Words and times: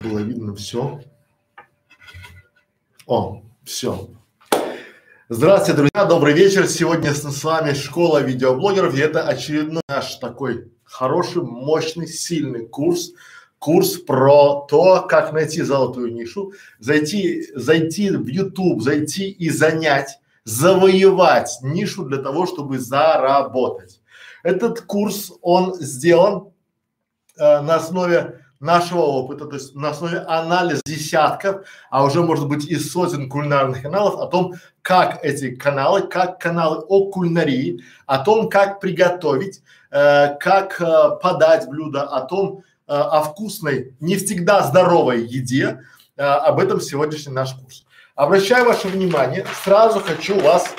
было 0.00 0.20
видно 0.20 0.54
все. 0.54 0.98
О, 3.06 3.42
все. 3.64 4.08
Здравствуйте, 5.28 5.76
друзья, 5.76 6.06
добрый 6.06 6.32
вечер. 6.32 6.66
Сегодня 6.68 7.12
с, 7.12 7.22
с 7.22 7.44
вами 7.44 7.74
школа 7.74 8.22
видеоблогеров, 8.22 8.94
и 8.96 9.00
это 9.00 9.28
очередной 9.28 9.82
наш 9.88 10.14
такой 10.16 10.72
хороший, 10.84 11.42
мощный, 11.42 12.06
сильный 12.06 12.66
курс. 12.66 13.12
Курс 13.58 13.98
про 13.98 14.64
то, 14.70 15.02
как 15.02 15.34
найти 15.34 15.60
золотую 15.60 16.14
нишу, 16.14 16.54
зайти, 16.78 17.46
зайти 17.54 18.08
в 18.08 18.26
YouTube, 18.26 18.80
зайти 18.80 19.30
и 19.30 19.50
занять, 19.50 20.18
завоевать 20.44 21.58
нишу 21.60 22.06
для 22.06 22.22
того, 22.22 22.46
чтобы 22.46 22.78
заработать. 22.78 24.00
Этот 24.42 24.80
курс, 24.80 25.30
он 25.42 25.74
сделан 25.74 26.54
э, 27.36 27.60
на 27.60 27.74
основе 27.74 28.39
нашего 28.60 29.00
опыта, 29.00 29.46
то 29.46 29.56
есть 29.56 29.74
на 29.74 29.90
основе 29.90 30.18
анализа 30.18 30.82
десятков, 30.84 31.66
а 31.90 32.04
уже 32.04 32.22
может 32.22 32.46
быть 32.46 32.66
и 32.66 32.76
сотен 32.76 33.28
кулинарных 33.28 33.82
каналов 33.82 34.20
о 34.20 34.26
том, 34.26 34.54
как 34.82 35.24
эти 35.24 35.54
каналы, 35.54 36.02
как 36.02 36.38
каналы 36.38 36.84
о 36.88 37.10
кулинарии, 37.10 37.82
о 38.06 38.18
том, 38.18 38.48
как 38.50 38.80
приготовить, 38.80 39.62
э, 39.90 40.36
как 40.38 40.80
э, 40.80 41.18
подать 41.22 41.68
блюдо, 41.68 42.02
о 42.02 42.20
том, 42.20 42.62
э, 42.86 42.92
о 42.92 43.22
вкусной, 43.22 43.94
не 43.98 44.16
всегда 44.16 44.62
здоровой 44.62 45.24
еде. 45.24 45.80
Э, 46.16 46.24
об 46.24 46.60
этом 46.60 46.82
сегодняшний 46.82 47.32
наш 47.32 47.54
курс. 47.54 47.86
Обращаю 48.14 48.66
ваше 48.66 48.88
внимание, 48.88 49.46
сразу 49.64 50.00
хочу 50.00 50.38
вас 50.38 50.74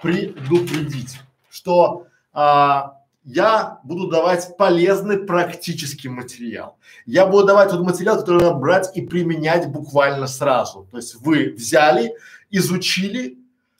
предупредить, 0.00 1.20
что 1.50 2.06
а, 2.32 2.95
я 3.26 3.80
буду 3.82 4.06
давать 4.06 4.56
полезный 4.56 5.18
практический 5.18 6.08
материал. 6.08 6.78
Я 7.06 7.26
буду 7.26 7.48
давать 7.48 7.70
тот 7.70 7.80
материал, 7.80 8.20
который 8.20 8.40
надо 8.40 8.54
брать 8.54 8.96
и 8.96 9.02
применять 9.02 9.68
буквально 9.68 10.28
сразу. 10.28 10.86
То 10.92 10.96
есть 10.98 11.16
вы 11.16 11.52
взяли, 11.56 12.14
изучили, 12.50 13.36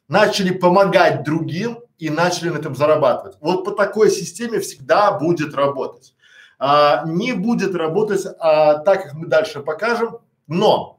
начали 0.09 0.53
помогать 0.53 1.23
другим 1.23 1.79
и 1.97 2.11
начали 2.11 2.49
на 2.49 2.59
этом 2.59 2.75
зарабатывать. 2.75 3.37
Вот 3.41 3.65
по 3.65 3.71
такой 3.71 4.11
системе 4.11 4.59
всегда 4.59 5.13
будет 5.13 5.55
работать. 5.55 6.17
А, 6.59 7.05
не 7.07 7.33
будет 7.33 7.77
работать 7.77 8.27
а, 8.41 8.79
так, 8.79 9.05
как 9.05 9.15
мы 9.15 9.29
дальше 9.29 9.61
покажем, 9.61 10.19
но 10.49 10.99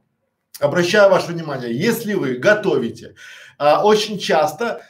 обращаю 0.61 1.09
ваше 1.11 1.33
внимание, 1.33 1.77
если 1.77 2.13
вы 2.13 2.35
готовите, 2.35 3.15
а, 3.57 3.83
очень 3.83 4.19
часто 4.19 4.81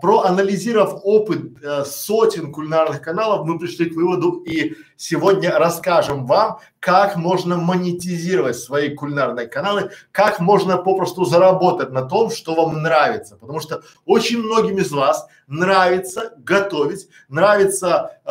проанализировав 0.00 1.00
опыт 1.02 1.64
а, 1.64 1.84
сотен 1.84 2.52
кулинарных 2.52 3.02
каналов, 3.02 3.44
мы 3.44 3.58
пришли 3.58 3.90
к 3.90 3.96
выводу 3.96 4.42
и 4.46 4.76
сегодня 4.96 5.58
расскажем 5.58 6.26
вам, 6.26 6.60
как 6.78 7.16
можно 7.16 7.56
монетизировать 7.56 8.56
свои 8.56 8.94
кулинарные 8.94 9.46
каналы, 9.46 9.90
как 10.12 10.40
можно 10.40 10.78
попросту 10.78 11.24
заработать 11.24 11.90
на 11.90 12.02
том, 12.02 12.30
что 12.30 12.54
вам 12.54 12.82
нравится. 12.82 13.36
Потому 13.36 13.60
что 13.60 13.82
очень 14.04 14.38
многим 14.38 14.78
из 14.78 14.92
вас 14.92 15.26
нравится 15.46 16.32
готовить, 16.38 17.08
нравится 17.28 18.18
э, 18.24 18.30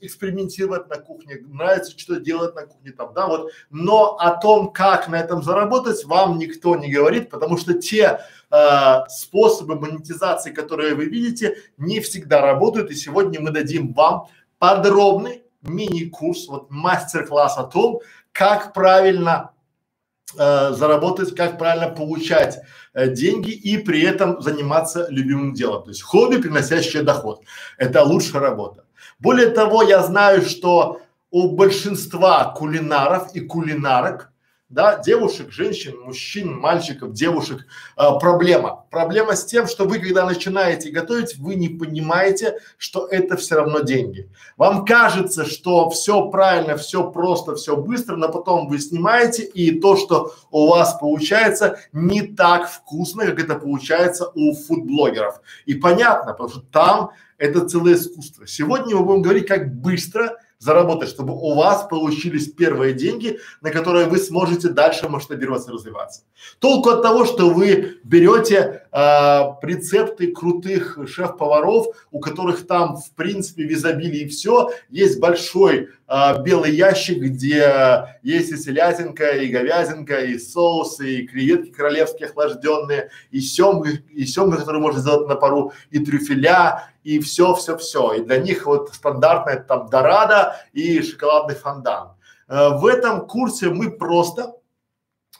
экспериментировать 0.00 0.88
на 0.88 0.96
кухне, 0.96 1.38
нравится 1.48 1.96
что 1.98 2.20
делать 2.20 2.54
на 2.54 2.66
кухне 2.66 2.92
там, 2.92 3.12
да, 3.14 3.26
вот. 3.26 3.50
Но 3.70 4.16
о 4.16 4.36
том, 4.36 4.72
как 4.72 5.08
на 5.08 5.16
этом 5.16 5.42
заработать, 5.42 6.04
вам 6.04 6.38
никто 6.38 6.76
не 6.76 6.90
говорит, 6.90 7.30
потому 7.30 7.56
что 7.56 7.74
те 7.74 8.20
э, 8.50 8.94
способы 9.08 9.74
монетизации, 9.76 9.99
которые 10.52 10.94
вы 10.94 11.06
видите, 11.06 11.56
не 11.76 12.00
всегда 12.00 12.40
работают. 12.40 12.90
И 12.90 12.94
сегодня 12.94 13.40
мы 13.40 13.50
дадим 13.50 13.92
вам 13.92 14.26
подробный 14.58 15.42
мини-курс, 15.62 16.48
вот 16.48 16.70
мастер-класс 16.70 17.58
о 17.58 17.64
том, 17.64 18.00
как 18.32 18.72
правильно 18.72 19.50
э, 20.38 20.72
заработать, 20.72 21.34
как 21.34 21.58
правильно 21.58 21.88
получать 21.88 22.58
э, 22.94 23.08
деньги 23.08 23.50
и 23.50 23.78
при 23.78 24.02
этом 24.02 24.40
заниматься 24.40 25.06
любимым 25.10 25.54
делом. 25.54 25.84
То 25.84 25.90
есть 25.90 26.02
хобби, 26.02 26.36
приносящее 26.36 27.02
доход. 27.02 27.42
Это 27.76 28.02
лучшая 28.04 28.40
работа. 28.40 28.84
Более 29.18 29.50
того, 29.50 29.82
я 29.82 30.02
знаю, 30.02 30.42
что 30.42 31.00
у 31.30 31.50
большинства 31.56 32.52
кулинаров 32.56 33.34
и 33.34 33.40
кулинарок 33.40 34.32
да, 34.70 34.98
девушек, 34.98 35.50
женщин, 35.50 35.98
мужчин, 36.00 36.56
мальчиков, 36.56 37.12
девушек, 37.12 37.66
э, 37.96 38.02
проблема. 38.20 38.86
Проблема 38.90 39.34
с 39.34 39.44
тем, 39.44 39.66
что 39.66 39.84
вы, 39.84 39.98
когда 39.98 40.24
начинаете 40.24 40.90
готовить, 40.90 41.36
вы 41.38 41.56
не 41.56 41.68
понимаете, 41.68 42.58
что 42.78 43.08
это 43.08 43.36
все 43.36 43.56
равно 43.56 43.80
деньги. 43.80 44.30
Вам 44.56 44.84
кажется, 44.84 45.44
что 45.44 45.90
все 45.90 46.30
правильно, 46.30 46.76
все 46.76 47.10
просто, 47.10 47.56
все 47.56 47.76
быстро, 47.76 48.14
но 48.14 48.28
потом 48.28 48.68
вы 48.68 48.78
снимаете, 48.78 49.42
и 49.42 49.80
то, 49.80 49.96
что 49.96 50.34
у 50.52 50.68
вас 50.68 50.96
получается, 51.00 51.80
не 51.92 52.22
так 52.22 52.70
вкусно, 52.70 53.26
как 53.26 53.40
это 53.40 53.56
получается 53.56 54.30
у 54.36 54.54
фудблогеров. 54.54 55.40
И 55.66 55.74
понятно, 55.74 56.32
потому 56.32 56.48
что 56.48 56.60
там 56.60 57.10
это 57.38 57.66
целое 57.68 57.94
искусство. 57.94 58.46
Сегодня 58.46 58.94
мы 58.94 59.04
будем 59.04 59.22
говорить, 59.22 59.48
как 59.48 59.74
быстро 59.74 60.36
заработать, 60.60 61.08
чтобы 61.08 61.32
у 61.32 61.54
вас 61.54 61.88
получились 61.88 62.52
первые 62.52 62.92
деньги, 62.92 63.40
на 63.62 63.70
которые 63.70 64.06
вы 64.06 64.18
сможете 64.18 64.68
дальше 64.68 65.08
масштабироваться 65.08 65.72
развиваться. 65.72 66.22
Толку 66.58 66.90
от 66.90 67.02
того, 67.02 67.24
что 67.24 67.50
вы 67.50 67.98
берете 68.04 68.86
а, 68.92 69.58
рецепты 69.62 70.32
крутых 70.32 70.98
шеф-поваров, 71.08 71.86
у 72.10 72.20
которых 72.20 72.66
там 72.66 72.96
в 72.98 73.10
принципе 73.12 73.66
в 73.66 73.72
изобилии 73.72 74.28
все, 74.28 74.70
есть 74.90 75.18
большой 75.18 75.88
а, 76.12 76.38
белый 76.38 76.74
ящик, 76.74 77.18
где 77.18 78.18
есть 78.24 78.50
и 78.50 78.56
селятинка, 78.56 79.30
и 79.30 79.46
говядинка, 79.46 80.18
и 80.24 80.40
соусы, 80.40 81.08
и 81.08 81.26
креветки 81.28 81.70
королевские 81.70 82.26
охлажденные, 82.26 83.10
и 83.30 83.38
семга, 83.40 83.90
и 83.90 84.26
семга, 84.26 84.56
которую 84.56 84.82
можно 84.82 84.98
сделать 84.98 85.28
на 85.28 85.36
пару, 85.36 85.72
и 85.90 86.00
трюфеля, 86.00 86.90
и 87.04 87.20
все, 87.20 87.54
все, 87.54 87.78
все. 87.78 88.14
И 88.14 88.24
для 88.24 88.38
них 88.38 88.66
вот 88.66 88.92
стандартная 88.92 89.62
там 89.62 89.88
дорада 89.88 90.56
и 90.72 91.00
шоколадный 91.00 91.54
фондан. 91.54 92.16
Э, 92.48 92.70
в 92.70 92.86
этом 92.86 93.28
курсе 93.28 93.68
мы 93.68 93.92
просто 93.92 94.56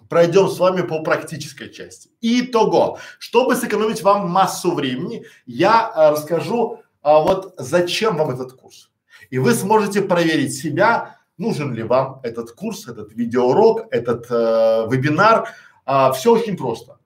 пройдем 0.08 0.48
с 0.48 0.60
вами 0.60 0.82
по 0.82 1.02
практической 1.02 1.68
части. 1.68 2.10
Итого, 2.20 3.00
чтобы 3.18 3.56
сэкономить 3.56 4.02
вам 4.02 4.30
массу 4.30 4.70
времени, 4.70 5.24
я 5.46 5.90
э, 5.92 6.10
расскажу, 6.12 6.78
а 7.02 7.18
вот 7.18 7.54
зачем 7.58 8.16
вам 8.16 8.30
этот 8.30 8.52
курс. 8.52 8.89
И 9.30 9.38
вы 9.38 9.54
сможете 9.54 10.02
проверить 10.02 10.54
себя, 10.54 11.18
нужен 11.38 11.72
ли 11.72 11.82
вам 11.82 12.20
этот 12.22 12.52
курс, 12.52 12.88
этот 12.88 13.12
видеоурок, 13.12 13.86
этот 13.90 14.26
э, 14.30 14.86
вебинар. 14.90 15.48
А, 15.86 16.12
все 16.12 16.32
очень 16.32 16.56
просто. 16.56 16.98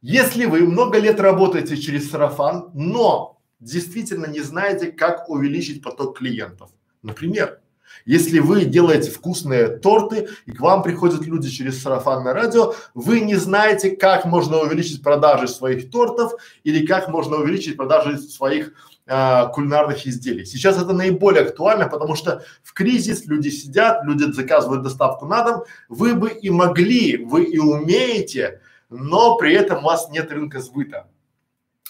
Если 0.00 0.46
вы 0.46 0.60
много 0.60 0.98
лет 0.98 1.20
работаете 1.20 1.76
через 1.76 2.10
сарафан, 2.10 2.70
но 2.74 3.40
действительно 3.60 4.26
не 4.26 4.40
знаете, 4.40 4.92
как 4.92 5.28
увеличить 5.28 5.82
поток 5.82 6.18
клиентов. 6.18 6.70
Например, 7.02 7.60
если 8.04 8.38
вы 8.38 8.64
делаете 8.64 9.10
вкусные 9.10 9.68
торты 9.68 10.28
и 10.46 10.52
к 10.52 10.60
вам 10.60 10.82
приходят 10.82 11.24
люди 11.24 11.48
через 11.48 11.80
сарафанное 11.82 12.34
радио, 12.34 12.74
вы 12.92 13.20
не 13.20 13.36
знаете, 13.36 13.96
как 13.96 14.24
можно 14.24 14.58
увеличить 14.58 15.02
продажи 15.02 15.48
своих 15.48 15.90
тортов 15.90 16.34
или 16.64 16.84
как 16.84 17.08
можно 17.08 17.36
увеличить 17.36 17.76
продажи 17.76 18.18
своих 18.18 18.74
а, 19.06 19.46
кулинарных 19.46 20.06
изделий. 20.06 20.44
Сейчас 20.44 20.80
это 20.80 20.92
наиболее 20.92 21.42
актуально, 21.42 21.88
потому 21.88 22.14
что 22.14 22.42
в 22.62 22.72
кризис 22.72 23.26
люди 23.26 23.48
сидят, 23.48 24.04
люди 24.04 24.30
заказывают 24.32 24.82
доставку 24.82 25.26
на 25.26 25.42
дом. 25.42 25.62
Вы 25.88 26.14
бы 26.14 26.30
и 26.30 26.50
могли, 26.50 27.24
вы 27.24 27.44
и 27.44 27.58
умеете, 27.58 28.60
но 28.88 29.36
при 29.36 29.54
этом 29.54 29.78
у 29.78 29.86
вас 29.86 30.08
нет 30.10 30.30
рынка 30.32 30.60
сбыта 30.60 31.06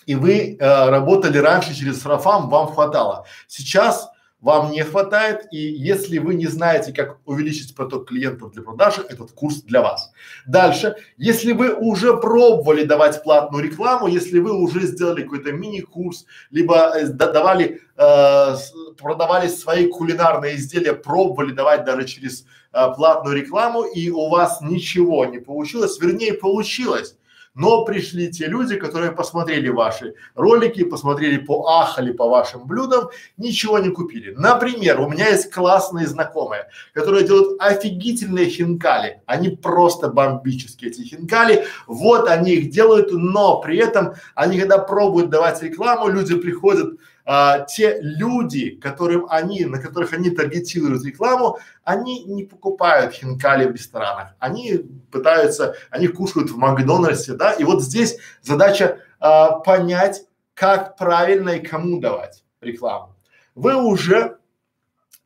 и 0.06 0.14
вы 0.14 0.56
э, 0.58 0.88
работали 0.90 1.38
раньше 1.38 1.74
через 1.74 2.00
сарафан, 2.02 2.48
вам 2.48 2.68
хватало. 2.68 3.26
Сейчас 3.46 4.08
вам 4.44 4.72
не 4.72 4.82
хватает, 4.82 5.46
и 5.50 5.56
если 5.56 6.18
вы 6.18 6.34
не 6.34 6.46
знаете, 6.46 6.92
как 6.92 7.16
увеличить 7.24 7.74
поток 7.74 8.08
клиентов 8.08 8.52
для 8.52 8.62
продажи, 8.62 9.00
этот 9.08 9.32
курс 9.32 9.62
для 9.62 9.80
вас. 9.80 10.12
Дальше, 10.46 10.96
если 11.16 11.52
вы 11.52 11.72
уже 11.72 12.14
пробовали 12.18 12.84
давать 12.84 13.22
платную 13.22 13.64
рекламу, 13.64 14.06
если 14.06 14.38
вы 14.38 14.52
уже 14.52 14.82
сделали 14.82 15.22
какой-то 15.22 15.52
мини-курс, 15.52 16.26
либо 16.50 16.94
э, 16.94 17.06
давали, 17.06 17.80
э, 17.96 18.54
продавали 18.98 19.48
свои 19.48 19.86
кулинарные 19.88 20.56
изделия, 20.56 20.92
пробовали 20.92 21.52
давать 21.52 21.86
даже 21.86 22.04
через 22.04 22.44
э, 22.74 22.92
платную 22.94 23.36
рекламу, 23.36 23.84
и 23.84 24.10
у 24.10 24.28
вас 24.28 24.60
ничего 24.60 25.24
не 25.24 25.38
получилось, 25.38 25.98
вернее 25.98 26.34
получилось, 26.34 27.16
но 27.54 27.84
пришли 27.84 28.30
те 28.30 28.46
люди, 28.46 28.76
которые 28.76 29.12
посмотрели 29.12 29.68
ваши 29.68 30.14
ролики, 30.34 30.84
посмотрели 30.84 31.38
по 31.38 31.68
ахали 31.68 32.12
по 32.12 32.28
вашим 32.28 32.66
блюдам, 32.66 33.10
ничего 33.36 33.78
не 33.78 33.90
купили. 33.90 34.34
Например, 34.36 35.00
у 35.00 35.08
меня 35.08 35.28
есть 35.28 35.52
классные 35.52 36.06
знакомые, 36.06 36.68
которые 36.92 37.24
делают 37.24 37.60
офигительные 37.60 38.46
хинкали. 38.46 39.22
Они 39.26 39.50
просто 39.50 40.08
бомбические 40.08 40.90
эти 40.90 41.02
хинкали. 41.02 41.64
Вот 41.86 42.28
они 42.28 42.54
их 42.54 42.70
делают, 42.70 43.12
но 43.12 43.60
при 43.60 43.78
этом 43.78 44.14
они 44.34 44.58
когда 44.58 44.78
пробуют 44.78 45.30
давать 45.30 45.62
рекламу, 45.62 46.08
люди 46.08 46.36
приходят 46.36 46.98
а, 47.24 47.60
те 47.60 47.98
люди, 48.00 48.70
которым 48.70 49.26
они, 49.30 49.64
на 49.64 49.80
которых 49.80 50.12
они 50.12 50.30
таргетируют 50.30 51.04
рекламу, 51.04 51.58
они 51.82 52.24
не 52.24 52.44
покупают 52.44 53.14
хинкали 53.14 53.66
в 53.66 53.72
ресторанах, 53.72 54.34
они 54.38 54.84
пытаются, 55.10 55.74
они 55.90 56.08
кушают 56.08 56.50
в 56.50 56.56
Макдональдсе, 56.56 57.34
да, 57.34 57.52
и 57.52 57.64
вот 57.64 57.82
здесь 57.82 58.18
задача 58.42 58.98
а, 59.20 59.58
понять, 59.60 60.22
как 60.54 60.96
правильно 60.96 61.50
и 61.50 61.66
кому 61.66 62.00
давать 62.00 62.44
рекламу. 62.60 63.16
Вы 63.54 63.74
уже 63.74 64.38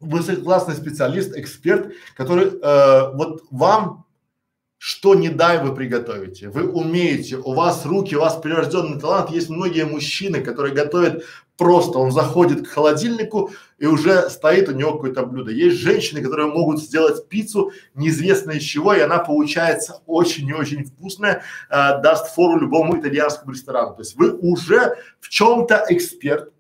высококлассный 0.01 0.75
специалист, 0.75 1.37
эксперт, 1.37 1.93
который 2.17 2.53
э, 2.63 3.13
вот 3.15 3.43
вам 3.51 4.07
что 4.79 5.15
не 5.15 5.29
дай 5.29 5.63
вы 5.63 5.75
приготовите. 5.75 6.49
Вы 6.49 6.71
умеете, 6.71 7.37
у 7.37 7.53
вас 7.53 7.85
руки, 7.85 8.15
у 8.15 8.21
вас 8.21 8.37
прирожденный 8.37 9.01
талант. 9.01 9.31
Есть 9.31 9.51
многие 9.51 9.85
мужчины, 9.85 10.41
которые 10.41 10.73
готовят 10.73 11.25
просто, 11.57 11.99
он 11.99 12.13
заходит 12.13 12.67
к 12.67 12.71
холодильнику 12.71 13.51
и 13.79 13.87
уже 13.87 14.31
стоит 14.31 14.69
у 14.69 14.73
него 14.73 14.93
какое-то 14.93 15.27
блюдо. 15.27 15.51
Есть 15.51 15.79
женщины, 15.79 16.23
которые 16.23 16.47
могут 16.47 16.81
сделать 16.81 17.29
пиццу 17.29 17.73
неизвестно 17.95 18.53
из 18.53 18.63
чего, 18.63 18.95
и 18.95 19.01
она 19.01 19.19
получается 19.19 20.01
очень 20.07 20.49
и 20.49 20.55
очень 20.55 20.85
вкусная, 20.85 21.43
э, 21.69 22.01
даст 22.01 22.33
фору 22.35 22.61
любому 22.61 22.99
итальянскому 22.99 23.53
ресторану. 23.53 23.97
То 23.97 24.03
есть 24.03 24.15
вы 24.17 24.33
уже 24.33 24.97
в 25.21 25.29
чем-то 25.29 25.87
эксперт, 25.89 26.53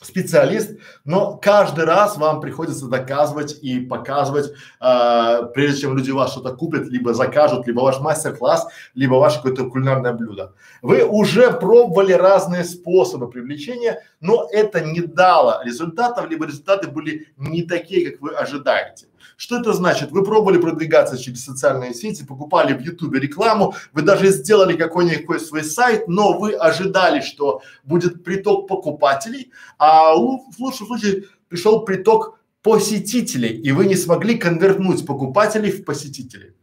специалист, 0.00 0.78
но 1.04 1.36
каждый 1.36 1.84
раз 1.84 2.16
вам 2.16 2.40
приходится 2.40 2.86
доказывать 2.86 3.58
и 3.62 3.80
показывать, 3.80 4.52
э, 4.80 5.42
прежде 5.54 5.82
чем 5.82 5.96
люди 5.96 6.10
вас 6.10 6.32
что-то 6.32 6.54
купят, 6.54 6.86
либо 6.88 7.14
закажут, 7.14 7.66
либо 7.66 7.80
ваш 7.80 8.00
мастер-класс, 8.00 8.68
либо 8.94 9.14
ваше 9.14 9.36
какое-то 9.36 9.68
кулинарное 9.68 10.12
блюдо. 10.12 10.54
Вы 10.82 11.04
уже 11.04 11.52
пробовали 11.52 12.12
разные 12.12 12.64
способы 12.64 13.28
привлечения, 13.28 14.02
но 14.20 14.48
это 14.52 14.80
не 14.80 15.00
дало 15.00 15.60
результатов, 15.64 16.28
либо 16.28 16.46
результаты 16.46 16.88
были 16.88 17.28
не 17.36 17.62
такие, 17.62 18.10
как 18.10 18.20
вы 18.20 18.30
ожидаете. 18.30 19.06
Что 19.36 19.60
это 19.60 19.72
значит? 19.72 20.10
Вы 20.10 20.24
пробовали 20.24 20.58
продвигаться 20.58 21.18
через 21.18 21.44
социальные 21.44 21.94
сети, 21.94 22.24
покупали 22.24 22.72
в 22.72 22.80
Ютубе 22.80 23.20
рекламу, 23.20 23.74
вы 23.92 24.02
даже 24.02 24.28
сделали 24.28 24.76
какой-никакой 24.76 25.40
свой 25.40 25.64
сайт, 25.64 26.08
но 26.08 26.38
вы 26.38 26.54
ожидали, 26.54 27.20
что 27.20 27.62
будет 27.84 28.24
приток 28.24 28.68
покупателей, 28.68 29.52
а 29.78 30.14
в 30.14 30.58
лучшем 30.58 30.86
случае 30.86 31.24
пришел 31.48 31.84
приток 31.84 32.38
посетителей, 32.62 33.56
и 33.56 33.72
вы 33.72 33.86
не 33.86 33.94
смогли 33.94 34.36
конвертнуть 34.36 35.06
покупателей 35.06 35.70
в 35.70 35.84
посетителей. 35.84 36.54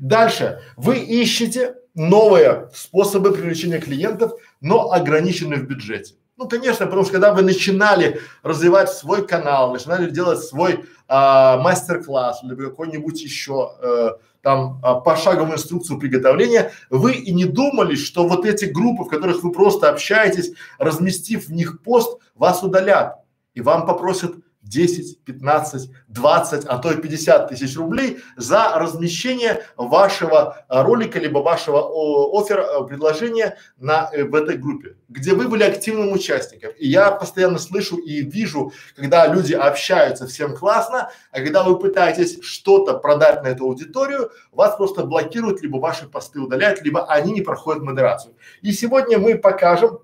Дальше 0.00 0.60
вы 0.76 0.98
ищете 0.98 1.76
новые 1.94 2.70
способы 2.74 3.32
привлечения 3.32 3.78
клиентов, 3.78 4.32
но 4.60 4.90
ограничены 4.92 5.56
в 5.56 5.66
бюджете. 5.66 6.14
Ну, 6.36 6.48
конечно, 6.48 6.86
потому 6.86 7.04
что 7.04 7.12
когда 7.12 7.32
вы 7.32 7.42
начинали 7.42 8.20
развивать 8.42 8.90
свой 8.90 9.26
канал, 9.26 9.72
начинали 9.72 10.10
делать 10.10 10.40
свой 10.40 10.84
а, 11.06 11.58
мастер-класс 11.58 12.42
или 12.42 12.56
какой-нибудь 12.56 13.22
еще 13.22 13.72
э, 13.80 14.10
там 14.42 14.80
а, 14.82 14.94
пошаговую 14.96 15.54
инструкцию 15.54 16.00
приготовления, 16.00 16.72
вы 16.90 17.12
и 17.12 17.32
не 17.32 17.44
думали, 17.44 17.94
что 17.94 18.26
вот 18.26 18.44
эти 18.46 18.64
группы, 18.64 19.04
в 19.04 19.08
которых 19.08 19.44
вы 19.44 19.52
просто 19.52 19.88
общаетесь, 19.88 20.52
разместив 20.78 21.46
в 21.46 21.52
них 21.52 21.82
пост, 21.82 22.20
вас 22.34 22.64
удалят. 22.64 23.20
И 23.54 23.60
вам 23.60 23.86
попросят 23.86 24.34
10, 24.64 25.24
15, 25.24 25.90
20, 26.08 26.64
а 26.64 26.78
то 26.78 26.90
и 26.90 26.96
50 26.96 27.48
тысяч 27.48 27.76
рублей 27.76 28.18
за 28.36 28.72
размещение 28.76 29.62
вашего 29.76 30.64
ролика 30.68 31.18
либо 31.18 31.38
вашего 31.38 31.78
о, 31.78 32.40
оффера, 32.40 32.62
а, 32.62 32.84
предложения 32.84 33.58
на, 33.76 34.08
э, 34.12 34.24
в 34.24 34.34
этой 34.34 34.56
группе, 34.56 34.96
где 35.08 35.34
вы 35.34 35.48
были 35.48 35.62
активным 35.62 36.12
участником. 36.12 36.72
И 36.78 36.88
я 36.88 37.10
постоянно 37.10 37.58
слышу 37.58 37.96
и 37.96 38.22
вижу, 38.22 38.72
когда 38.96 39.26
люди 39.26 39.52
общаются, 39.52 40.26
всем 40.26 40.56
классно, 40.56 41.10
а 41.30 41.36
когда 41.36 41.62
вы 41.62 41.78
пытаетесь 41.78 42.38
что-то 42.42 42.94
продать 42.94 43.42
на 43.42 43.48
эту 43.48 43.64
аудиторию, 43.64 44.30
вас 44.50 44.76
просто 44.76 45.04
блокируют, 45.04 45.62
либо 45.62 45.76
ваши 45.76 46.08
посты 46.08 46.40
удаляют, 46.40 46.82
либо 46.82 47.04
они 47.06 47.32
не 47.32 47.42
проходят 47.42 47.82
модерацию. 47.82 48.34
И 48.62 48.72
сегодня 48.72 49.18
мы 49.18 49.36
покажем 49.36 50.00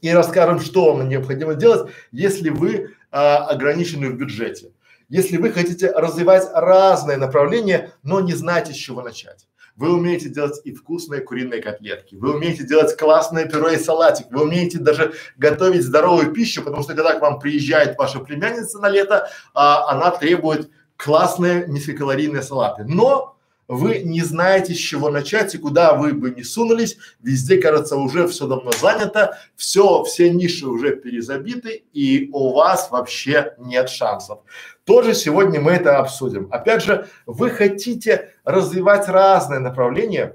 и 0.00 0.10
расскажем, 0.10 0.60
что 0.60 0.94
вам 0.94 1.08
необходимо 1.08 1.54
делать, 1.54 1.90
если 2.10 2.50
вы 2.50 2.94
а, 3.10 3.46
ограничены 3.46 4.10
в 4.10 4.16
бюджете. 4.16 4.72
Если 5.08 5.36
вы 5.36 5.50
хотите 5.50 5.90
развивать 5.90 6.48
разные 6.54 7.16
направления, 7.16 7.92
но 8.02 8.20
не 8.20 8.32
знаете, 8.34 8.72
с 8.72 8.76
чего 8.76 9.02
начать. 9.02 9.48
Вы 9.74 9.94
умеете 9.94 10.28
делать 10.28 10.60
и 10.64 10.72
вкусные 10.72 11.20
куриные 11.20 11.62
котлетки, 11.62 12.14
вы 12.14 12.34
умеете 12.34 12.64
делать 12.64 12.96
классное 12.96 13.46
пюре 13.46 13.76
и 13.76 13.78
салатик, 13.78 14.26
вы 14.30 14.42
умеете 14.42 14.78
даже 14.78 15.14
готовить 15.36 15.82
здоровую 15.82 16.32
пищу, 16.32 16.62
потому 16.62 16.82
что 16.82 16.94
когда 16.94 17.14
к 17.14 17.22
вам 17.22 17.38
приезжает 17.38 17.96
ваша 17.96 18.20
племянница 18.20 18.78
на 18.78 18.88
лето, 18.88 19.28
а, 19.54 19.90
она 19.90 20.10
требует 20.10 20.70
классные 20.96 21.66
низкокалорийные 21.66 22.42
салаты. 22.42 22.84
Но 22.84 23.39
вы 23.70 24.00
не 24.00 24.22
знаете, 24.22 24.74
с 24.74 24.78
чего 24.78 25.10
начать 25.10 25.54
и 25.54 25.58
куда 25.58 25.94
вы 25.94 26.12
бы 26.12 26.32
не 26.32 26.42
сунулись, 26.42 26.98
везде, 27.20 27.58
кажется, 27.58 27.96
уже 27.96 28.26
все 28.26 28.48
давно 28.48 28.72
занято, 28.72 29.38
все, 29.54 30.02
все 30.02 30.28
ниши 30.28 30.66
уже 30.66 30.96
перезабиты 30.96 31.84
и 31.92 32.28
у 32.32 32.52
вас 32.52 32.90
вообще 32.90 33.54
нет 33.58 33.88
шансов. 33.88 34.40
Тоже 34.84 35.14
сегодня 35.14 35.60
мы 35.60 35.70
это 35.70 35.98
обсудим. 35.98 36.48
Опять 36.50 36.82
же, 36.82 37.06
вы 37.26 37.48
хотите 37.50 38.30
развивать 38.42 39.06
разные 39.06 39.60
направления, 39.60 40.34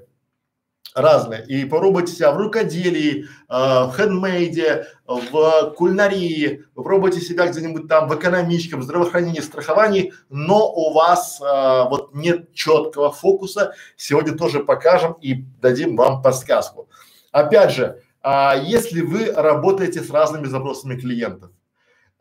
разные. 0.95 1.45
И 1.45 1.65
попробуйте 1.65 2.13
себя 2.13 2.31
в 2.31 2.38
рукоделии, 2.38 3.25
э, 3.25 3.27
в 3.50 3.94
хендмейде, 3.95 4.88
в 5.06 5.74
кулинарии, 5.77 6.63
попробуйте 6.74 7.19
себя 7.19 7.47
где-нибудь 7.47 7.88
там 7.88 8.07
в 8.07 8.15
экономичке, 8.15 8.77
в 8.77 8.81
здравоохранении, 8.81 9.42
страховании, 9.42 10.13
но 10.30 10.71
у 10.71 10.94
вас 10.94 11.39
э, 11.42 11.89
вот 11.89 12.15
нет 12.15 12.53
четкого 12.53 13.12
фокуса. 13.12 13.74
Сегодня 13.97 14.36
тоже 14.38 14.63
покажем 14.63 15.18
и 15.21 15.44
дадим 15.62 15.97
вам 15.97 16.21
подсказку. 16.21 16.89
Опять 17.31 17.74
же, 17.74 18.01
э, 18.24 18.51
если 18.63 19.01
вы 19.01 19.33
работаете 19.33 20.01
с 20.01 20.09
разными 20.09 20.45
запросами 20.45 20.97
клиентов, 20.97 21.51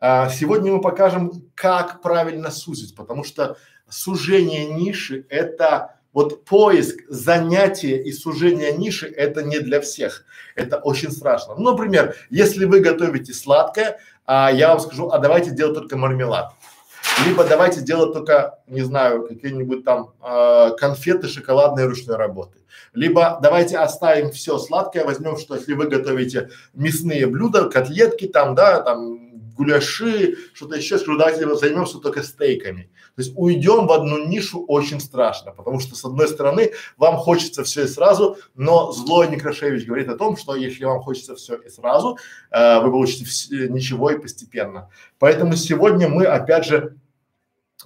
э, 0.01 0.29
сегодня 0.29 0.73
мы 0.73 0.81
покажем, 0.81 1.31
как 1.55 2.01
правильно 2.01 2.51
сузить, 2.51 2.93
потому 2.93 3.23
что 3.23 3.55
сужение 3.87 4.65
ниши– 4.65 5.25
это 5.29 5.94
вот 6.15 6.45
поиск, 6.45 7.01
занятие 7.09 8.01
и 8.01 8.13
сужение 8.13 8.71
ниши– 8.71 9.05
это 9.17 9.43
не 9.43 9.59
для 9.59 9.81
всех. 9.81 10.23
Это 10.55 10.77
очень 10.77 11.11
страшно. 11.11 11.55
Ну, 11.55 11.71
например, 11.71 12.15
если 12.29 12.63
вы 12.63 12.79
готовите 12.79 13.33
сладкое, 13.33 13.99
а 14.25 14.49
я 14.49 14.69
вам 14.69 14.79
скажу, 14.79 15.09
а 15.09 15.19
давайте 15.19 15.51
делать 15.51 15.75
только 15.75 15.97
мармелад. 15.97 16.53
Либо 17.27 17.43
давайте 17.43 17.81
делать 17.81 18.13
только, 18.13 18.59
не 18.65 18.81
знаю, 18.81 19.27
какие-нибудь 19.27 19.83
там 19.83 20.13
э, 20.23 20.71
конфеты 20.77 21.27
шоколадной 21.27 21.85
ручной 21.85 22.15
работы. 22.15 22.59
Либо 22.93 23.37
давайте 23.43 23.77
оставим 23.77 24.31
все 24.31 24.57
сладкое, 24.57 25.03
возьмем, 25.03 25.37
что 25.37 25.55
если 25.55 25.73
вы 25.73 25.87
готовите 25.87 26.49
мясные 26.73 27.27
блюда, 27.27 27.69
котлетки 27.69 28.27
там, 28.27 28.55
да, 28.55 28.79
там 28.79 29.24
гуляши, 29.55 30.35
что-то 30.53 30.75
еще, 30.75 30.97
скажу, 30.97 31.17
давайте 31.17 31.55
займемся 31.55 31.99
только 31.99 32.23
стейками. 32.23 32.89
То 33.15 33.21
есть 33.21 33.33
уйдем 33.35 33.87
в 33.87 33.91
одну 33.91 34.25
нишу 34.25 34.65
очень 34.65 34.99
страшно, 34.99 35.51
потому 35.51 35.79
что 35.79 35.95
с 35.95 36.03
одной 36.03 36.27
стороны 36.27 36.73
вам 36.97 37.17
хочется 37.17 37.63
все 37.63 37.83
и 37.83 37.87
сразу, 37.87 38.37
но 38.55 38.91
злой 38.91 39.29
Некрашевич 39.29 39.85
говорит 39.85 40.09
о 40.09 40.17
том, 40.17 40.37
что 40.37 40.55
если 40.55 40.85
вам 40.85 41.01
хочется 41.01 41.35
все 41.35 41.55
и 41.55 41.69
сразу, 41.69 42.17
э, 42.51 42.79
вы 42.81 42.91
получите 42.91 43.23
вс- 43.23 43.67
ничего 43.69 44.11
и 44.11 44.19
постепенно. 44.19 44.89
Поэтому 45.19 45.55
сегодня 45.55 46.09
мы 46.09 46.25
опять 46.25 46.65
же 46.65 46.97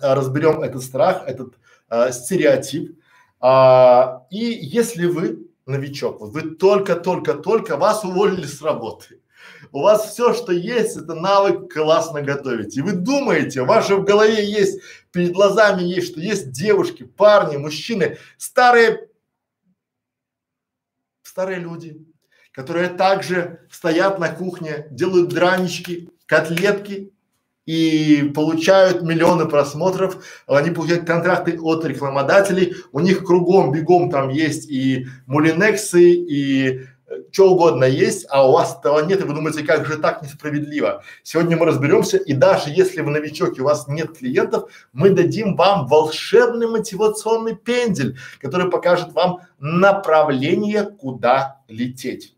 э, 0.02 0.14
разберем 0.14 0.62
этот 0.62 0.84
страх, 0.84 1.24
этот 1.28 1.54
э, 1.90 2.12
стереотип. 2.12 3.00
А, 3.40 4.26
и 4.30 4.38
если 4.38 5.06
вы 5.06 5.48
новичок, 5.66 6.20
вы 6.20 6.42
только-только-только 6.56 7.78
вас 7.78 8.04
уволили 8.04 8.46
с 8.46 8.62
работы, 8.62 9.22
у 9.72 9.82
вас 9.82 10.12
все, 10.12 10.34
что 10.34 10.52
есть, 10.52 10.98
это 10.98 11.14
навык 11.14 11.72
классно 11.74 12.22
готовить. 12.22 12.76
И 12.78 12.82
вы 12.82 12.94
думаете, 12.94 13.64
в 13.64 13.68
вашей 13.68 14.02
голове 14.02 14.44
есть, 14.44 14.82
перед 15.12 15.34
глазами 15.34 15.84
есть, 15.84 16.12
что 16.12 16.20
есть 16.20 16.52
девушки, 16.52 17.04
парни, 17.04 17.58
мужчины, 17.58 18.18
старые, 18.38 19.08
старые 21.24 21.60
люди, 21.60 22.06
которые 22.52 22.90
также 22.90 23.62
стоят 23.72 24.20
на 24.20 24.30
кухне, 24.30 24.88
делают 24.92 25.30
дранички, 25.30 26.10
котлетки 26.26 27.14
и 27.66 28.32
получают 28.34 29.04
миллионы 29.04 29.46
просмотров, 29.46 30.26
они 30.48 30.72
получают 30.72 31.06
контракты 31.06 31.60
от 31.60 31.86
рекламодателей, 31.86 32.76
у 32.92 33.00
них 33.00 33.24
кругом, 33.24 33.72
бегом 33.72 34.10
там 34.10 34.30
есть 34.30 34.70
и 34.70 35.06
мулинексы, 35.28 36.12
и 36.12 36.88
что 37.32 37.52
угодно 37.52 37.86
есть, 37.86 38.26
а 38.30 38.48
у 38.48 38.54
вас 38.54 38.78
этого 38.78 39.06
нет, 39.06 39.22
и 39.22 39.24
вы 39.24 39.34
думаете, 39.34 39.64
как 39.64 39.86
же 39.86 39.98
так 39.98 40.22
несправедливо. 40.22 41.04
Сегодня 41.24 41.58
мы 41.58 41.66
разберемся, 41.66 42.18
и 42.18 42.34
даже 42.34 42.70
если 42.70 43.02
вы 43.02 43.12
новичок 43.12 43.58
и 43.58 43.62
у 43.62 43.66
вас 43.66 43.88
нет 43.88 44.18
клиентов, 44.18 44.72
мы 44.94 45.10
дадим 45.12 45.56
вам 45.56 45.88
волшебный 45.88 46.68
мотивационный 46.68 47.56
пендель, 47.56 48.18
который 48.40 48.70
покажет 48.70 49.14
вам 49.14 49.42
направление, 49.60 50.84
куда 50.84 51.62
лететь. 51.68 52.36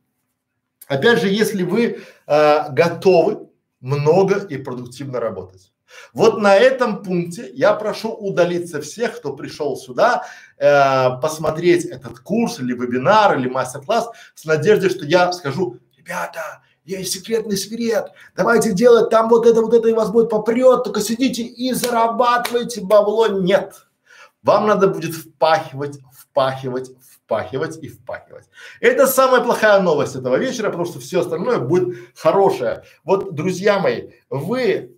Опять 0.88 1.22
же, 1.22 1.28
если 1.28 1.64
вы 1.64 2.00
э, 2.28 2.72
готовы 2.72 3.48
много 3.80 4.40
и 4.40 4.58
продуктивно 4.58 5.20
работать. 5.20 5.71
Вот 6.14 6.40
на 6.40 6.56
этом 6.56 7.04
пункте 7.04 7.50
я 7.54 7.74
прошу 7.74 8.14
удалиться 8.14 8.82
всех, 8.82 9.18
кто 9.18 9.34
пришел 9.34 9.78
сюда, 9.78 10.26
э, 10.58 11.20
посмотреть 11.22 11.86
этот 11.86 12.20
курс 12.20 12.60
или 12.60 12.74
вебинар 12.74 13.38
или 13.38 13.48
мастер-класс 13.48 14.10
с 14.36 14.46
надеждой, 14.46 14.90
что 14.90 15.06
я 15.06 15.32
скажу, 15.32 15.78
ребята, 15.98 16.62
есть 16.84 17.14
секретный 17.14 17.58
секрет, 17.58 18.12
давайте 18.36 18.74
делать 18.74 19.10
там 19.10 19.30
вот 19.30 19.46
это, 19.46 19.62
вот 19.62 19.74
это 19.74 19.88
и 19.88 19.94
вас 19.94 20.10
будет 20.10 20.30
попрет, 20.30 20.84
только 20.84 21.02
сидите 21.02 21.44
и 21.44 21.74
зарабатывайте 21.74 22.82
бабло. 22.82 23.28
Нет. 23.28 23.88
Вам 24.44 24.68
надо 24.68 24.88
будет 24.88 25.14
впахивать, 25.14 26.00
впахивать, 26.12 26.92
впахивать 27.00 27.78
и 27.84 27.88
впахивать. 27.88 28.46
Это 28.80 29.06
самая 29.06 29.42
плохая 29.42 29.80
новость 29.82 30.16
этого 30.16 30.38
вечера, 30.38 30.68
потому 30.68 30.86
что 30.86 31.00
все 31.00 31.22
остальное 31.22 31.60
будет 31.60 31.96
хорошее. 32.16 32.84
Вот, 33.04 33.36
друзья 33.36 33.80
мои, 33.80 34.10
вы 34.30 34.98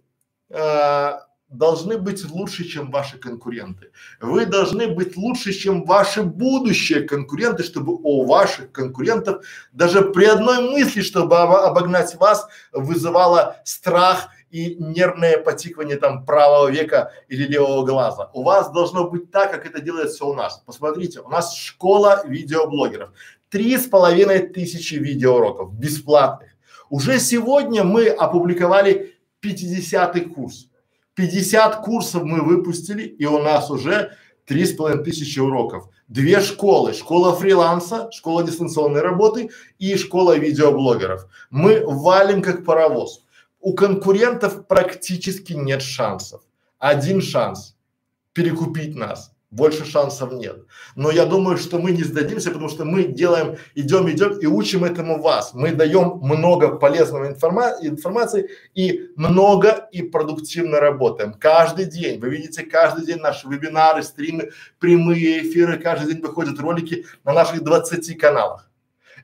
должны 1.49 1.97
быть 1.97 2.29
лучше, 2.31 2.63
чем 2.63 2.89
ваши 2.91 3.17
конкуренты. 3.17 3.91
Вы 4.19 4.45
должны 4.45 4.87
быть 4.87 5.15
лучше, 5.15 5.53
чем 5.53 5.85
ваши 5.85 6.23
будущие 6.23 7.01
конкуренты, 7.01 7.63
чтобы 7.63 7.93
у 7.93 8.25
ваших 8.25 8.71
конкурентов 8.71 9.45
даже 9.71 10.01
при 10.01 10.25
одной 10.25 10.61
мысли, 10.61 11.01
чтобы 11.01 11.37
обогнать 11.37 12.15
вас, 12.15 12.47
вызывало 12.71 13.57
страх 13.63 14.29
и 14.49 14.75
нервное 14.75 15.37
потикивание 15.37 15.97
там 15.97 16.25
правого 16.25 16.69
века 16.69 17.11
или 17.27 17.47
левого 17.47 17.85
глаза. 17.85 18.29
У 18.33 18.43
вас 18.43 18.71
должно 18.71 19.09
быть 19.09 19.31
так, 19.31 19.51
как 19.51 19.65
это 19.65 19.79
делается 19.79 20.25
у 20.25 20.33
нас. 20.33 20.61
Посмотрите, 20.65 21.21
у 21.21 21.29
нас 21.29 21.55
школа 21.55 22.23
видеоблогеров. 22.25 23.09
Три 23.49 23.77
с 23.77 23.85
половиной 23.85 24.47
тысячи 24.47 24.95
видеоуроков 24.95 25.73
бесплатных. 25.73 26.49
Уже 26.89 27.19
сегодня 27.19 27.83
мы 27.83 28.07
опубликовали 28.07 29.12
50 29.43 30.33
курс. 30.33 30.69
50 31.15 31.81
курсов 31.81 32.23
мы 32.23 32.41
выпустили, 32.41 33.03
и 33.03 33.25
у 33.25 33.39
нас 33.39 33.69
уже 33.69 34.13
три 34.45 34.65
с 34.65 34.73
половиной 34.73 35.03
тысячи 35.03 35.39
уроков. 35.39 35.89
Две 36.07 36.39
школы. 36.39 36.93
Школа 36.93 37.35
фриланса, 37.35 38.09
школа 38.11 38.43
дистанционной 38.43 39.01
работы 39.01 39.49
и 39.77 39.95
школа 39.97 40.37
видеоблогеров. 40.37 41.27
Мы 41.49 41.83
валим 41.85 42.41
как 42.41 42.65
паровоз. 42.65 43.25
У 43.59 43.73
конкурентов 43.73 44.65
практически 44.65 45.53
нет 45.53 45.81
шансов. 45.81 46.41
Один 46.79 47.21
шанс– 47.21 47.75
перекупить 48.33 48.95
нас 48.95 49.32
больше 49.53 49.85
шансов 49.85 50.33
нет. 50.33 50.65
Но 50.95 51.11
я 51.11 51.25
думаю, 51.25 51.57
что 51.57 51.77
мы 51.77 51.91
не 51.91 52.03
сдадимся, 52.03 52.49
потому 52.49 52.69
что 52.69 52.85
мы 52.85 53.03
делаем, 53.03 53.57
идем, 53.75 54.09
идем 54.09 54.39
и 54.39 54.47
учим 54.47 54.83
этому 54.83 55.21
вас. 55.21 55.53
Мы 55.53 55.71
даем 55.71 56.19
много 56.21 56.75
полезного 56.75 57.27
информа 57.27 57.73
информации 57.81 58.49
и 58.73 59.11
много 59.15 59.87
и 59.91 60.01
продуктивно 60.01 60.79
работаем. 60.79 61.33
Каждый 61.33 61.85
день, 61.85 62.19
вы 62.19 62.29
видите, 62.29 62.63
каждый 62.63 63.05
день 63.05 63.17
наши 63.17 63.47
вебинары, 63.47 64.01
стримы, 64.01 64.51
прямые 64.79 65.43
эфиры, 65.43 65.77
каждый 65.77 66.13
день 66.13 66.21
выходят 66.21 66.59
ролики 66.59 67.05
на 67.23 67.33
наших 67.33 67.63
20 67.63 68.17
каналах. 68.17 68.71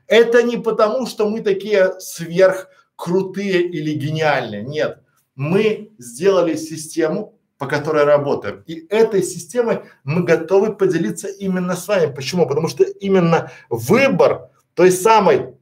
Это 0.06 0.42
не 0.42 0.58
потому, 0.58 1.06
что 1.06 1.28
мы 1.28 1.40
такие 1.40 1.98
сверх 1.98 2.68
крутые 2.94 3.62
или 3.62 3.94
гениальные, 3.94 4.62
нет. 4.62 5.02
Мы 5.34 5.92
сделали 5.98 6.54
систему, 6.54 7.39
по 7.60 7.66
которой 7.66 8.04
работаем. 8.04 8.64
И 8.66 8.86
этой 8.88 9.22
системой 9.22 9.82
мы 10.02 10.24
готовы 10.24 10.74
поделиться 10.74 11.28
именно 11.28 11.76
с 11.76 11.86
вами. 11.86 12.10
Почему? 12.10 12.48
Потому 12.48 12.68
что 12.68 12.84
именно 12.84 13.52
выбор 13.68 14.48
той 14.72 14.90
самой, 14.90 15.54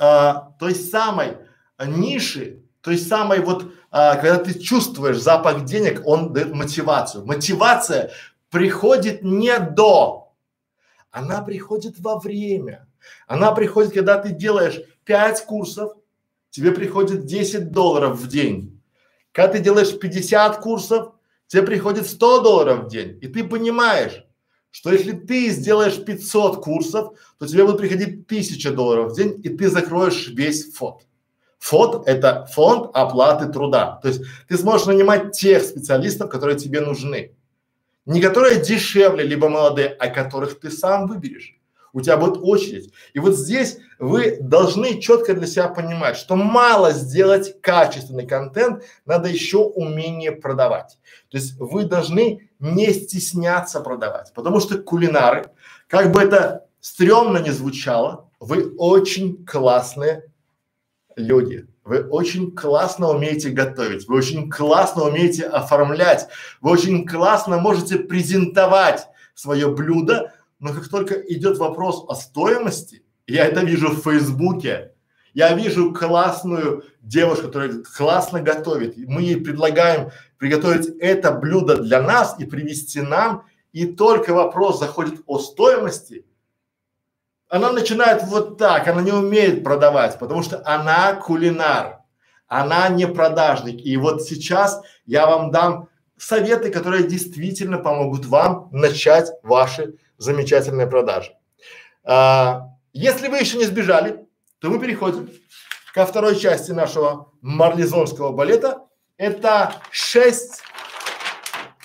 а, 0.00 0.50
той 0.58 0.74
самой 0.74 1.36
ниши, 1.86 2.64
той 2.80 2.98
самой 2.98 3.38
вот, 3.38 3.72
а, 3.92 4.16
когда 4.16 4.38
ты 4.38 4.58
чувствуешь 4.58 5.18
запах 5.18 5.64
денег, 5.64 6.02
он 6.04 6.32
дает 6.32 6.52
мотивацию. 6.52 7.24
Мотивация 7.24 8.10
приходит 8.50 9.22
не 9.22 9.56
до, 9.60 10.32
она 11.12 11.40
приходит 11.42 12.00
во 12.00 12.18
время. 12.18 12.88
Она 13.28 13.52
приходит, 13.52 13.92
когда 13.92 14.18
ты 14.18 14.30
делаешь 14.30 14.80
5 15.04 15.46
курсов, 15.46 15.92
тебе 16.50 16.72
приходит 16.72 17.26
10 17.26 17.70
долларов 17.70 18.18
в 18.18 18.26
день. 18.26 18.77
Когда 19.32 19.52
ты 19.52 19.58
делаешь 19.60 19.98
50 19.98 20.60
курсов, 20.60 21.12
тебе 21.46 21.62
приходит 21.62 22.06
100 22.06 22.40
долларов 22.42 22.84
в 22.84 22.88
день, 22.88 23.18
и 23.20 23.28
ты 23.28 23.44
понимаешь, 23.44 24.24
что 24.70 24.92
если 24.92 25.12
ты 25.12 25.50
сделаешь 25.50 26.02
500 26.04 26.62
курсов, 26.62 27.18
то 27.38 27.46
тебе 27.46 27.64
будет 27.64 27.78
приходить 27.78 28.26
1000 28.26 28.70
долларов 28.72 29.12
в 29.12 29.16
день, 29.16 29.40
и 29.42 29.48
ты 29.48 29.68
закроешь 29.68 30.28
весь 30.28 30.72
фонд. 30.74 31.02
Фонд– 31.58 32.02
это 32.06 32.46
фонд 32.52 32.90
оплаты 32.94 33.50
труда. 33.52 33.98
То 34.02 34.08
есть 34.08 34.22
ты 34.48 34.56
сможешь 34.56 34.86
нанимать 34.86 35.32
тех 35.32 35.62
специалистов, 35.62 36.30
которые 36.30 36.56
тебе 36.56 36.80
нужны. 36.80 37.34
Не 38.06 38.20
которые 38.20 38.60
дешевле, 38.60 39.24
либо 39.24 39.48
молодые, 39.48 39.88
а 39.88 40.08
которых 40.08 40.60
ты 40.60 40.70
сам 40.70 41.08
выберешь 41.08 41.57
у 41.92 42.00
тебя 42.00 42.16
будет 42.16 42.38
очередь. 42.42 42.92
И 43.12 43.18
вот 43.18 43.34
здесь 43.34 43.78
вы 43.98 44.38
должны 44.40 45.00
четко 45.00 45.34
для 45.34 45.46
себя 45.46 45.68
понимать, 45.68 46.16
что 46.16 46.36
мало 46.36 46.92
сделать 46.92 47.60
качественный 47.60 48.26
контент, 48.26 48.82
надо 49.06 49.28
еще 49.28 49.58
умение 49.58 50.32
продавать. 50.32 50.98
То 51.30 51.36
есть 51.38 51.58
вы 51.58 51.84
должны 51.84 52.48
не 52.58 52.92
стесняться 52.92 53.80
продавать, 53.80 54.32
потому 54.34 54.60
что 54.60 54.78
кулинары, 54.78 55.46
как 55.88 56.12
бы 56.12 56.22
это 56.22 56.66
стрёмно 56.80 57.38
не 57.38 57.50
звучало, 57.50 58.30
вы 58.40 58.74
очень 58.76 59.44
классные 59.44 60.30
люди. 61.16 61.66
Вы 61.84 62.02
очень 62.02 62.54
классно 62.54 63.08
умеете 63.08 63.48
готовить, 63.48 64.06
вы 64.06 64.18
очень 64.18 64.50
классно 64.50 65.04
умеете 65.04 65.44
оформлять, 65.44 66.28
вы 66.60 66.70
очень 66.70 67.06
классно 67.06 67.56
можете 67.56 67.98
презентовать 67.98 69.06
свое 69.34 69.68
блюдо, 69.68 70.34
но 70.58 70.72
как 70.72 70.88
только 70.88 71.14
идет 71.14 71.58
вопрос 71.58 72.04
о 72.08 72.14
стоимости, 72.14 73.02
я 73.26 73.44
это 73.44 73.60
вижу 73.60 73.90
в 73.90 74.02
Фейсбуке, 74.02 74.92
я 75.34 75.54
вижу 75.54 75.92
классную 75.92 76.84
девушку, 77.00 77.46
которая 77.46 77.82
классно 77.96 78.40
готовит. 78.40 78.96
Мы 78.96 79.22
ей 79.22 79.36
предлагаем 79.36 80.10
приготовить 80.38 80.88
это 81.00 81.32
блюдо 81.32 81.76
для 81.76 82.02
нас 82.02 82.36
и 82.38 82.44
привезти 82.44 83.00
нам, 83.00 83.44
и 83.72 83.86
только 83.86 84.32
вопрос 84.32 84.78
заходит 84.80 85.20
о 85.26 85.38
стоимости, 85.38 86.24
она 87.48 87.72
начинает 87.72 88.24
вот 88.24 88.58
так, 88.58 88.86
она 88.88 89.00
не 89.00 89.12
умеет 89.12 89.64
продавать, 89.64 90.18
потому 90.18 90.42
что 90.42 90.62
она 90.66 91.14
кулинар, 91.14 92.00
она 92.46 92.88
не 92.88 93.06
продажник. 93.06 93.84
И 93.84 93.96
вот 93.96 94.22
сейчас 94.22 94.82
я 95.06 95.26
вам 95.26 95.50
дам 95.50 95.88
советы, 96.18 96.70
которые 96.70 97.06
действительно 97.06 97.78
помогут 97.78 98.26
вам 98.26 98.68
начать 98.70 99.30
ваши 99.42 99.94
замечательные 100.18 100.86
продажи. 100.86 101.32
А, 102.04 102.74
если 102.92 103.28
вы 103.28 103.38
еще 103.38 103.56
не 103.56 103.64
сбежали, 103.64 104.26
то 104.58 104.68
мы 104.68 104.78
переходим 104.78 105.30
ко 105.94 106.04
второй 106.04 106.38
части 106.38 106.72
нашего 106.72 107.32
марлезонского 107.40 108.32
балета. 108.32 108.86
Это 109.16 109.72
шесть 109.90 110.62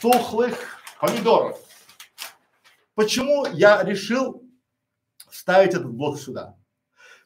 тухлых 0.01 0.79
помидоров. 0.99 1.57
Почему 2.95 3.45
я 3.51 3.81
решил 3.83 4.43
вставить 5.29 5.71
этот 5.71 5.89
блок 5.91 6.19
сюда? 6.19 6.55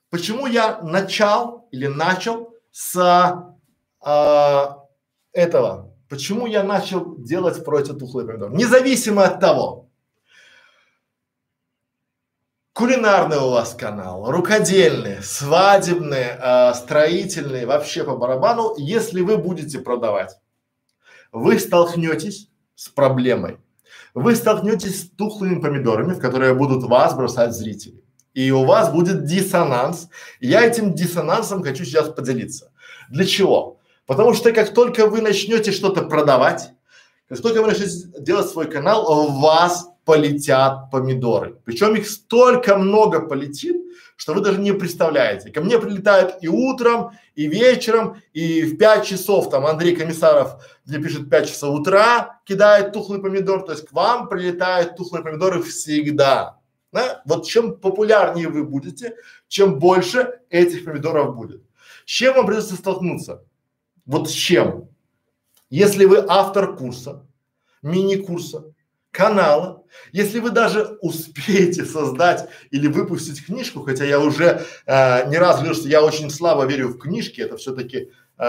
Почему 0.09 0.47
я 0.47 0.81
начал 0.81 1.67
или 1.71 1.87
начал 1.87 2.53
с 2.71 2.95
а, 4.01 4.77
этого? 5.33 5.93
Почему 6.09 6.47
я 6.47 6.63
начал 6.63 7.17
делать 7.17 7.63
про 7.65 7.81
эти 7.81 7.91
тухлые 7.91 8.25
помидоры? 8.25 8.53
Независимо 8.55 9.25
от 9.25 9.41
того, 9.41 9.86
кулинарный 12.77 13.37
у 13.37 13.49
вас 13.49 13.73
канал, 13.73 14.29
рукодельный, 14.31 15.23
свадебный, 15.23 16.27
э, 16.39 16.73
строительный, 16.75 17.65
вообще 17.65 18.03
по 18.03 18.15
барабану, 18.15 18.75
если 18.77 19.21
вы 19.21 19.37
будете 19.37 19.79
продавать, 19.79 20.37
вы 21.31 21.57
столкнетесь 21.57 22.49
с 22.75 22.87
проблемой. 22.89 23.57
Вы 24.13 24.35
столкнетесь 24.35 25.01
с 25.01 25.09
тухлыми 25.09 25.59
помидорами, 25.59 26.13
в 26.13 26.19
которые 26.19 26.53
будут 26.53 26.83
вас 26.83 27.15
бросать 27.15 27.55
зрители. 27.55 28.03
И 28.35 28.51
у 28.51 28.63
вас 28.63 28.91
будет 28.91 29.25
диссонанс. 29.25 30.09
я 30.39 30.63
этим 30.63 30.93
диссонансом 30.93 31.63
хочу 31.63 31.83
сейчас 31.83 32.09
поделиться. 32.09 32.71
Для 33.09 33.25
чего? 33.25 33.79
Потому 34.05 34.35
что 34.35 34.53
как 34.53 34.71
только 34.75 35.07
вы 35.07 35.21
начнете 35.21 35.71
что-то 35.71 36.03
продавать, 36.03 36.69
как 37.27 37.41
только 37.41 37.59
вы 37.59 37.69
начнете 37.69 38.07
делать 38.19 38.47
свой 38.47 38.69
канал, 38.69 39.31
вас 39.31 39.87
полетят 40.07 40.89
помидоры. 40.89 41.59
Причем 41.65 41.93
их 41.95 42.07
столько 42.09 42.77
много 42.77 43.27
полетит, 43.27 43.75
что 44.15 44.33
вы 44.33 44.39
даже 44.39 44.57
не 44.57 44.71
представляете. 44.71 45.51
Ко 45.51 45.59
мне 45.59 45.77
прилетают 45.79 46.35
и 46.39 46.47
утром, 46.47 47.11
и 47.35 47.47
вечером, 47.47 48.15
и 48.31 48.63
в 48.63 48.77
5 48.77 49.05
часов, 49.05 49.49
там 49.49 49.65
Андрей 49.65 49.97
Комиссаров 49.97 50.65
мне 50.85 50.99
пишет 50.99 51.29
5 51.29 51.49
часов 51.49 51.77
утра, 51.77 52.39
кидает 52.45 52.93
тухлый 52.93 53.21
помидор, 53.21 53.65
то 53.65 53.73
есть 53.73 53.85
к 53.85 53.91
вам 53.91 54.29
прилетают 54.29 54.95
тухлые 54.95 55.25
помидоры 55.25 55.61
всегда. 55.61 56.57
Да? 56.93 57.21
Вот 57.25 57.45
чем 57.45 57.77
популярнее 57.77 58.47
вы 58.47 58.63
будете, 58.63 59.13
чем 59.49 59.77
больше 59.77 60.39
этих 60.49 60.85
помидоров 60.85 61.35
будет. 61.35 61.63
С 62.05 62.11
чем 62.11 62.35
вам 62.35 62.45
придется 62.45 62.75
столкнуться? 62.75 63.43
Вот 64.05 64.29
с 64.29 64.31
чем? 64.31 64.87
Если 65.69 66.05
вы 66.05 66.23
автор 66.25 66.77
курса, 66.77 67.25
мини-курса, 67.81 68.73
канала, 69.11 69.76
если 70.11 70.39
вы 70.39 70.51
даже 70.51 70.97
успеете 71.01 71.85
создать 71.85 72.49
или 72.71 72.87
выпустить 72.87 73.45
книжку, 73.45 73.83
хотя 73.83 74.05
я 74.05 74.19
уже 74.19 74.65
э, 74.85 75.29
не 75.29 75.37
раз 75.37 75.57
говорил, 75.57 75.75
что 75.75 75.87
я 75.87 76.03
очень 76.03 76.29
слабо 76.29 76.65
верю 76.65 76.89
в 76.89 76.97
книжки, 76.97 77.41
это 77.41 77.57
все-таки 77.57 78.11
э, 78.37 78.43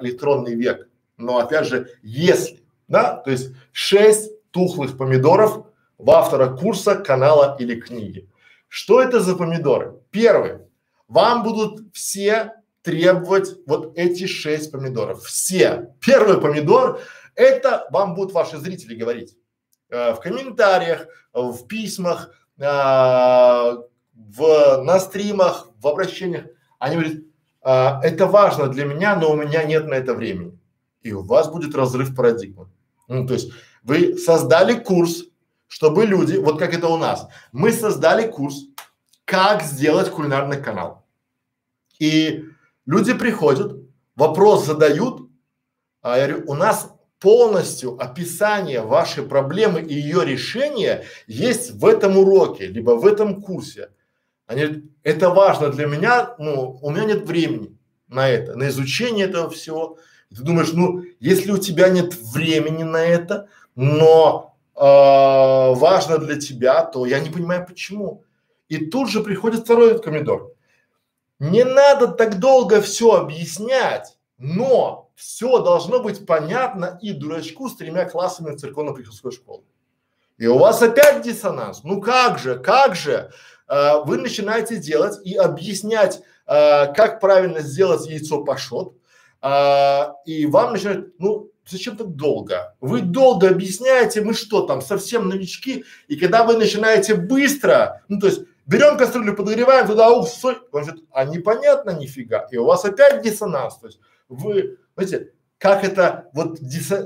электронный 0.00 0.54
век. 0.54 0.88
Но 1.16 1.38
опять 1.38 1.66
же, 1.66 1.90
если, 2.02 2.60
да, 2.88 3.16
то 3.16 3.30
есть 3.30 3.50
шесть 3.72 4.30
тухлых 4.50 4.96
помидоров 4.96 5.66
в 5.98 6.10
автора 6.10 6.48
курса, 6.48 6.96
канала 6.96 7.56
или 7.58 7.78
книги. 7.78 8.28
Что 8.68 9.02
это 9.02 9.20
за 9.20 9.36
помидоры? 9.36 10.00
Первый. 10.10 10.58
Вам 11.08 11.42
будут 11.42 11.92
все 11.92 12.52
требовать 12.82 13.48
вот 13.66 13.92
эти 13.96 14.26
шесть 14.26 14.72
помидоров. 14.72 15.24
Все. 15.24 15.92
Первый 16.00 16.40
помидор– 16.40 17.00
это 17.34 17.86
вам 17.90 18.14
будут 18.14 18.32
ваши 18.32 18.58
зрители 18.58 18.94
говорить 18.94 19.36
в 19.90 20.20
комментариях, 20.22 21.06
в 21.32 21.66
письмах, 21.66 22.30
э, 22.58 22.62
в, 22.62 24.82
на 24.84 25.00
стримах, 25.00 25.68
в 25.80 25.86
обращениях. 25.86 26.46
Они 26.78 26.96
говорят, 26.96 27.18
э, 27.64 28.08
это 28.08 28.26
важно 28.26 28.68
для 28.68 28.84
меня, 28.84 29.16
но 29.16 29.32
у 29.32 29.36
меня 29.36 29.64
нет 29.64 29.86
на 29.86 29.94
это 29.94 30.14
времени. 30.14 30.58
И 31.02 31.12
у 31.12 31.22
вас 31.22 31.48
будет 31.48 31.74
разрыв 31.74 32.14
парадигмы. 32.14 32.68
Ну, 33.08 33.26
то 33.26 33.34
есть 33.34 33.52
вы 33.82 34.18
создали 34.18 34.74
курс, 34.74 35.24
чтобы 35.66 36.04
люди, 36.04 36.36
вот 36.36 36.58
как 36.58 36.74
это 36.74 36.88
у 36.88 36.96
нас, 36.96 37.28
мы 37.52 37.72
создали 37.72 38.30
курс, 38.30 38.64
как 39.24 39.62
сделать 39.62 40.10
кулинарный 40.10 40.60
канал. 40.60 41.06
И 41.98 42.44
люди 42.86 43.14
приходят, 43.14 43.76
вопрос 44.16 44.66
задают, 44.66 45.30
а 46.02 46.18
я 46.18 46.28
говорю, 46.28 46.50
у 46.50 46.54
нас 46.54 46.92
полностью 47.20 48.02
описание 48.02 48.80
вашей 48.80 49.22
проблемы 49.22 49.82
и 49.82 49.94
ее 49.94 50.24
решения 50.24 51.04
есть 51.26 51.72
в 51.72 51.86
этом 51.86 52.16
уроке, 52.16 52.66
либо 52.66 52.92
в 52.92 53.06
этом 53.06 53.40
курсе. 53.42 53.90
Они 54.46 54.62
говорят, 54.62 54.84
это 55.02 55.30
важно 55.30 55.68
для 55.68 55.86
меня, 55.86 56.34
ну, 56.38 56.78
у 56.82 56.90
меня 56.90 57.04
нет 57.04 57.26
времени 57.26 57.76
на 58.08 58.28
это, 58.28 58.56
на 58.56 58.68
изучение 58.68 59.26
этого 59.26 59.50
всего. 59.50 59.98
И 60.30 60.34
ты 60.34 60.42
думаешь, 60.42 60.72
ну, 60.72 61.04
если 61.20 61.52
у 61.52 61.58
тебя 61.58 61.88
нет 61.90 62.14
времени 62.14 62.82
на 62.82 63.04
это, 63.04 63.48
но 63.76 64.56
э, 64.74 64.80
важно 64.80 66.18
для 66.18 66.40
тебя, 66.40 66.84
то 66.84 67.04
я 67.04 67.20
не 67.20 67.30
понимаю 67.30 67.66
почему. 67.66 68.24
И 68.68 68.86
тут 68.86 69.10
же 69.10 69.22
приходит 69.22 69.64
второй 69.64 70.00
помидор. 70.00 70.52
Не 71.38 71.64
надо 71.64 72.08
так 72.08 72.38
долго 72.38 72.80
все 72.80 73.12
объяснять, 73.12 74.16
но 74.38 75.09
все 75.20 75.58
должно 75.58 76.00
быть 76.00 76.24
понятно 76.24 76.98
и 77.02 77.12
дурачку 77.12 77.68
с 77.68 77.76
тремя 77.76 78.08
классами 78.08 78.56
церковно-приходской 78.56 79.32
школы. 79.32 79.64
И 80.38 80.46
у 80.46 80.56
вас 80.56 80.80
опять 80.80 81.20
диссонанс. 81.22 81.84
Ну 81.84 82.00
как 82.00 82.38
же, 82.38 82.58
как 82.58 82.96
же? 82.96 83.30
Э, 83.68 84.02
вы 84.02 84.16
начинаете 84.16 84.78
делать 84.78 85.18
и 85.22 85.34
объяснять, 85.34 86.22
э, 86.46 86.92
как 86.94 87.20
правильно 87.20 87.60
сделать 87.60 88.06
яйцо 88.06 88.42
пашот, 88.44 88.94
э, 89.42 90.02
и 90.24 90.46
вам 90.46 90.72
начинают, 90.72 91.12
ну 91.18 91.50
зачем 91.66 91.98
так 91.98 92.16
долго? 92.16 92.74
Вы 92.80 93.02
долго 93.02 93.50
объясняете, 93.50 94.22
мы 94.22 94.32
что 94.32 94.62
там, 94.62 94.80
совсем 94.80 95.28
новички, 95.28 95.84
и 96.08 96.16
когда 96.16 96.44
вы 96.44 96.56
начинаете 96.56 97.14
быстро, 97.14 98.02
ну 98.08 98.18
то 98.18 98.28
есть 98.28 98.40
берем 98.64 98.96
кастрюлю, 98.96 99.36
подогреваем 99.36 99.86
туда, 99.86 100.10
ух, 100.10 100.26
соль, 100.26 100.62
он 100.72 100.84
говорит, 100.84 101.04
а 101.12 101.26
непонятно 101.26 101.90
нифига, 101.90 102.48
и 102.50 102.56
у 102.56 102.64
вас 102.64 102.86
опять 102.86 103.20
диссонанс, 103.22 103.76
то 103.76 103.88
есть 103.88 104.00
вы, 104.30 104.78
знаете, 104.96 105.32
как 105.58 105.84
это 105.84 106.30
вот 106.32 106.58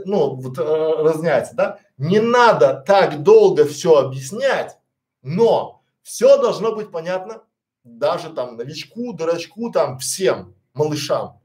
ну 0.05 0.37
вот 0.37 0.59
э, 0.59 0.63
разняется, 0.63 1.55
да? 1.55 1.79
Не 1.99 2.21
надо 2.21 2.83
так 2.87 3.23
долго 3.23 3.65
все 3.65 3.97
объяснять, 3.97 4.79
но 5.23 5.83
все 6.03 6.41
должно 6.41 6.75
быть 6.75 6.91
понятно 6.91 7.43
даже 7.85 8.31
там 8.31 8.57
новичку, 8.57 9.13
дурачку, 9.13 9.71
там 9.71 9.99
всем 9.99 10.55
малышам. 10.73 11.41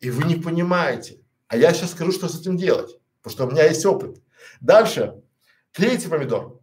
И 0.00 0.10
вы 0.10 0.24
не 0.24 0.36
понимаете, 0.36 1.20
а 1.48 1.56
я 1.56 1.72
сейчас 1.72 1.92
скажу, 1.92 2.12
что 2.12 2.28
с 2.28 2.40
этим 2.40 2.56
делать, 2.56 2.98
потому 3.22 3.32
что 3.32 3.46
у 3.46 3.50
меня 3.50 3.64
есть 3.64 3.84
опыт. 3.84 4.22
Дальше, 4.60 5.22
третий 5.72 6.08
помидор. 6.08 6.60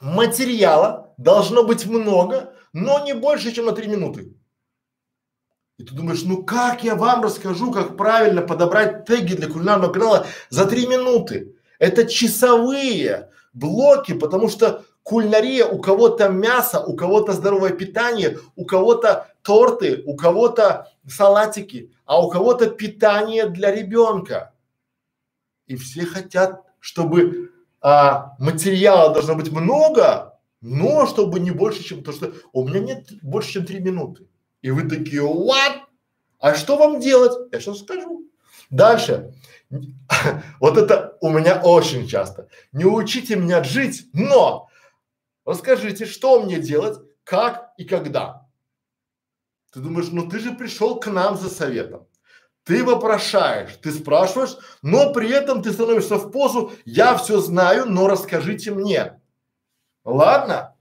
Материала 0.00 1.14
должно 1.16 1.64
быть 1.64 1.86
много, 1.86 2.54
но 2.72 3.04
не 3.04 3.14
больше, 3.14 3.52
чем 3.52 3.66
на 3.66 3.72
три 3.72 3.88
минуты. 3.88 4.34
И 5.76 5.82
ты 5.82 5.94
думаешь, 5.94 6.22
ну 6.22 6.44
как 6.44 6.84
я 6.84 6.94
вам 6.94 7.24
расскажу, 7.24 7.72
как 7.72 7.96
правильно 7.96 8.42
подобрать 8.42 9.06
теги 9.06 9.34
для 9.34 9.48
кулинарного 9.48 9.92
канала 9.92 10.26
за 10.48 10.66
три 10.66 10.86
минуты? 10.86 11.56
Это 11.80 12.06
часовые 12.06 13.30
блоки, 13.52 14.14
потому 14.14 14.48
что 14.48 14.84
кулинария 15.02 15.66
у 15.66 15.80
кого-то 15.80 16.28
мясо, 16.28 16.80
у 16.80 16.94
кого-то 16.94 17.32
здоровое 17.32 17.70
питание, 17.70 18.38
у 18.54 18.64
кого-то 18.64 19.28
торты, 19.42 20.02
у 20.06 20.16
кого-то 20.16 20.92
салатики, 21.08 21.92
а 22.04 22.24
у 22.24 22.30
кого-то 22.30 22.70
питание 22.70 23.48
для 23.48 23.74
ребенка. 23.74 24.52
И 25.66 25.74
все 25.74 26.06
хотят, 26.06 26.62
чтобы 26.78 27.50
а, 27.80 28.36
материала 28.38 29.12
должно 29.12 29.34
быть 29.34 29.50
много, 29.50 30.38
но 30.60 31.06
чтобы 31.06 31.40
не 31.40 31.50
больше, 31.50 31.82
чем 31.82 32.04
то, 32.04 32.12
что 32.12 32.32
у 32.52 32.66
меня 32.66 32.80
нет 32.80 33.08
больше, 33.22 33.54
чем 33.54 33.66
три 33.66 33.80
минуты. 33.80 34.26
И 34.64 34.70
вы 34.70 34.88
такие, 34.88 35.20
what? 35.20 35.82
А 36.38 36.54
что 36.54 36.78
вам 36.78 36.98
делать? 36.98 37.50
Я 37.52 37.60
сейчас 37.60 37.80
скажу. 37.80 38.30
Дальше. 38.70 39.34
вот 40.58 40.78
это 40.78 41.18
у 41.20 41.28
меня 41.28 41.60
очень 41.60 42.08
часто. 42.08 42.48
Не 42.72 42.86
учите 42.86 43.36
меня 43.36 43.62
жить, 43.62 44.06
но 44.14 44.70
расскажите, 45.44 46.06
что 46.06 46.40
мне 46.40 46.60
делать, 46.60 46.98
как 47.24 47.72
и 47.76 47.84
когда. 47.84 48.48
Ты 49.70 49.80
думаешь, 49.80 50.08
ну 50.10 50.30
ты 50.30 50.38
же 50.38 50.52
пришел 50.52 50.98
к 50.98 51.08
нам 51.08 51.36
за 51.36 51.50
советом. 51.50 52.06
Ты 52.62 52.84
вопрошаешь, 52.84 53.76
ты 53.82 53.92
спрашиваешь, 53.92 54.56
но 54.80 55.12
при 55.12 55.30
этом 55.30 55.62
ты 55.62 55.72
становишься 55.74 56.16
в 56.16 56.30
позу, 56.30 56.72
я 56.86 57.18
все 57.18 57.38
знаю, 57.40 57.84
но 57.84 58.08
расскажите 58.08 58.70
мне. 58.70 59.20
Ладно? 60.06 60.74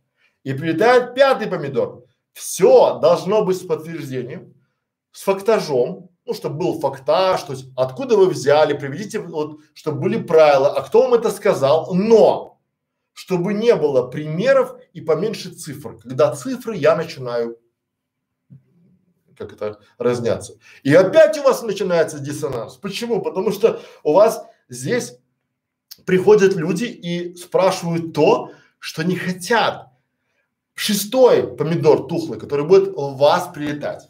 И 0.43 0.54
прилетает 0.54 1.15
пятый 1.15 1.48
помидор. 1.48 2.03
Все 2.34 3.00
должно 3.00 3.43
быть 3.46 3.58
с 3.58 3.65
подтверждением, 3.65 4.54
с 5.12 5.24
фактажом, 5.24 6.10
ну, 6.26 6.34
чтобы 6.34 6.58
был 6.58 6.80
фактаж, 6.80 7.43
то 7.43 7.54
есть 7.54 7.65
откуда 7.76 8.17
вы 8.17 8.28
взяли, 8.30 8.74
приведите, 8.74 9.19
вот, 9.19 9.60
чтобы 9.74 10.02
были 10.02 10.22
правила, 10.22 10.74
а 10.74 10.82
кто 10.82 11.04
вам 11.04 11.13
это 11.13 11.32
сказал, 11.32 11.93
но 11.93 12.60
чтобы 13.13 13.54
не 13.54 13.76
было 13.76 14.08
примеров 14.08 14.76
и 14.93 15.02
поменьше 15.02 15.52
цифр. 15.52 16.00
Когда 16.00 16.36
цифры 16.36 16.76
я 16.76 16.96
начинаю 16.96 17.60
как 19.38 19.54
это 19.54 19.80
разняться. 19.98 20.58
И 20.84 20.93
опять 20.93 21.38
у 21.38 21.43
вас 21.43 21.63
начинается 21.63 22.19
диссонанс. 22.19 22.76
Почему? 22.76 23.22
Потому 23.22 23.52
что 23.52 23.82
у 24.04 24.13
вас 24.13 24.46
здесь 24.69 25.17
приходят 26.06 26.54
люди 26.54 26.86
и 26.86 27.36
спрашивают 27.36 28.13
то, 28.13 28.52
что 28.80 29.04
не 29.04 29.15
хотят. 29.15 29.88
Шестой 30.75 31.55
помидор 31.55 32.07
тухлый, 32.07 32.39
который 32.39 32.65
будет 32.65 32.89
у 32.95 33.09
вас 33.09 33.49
прилетать. 33.53 34.09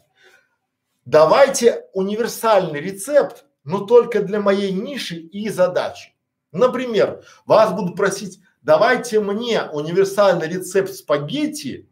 Давайте 1.04 1.84
универсальный 1.92 2.80
рецепт, 2.80 3.44
но 3.64 3.80
только 3.80 4.22
для 4.22 4.40
моей 4.40 4.72
ниши 4.72 5.16
и 5.16 5.50
задачи. 5.50 6.14
Например, 6.52 7.22
вас 7.44 7.72
будут 7.72 7.96
просить, 7.96 8.40
давайте 8.62 9.20
мне 9.20 9.64
универсальный 9.72 10.48
рецепт 10.48 10.94
спагетти 10.94 11.88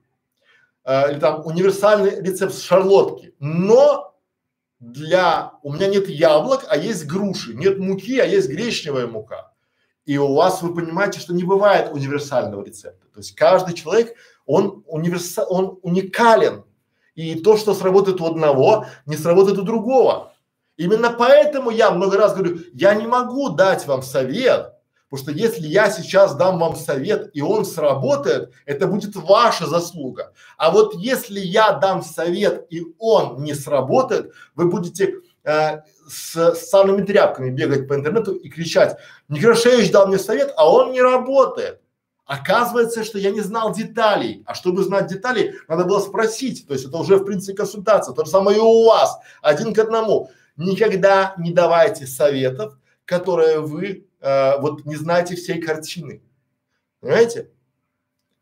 э, 0.85 1.13
или 1.13 1.21
там 1.21 1.45
универсальный 1.45 2.23
рецепт 2.23 2.57
шарлотки, 2.57 3.35
но 3.39 4.17
для, 4.81 5.53
у 5.63 5.73
меня 5.73 5.89
нет 5.89 6.09
яблок, 6.09 6.65
а 6.69 6.77
есть 6.77 7.07
груши, 7.07 7.55
нет 7.55 7.79
муки, 7.79 8.19
а 8.19 8.25
есть 8.25 8.49
гречневая 8.49 9.07
мука. 9.07 9.53
И 10.07 10.19
у 10.19 10.35
вас, 10.35 10.63
вы 10.63 10.75
понимаете, 10.75 11.21
что 11.21 11.33
не 11.33 11.45
бывает 11.45 11.93
универсального 11.93 12.65
рецепта. 12.65 13.07
То 13.13 13.19
есть 13.19 13.37
каждый 13.37 13.75
человек, 13.75 14.17
он 14.47 14.85
универса, 14.87 15.45
он 15.45 15.79
уникален. 15.83 16.65
И 17.15 17.35
то, 17.35 17.57
что 17.57 17.75
сработает 17.75 18.21
у 18.21 18.27
одного, 18.27 18.87
не 19.07 19.17
сработает 19.17 19.59
у 19.59 19.63
другого. 19.63 20.33
Именно 20.77 21.11
поэтому 21.11 21.71
я 21.71 21.91
много 21.91 22.17
раз 22.17 22.35
говорю, 22.35 22.59
я 22.73 22.95
не 22.95 23.07
могу 23.07 23.51
дать 23.51 23.87
вам 23.87 24.03
совет, 24.03 24.73
Потому 25.13 25.31
что 25.31 25.39
если 25.39 25.67
я 25.67 25.91
сейчас 25.91 26.35
дам 26.37 26.59
вам 26.59 26.75
совет 26.75 27.29
и 27.35 27.43
он 27.43 27.67
сработает, 27.67 28.51
это 28.65 28.87
будет 28.87 29.15
ваша 29.15 29.67
заслуга. 29.67 30.33
А 30.57 30.71
вот 30.71 30.95
если 30.95 31.39
я 31.39 31.73
дам 31.73 32.03
совет 32.03 32.67
и 32.71 32.83
он 32.99 33.43
не 33.43 33.53
сработает, 33.53 34.33
вы 34.55 34.71
будете 34.71 35.17
э, 35.45 35.81
с, 36.09 36.55
с 36.55 36.71
самыми 36.71 37.05
тряпками 37.05 37.51
бегать 37.51 37.89
по 37.89 37.95
интернету 37.95 38.33
и 38.33 38.49
кричать, 38.49 38.97
Некрашевич 39.29 39.91
дал 39.91 40.07
мне 40.07 40.19
совет, 40.19 40.55
а 40.57 40.73
он 40.73 40.93
не 40.93 41.03
работает. 41.03 41.82
Оказывается, 42.33 43.05
что 43.05 43.19
я 43.19 43.31
не 43.31 43.43
знал 43.43 43.75
деталей. 43.75 44.43
А 44.47 44.55
чтобы 44.55 44.83
знать 44.85 45.07
детали, 45.07 45.55
надо 45.69 45.85
было 45.85 46.01
спросить. 46.01 46.67
То 46.67 46.73
есть 46.73 46.87
это 46.87 46.97
уже 46.97 47.19
в 47.19 47.27
принципе 47.27 47.55
консультация. 47.55 48.15
То 48.15 48.25
же 48.25 48.31
самое 48.31 48.57
и 48.57 48.61
у 48.61 48.87
вас. 48.87 49.19
Один 49.43 49.75
к 49.75 49.79
одному. 49.79 50.31
Никогда 50.57 51.35
не 51.37 51.53
давайте 51.53 52.07
советов, 52.07 52.79
которые 53.05 53.61
вы 53.61 54.07
э, 54.21 54.59
вот 54.61 54.87
не 54.87 54.97
знаете 54.97 55.37
всей 55.37 55.61
картины. 55.61 56.23
Понимаете? 57.01 57.51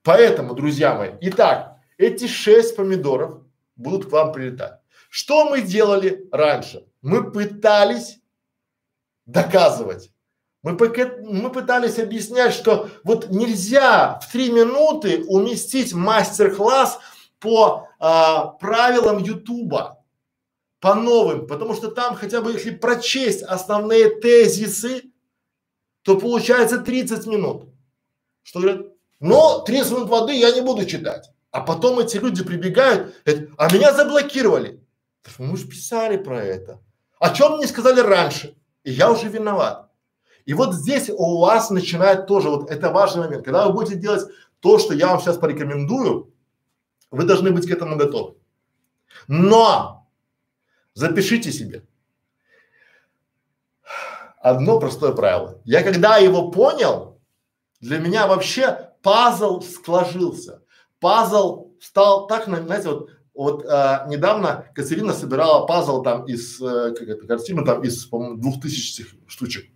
Поэтому, 0.05 0.55
друзья 0.55 0.95
мои, 0.95 1.11
итак, 1.23 1.79
эти 1.99 2.29
шесть 2.29 2.77
помидоров 2.77 3.43
будут 3.75 4.09
к 4.09 4.13
вам 4.13 4.33
прилетать. 4.33 4.79
Что 5.09 5.51
мы 5.51 5.63
делали 5.63 6.29
раньше? 6.31 6.87
Мы 7.03 7.29
пытались 7.33 8.21
доказывать. 9.27 10.13
Мы, 10.63 10.73
мы 11.23 11.51
пытались 11.51 11.99
объяснять, 11.99 12.53
что 12.53 12.91
вот 13.03 13.31
нельзя 13.31 14.19
в 14.21 14.31
три 14.31 14.53
минуты 14.53 15.25
уместить 15.27 15.95
мастер-класс 15.95 16.99
по 17.39 17.89
а, 17.99 18.47
правилам 18.47 19.23
Ютуба, 19.23 20.05
по 20.81 20.95
новым, 20.95 21.47
потому 21.47 21.75
что 21.75 21.91
там 21.91 22.15
хотя 22.15 22.43
бы 22.43 22.53
если 22.53 22.71
прочесть 22.71 23.43
основные 23.43 24.21
тезисы, 24.21 25.05
то 26.03 26.19
получается 26.19 26.79
30 26.79 27.27
минут. 27.27 27.69
Что 28.43 28.61
говорят? 28.61 28.87
Но 29.19 29.61
30 29.61 29.93
минут 29.93 30.09
воды 30.09 30.35
я 30.35 30.51
не 30.53 30.61
буду 30.61 30.85
читать. 30.85 31.31
А 31.51 31.61
потом 31.63 31.99
эти 31.99 32.19
люди 32.19 32.45
прибегают, 32.45 33.15
говорят, 33.25 33.51
а 33.57 33.73
меня 33.73 33.93
заблокировали. 33.93 34.83
Мы 35.39 35.57
же 35.57 35.67
писали 35.67 36.17
про 36.17 36.43
это. 36.43 36.81
О 37.19 37.31
чем 37.35 37.57
мне 37.57 37.67
сказали 37.67 38.01
раньше? 38.01 38.57
И 38.85 38.93
я 38.93 39.11
уже 39.11 39.29
виноват. 39.29 39.90
И 40.51 40.53
вот 40.53 40.75
здесь 40.75 41.09
у 41.09 41.39
вас 41.39 41.71
начинает 41.71 42.27
тоже, 42.27 42.51
вот 42.51 42.73
это 42.73 42.91
важный 42.91 43.23
момент, 43.23 43.45
когда 43.45 43.69
вы 43.69 43.73
будете 43.73 43.95
делать 43.95 44.29
то, 44.59 44.81
что 44.81 44.95
я 44.95 45.07
вам 45.07 45.21
сейчас 45.21 45.39
порекомендую, 45.39 46.35
вы 47.13 47.23
должны 47.23 47.53
быть 47.53 47.69
к 47.69 47.71
этому 47.71 47.95
готовы. 47.97 48.35
Но 49.29 50.09
запишите 50.95 51.53
себе 51.53 51.85
одно 54.41 54.81
простое 54.81 55.13
правило. 55.13 55.61
Я 55.65 55.85
когда 55.85 56.17
его 56.17 56.51
понял, 56.51 57.21
для 57.81 58.01
меня 58.01 58.27
вообще 58.27 58.91
пазл 59.05 59.61
сложился. 59.61 60.65
Пазл 60.99 61.75
стал 61.81 62.27
так, 62.27 62.47
знаете, 62.47 62.89
вот 62.89 63.11
вот 63.35 63.65
а, 63.67 64.05
недавно 64.09 64.67
Катерина 64.75 65.13
собирала 65.13 65.65
пазл 65.65 66.03
там 66.03 66.27
из, 66.27 66.61
э, 66.61 66.93
как 66.99 67.09
это, 67.09 67.27
картину 67.29 67.65
там 67.65 67.85
из, 67.85 68.05
по-моему, 68.07 68.37
двух 68.37 68.61
тысяч 68.61 69.01
штучек. 69.29 69.71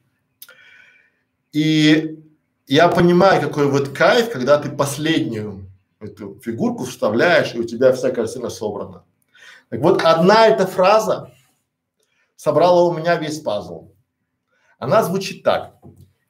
И 1.54 2.18
я 2.66 2.88
понимаю, 2.88 3.40
какой 3.40 3.70
вот 3.70 3.90
кайф, 3.90 4.28
когда 4.32 4.58
ты 4.58 4.70
последнюю 4.70 5.70
эту 6.00 6.40
фигурку 6.40 6.84
вставляешь, 6.84 7.54
и 7.54 7.60
у 7.60 7.64
тебя 7.64 7.92
вся 7.92 8.10
картина 8.10 8.50
собрана. 8.50 9.04
Так 9.68 9.80
вот, 9.80 10.02
одна 10.02 10.48
эта 10.48 10.66
фраза 10.66 11.32
собрала 12.34 12.88
у 12.88 12.92
меня 12.92 13.14
весь 13.14 13.38
пазл. 13.38 13.92
Она 14.78 15.04
звучит 15.04 15.44
так. 15.44 15.76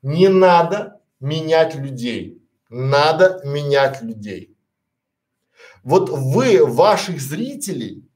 Не 0.02 0.28
надо 0.28 1.00
менять 1.20 1.74
людей. 1.74 2.42
Надо 2.68 3.40
менять 3.44 4.02
людей. 4.02 4.54
Вот 5.82 6.10
вы, 6.10 6.66
ваших 6.66 7.18
зрителей, 7.18 8.06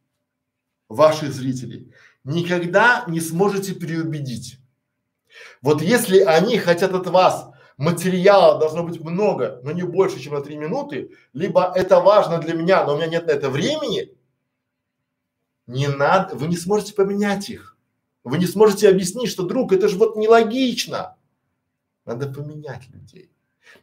ваших 0.90 1.32
зрителей, 1.32 1.90
никогда 2.24 3.06
не 3.08 3.20
сможете 3.20 3.74
переубедить. 3.74 4.58
Вот 5.62 5.82
если 5.82 6.20
они 6.20 6.58
хотят 6.58 6.92
от 6.94 7.06
вас 7.06 7.50
материала 7.76 8.58
должно 8.58 8.82
быть 8.82 9.00
много, 9.00 9.60
но 9.62 9.72
не 9.72 9.82
больше, 9.82 10.20
чем 10.20 10.34
на 10.34 10.40
три 10.40 10.56
минуты, 10.56 11.12
либо 11.32 11.72
это 11.74 12.00
важно 12.00 12.38
для 12.38 12.54
меня, 12.54 12.84
но 12.84 12.94
у 12.94 12.96
меня 12.96 13.06
нет 13.06 13.26
на 13.26 13.30
это 13.30 13.50
времени, 13.50 14.12
не 15.66 15.86
надо, 15.86 16.34
вы 16.34 16.48
не 16.48 16.56
сможете 16.56 16.94
поменять 16.94 17.50
их. 17.50 17.76
Вы 18.24 18.38
не 18.38 18.46
сможете 18.46 18.88
объяснить, 18.88 19.30
что, 19.30 19.42
друг, 19.42 19.72
это 19.72 19.88
же 19.88 19.96
вот 19.96 20.16
нелогично. 20.16 21.16
Надо 22.04 22.28
поменять 22.28 22.88
людей. 22.88 23.30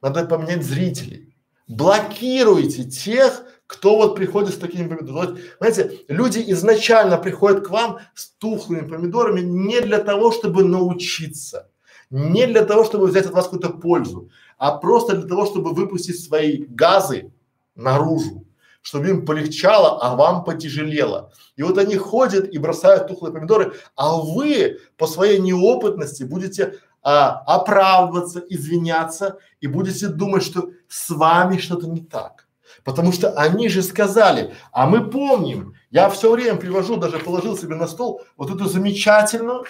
Надо 0.01 0.25
поменять 0.25 0.63
зрителей. 0.63 1.35
Блокируйте 1.67 2.83
тех, 2.83 3.43
кто 3.67 3.95
вот 3.95 4.15
приходит 4.15 4.53
с 4.53 4.57
такими 4.57 4.87
помидорами. 4.87 5.41
Знаете, 5.59 6.01
люди 6.07 6.43
изначально 6.47 7.17
приходят 7.17 7.65
к 7.65 7.69
вам 7.69 7.99
с 8.13 8.29
тухлыми 8.37 8.87
помидорами 8.87 9.41
не 9.41 9.81
для 9.81 9.99
того, 9.99 10.31
чтобы 10.31 10.63
научиться, 10.63 11.69
не 12.09 12.45
для 12.45 12.63
того, 12.65 12.83
чтобы 12.83 13.07
взять 13.07 13.25
от 13.25 13.33
вас 13.33 13.45
какую-то 13.45 13.69
пользу, 13.69 14.29
а 14.57 14.77
просто 14.77 15.15
для 15.15 15.27
того, 15.27 15.45
чтобы 15.45 15.73
выпустить 15.73 16.23
свои 16.23 16.63
газы 16.65 17.31
наружу, 17.75 18.45
чтобы 18.81 19.09
им 19.09 19.25
полегчало, 19.25 19.99
а 20.01 20.15
вам 20.15 20.43
потяжелело. 20.43 21.31
И 21.55 21.63
вот 21.63 21.77
они 21.79 21.95
ходят 21.95 22.47
и 22.47 22.57
бросают 22.59 23.07
тухлые 23.07 23.33
помидоры, 23.33 23.73
а 23.95 24.17
вы 24.17 24.79
по 24.97 25.07
своей 25.07 25.39
неопытности 25.39 26.23
будете 26.23 26.75
а, 27.01 27.41
оправдываться, 27.47 28.43
извиняться 28.47 29.39
и 29.59 29.67
будете 29.67 30.07
думать, 30.07 30.43
что 30.43 30.69
с 30.87 31.09
вами 31.09 31.57
что-то 31.57 31.87
не 31.87 32.01
так. 32.01 32.44
Потому 32.85 33.11
что 33.11 33.31
они 33.31 33.67
же 33.67 33.81
сказали, 33.81 34.53
а 34.71 34.85
мы 34.85 35.09
помним, 35.09 35.73
я 35.89 36.07
все 36.09 36.31
время 36.31 36.57
привожу, 36.57 36.97
даже 36.97 37.17
положил 37.17 37.57
себе 37.57 37.75
на 37.75 37.87
стол 37.87 38.21
вот 38.37 38.51
эту 38.51 38.65
замечательную 38.65 39.65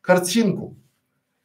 картинку. 0.00 0.76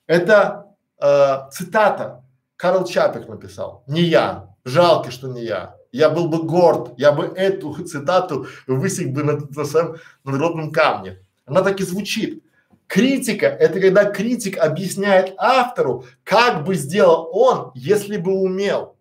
Это 0.08 0.78
э, 0.98 1.50
цитата, 1.52 2.24
Карл 2.56 2.86
Чапик 2.86 3.28
написал, 3.28 3.84
не 3.86 4.02
я, 4.04 4.56
жалко, 4.64 5.12
что 5.12 5.28
не 5.28 5.44
я. 5.44 5.76
Я 5.92 6.10
был 6.10 6.30
бы 6.30 6.44
горд, 6.44 6.94
я 6.98 7.12
бы 7.12 7.26
эту 7.26 7.84
цитату 7.84 8.48
высек 8.66 9.10
бы 9.10 9.24
на, 9.24 9.38
на 9.38 9.66
своем 9.66 9.98
надгробном 10.24 10.72
камне. 10.72 11.20
Она 11.46 11.64
так 11.64 11.82
и 11.82 11.84
звучит. 11.84 12.44
Критика– 12.88 13.48
это 13.48 13.82
когда 13.82 14.06
критик 14.06 14.58
объясняет 14.58 15.34
автору, 15.38 16.06
как 16.24 16.64
бы 16.64 16.76
сделал 16.76 17.30
он, 17.34 17.72
если 17.76 18.16
бы 18.16 18.32
умел. 18.32 18.95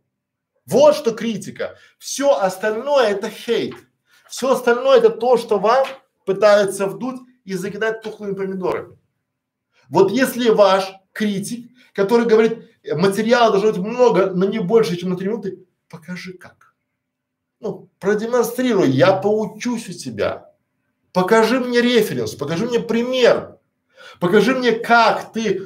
Вот 0.66 0.96
что 0.96 1.12
критика. 1.12 1.76
Все 1.98 2.36
остальное 2.36 3.08
это 3.08 3.30
хейт. 3.30 3.74
Все 4.28 4.52
остальное 4.52 4.98
это 4.98 5.10
то, 5.10 5.36
что 5.36 5.58
вам 5.58 5.86
пытаются 6.24 6.86
вдуть 6.86 7.20
и 7.44 7.54
закидать 7.54 8.02
тухлыми 8.02 8.34
помидорами. 8.34 8.96
Вот 9.88 10.10
если 10.10 10.48
ваш 10.48 10.92
критик, 11.12 11.70
который 11.92 12.26
говорит, 12.26 12.70
материала 12.92 13.50
должно 13.50 13.72
быть 13.72 13.80
много, 13.80 14.30
но 14.30 14.46
не 14.46 14.58
больше, 14.58 14.96
чем 14.96 15.10
на 15.10 15.16
три 15.16 15.28
минуты, 15.28 15.64
покажи 15.88 16.32
как. 16.32 16.74
Ну, 17.60 17.88
продемонстрируй, 17.98 18.90
я 18.90 19.12
поучусь 19.12 19.88
у 19.88 19.92
тебя. 19.92 20.50
Покажи 21.12 21.60
мне 21.60 21.80
референс, 21.80 22.34
покажи 22.34 22.66
мне 22.66 22.80
пример. 22.80 23.58
Покажи 24.20 24.54
мне, 24.54 24.72
как 24.72 25.32
ты 25.32 25.62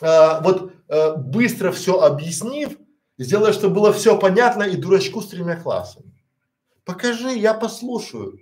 э, 0.00 0.40
вот 0.42 0.72
э, 0.88 1.16
быстро 1.16 1.72
все 1.72 1.98
объяснив, 2.00 2.76
Сделай, 3.22 3.52
чтобы 3.52 3.74
было 3.74 3.92
все 3.92 4.18
понятно 4.18 4.64
и 4.64 4.76
дурачку 4.76 5.20
с 5.20 5.28
тремя 5.28 5.56
классами. 5.56 6.12
Покажи, 6.84 7.30
я 7.30 7.54
послушаю. 7.54 8.40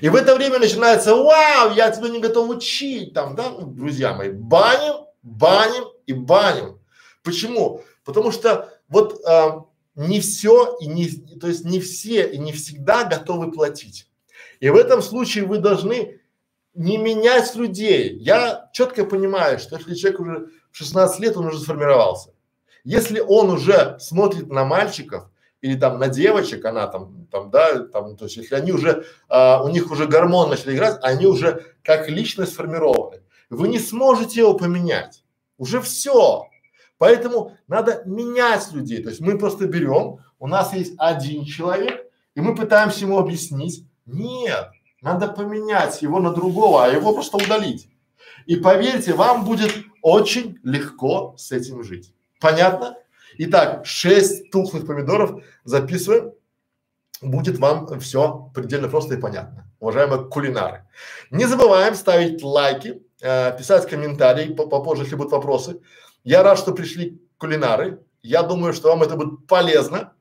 И 0.00 0.08
в 0.08 0.14
это 0.14 0.36
время 0.36 0.60
начинается, 0.60 1.16
вау, 1.16 1.74
я 1.74 1.90
тебя 1.90 2.08
не 2.08 2.20
готов 2.20 2.48
учить, 2.48 3.14
там, 3.14 3.34
да, 3.34 3.50
ну, 3.50 3.66
друзья 3.66 4.14
мои, 4.14 4.30
баним, 4.30 5.06
баним 5.22 5.86
и 6.06 6.12
баним. 6.12 6.78
Почему? 7.24 7.82
Потому 8.04 8.30
что 8.30 8.72
вот 8.88 9.20
а, 9.26 9.64
не 9.96 10.20
все 10.20 10.76
и 10.80 10.86
не, 10.86 11.08
то 11.08 11.48
есть 11.48 11.64
не 11.64 11.80
все 11.80 12.30
и 12.30 12.38
не 12.38 12.52
всегда 12.52 13.04
готовы 13.04 13.50
платить. 13.50 14.08
И 14.60 14.68
в 14.68 14.76
этом 14.76 15.02
случае 15.02 15.46
вы 15.46 15.58
должны 15.58 16.20
не 16.74 16.96
менять 16.96 17.54
людей. 17.56 18.16
Я 18.18 18.70
четко 18.72 19.04
понимаю, 19.04 19.58
что 19.58 19.76
если 19.76 19.94
человек 19.94 20.20
уже 20.20 20.48
в 20.70 20.76
16 20.76 21.18
лет, 21.18 21.36
он 21.36 21.46
уже 21.46 21.58
сформировался. 21.58 22.30
Если 22.84 23.20
он 23.20 23.50
уже 23.50 23.96
смотрит 24.00 24.48
на 24.48 24.64
мальчиков 24.64 25.30
или 25.60 25.76
там 25.76 25.98
на 25.98 26.08
девочек, 26.08 26.64
она 26.64 26.86
там, 26.88 27.26
там, 27.30 27.50
да, 27.50 27.84
там, 27.84 28.16
то 28.16 28.24
есть 28.24 28.36
если 28.36 28.56
они 28.56 28.72
уже, 28.72 29.04
а, 29.28 29.62
у 29.62 29.68
них 29.68 29.90
уже 29.90 30.06
гормон 30.06 30.50
начали 30.50 30.74
играть, 30.74 30.98
они 31.02 31.26
уже 31.26 31.64
как 31.84 32.08
личность 32.08 32.52
сформированы. 32.52 33.22
Вы 33.50 33.68
не 33.68 33.78
сможете 33.78 34.40
его 34.40 34.54
поменять. 34.54 35.24
Уже 35.58 35.80
все. 35.80 36.46
Поэтому 36.98 37.56
надо 37.68 38.02
менять 38.06 38.72
людей. 38.72 39.02
То 39.02 39.10
есть 39.10 39.20
мы 39.20 39.38
просто 39.38 39.66
берем, 39.66 40.18
у 40.38 40.46
нас 40.46 40.72
есть 40.72 40.94
один 40.98 41.44
человек, 41.44 42.06
и 42.34 42.40
мы 42.40 42.54
пытаемся 42.54 43.04
ему 43.04 43.18
объяснить. 43.18 43.84
Нет, 44.06 44.70
надо 45.00 45.28
поменять 45.28 46.02
его 46.02 46.18
на 46.18 46.32
другого, 46.32 46.84
а 46.84 46.88
его 46.88 47.12
просто 47.12 47.36
удалить. 47.36 47.88
И 48.46 48.56
поверьте, 48.56 49.14
вам 49.14 49.44
будет 49.44 49.72
очень 50.00 50.58
легко 50.62 51.34
с 51.36 51.52
этим 51.52 51.84
жить. 51.84 52.14
Понятно? 52.42 52.98
Итак, 53.38 53.86
6 53.86 54.50
тухлых 54.50 54.84
помидоров 54.84 55.42
записываем. 55.64 56.32
Будет 57.22 57.58
вам 57.58 58.00
все 58.00 58.50
предельно 58.52 58.88
просто 58.88 59.14
и 59.14 59.16
понятно, 59.16 59.70
уважаемые 59.78 60.24
кулинары. 60.24 60.84
Не 61.30 61.46
забываем 61.46 61.94
ставить 61.94 62.42
лайки, 62.42 63.00
э, 63.20 63.56
писать 63.56 63.88
комментарии 63.88 64.52
попозже, 64.52 65.04
если 65.04 65.14
будут 65.14 65.30
вопросы. 65.30 65.80
Я 66.24 66.42
рад, 66.42 66.58
что 66.58 66.72
пришли 66.72 67.22
кулинары. 67.38 68.00
Я 68.22 68.42
думаю, 68.42 68.72
что 68.72 68.88
вам 68.88 69.04
это 69.04 69.14
будет 69.16 69.46
полезно, 69.46 70.12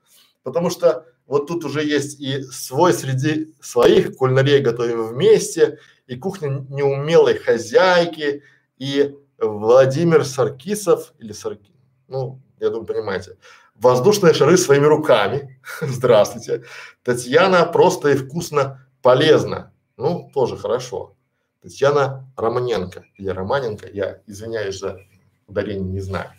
потому 0.44 0.70
что 0.70 1.08
вот 1.26 1.48
тут 1.48 1.66
уже 1.66 1.84
есть 1.84 2.20
и 2.20 2.44
свой 2.44 2.94
среди 2.94 3.56
своих, 3.62 4.16
кулинария 4.16 4.62
готовим 4.62 5.08
вместе, 5.08 5.80
и 6.06 6.16
кухня 6.16 6.66
неумелой 6.70 7.40
хозяйки, 7.40 8.44
и 8.78 9.16
Владимир 9.40 10.24
Саркисов 10.24 11.14
или 11.18 11.32
Сарки, 11.32 11.71
ну, 12.12 12.42
я 12.60 12.70
думаю, 12.70 12.86
понимаете, 12.86 13.38
воздушные 13.76 14.34
шары 14.34 14.58
своими 14.58 14.86
руками. 14.86 15.60
Здравствуйте. 15.82 16.64
Татьяна 17.04 17.66
просто 17.66 18.10
и 18.10 18.16
вкусно 18.16 18.86
полезно. 19.02 19.74
Ну, 19.98 20.30
тоже 20.34 20.58
хорошо. 20.58 21.16
Татьяна 21.62 22.30
Романенко 22.36 23.06
или 23.16 23.30
Романенко, 23.30 23.88
я 23.88 24.20
извиняюсь 24.28 24.80
за 24.80 25.00
ударение, 25.48 25.90
не 25.90 26.02
знаю. 26.02 26.32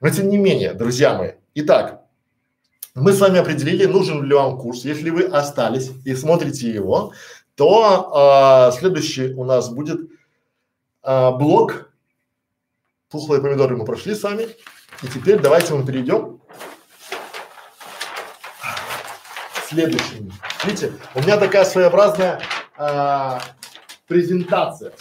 Но 0.00 0.08
тем 0.10 0.28
не 0.28 0.38
менее, 0.38 0.72
друзья 0.74 1.16
мои, 1.16 1.32
итак, 1.54 2.02
мы 2.94 3.12
с 3.12 3.20
вами 3.20 3.40
определили, 3.40 3.86
нужен 3.86 4.22
ли 4.24 4.34
вам 4.34 4.58
курс. 4.58 4.84
Если 4.84 5.10
вы 5.10 5.24
остались 5.24 5.90
и 6.04 6.14
смотрите 6.14 6.70
его, 6.70 7.12
то 7.56 8.10
а, 8.14 8.72
следующий 8.72 9.34
у 9.34 9.44
нас 9.44 9.68
будет 9.68 10.00
а, 11.02 11.32
блок 11.32 11.90
тухлые 13.14 13.40
помидоры 13.40 13.76
мы 13.76 13.84
прошли 13.84 14.14
с 14.14 14.22
вами. 14.24 14.48
И 15.02 15.08
теперь 15.08 15.40
давайте 15.40 15.74
мы 15.74 15.84
перейдем 15.84 16.40
к 19.54 19.68
следующему. 19.68 20.30
Видите, 20.64 20.92
у 21.14 21.20
меня 21.20 21.36
такая 21.36 21.64
своеобразная 21.64 22.40
а, 22.76 23.40
презентация. 24.06 24.92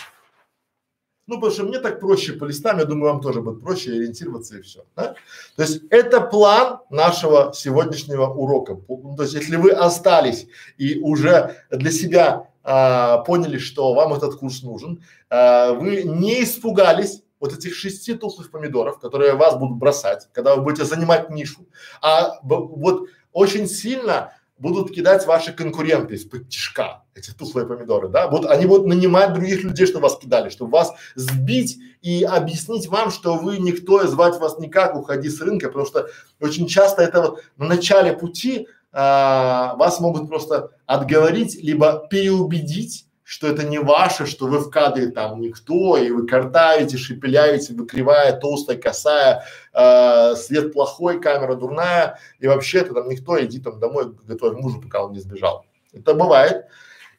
Ну, 1.26 1.36
потому 1.36 1.54
что 1.54 1.64
мне 1.64 1.80
так 1.80 2.02
проще 2.02 2.34
по 2.34 2.44
листам, 2.44 2.80
я 2.80 2.86
думаю, 2.86 3.14
вам 3.14 3.22
тоже 3.22 3.42
будет 3.42 3.62
проще 3.62 3.92
ориентироваться 3.92 4.58
и 4.58 4.62
все. 4.62 4.84
Да? 4.96 5.16
То 5.56 5.64
есть 5.64 5.84
это 5.90 6.20
план 6.20 6.80
нашего 6.90 7.54
сегодняшнего 7.54 8.28
урока. 8.28 8.78
Ну, 8.90 9.16
то 9.16 9.24
есть 9.24 9.34
если 9.34 9.56
вы 9.56 9.72
остались 9.72 10.48
и 10.78 11.00
уже 11.00 11.56
для 11.72 11.92
себя 11.92 12.50
а, 12.64 13.20
поняли, 13.20 13.58
что 13.58 13.94
вам 13.94 14.14
этот 14.14 14.36
курс 14.36 14.64
нужен, 14.64 15.02
а, 15.30 15.72
вы 15.72 16.04
не 16.04 16.44
испугались 16.44 17.23
вот 17.44 17.52
этих 17.52 17.76
шести 17.76 18.14
тухлых 18.14 18.52
помидоров, 18.52 19.00
которые 19.00 19.34
вас 19.34 19.58
будут 19.58 19.78
бросать, 19.78 20.30
когда 20.32 20.56
вы 20.56 20.62
будете 20.62 20.86
занимать 20.86 21.30
нишу, 21.30 21.68
а 22.02 22.40
вот 22.42 23.10
очень 23.34 23.68
сильно 23.68 24.32
будут 24.58 24.92
кидать 24.92 25.28
ваши 25.28 25.52
конкуренты 25.52 26.14
из-под 26.16 26.48
тишка, 26.48 27.04
эти 27.14 27.32
тухлые 27.32 27.68
помидоры, 27.68 28.08
да, 28.08 28.30
вот 28.30 28.46
они 28.46 28.66
будут 28.66 28.88
нанимать 28.88 29.34
других 29.34 29.62
людей, 29.62 29.86
чтобы 29.86 30.04
вас 30.04 30.18
кидали, 30.18 30.52
чтобы 30.52 30.72
вас 30.72 30.94
сбить 31.16 31.80
и 32.02 32.24
объяснить 32.24 32.88
вам, 32.88 33.12
что 33.12 33.36
вы 33.36 33.58
никто 33.58 34.02
и 34.02 34.08
звать 34.08 34.40
вас 34.40 34.58
никак, 34.58 34.96
уходи 34.96 35.28
с 35.28 35.42
рынка, 35.42 35.68
потому 35.68 35.86
что 35.86 36.08
очень 36.40 36.66
часто 36.66 37.02
это 37.02 37.22
вот 37.24 37.44
на 37.58 37.66
начале 37.66 38.14
пути 38.14 38.70
а, 38.94 39.76
вас 39.76 40.00
могут 40.00 40.30
просто 40.30 40.70
отговорить, 40.86 41.62
либо 41.62 42.08
переубедить, 42.10 43.06
что 43.34 43.48
это 43.48 43.64
не 43.64 43.80
ваше, 43.80 44.28
что 44.28 44.46
вы 44.46 44.60
в 44.60 44.70
кадре 44.70 45.08
там 45.08 45.42
никто, 45.42 45.98
и 45.98 46.12
вы 46.12 46.28
картавите, 46.28 46.98
шепеляете, 46.98 47.74
вы 47.74 47.88
кривая, 47.88 48.40
толстая, 48.40 48.78
косая, 48.78 49.44
э, 49.74 50.36
свет 50.36 50.72
плохой, 50.72 51.20
камера 51.20 51.56
дурная, 51.56 52.20
и 52.38 52.46
вообще 52.46 52.82
это 52.82 52.94
там 52.94 53.10
никто, 53.10 53.44
иди 53.44 53.60
там 53.60 53.80
домой, 53.80 54.14
готовь 54.28 54.56
мужу, 54.60 54.80
пока 54.80 55.04
он 55.04 55.14
не 55.14 55.20
сбежал. 55.20 55.66
Это 55.94 56.14
бывает. 56.14 56.68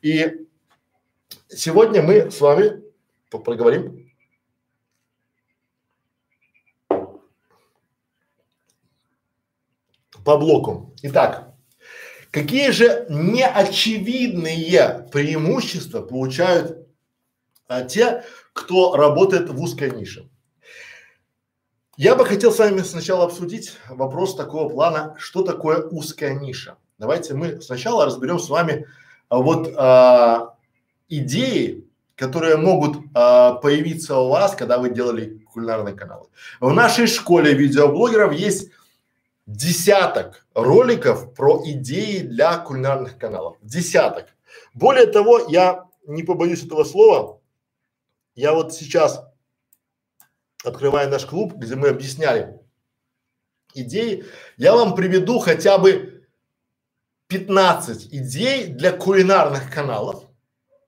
И 0.03 0.47
сегодня 1.49 2.01
мы 2.01 2.31
с 2.31 2.41
вами 2.41 2.85
проговорим 3.29 4.09
по 10.25 10.39
блоку. 10.39 10.95
Итак, 11.03 11.54
Какие 12.35 12.71
же 12.71 13.07
неочевидные 13.09 15.09
преимущества 15.13 16.01
получают 16.01 16.85
а, 17.69 17.83
те, 17.83 18.25
кто 18.53 18.97
работает 18.97 19.51
в 19.51 19.63
узкой 19.63 19.93
нише? 19.93 20.29
Я 21.97 22.17
бы 22.17 22.27
хотел 22.27 22.51
с 22.51 22.59
вами 22.59 22.81
сначала 22.81 23.27
обсудить 23.27 23.77
вопрос 23.89 24.35
такого 24.35 24.69
плана, 24.69 25.15
что 25.17 25.45
такое 25.45 25.83
узкая 25.83 26.35
ниша. 26.35 26.77
Давайте 26.99 27.35
мы 27.35 27.61
сначала 27.61 28.05
разберем 28.05 28.41
с 28.41 28.49
вами 28.49 28.89
а, 29.29 29.39
вот 29.39 29.73
а, 29.77 30.57
идеи, 31.09 31.85
которые 32.17 32.57
могут 32.57 32.97
а, 33.15 33.53
появиться 33.53 34.19
у 34.19 34.29
вас, 34.29 34.57
когда 34.57 34.79
вы 34.79 34.91
делали 34.91 35.39
кулинарный 35.53 35.95
канал. 35.95 36.31
В 36.59 36.73
нашей 36.73 37.07
школе 37.07 37.55
видеоблогеров 37.55 38.33
есть 38.33 38.73
десяток 39.47 40.47
роликов 40.55 41.35
про 41.35 41.63
идеи 41.65 42.21
для 42.21 42.59
кулинарных 42.59 43.19
каналов. 43.19 43.57
Десяток. 43.63 44.35
Более 44.73 45.07
того, 45.07 45.41
я 45.49 45.87
не 46.07 46.23
побоюсь 46.23 46.65
этого 46.65 46.85
слова, 46.85 47.41
я 48.35 48.53
вот 48.53 48.75
сейчас 48.75 49.25
открываю 50.65 51.11
наш 51.11 51.27
клуб, 51.27 51.55
где 51.55 51.75
мы 51.77 51.89
объясняли 51.89 52.59
идеи, 53.75 54.25
я 54.57 54.75
вам 54.75 54.95
приведу 54.95 55.39
хотя 55.39 55.79
бы 55.79 56.27
15 57.29 58.13
идей 58.13 58.67
для 58.67 58.93
кулинарных 58.93 59.73
каналов, 59.73 60.25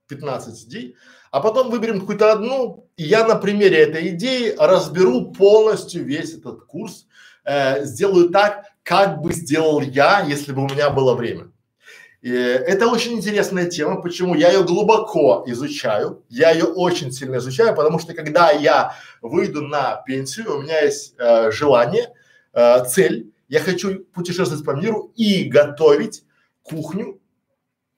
15 0.09 0.65
идей, 0.65 0.97
а 1.31 1.41
потом 1.41 1.71
выберем 1.71 2.01
какую-то 2.01 2.33
одну, 2.33 2.89
и 2.97 3.03
я 3.05 3.27
на 3.27 3.37
примере 3.37 3.79
этой 3.79 4.09
идеи 4.11 4.55
разберу 4.57 5.33
полностью 5.33 6.05
весь 6.05 6.35
этот 6.35 6.65
курс, 6.65 7.07
э, 7.47 7.85
сделаю 7.85 8.31
так, 8.31 8.65
как 8.83 9.21
бы 9.21 9.33
сделал 9.33 9.81
я, 9.81 10.21
если 10.21 10.53
бы 10.53 10.63
у 10.63 10.69
меня 10.69 10.91
было 10.91 11.15
время. 11.15 11.51
И 12.23 12.33
это 12.33 12.89
очень 12.89 13.13
интересная 13.13 13.71
тема, 13.71 14.03
почему 14.03 14.35
я 14.35 14.51
ее 14.51 14.65
глубоко 14.65 15.45
изучаю, 15.47 16.25
я 16.29 16.51
ее 16.51 16.65
очень 16.65 17.13
сильно 17.13 17.37
изучаю, 17.37 17.75
потому 17.75 17.99
что 17.99 18.15
когда 18.15 18.51
я 18.51 18.95
выйду 19.23 19.63
на 19.63 20.03
пенсию, 20.07 20.57
у 20.57 20.63
меня 20.63 20.81
есть 20.81 21.15
э, 21.19 21.51
желание, 21.53 22.13
э, 22.53 22.85
цель, 22.87 23.33
я 23.49 23.61
хочу 23.61 24.01
путешествовать 24.13 24.65
по 24.65 24.73
миру 24.73 25.13
и 25.15 25.45
готовить 25.45 26.25
кухню 26.63 27.21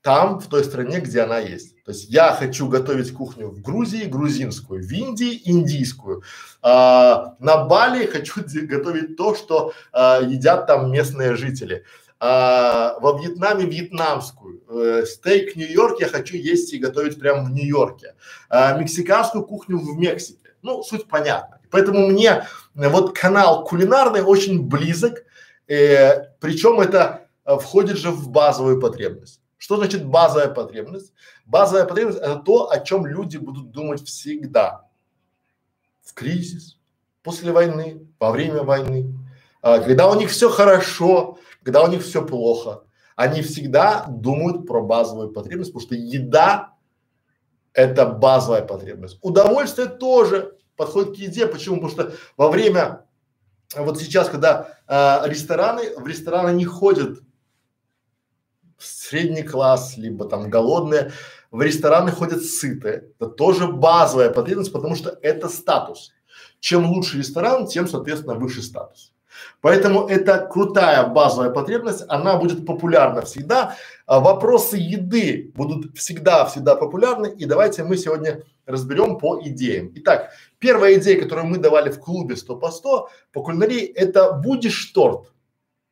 там, 0.03 0.39
в 0.41 0.47
той 0.49 0.65
стране, 0.65 1.01
где 1.01 1.23
она 1.23 1.39
есть. 1.39 1.83
То 1.85 1.93
есть 1.93 2.09
я 2.11 2.33
хочу 2.33 2.69
готовить 2.69 3.13
кухню 3.13 3.49
в 3.49 3.61
Грузии, 3.61 4.05
грузинскую, 4.05 4.83
в 4.83 4.91
Индии, 4.91 5.41
индийскую. 5.45 6.23
А, 6.63 7.35
на 7.39 7.65
Бали 7.65 8.07
хочу 8.07 8.43
готовить 8.63 9.17
то, 9.17 9.35
что 9.35 9.73
а, 9.93 10.21
едят 10.21 10.67
там 10.67 10.91
местные 10.93 11.37
жители. 11.37 11.85
А, 12.21 12.99
во 13.01 13.19
Вьетнаме 13.19 13.65
вьетнамскую. 13.65 14.63
Э, 14.69 15.05
стейк 15.07 15.55
Нью-Йорк 15.55 16.01
я 16.01 16.09
хочу 16.09 16.37
есть 16.37 16.73
и 16.73 16.79
готовить 16.79 17.19
прямо 17.19 17.45
в 17.45 17.51
Нью-Йорке. 17.51 18.15
А, 18.49 18.77
мексиканскую 18.77 19.45
кухню 19.45 19.79
в 19.79 19.97
Мексике. 19.97 20.51
Ну, 20.63 20.83
суть 20.83 21.07
понятна. 21.07 21.61
Поэтому 21.71 22.09
мне 22.09 22.45
вот 22.75 23.17
канал 23.17 23.65
кулинарный 23.65 24.23
очень 24.23 24.67
близок, 24.67 25.23
э, 25.69 26.25
причем 26.41 26.81
это 26.81 27.29
э, 27.45 27.57
входит 27.57 27.99
же 27.99 28.11
в 28.11 28.29
базовую 28.31 28.81
потребность. 28.81 29.41
Что 29.59 29.77
значит 29.77 30.07
базовая 30.07 30.49
потребность? 30.49 31.13
Базовая 31.45 31.85
потребность– 31.85 32.19
это 32.23 32.37
то, 32.37 32.71
о 32.71 32.81
чем 32.81 33.05
люди 33.05 33.37
будут 33.37 33.73
думать 33.73 34.03
всегда. 34.07 34.89
В 36.03 36.15
кризис, 36.15 36.79
после 37.23 37.53
войны, 37.53 38.07
во 38.19 38.31
время 38.31 38.63
войны, 38.63 39.13
а, 39.61 39.81
когда 39.81 40.09
у 40.09 40.15
них 40.15 40.31
все 40.31 40.49
хорошо, 40.49 41.39
когда 41.65 41.83
у 41.83 41.89
них 41.89 42.03
все 42.03 42.25
плохо. 42.25 42.85
Они 43.17 43.43
всегда 43.43 44.07
думают 44.09 44.65
про 44.65 44.81
базовую 44.81 45.33
потребность, 45.33 45.73
потому 45.73 45.87
что 45.87 45.97
еда– 45.97 46.75
это 47.73 48.07
базовая 48.07 48.63
потребность. 48.63 49.19
Удовольствие 49.23 49.89
тоже 49.89 50.57
подходит 50.77 51.17
к 51.17 51.19
еде. 51.19 51.49
Почему? 51.49 51.81
Потому 51.81 51.91
что 51.91 52.13
во 52.37 52.49
время, 52.49 53.07
вот 53.77 53.99
сейчас, 53.99 54.29
когда 54.29 54.79
а, 54.87 55.25
рестораны, 55.27 55.97
в 55.97 56.07
рестораны 56.07 56.55
не 56.55 56.65
ходят 56.65 57.19
средний 58.79 59.43
класс, 59.43 59.97
либо 59.97 60.25
там 60.25 60.51
голодные, 60.51 61.13
в 61.51 61.63
рестораны 61.63 62.11
ходят 62.11 62.45
сытые. 62.45 63.11
Это 63.19 63.31
тоже 63.31 63.67
базовая 63.69 64.31
потребность, 64.31 64.73
потому 64.73 64.95
что 64.95 65.19
это 65.23 65.49
статус. 65.49 66.13
Чем 66.61 66.91
лучше 66.91 67.19
ресторан, 67.19 67.67
тем, 67.67 67.89
соответственно, 67.89 68.35
выше 68.35 68.63
статус. 68.63 69.13
Поэтому 69.61 70.07
это 70.07 70.47
крутая 70.51 71.07
базовая 71.07 71.51
потребность, 71.51 72.05
она 72.09 72.37
будет 72.37 72.67
популярна 72.67 73.23
всегда. 73.23 73.77
А 74.07 74.21
вопросы 74.21 74.77
еды 74.77 75.53
будут 75.55 75.97
всегда-всегда 75.97 76.75
популярны. 76.75 77.29
И 77.39 77.45
давайте 77.45 77.85
мы 77.85 77.97
сегодня 77.97 78.43
разберем 78.67 79.19
по 79.19 79.41
идеям. 79.43 79.93
Итак, 79.97 80.31
первая 80.59 80.95
идея, 80.95 81.21
которую 81.21 81.47
мы 81.47 81.59
давали 81.59 81.91
в 81.91 82.01
клубе 82.01 82.37
100 82.37 82.57
по 82.57 82.71
100 82.71 83.09
по 83.33 83.43
кулинарии, 83.43 83.85
это 83.85 84.33
будешь 84.33 84.87
торт. 84.87 85.33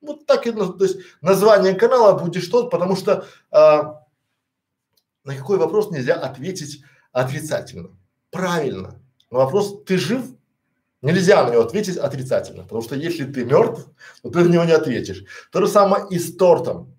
Вот 0.06 0.26
так 0.26 0.46
и, 0.46 0.52
то 0.52 0.76
есть 0.80 0.98
название 1.20 1.74
канала 1.74 2.18
будешь 2.18 2.46
тот, 2.48 2.70
потому 2.70 2.96
что 2.96 3.26
а, 3.50 4.02
на 5.24 5.34
какой 5.34 5.58
вопрос 5.58 5.90
нельзя 5.90 6.14
ответить 6.14 6.82
отрицательно. 7.12 7.90
Правильно. 8.30 9.00
На 9.30 9.38
вопрос 9.38 9.82
ты 9.84 9.98
жив? 9.98 10.22
Нельзя 11.02 11.44
на 11.44 11.50
него 11.50 11.62
ответить 11.62 11.98
отрицательно, 11.98 12.62
потому 12.62 12.82
что 12.82 12.96
если 12.96 13.24
ты 13.24 13.44
мертв, 13.44 13.86
то 14.22 14.30
ты 14.30 14.44
на 14.44 14.48
него 14.48 14.64
не 14.64 14.72
ответишь. 14.72 15.24
То 15.52 15.60
же 15.60 15.68
самое 15.68 16.06
и 16.10 16.18
с 16.18 16.36
тортом. 16.36 16.95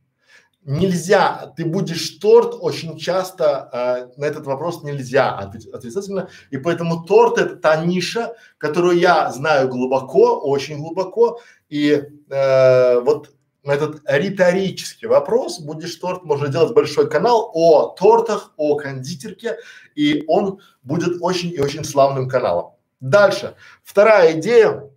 Нельзя, 0.69 1.53
ты 1.56 1.63
будешь 1.63 2.10
торт, 2.19 2.53
очень 2.60 2.97
часто 2.97 3.69
э, 3.71 4.19
на 4.19 4.25
этот 4.25 4.45
вопрос 4.45 4.84
нельзя 4.84 5.34
отрицательно, 5.34 6.27
и 6.51 6.58
поэтому 6.58 7.06
торт 7.06 7.38
это 7.38 7.56
та 7.56 7.77
ниша, 7.86 8.36
которую 8.58 8.97
я 8.97 9.32
знаю 9.32 9.69
глубоко, 9.69 10.38
очень 10.41 10.80
глубоко, 10.80 11.39
и 11.69 12.03
э, 12.30 12.99
вот 12.99 13.32
на 13.63 13.71
этот 13.71 14.01
риторический 14.08 15.08
вопрос 15.08 15.62
будешь 15.62 15.95
торт, 15.95 16.25
можно 16.25 16.49
делать 16.49 16.73
большой 16.73 17.10
канал 17.10 17.49
о 17.53 17.95
тортах, 17.97 18.51
о 18.58 18.75
кондитерке, 18.75 19.56
и 19.95 20.25
он 20.27 20.60
будет 20.84 21.19
очень 21.21 21.53
и 21.53 21.62
очень 21.62 21.86
славным 21.86 22.27
каналом. 22.27 22.73
Дальше. 22.99 23.56
Вторая 23.86 24.38
идея. 24.38 24.89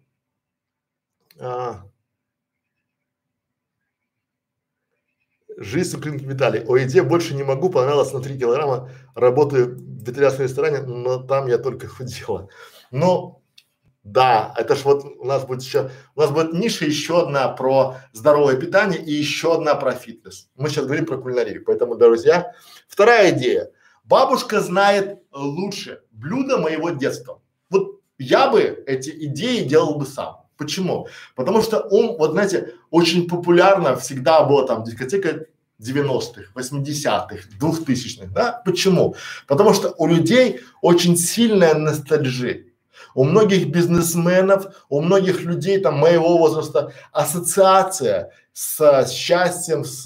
А, 1.39 1.83
жизнь 5.61 5.97
с 5.97 6.01
клинки 6.01 6.25
Виталий. 6.25 6.65
О 6.67 6.77
еде 6.77 7.03
больше 7.03 7.35
не 7.35 7.45
могу, 7.45 7.69
понравилось 7.69 8.13
на 8.13 8.21
3 8.21 8.39
килограмма. 8.39 8.91
Работаю 9.15 9.77
в 9.77 10.07
ветеринарском 10.07 10.47
ресторане, 10.47 10.81
но 10.81 11.19
там 11.19 11.47
я 11.47 11.59
только 11.59 11.87
худела. 11.87 12.49
Но 12.91 13.43
да, 14.03 14.55
это 14.57 14.75
ж 14.75 14.85
вот 14.85 15.05
у 15.05 15.25
нас 15.27 15.45
будет 15.45 15.63
еще, 15.63 15.91
у 16.17 16.21
нас 16.21 16.31
будет 16.31 16.55
ниша 16.55 16.87
еще 16.87 17.23
одна 17.23 17.49
про 17.49 17.97
здоровое 18.13 18.57
питание 18.57 18.99
и 18.99 19.13
еще 19.13 19.55
одна 19.55 19.75
про 19.75 19.93
фитнес. 19.93 20.49
Мы 20.57 20.71
сейчас 20.71 20.87
говорим 20.87 21.05
про 21.05 21.19
кулинарию, 21.19 21.63
поэтому, 21.65 21.97
друзья, 21.97 22.53
вторая 22.89 23.31
идея. 23.33 23.71
Бабушка 24.05 24.61
знает 24.61 25.23
лучше 25.31 26.01
блюда 26.11 26.57
моего 26.57 26.91
детства. 26.91 27.43
Вот 27.69 28.01
я 28.19 28.51
бы 28.51 28.83
эти 28.87 29.11
идеи 29.27 29.65
делал 29.65 29.99
бы 29.99 30.07
сам. 30.07 30.40
Почему? 30.61 31.09
Потому 31.37 31.63
что 31.63 31.79
он, 31.79 32.19
вот 32.19 32.33
знаете, 32.33 32.75
очень 32.91 33.27
популярно 33.27 33.97
всегда 33.97 34.45
была 34.45 34.67
там 34.67 34.85
дискотека 34.85 35.47
90-х, 35.81 36.53
80-х, 36.55 37.49
2000-х, 37.59 38.27
да? 38.31 38.61
Почему? 38.67 39.15
Потому 39.47 39.73
что 39.73 39.95
у 39.97 40.07
людей 40.07 40.61
очень 40.83 41.17
сильная 41.17 41.73
ностальжия. 41.73 42.67
У 43.15 43.25
многих 43.25 43.71
бизнесменов, 43.71 44.67
у 44.91 45.01
многих 45.01 45.41
людей 45.41 45.81
там 45.81 45.97
моего 45.97 46.37
возраста 46.37 46.93
ассоциация 47.11 48.31
с, 48.53 48.79
с 48.81 49.11
счастьем, 49.13 49.83
с 49.83 50.03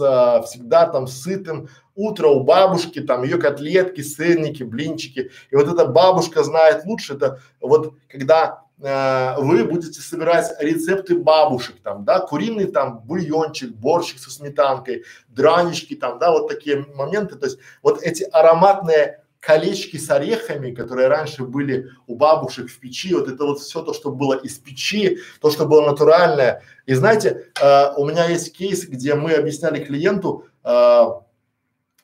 всегда 0.47 0.87
там 0.87 1.09
сытым, 1.09 1.69
утро 1.97 2.29
у 2.29 2.45
бабушки, 2.45 3.01
там 3.01 3.25
ее 3.25 3.39
котлетки, 3.39 4.03
сырники, 4.03 4.63
блинчики. 4.63 5.33
И 5.51 5.57
вот 5.57 5.67
эта 5.67 5.87
бабушка 5.87 6.45
знает 6.45 6.85
лучше, 6.85 7.15
это 7.15 7.41
вот 7.61 7.95
когда 8.09 8.64
э, 8.81 9.35
вы 9.39 9.65
будете 9.65 10.01
собирать 10.01 10.55
рецепты 10.61 11.19
бабушек, 11.19 11.77
там, 11.83 12.05
да, 12.05 12.21
куриный 12.21 12.67
там 12.67 13.01
бульончик, 13.01 13.71
борщик 13.71 14.19
со 14.19 14.31
сметанкой, 14.31 15.05
дранички, 15.29 15.95
там, 15.95 16.19
да, 16.19 16.31
вот 16.31 16.49
такие 16.49 16.87
моменты. 16.95 17.37
То 17.37 17.47
есть 17.47 17.59
вот 17.83 18.03
эти 18.03 18.25
ароматные 18.25 19.25
колечки 19.45 19.99
с 19.99 20.11
орехами, 20.11 20.73
которые 20.73 21.09
раньше 21.09 21.45
были 21.45 21.91
у 22.07 22.17
бабушек 22.17 22.71
в 22.71 22.81
печи, 22.81 23.15
вот 23.15 23.29
это 23.29 23.45
вот 23.45 23.61
все 23.61 23.83
то, 23.83 23.93
что 23.93 24.11
было 24.11 24.35
из 24.35 24.59
печи, 24.59 25.19
то, 25.41 25.51
что 25.51 25.67
было 25.67 25.87
натуральное. 25.87 26.63
И 26.87 26.95
знаете, 26.95 27.51
э, 27.61 27.93
у 27.97 28.07
меня 28.07 28.27
есть 28.29 28.57
кейс, 28.57 28.87
где 28.87 29.15
мы 29.15 29.35
объясняли 29.35 29.85
клиенту 29.85 30.47
э, 30.65 31.03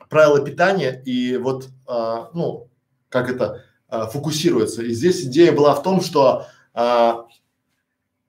правила 0.08 0.44
питания 0.44 1.02
и 1.06 1.36
вот, 1.38 1.68
э, 1.88 2.24
ну, 2.34 2.68
как 3.08 3.30
это 3.30 3.64
э, 3.88 4.06
фокусируется. 4.12 4.82
И 4.82 4.90
здесь 4.90 5.22
идея 5.22 5.52
была 5.52 5.74
в 5.74 5.82
том, 5.82 6.02
что 6.02 6.46
э, 6.74 7.12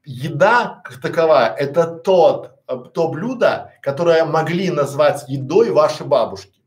еда 0.06 0.82
как 0.84 1.02
таковая– 1.02 1.54
это 1.58 1.86
тот, 1.88 2.60
то 2.94 3.10
блюдо, 3.10 3.74
которое 3.82 4.26
могли 4.26 4.70
назвать 4.70 5.26
едой 5.28 5.72
ваши 5.72 6.04
бабушки. 6.04 6.62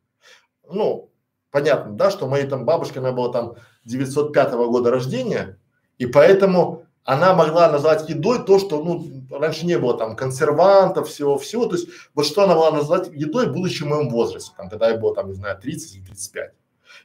Ну, 0.68 1.10
понятно, 1.50 1.92
да, 1.92 2.10
что 2.10 2.26
моей 2.26 2.46
там 2.46 2.64
бабушке, 2.64 3.00
она 3.00 3.12
была 3.12 3.32
там 3.32 3.54
905 3.84 4.52
года 4.52 4.90
рождения, 4.90 5.58
и 5.98 6.06
поэтому 6.06 6.84
она 7.04 7.34
могла 7.34 7.70
назвать 7.70 8.08
едой 8.08 8.44
то, 8.44 8.58
что, 8.58 8.82
ну, 8.82 9.26
раньше 9.30 9.66
не 9.66 9.78
было 9.78 9.96
там 9.96 10.16
консервантов, 10.16 11.08
всего-всего, 11.08 11.66
то 11.66 11.76
есть 11.76 11.88
вот 12.14 12.26
что 12.26 12.44
она 12.44 12.54
могла 12.54 12.72
назвать 12.72 13.08
едой, 13.12 13.46
будучи 13.46 13.82
в 13.82 13.86
моем 13.86 14.08
возрасте, 14.08 14.52
там, 14.56 14.70
когда 14.70 14.88
я 14.88 14.96
был 14.96 15.14
там, 15.14 15.28
не 15.28 15.34
знаю, 15.34 15.58
30 15.60 15.96
или 15.96 16.04
35. 16.04 16.52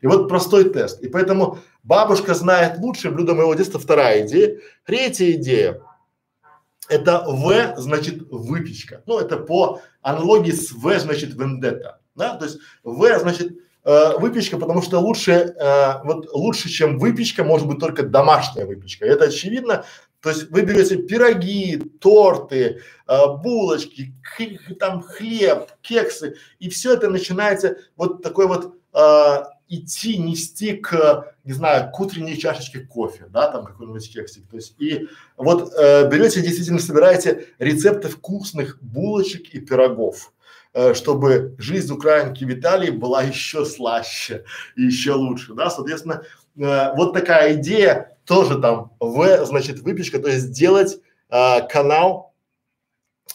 И 0.02 0.08
вот 0.08 0.30
простой 0.30 0.70
тест. 0.70 1.02
И 1.02 1.10
поэтому 1.10 1.60
бабушка 1.84 2.34
знает 2.34 2.80
лучше 2.80 3.12
блюдо 3.12 3.34
моего 3.34 3.54
детства, 3.54 3.80
вторая 3.80 4.26
идея. 4.26 4.60
Третья 4.86 5.32
идея– 5.32 5.82
это 6.90 7.24
В, 7.28 7.76
значит, 7.78 8.24
выпечка. 8.30 9.04
Ну, 9.06 9.20
это 9.20 9.38
по 9.38 9.82
аналогии 10.02 10.52
с 10.52 10.72
В, 10.72 11.00
значит, 11.00 11.34
вендетта. 11.36 12.00
Да? 12.16 12.36
То 12.36 12.46
есть 12.46 12.60
В, 12.84 13.20
значит, 13.20 13.52
э, 13.84 14.18
выпечка, 14.18 14.58
потому 14.58 14.82
что 14.82 15.00
лучше, 15.00 15.32
э, 15.32 16.04
вот 16.04 16.30
лучше, 16.34 16.70
чем 16.70 16.98
выпечка, 16.98 17.44
может 17.44 17.68
быть 17.68 17.80
только 17.80 18.04
домашняя 18.04 18.66
выпечка. 18.66 19.06
Это 19.06 19.26
очевидно. 19.26 19.86
То 20.22 20.30
есть 20.30 20.50
вы 20.50 20.64
берете 20.64 20.98
пироги, 20.98 21.78
торты, 22.02 22.82
э, 23.08 23.28
булочки, 23.42 24.14
там 24.80 25.02
хлеб, 25.02 25.70
кексы, 25.82 26.36
и 26.60 26.70
все 26.70 26.94
это 26.94 27.10
начинается 27.10 27.78
вот 27.96 28.22
такой 28.22 28.48
вот 28.48 28.76
э, 28.94 29.44
идти, 29.70 30.18
нести 30.18 30.74
к, 30.74 31.36
не 31.44 31.54
знаю, 31.54 31.92
к 31.92 32.00
утренней 32.00 32.38
чашечке 32.38 32.80
кофе, 32.80 33.28
да, 33.30 33.50
там 33.52 33.66
какой-нибудь 33.66 34.12
кексик. 34.12 34.50
То 34.50 34.58
есть 34.58 34.76
и 34.80 35.08
вот 35.38 35.74
э, 35.74 36.10
берете, 36.10 36.42
действительно 36.42 36.80
собираете 36.80 37.48
рецепты 37.60 38.10
вкусных 38.10 38.82
булочек 38.82 39.54
и 39.54 39.60
пирогов 39.60 40.34
Э, 40.72 40.94
чтобы 40.94 41.56
жизнь 41.58 41.92
украинки 41.92 42.44
Виталии 42.44 42.92
была 42.92 43.24
еще 43.24 43.66
слаще 43.66 44.46
и 44.76 44.84
еще 44.84 45.14
лучше, 45.14 45.56
да, 45.56 45.72
соответственно, 45.72 46.22
э, 46.58 46.94
вот 46.96 47.14
такая 47.14 47.56
идея 47.56 48.16
тоже 48.24 48.60
там 48.62 48.92
в, 49.00 49.46
значит, 49.46 49.80
выпечка, 49.80 50.20
то 50.20 50.30
есть 50.30 50.46
сделать 50.46 51.00
э, 51.32 51.68
канал 51.68 52.36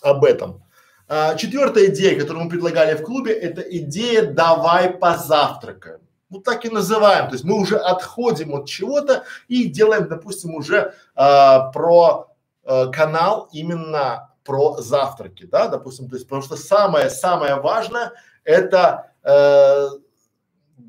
об 0.00 0.24
этом. 0.24 0.62
А, 1.08 1.34
четвертая 1.34 1.86
идея, 1.86 2.18
которую 2.18 2.44
мы 2.44 2.50
предлагали 2.50 2.94
в 2.94 3.02
клубе, 3.02 3.32
это 3.32 3.62
идея 3.62 4.30
«давай 4.30 4.90
позавтракаем». 4.90 6.00
Вот 6.30 6.44
так 6.44 6.64
и 6.64 6.70
называем, 6.70 7.28
то 7.28 7.34
есть 7.34 7.44
мы 7.44 7.54
уже 7.60 7.76
отходим 7.76 8.54
от 8.54 8.66
чего-то 8.66 9.24
и 9.46 9.64
делаем, 9.64 10.08
допустим, 10.08 10.54
уже 10.54 10.94
а, 11.14 11.70
про 11.70 12.34
а, 12.64 12.86
канал 12.88 13.48
именно 13.52 14.30
про 14.44 14.80
завтраки, 14.80 15.46
да, 15.46 15.68
допустим, 15.68 16.08
то 16.08 16.16
есть, 16.16 16.26
потому 16.26 16.42
что 16.42 16.56
самое-самое 16.56 17.56
важное 17.56 18.12
это 18.44 19.10
э, 19.22 19.88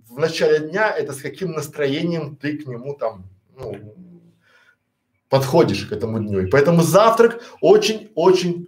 в 0.10 0.20
начале 0.20 0.70
дня, 0.70 0.92
это 0.92 1.14
с 1.14 1.22
каким 1.22 1.54
настроением 1.54 2.36
ты 2.36 2.58
к 2.58 2.68
нему 2.68 2.96
там, 2.96 3.30
ну, 3.58 3.96
подходишь 5.30 5.86
к 5.86 5.92
этому 5.92 6.20
дню. 6.20 6.42
И 6.42 6.50
поэтому 6.50 6.82
завтрак 6.82 7.42
очень-очень 7.62 8.68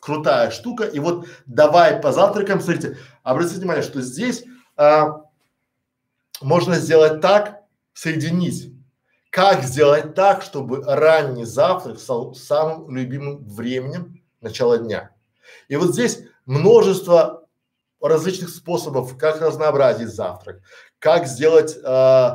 крутая 0.00 0.50
штука. 0.50 0.84
И 0.84 0.98
вот 0.98 1.26
давай 1.46 2.00
по 2.00 2.12
завтракам, 2.12 2.60
смотрите, 2.60 2.96
обратите 3.22 3.58
внимание, 3.58 3.82
что 3.82 4.00
здесь 4.00 4.44
а, 4.76 5.22
можно 6.40 6.76
сделать 6.76 7.20
так, 7.20 7.62
соединить 7.92 8.76
как 9.36 9.64
сделать 9.64 10.14
так, 10.14 10.40
чтобы 10.40 10.82
ранний 10.82 11.44
завтрак 11.44 11.98
стал 11.98 12.34
самым 12.34 12.96
любимым 12.96 13.44
временем 13.44 14.22
начала 14.40 14.78
дня? 14.78 15.10
И 15.68 15.76
вот 15.76 15.92
здесь 15.92 16.20
множество 16.46 17.46
различных 18.00 18.48
способов, 18.48 19.14
как 19.18 19.42
разнообразить 19.42 20.08
завтрак, 20.08 20.62
как 20.98 21.26
сделать 21.26 21.76
э, 21.76 22.30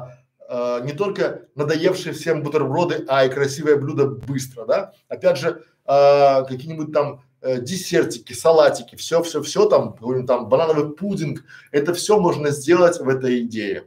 э, 0.47 0.79
не 0.83 0.93
только 0.93 1.47
надоевшие 1.55 2.13
всем 2.13 2.43
бутерброды, 2.43 3.03
а 3.07 3.25
и 3.25 3.29
красивое 3.29 3.77
блюдо 3.77 4.05
быстро, 4.05 4.65
да? 4.65 4.93
Опять 5.07 5.39
же, 5.39 5.63
э, 5.87 6.43
какие-нибудь 6.45 6.93
там 6.93 7.23
э, 7.41 7.61
десертики, 7.61 8.33
салатики, 8.33 8.95
все, 8.95 9.23
все, 9.23 9.41
все 9.41 9.67
там, 9.67 9.97
там 10.27 10.49
банановый 10.49 10.95
пудинг, 10.95 11.45
это 11.71 11.95
все 11.95 12.19
можно 12.19 12.51
сделать 12.51 12.99
в 12.99 13.09
этой 13.09 13.41
идее. 13.41 13.85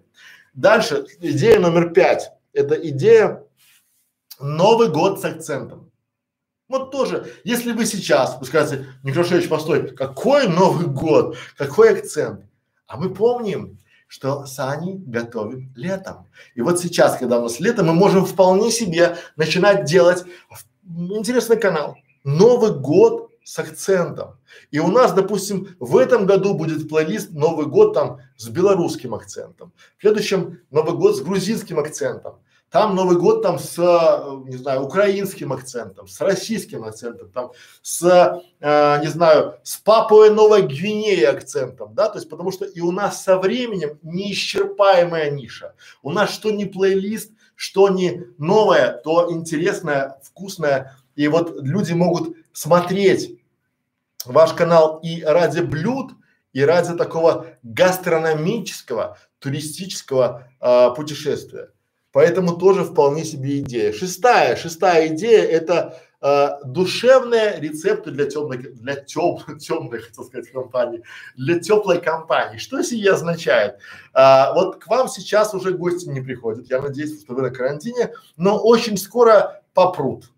Дальше 0.55 1.07
идея 1.21 1.59
номер 1.59 1.93
пять 1.93 2.31
это 2.55 2.75
идея 2.89 3.45
Новый 4.41 4.89
год 4.89 5.21
с 5.21 5.25
акцентом. 5.25 5.91
Вот 6.69 6.91
тоже, 6.91 7.31
если 7.45 7.73
вы 7.73 7.85
сейчас, 7.85 8.39
вы 8.41 8.47
скажете, 8.47 8.87
Некрашевич, 9.03 9.49
постой, 9.49 9.95
какой 9.95 10.49
Новый 10.49 10.87
год, 10.87 11.37
какой 11.57 11.99
акцент? 11.99 12.47
А 12.87 12.97
мы 12.97 13.13
помним, 13.13 13.79
что 14.09 14.47
Сани 14.47 14.97
готовит 14.97 15.77
летом. 15.77 16.27
И 16.55 16.63
вот 16.63 16.81
сейчас, 16.81 17.19
когда 17.19 17.39
у 17.39 17.43
нас 17.43 17.61
лето, 17.61 17.85
мы 17.85 17.93
можем 17.93 18.25
вполне 18.25 18.71
себе 18.71 19.17
начинать 19.37 19.85
делать 19.85 20.25
интересный 20.85 21.59
канал. 21.59 21.97
Новый 22.25 22.73
год 22.73 23.31
с 23.45 23.59
акцентом. 23.59 24.39
И 24.75 24.81
у 24.81 24.89
нас, 24.89 25.13
допустим, 25.13 25.69
в 25.79 25.97
этом 25.97 26.27
году 26.27 26.53
будет 26.53 26.89
плейлист 26.89 27.31
Новый 27.31 27.67
год 27.67 27.95
там 27.95 28.19
с 28.37 28.49
белорусским 28.49 29.15
акцентом. 29.15 29.73
В 29.99 30.01
следующем 30.01 30.63
Новый 30.73 30.97
год 30.97 31.17
с 31.17 31.21
грузинским 31.21 31.79
акцентом. 31.79 32.41
там 32.71 32.97
Новый 32.97 33.17
год 33.17 33.41
там 33.41 33.61
с, 33.61 33.79
э, 33.79 34.51
не 34.51 34.57
знаю, 34.57 34.83
украинским 34.83 35.53
акцентом, 35.53 36.09
с 36.09 36.21
российским 36.21 36.83
акцентом, 36.83 37.31
там 37.31 37.53
с, 37.83 38.03
э, 38.03 39.01
не 39.01 39.07
знаю, 39.07 39.61
с 39.63 39.77
Папуей 39.77 40.31
Новой 40.31 40.63
Гвинеи 40.63 41.23
акцентом, 41.23 41.95
да, 41.95 42.09
то 42.09 42.19
есть 42.19 42.29
потому 42.29 42.51
что 42.51 42.65
и 42.65 42.81
у 42.81 42.91
нас 42.91 43.23
со 43.23 43.39
временем 43.39 44.01
неисчерпаемая 44.03 45.31
ниша. 45.31 45.75
У 46.03 46.11
нас 46.11 46.31
что 46.31 46.51
не 46.51 46.65
плейлист, 46.65 47.31
что 47.55 47.91
не 47.91 48.25
новое, 48.39 49.01
то 49.05 49.31
интересное, 49.31 50.19
вкусное. 50.25 50.97
И 51.15 51.29
вот 51.29 51.63
люди 51.63 51.93
могут 51.93 52.37
смотреть 52.53 53.39
ваш 54.27 54.53
канал 54.53 55.01
и 55.03 55.23
ради 55.23 55.61
блюд, 55.61 56.13
и 56.53 56.63
ради 56.63 56.97
такого 56.97 57.47
гастрономического, 57.63 59.19
туристического 59.39 60.49
э, 60.61 60.91
путешествия. 60.95 61.71
Поэтому 62.13 62.57
тоже 62.57 62.85
вполне 62.85 63.25
себе 63.25 63.59
идея. 63.59 63.93
Шестая, 63.93 64.55
шестая 64.55 65.09
идея 65.09 65.43
это 65.43 65.99
э, 66.23 66.49
душевные 66.65 67.59
рецепты 67.59 68.13
для 68.13 68.27
темной, 68.27 68.59
для 68.59 68.95
теп, 68.95 69.41
темной, 69.59 69.99
хотел 69.99 70.25
сказать, 70.25 70.49
компании, 70.53 71.03
для 71.37 71.59
теплой 71.59 72.01
компании. 72.01 72.59
Что 72.59 72.83
сие 72.85 73.11
означает? 73.11 73.81
А, 74.13 74.55
вот 74.55 74.77
к 74.77 74.87
вам 74.87 75.09
сейчас 75.09 75.55
уже 75.55 75.73
гости 75.73 76.09
не 76.09 76.21
приходят, 76.21 76.71
я 76.71 76.81
надеюсь, 76.81 77.21
что 77.21 77.35
вы 77.35 77.43
на 77.43 77.51
карантине, 77.51 78.15
но 78.37 78.63
очень 78.63 78.97
скоро 78.97 79.61
попрут. 79.75 80.31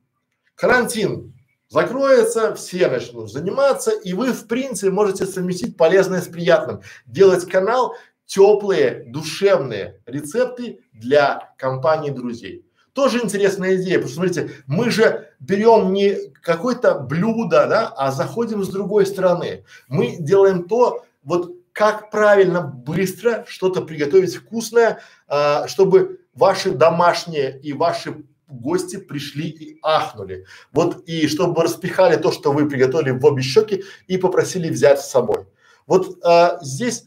Карантин 0.55 1.36
закроется, 1.69 2.55
все 2.55 2.89
начнут 2.89 3.31
заниматься, 3.31 3.91
и 3.91 4.13
вы 4.13 4.33
в 4.33 4.47
принципе 4.47 4.91
можете 4.91 5.27
совместить 5.27 5.77
полезное 5.77 6.21
с 6.21 6.29
приятным, 6.29 6.83
делать 7.07 7.49
канал, 7.49 7.95
теплые, 8.27 9.05
душевные 9.09 10.01
рецепты 10.07 10.81
для 10.93 11.55
компании 11.59 12.11
друзей. 12.11 12.65
Тоже 12.93 13.23
интересная 13.23 13.77
идея, 13.77 13.99
потому 13.99 14.09
что 14.09 14.15
смотрите, 14.17 14.51
мы 14.67 14.91
же 14.91 15.29
берем 15.39 15.93
не 15.93 16.17
какое-то 16.43 16.99
блюдо, 16.99 17.67
да, 17.67 17.93
а 17.95 18.11
заходим 18.11 18.65
с 18.65 18.69
другой 18.69 19.05
стороны. 19.05 19.65
Мы 19.89 20.17
делаем 20.19 20.65
то, 20.65 21.05
вот 21.23 21.53
как 21.73 22.11
правильно 22.11 22.63
быстро 22.63 23.45
что-то 23.47 23.83
приготовить 23.83 24.37
вкусное, 24.37 25.01
а, 25.29 25.69
чтобы 25.69 26.21
ваши 26.33 26.71
домашние 26.71 27.61
и 27.61 27.75
ваши 27.75 28.25
гости 28.49 28.97
пришли 28.97 29.49
и 29.49 29.79
ахнули. 29.83 30.47
Вот 30.73 31.03
и 31.09 31.27
чтобы 31.29 31.63
распихали 31.63 32.17
то, 32.17 32.33
что 32.33 32.53
вы 32.53 32.69
приготовили 32.69 33.11
в 33.11 33.25
обе 33.25 33.43
щеки 33.43 33.85
и 34.07 34.19
попросили 34.19 34.69
взять 34.69 35.01
с 35.01 35.11
собой. 35.11 35.47
Вот 35.87 36.19
а, 36.25 36.59
здесь 36.63 37.05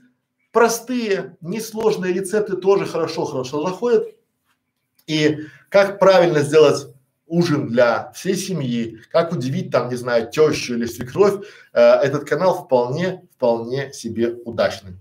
простые, 0.52 1.38
несложные 1.42 2.14
рецепты 2.14 2.58
тоже 2.58 2.86
хорошо-хорошо 2.86 3.66
заходят. 3.66 4.08
И 5.08 5.40
как 5.70 6.00
правильно 6.00 6.42
сделать 6.42 6.88
ужин 7.30 7.68
для 7.68 8.12
всей 8.12 8.36
семьи, 8.36 9.00
как 9.12 9.32
удивить 9.32 9.72
там, 9.72 9.90
не 9.90 9.96
знаю, 9.96 10.30
тещу 10.30 10.74
или 10.74 10.86
свекровь, 10.86 11.46
э, 11.74 11.82
этот 11.82 12.28
канал 12.28 12.66
вполне, 12.66 13.24
вполне 13.36 13.94
себе 13.94 14.34
удачный. 14.46 14.98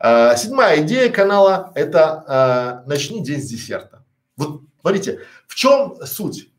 Э, 0.00 0.34
седьмая 0.36 0.82
идея 0.82 1.10
канала– 1.10 1.70
это 1.74 2.82
э, 2.84 2.88
начни 2.88 3.22
день 3.22 3.42
с 3.42 3.48
десерта. 3.48 4.04
Вот 4.36 4.62
смотрите, 4.80 5.20
в 5.46 5.54
чем 5.54 5.96
суть? 6.04 6.50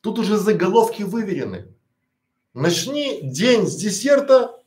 Тут 0.00 0.18
уже 0.18 0.36
заголовки 0.36 1.02
выверены. 1.02 1.68
Начни 2.52 3.20
день 3.22 3.66
с 3.66 3.74
десерта 3.76 4.58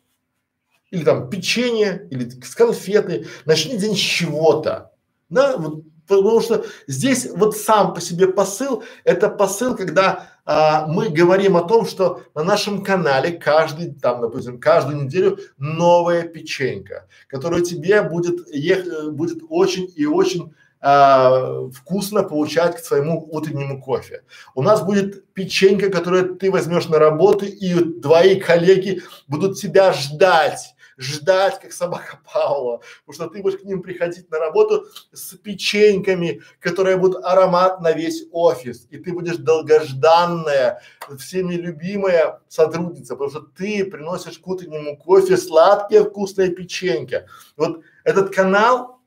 или 0.92 1.04
там 1.04 1.30
печенье, 1.30 2.08
или 2.12 2.30
с 2.30 2.56
конфеты, 2.56 3.28
начни 3.46 3.78
день 3.78 3.96
с 3.96 4.00
чего-то, 4.00 4.92
да, 5.30 5.58
вот, 5.58 5.84
потому 6.08 6.42
что 6.42 6.66
здесь 6.88 7.28
вот 7.36 7.58
сам 7.58 7.94
по 7.94 8.02
себе 8.02 8.28
посыл, 8.28 8.84
это 9.04 9.30
посыл, 9.30 9.76
когда 9.76 10.30
а, 10.46 10.88
мы 10.88 11.10
говорим 11.10 11.58
о 11.58 11.68
том, 11.68 11.86
что 11.86 12.24
на 12.34 12.44
нашем 12.44 12.84
канале 12.84 13.32
каждый, 13.34 13.94
там, 13.94 14.22
допустим, 14.22 14.60
каждую 14.60 15.04
неделю 15.04 15.40
новая 15.58 16.24
печенька, 16.24 17.08
которая 17.28 17.62
тебе 17.62 18.02
будет, 18.02 18.48
ех, 18.54 19.12
будет 19.12 19.44
очень 19.50 19.92
и 19.94 20.06
очень 20.06 20.54
а, 20.80 21.68
вкусно 21.74 22.24
получать 22.24 22.76
к 22.78 22.80
своему 22.80 23.28
утреннему 23.32 23.82
кофе. 23.82 24.24
У 24.56 24.62
нас 24.62 24.82
будет 24.84 25.32
печенька, 25.34 25.90
которую 25.90 26.36
ты 26.36 26.52
возьмешь 26.52 26.88
на 26.88 27.00
работу, 27.00 27.46
и 27.46 27.74
твои 28.02 28.40
коллеги 28.40 29.02
будут 29.28 29.60
тебя 29.60 29.94
ждать 29.94 30.76
ждать, 30.98 31.60
как 31.60 31.72
собака 31.72 32.20
Паула, 32.26 32.82
потому 33.06 33.28
что 33.28 33.34
ты 33.34 33.42
будешь 33.42 33.60
к 33.60 33.64
ним 33.64 33.82
приходить 33.82 34.30
на 34.32 34.40
работу 34.40 34.88
с 35.12 35.36
печеньками, 35.36 36.42
которые 36.60 36.98
будут 36.98 37.24
аромат 37.24 37.82
на 37.82 37.92
весь 37.92 38.26
офис, 38.32 38.88
и 38.90 38.98
ты 38.98 39.14
будешь 39.14 39.38
долгожданная, 39.38 40.82
всеми 41.20 41.54
любимая 41.54 42.42
сотрудница, 42.48 43.16
потому 43.16 43.30
что 43.30 43.42
ты 43.42 43.86
приносишь 43.86 44.40
к 44.40 44.48
утреннему 44.48 44.98
кофе 44.98 45.38
сладкие 45.38 46.04
вкусные 46.04 46.50
печеньки. 46.50 47.28
Вот 47.56 47.82
этот 48.04 48.34
канал 48.34 49.00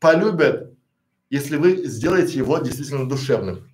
полюбят, 0.00 0.72
если 1.30 1.56
вы 1.56 1.86
сделаете 1.86 2.38
его 2.38 2.58
действительно 2.58 3.08
душевным. 3.08 3.68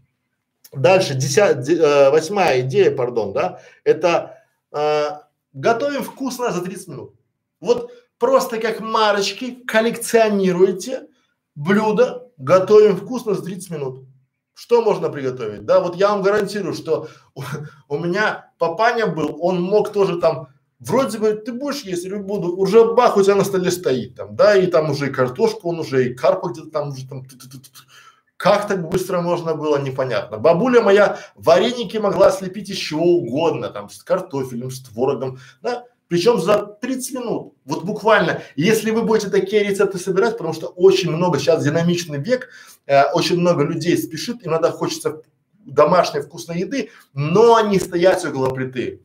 Дальше, 0.72 1.14
десят, 1.14 1.68
э, 1.68 2.10
восьмая 2.10 2.62
идея, 2.62 2.90
пардон, 2.94 3.32
да, 3.32 3.60
это 3.84 4.38
э, 4.72 5.10
готовим 5.52 6.02
вкусно 6.02 6.50
за 6.50 6.62
30 6.62 6.88
минут. 6.88 7.14
Вот 7.60 7.92
просто 8.18 8.58
как 8.58 8.80
марочки 8.80 9.62
коллекционируете 9.66 11.08
блюдо, 11.54 12.30
готовим 12.38 12.96
вкусно 12.96 13.34
за 13.34 13.42
30 13.42 13.70
минут. 13.70 14.06
Что 14.54 14.82
можно 14.82 15.10
приготовить? 15.10 15.64
Да, 15.64 15.80
вот 15.80 15.96
я 15.96 16.08
вам 16.10 16.22
гарантирую, 16.22 16.74
что 16.74 17.08
у, 17.34 17.42
у 17.88 17.98
меня 17.98 18.50
папаня 18.58 19.06
был, 19.06 19.36
он 19.40 19.60
мог 19.60 19.92
тоже 19.92 20.20
там, 20.20 20.48
вроде 20.86 21.18
бы 21.18 21.32
ты 21.34 21.52
будешь 21.52 21.82
есть, 21.82 22.04
или 22.04 22.16
буду, 22.16 22.56
уже 22.56 22.94
бах, 22.94 23.16
у 23.16 23.22
тебя 23.22 23.36
на 23.36 23.44
столе 23.44 23.70
стоит 23.70 24.16
там, 24.16 24.34
да, 24.34 24.56
и 24.56 24.66
там 24.66 24.90
уже 24.90 25.08
и 25.08 25.12
картошку, 25.12 25.70
он 25.70 25.80
уже 25.80 26.08
и 26.08 26.14
карпа 26.14 26.48
где-то 26.48 26.70
там 26.70 26.88
уже 26.88 27.08
там, 27.08 27.24
как 28.36 28.66
так 28.66 28.88
быстро 28.88 29.20
можно 29.20 29.54
было, 29.54 29.80
непонятно. 29.80 30.38
Бабуля 30.38 30.82
моя 30.82 31.18
вареники 31.36 31.96
могла 31.98 32.32
слепить 32.32 32.70
из 32.70 32.76
чего 32.76 33.04
угодно, 33.04 33.68
там, 33.68 33.88
с 33.88 34.02
картофелем, 34.02 34.70
с 34.70 34.82
творогом, 34.82 35.38
да, 35.62 35.84
причем 36.08 36.40
за 36.40 36.58
30 36.58 37.14
минут. 37.14 37.54
Вот 37.64 37.84
буквально, 37.84 38.42
если 38.56 38.90
вы 38.90 39.02
будете 39.02 39.30
такие 39.30 39.62
рецепты 39.62 39.98
собирать, 39.98 40.36
потому 40.36 40.52
что 40.52 40.66
очень 40.66 41.10
много, 41.10 41.38
сейчас 41.38 41.64
динамичный 41.64 42.18
век, 42.18 42.48
э, 42.86 43.04
очень 43.12 43.38
много 43.38 43.62
людей 43.62 43.96
спешит, 43.96 44.38
иногда 44.44 44.72
хочется 44.72 45.22
домашней 45.64 46.20
вкусной 46.20 46.58
еды, 46.58 46.90
но 47.14 47.60
не 47.60 47.78
стоять 47.78 48.24
около 48.24 48.50
плиты. 48.50 49.02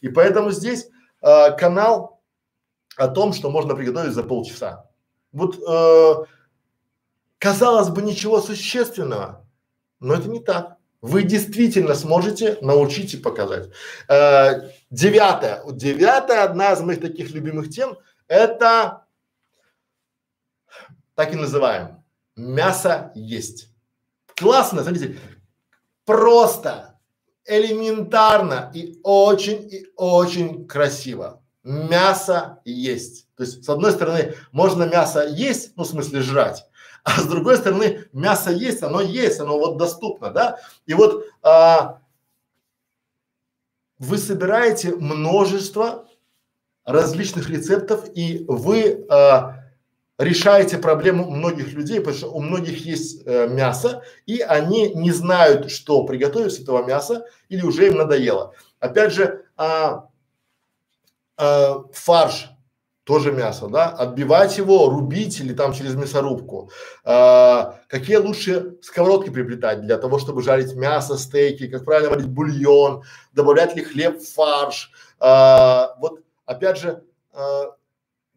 И 0.00 0.08
поэтому 0.08 0.52
здесь 0.52 0.88
э, 1.22 1.56
канал 1.56 2.20
о 2.96 3.08
том, 3.08 3.32
что 3.32 3.50
можно 3.50 3.74
приготовить 3.74 4.14
за 4.14 4.22
полчаса. 4.22 4.88
Вот 5.32 5.58
э, 5.58 6.24
казалось 7.38 7.90
бы 7.90 8.02
ничего 8.02 8.40
существенного, 8.40 9.46
но 10.00 10.14
это 10.14 10.28
не 10.28 10.40
так 10.40 10.76
вы 11.06 11.22
действительно 11.22 11.94
сможете 11.94 12.58
научить 12.60 13.14
и 13.14 13.18
показать. 13.18 13.70
Э, 14.08 14.70
девятое. 14.90 15.62
Девятая, 15.70 16.44
одна 16.44 16.72
из 16.72 16.80
моих 16.80 17.00
таких 17.00 17.30
любимых 17.30 17.70
тем, 17.70 17.98
это 18.26 19.06
так 21.14 21.32
и 21.32 21.36
называем. 21.36 22.02
Мясо 22.34 23.12
есть. 23.14 23.70
Классно, 24.34 24.82
смотрите, 24.82 25.18
просто, 26.04 26.95
элементарно 27.46 28.70
и 28.74 28.98
очень 29.02 29.68
и 29.70 29.86
очень 29.96 30.66
красиво. 30.66 31.42
Мясо 31.62 32.60
есть. 32.64 33.26
То 33.36 33.42
есть, 33.42 33.64
с 33.64 33.68
одной 33.68 33.92
стороны, 33.92 34.34
можно 34.52 34.84
мясо 34.84 35.26
есть, 35.26 35.72
ну, 35.76 35.84
в 35.84 35.88
смысле 35.88 36.22
жрать, 36.22 36.64
а 37.04 37.20
с 37.20 37.26
другой 37.26 37.56
стороны, 37.56 38.04
мясо 38.12 38.50
есть, 38.50 38.82
оно 38.82 39.00
есть, 39.00 39.38
оно 39.38 39.58
вот 39.58 39.76
доступно, 39.76 40.30
да? 40.30 40.58
И 40.86 40.94
вот 40.94 41.24
а, 41.42 42.00
вы 43.98 44.18
собираете 44.18 44.94
множество 44.94 46.08
различных 46.84 47.48
рецептов, 47.48 48.08
и 48.14 48.44
вы 48.48 49.06
а, 49.08 49.65
решаете 50.18 50.78
проблему 50.78 51.30
многих 51.30 51.72
людей, 51.72 52.00
потому 52.00 52.16
что 52.16 52.30
у 52.30 52.40
многих 52.40 52.84
есть 52.86 53.22
э, 53.26 53.48
мясо, 53.48 54.02
и 54.24 54.40
они 54.40 54.94
не 54.94 55.10
знают, 55.10 55.70
что 55.70 56.04
приготовить 56.04 56.52
с 56.52 56.60
этого 56.60 56.84
мяса, 56.84 57.26
или 57.48 57.62
уже 57.62 57.88
им 57.88 57.96
надоело. 57.96 58.54
Опять 58.80 59.12
же, 59.12 59.44
а, 59.56 60.08
а, 61.36 61.84
фарш 61.92 62.50
тоже 63.04 63.30
мясо, 63.30 63.68
да, 63.68 63.88
отбивать 63.90 64.58
его, 64.58 64.88
рубить 64.88 65.38
или 65.38 65.54
там 65.54 65.72
через 65.72 65.94
мясорубку. 65.94 66.70
А, 67.04 67.78
какие 67.88 68.16
лучше 68.16 68.78
сковородки 68.82 69.30
приобретать 69.30 69.82
для 69.82 69.96
того, 69.96 70.18
чтобы 70.18 70.42
жарить 70.42 70.74
мясо, 70.74 71.16
стейки, 71.16 71.68
как 71.68 71.84
правильно 71.84 72.10
варить 72.10 72.26
бульон, 72.26 73.04
добавлять 73.32 73.76
ли 73.76 73.84
хлеб 73.84 74.18
в 74.18 74.34
фарш. 74.34 74.90
А, 75.20 75.94
вот 76.00 76.20
опять 76.46 76.78
же, 76.78 77.04
а, 77.32 77.76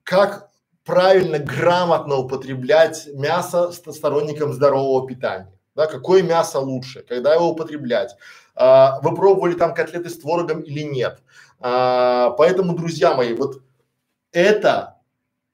как 0.03 0.48
правильно, 0.89 1.37
грамотно 1.37 2.15
употреблять 2.15 3.07
мясо 3.13 3.71
сторонникам 3.71 4.53
здорового 4.53 5.07
питания. 5.07 5.53
да, 5.75 5.85
какое 5.85 6.23
мясо 6.23 6.59
лучше, 6.59 7.05
когда 7.07 7.35
его 7.35 7.51
употреблять, 7.51 8.15
а, 8.55 8.99
вы 9.01 9.15
пробовали 9.15 9.53
там 9.53 9.75
котлеты 9.75 10.09
с 10.09 10.19
творогом 10.19 10.61
или 10.61 10.81
нет. 10.81 11.21
А, 11.59 12.31
поэтому, 12.31 12.73
друзья 12.73 13.13
мои, 13.13 13.35
вот 13.35 13.61
это 14.31 14.95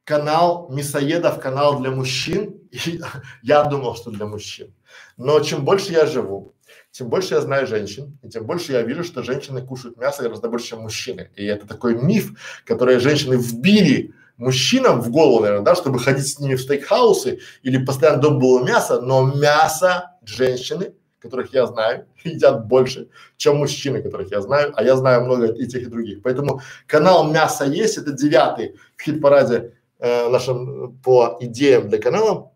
канал 0.05 0.69
мясоедов, 0.71 1.41
канал 1.41 1.79
для 1.79 1.91
мужчин. 1.91 2.55
И 2.71 3.01
я 3.43 3.63
думал, 3.65 3.95
что 3.97 4.11
для 4.11 4.25
мужчин. 4.25 4.73
Но 5.17 5.41
чем 5.41 5.65
больше 5.65 5.91
я 5.91 6.05
живу, 6.05 6.53
тем 6.91 7.09
больше 7.09 7.33
я 7.33 7.41
знаю 7.41 7.67
женщин, 7.67 8.17
и 8.23 8.29
тем 8.29 8.45
больше 8.45 8.71
я 8.71 8.83
вижу, 8.83 9.03
что 9.03 9.21
женщины 9.21 9.61
кушают 9.61 9.97
мясо 9.97 10.23
гораздо 10.23 10.47
больше, 10.47 10.67
чем 10.67 10.79
мужчины. 10.79 11.29
И 11.35 11.45
это 11.45 11.67
такой 11.67 12.01
миф, 12.01 12.39
который 12.63 12.99
женщины 12.99 13.35
вбили 13.35 14.13
мужчинам 14.37 15.01
в 15.01 15.09
голову, 15.09 15.41
наверное, 15.41 15.65
да, 15.65 15.75
чтобы 15.75 15.99
ходить 15.99 16.27
с 16.27 16.39
ними 16.39 16.55
в 16.55 16.61
стейкхаусы 16.61 17.39
или 17.63 17.83
постоянно 17.83 18.21
дома 18.21 18.39
было 18.39 18.63
мясо, 18.63 19.01
но 19.01 19.33
мясо 19.33 20.11
женщины, 20.23 20.93
которых 21.19 21.53
я 21.53 21.65
знаю, 21.65 22.07
едят 22.23 22.65
больше, 22.65 23.09
чем 23.37 23.57
мужчины, 23.57 24.01
которых 24.01 24.31
я 24.31 24.41
знаю, 24.41 24.73
а 24.75 24.83
я 24.83 24.95
знаю 24.95 25.25
много 25.25 25.47
и 25.47 25.67
тех, 25.67 25.83
и 25.83 25.85
других. 25.85 26.21
Поэтому 26.21 26.61
канал 26.87 27.31
«Мясо 27.31 27.65
есть»– 27.65 27.97
это 27.99 28.11
девятый 28.11 28.75
в 28.95 29.01
хит-параде 29.01 29.73
э, 29.99 30.29
нашем 30.29 30.97
по 31.03 31.37
идеям 31.39 31.89
для 31.89 31.99
канала. 31.99 32.51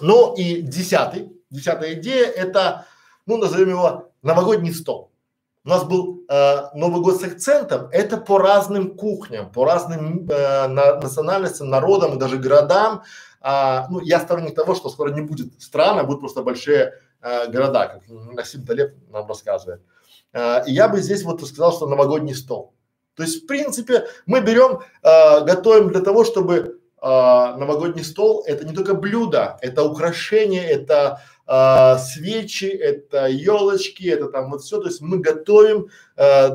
Ну 0.00 0.34
и 0.34 0.60
десятый, 0.62 1.32
десятая 1.50 1.94
идея– 1.94 2.26
это, 2.36 2.86
ну 3.26 3.36
назовем 3.36 3.70
его 3.70 4.12
новогодний 4.22 4.74
стол. 4.74 5.10
У 5.66 5.68
нас 5.68 5.82
был 5.82 6.24
э, 6.28 6.56
Новый 6.74 7.02
год 7.02 7.20
с 7.20 7.24
акцентом, 7.24 7.88
это 7.90 8.18
по 8.18 8.38
разным 8.38 8.96
кухням, 8.96 9.50
по 9.50 9.64
разным 9.64 10.24
э, 10.30 10.68
на, 10.68 11.00
национальностям, 11.00 11.68
народам 11.68 12.14
и 12.14 12.20
даже 12.20 12.36
городам. 12.36 13.02
А, 13.40 13.88
ну, 13.90 13.98
я 13.98 14.20
сторонник 14.20 14.54
того, 14.54 14.76
что 14.76 14.90
скоро 14.90 15.10
не 15.10 15.22
будет 15.22 15.60
стран, 15.60 15.98
а 15.98 16.04
будут 16.04 16.20
просто 16.20 16.42
большие 16.42 16.92
э, 17.20 17.50
города, 17.50 17.88
как 17.88 18.02
Насим 18.08 18.64
Талеб 18.64 18.94
нам 19.10 19.26
рассказывает. 19.26 19.82
Э, 20.32 20.62
и 20.68 20.72
я 20.72 20.86
бы 20.86 21.00
здесь 21.00 21.24
вот 21.24 21.44
сказал, 21.44 21.72
что 21.72 21.88
новогодний 21.88 22.36
стол. 22.36 22.72
То 23.16 23.24
есть, 23.24 23.42
в 23.42 23.46
принципе, 23.48 24.06
мы 24.24 24.42
берем, 24.42 24.78
э, 25.02 25.44
готовим 25.44 25.88
для 25.88 26.00
того, 26.00 26.24
чтобы 26.24 26.54
э, 27.02 27.06
новогодний 27.08 28.04
стол– 28.04 28.44
это 28.46 28.64
не 28.64 28.72
только 28.72 28.94
блюдо, 28.94 29.58
это 29.60 29.82
украшение, 29.82 30.64
это 30.64 31.22
э, 31.46 31.98
свечи, 31.98 32.66
это 32.66 33.26
елочки, 33.26 34.08
это 34.08 34.28
там 34.28 34.50
вот 34.50 34.62
все. 34.62 34.80
То 34.80 34.88
есть 34.88 35.00
мы 35.00 35.18
готовим 35.18 35.88
э, 36.16 36.50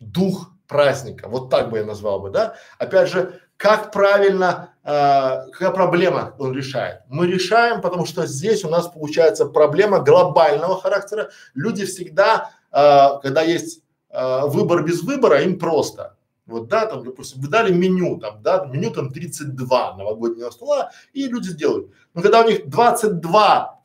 дух 0.00 0.50
праздника. 0.66 1.28
Вот 1.28 1.50
так 1.50 1.70
бы 1.70 1.78
я 1.78 1.84
назвал 1.84 2.20
бы, 2.20 2.30
да. 2.30 2.54
Опять 2.78 3.08
же, 3.08 3.40
как 3.56 3.90
правильно, 3.90 4.74
э, 4.84 5.50
какая 5.52 5.70
проблема 5.70 6.34
он 6.38 6.54
решает? 6.54 7.00
Мы 7.08 7.26
решаем, 7.26 7.80
потому 7.80 8.06
что 8.06 8.26
здесь 8.26 8.64
у 8.64 8.68
нас 8.68 8.86
получается 8.86 9.46
проблема 9.46 9.98
глобального 9.98 10.80
характера. 10.80 11.30
Люди 11.54 11.84
всегда, 11.84 12.52
э, 12.70 13.20
когда 13.22 13.42
есть 13.42 13.82
э, 14.10 14.40
выбор 14.46 14.84
без 14.84 15.02
выбора, 15.02 15.42
им 15.42 15.58
просто. 15.58 16.17
Вот, 16.48 16.68
да, 16.68 16.86
там, 16.86 17.04
допустим, 17.04 17.42
вы 17.42 17.48
дали 17.48 17.72
меню, 17.72 18.18
там, 18.18 18.42
да, 18.42 18.64
меню 18.64 18.90
там 18.90 19.12
32 19.12 19.96
новогоднего 19.96 20.50
стола, 20.50 20.90
и 21.12 21.28
люди 21.28 21.48
сделают. 21.48 21.92
Но 22.14 22.22
когда 22.22 22.40
у 22.40 22.48
них 22.48 22.68
22 22.68 23.82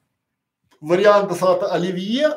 варианта 0.80 1.36
салата 1.36 1.68
оливье, 1.68 2.30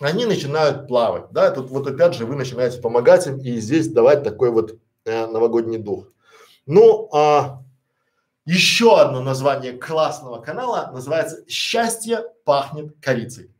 они 0.00 0.26
начинают 0.26 0.88
плавать, 0.88 1.30
да, 1.30 1.52
тут 1.52 1.70
вот 1.70 1.86
опять 1.86 2.14
же 2.14 2.26
вы 2.26 2.34
начинаете 2.34 2.80
помогать 2.80 3.28
им 3.28 3.38
и 3.38 3.56
здесь 3.58 3.88
давать 3.88 4.24
такой 4.24 4.50
вот 4.50 4.76
э, 5.04 5.26
новогодний 5.26 5.78
дух. 5.78 6.08
Ну, 6.66 7.08
а, 7.12 7.62
еще 8.44 9.00
одно 9.00 9.22
название 9.22 9.74
классного 9.74 10.40
канала 10.40 10.90
называется 10.92 11.44
«Счастье 11.48 12.24
пахнет 12.44 12.96
корицей». 13.00 13.54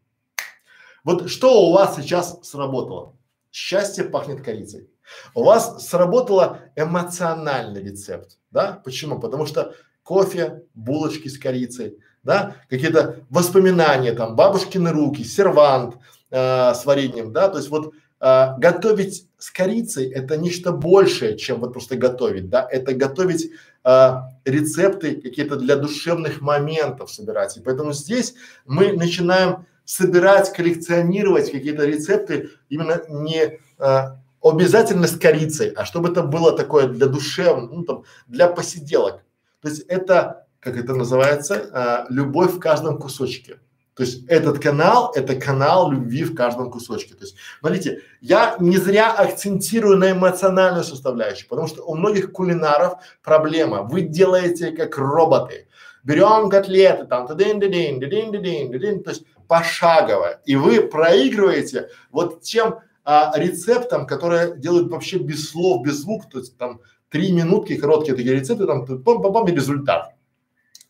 Вот 1.05 1.31
что 1.31 1.69
у 1.69 1.73
вас 1.73 1.95
сейчас 1.95 2.41
сработало? 2.43 3.15
Счастье 3.53 4.03
пахнет 4.03 4.43
корицей. 4.43 4.91
У 5.35 5.45
вас 5.45 5.87
сработало 5.87 6.61
эмоциональный 6.77 7.83
рецепт, 7.83 8.39
да? 8.51 8.81
Почему? 8.85 9.19
Потому 9.19 9.47
что 9.47 9.75
кофе, 10.05 10.63
булочки 10.75 11.29
с 11.29 11.39
корицей, 11.39 11.99
да, 12.23 12.57
какие-то 12.69 13.21
воспоминания, 13.31 14.13
там, 14.13 14.37
бабушкины 14.37 14.91
руки, 14.93 15.25
сервант 15.25 15.97
э, 16.31 16.75
с 16.75 16.85
вареньем, 16.85 17.33
да, 17.33 17.49
то 17.49 17.59
есть 17.59 17.71
вот 17.71 17.95
э, 18.21 18.47
готовить 18.59 19.29
с 19.39 19.51
корицей 19.51 20.11
это 20.11 20.37
нечто 20.37 20.73
большее, 20.73 21.37
чем 21.37 21.61
вот 21.61 21.73
просто 21.73 21.97
готовить, 21.97 22.49
да, 22.49 22.67
это 22.71 22.95
готовить 22.95 23.51
э, 23.85 24.13
рецепты 24.45 25.21
какие-то 25.21 25.57
для 25.57 25.77
душевных 25.77 26.41
моментов 26.41 27.11
собирать, 27.11 27.57
и 27.57 27.61
поэтому 27.61 27.93
здесь 27.93 28.35
мы 28.65 28.93
начинаем 28.93 29.67
собирать, 29.85 30.51
коллекционировать 30.53 31.51
какие-то 31.51 31.85
рецепты 31.85 32.51
именно 32.71 33.03
не 33.09 33.61
э, 33.79 34.03
обязательно 34.45 35.07
с 35.07 35.17
корицей, 35.17 35.71
а 35.71 35.85
чтобы 35.85 36.11
это 36.11 36.23
было 36.23 36.53
такое 36.53 36.87
для 36.87 37.07
душевных, 37.07 37.71
ну 37.71 37.83
там, 37.83 38.05
для 38.27 38.49
посиделок. 38.49 39.23
То 39.63 39.69
есть 39.69 39.83
это, 39.89 40.47
как 40.61 40.77
это 40.77 40.95
называется, 40.95 41.71
а, 41.73 42.07
любовь 42.11 42.53
в 42.53 42.59
каждом 42.61 42.99
кусочке. 42.99 43.59
То 43.95 44.03
есть 44.03 44.27
этот 44.27 44.59
канал– 44.59 45.13
это 45.15 45.37
канал 45.37 45.91
любви 45.91 46.25
в 46.25 46.35
каждом 46.35 46.71
кусочке. 46.71 47.15
То 47.15 47.23
есть, 47.23 47.37
смотрите, 47.61 48.03
я 48.21 48.57
не 48.59 48.77
зря 48.77 49.13
акцентирую 49.13 49.97
на 49.97 50.11
эмоциональную 50.11 50.83
составляющую, 50.83 51.49
потому 51.49 51.69
что 51.69 51.85
у 51.85 51.95
многих 51.95 52.33
кулинаров 52.33 52.95
проблема. 53.23 53.83
Вы 53.83 54.03
делаете 54.03 54.73
как 54.73 54.99
роботы. 54.99 55.69
Берем 56.03 56.51
котлеты, 56.51 57.05
там, 57.05 57.27
тадин 57.27 57.61
дин 57.61 58.01
дин 58.01 58.33
дин 58.33 58.73
дин 58.73 59.03
то 59.03 59.11
есть 59.11 59.25
пошагово. 59.47 60.41
И 60.45 60.57
вы 60.57 60.83
проигрываете 60.83 61.89
вот 62.11 62.43
тем 62.43 62.81
а, 63.05 63.33
рецептам, 63.37 64.07
которые 64.07 64.57
делают 64.57 64.91
вообще 64.91 65.19
без 65.19 65.51
слов, 65.51 65.85
без 65.85 66.01
звук, 66.01 66.29
то 66.31 66.39
есть 66.39 66.57
там 66.57 66.81
три 67.11 67.33
минутки, 67.33 67.77
короткие 67.77 68.17
такие 68.17 68.35
рецепты, 68.35 68.67
там 68.67 68.87
пам 68.87 69.49
и 69.49 69.53
результат 69.53 70.15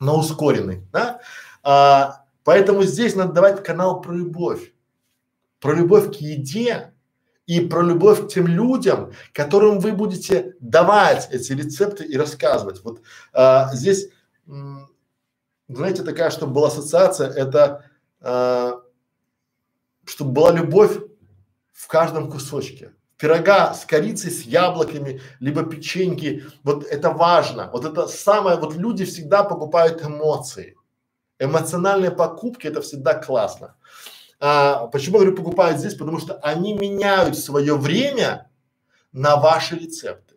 на 0.01 0.15
ускоренный, 0.15 0.87
да? 0.93 1.21
А, 1.63 2.25
поэтому 2.45 2.85
здесь 2.85 3.17
надо 3.17 3.33
давать 3.33 3.65
канал 3.65 4.01
про 4.01 4.13
любовь, 4.13 4.73
про 5.61 5.75
любовь 5.75 6.17
к 6.17 6.21
еде 6.21 6.93
и 7.47 7.61
про 7.61 7.83
любовь 7.83 8.27
к 8.27 8.29
тем 8.29 8.47
людям, 8.47 9.13
которым 9.33 9.81
вы 9.81 9.93
будете 9.93 10.55
давать 10.61 11.29
эти 11.33 11.53
рецепты 11.53 12.05
и 12.05 12.17
рассказывать. 12.17 12.83
Вот 12.85 13.03
а, 13.33 13.75
здесь, 13.75 14.09
знаете, 15.69 16.03
такая, 16.05 16.31
чтобы 16.31 16.53
была 16.53 16.69
ассоциация, 16.69 17.29
это 17.29 17.85
а, 18.21 18.81
чтобы 20.07 20.33
была 20.33 20.53
любовь 20.53 20.99
в 21.75 21.87
каждом 21.89 22.31
кусочке 22.31 22.93
пирога 23.25 23.75
с 23.75 23.85
корицей, 23.85 24.31
с 24.31 24.43
яблоками, 24.43 25.21
либо 25.41 25.63
печеньки. 25.63 26.45
Вот 26.63 26.85
это 26.85 27.11
важно. 27.11 27.71
Вот 27.73 27.85
это 27.85 28.07
самое, 28.07 28.59
вот 28.59 28.77
люди 28.77 29.05
всегда 29.05 29.45
покупают 29.45 30.03
эмоции. 30.03 30.77
Эмоциональные 31.39 32.11
покупки 32.11 32.67
это 32.67 32.81
всегда 32.81 33.15
классно. 33.15 33.77
А, 34.41 34.89
почему 34.89 35.17
говорю 35.17 35.35
покупают 35.35 35.79
здесь? 35.79 35.95
Потому 35.95 36.19
что 36.19 36.35
они 36.43 36.75
меняют 36.75 37.39
свое 37.39 37.77
время 37.77 38.51
на 39.13 39.37
ваши 39.37 39.77
рецепты. 39.77 40.35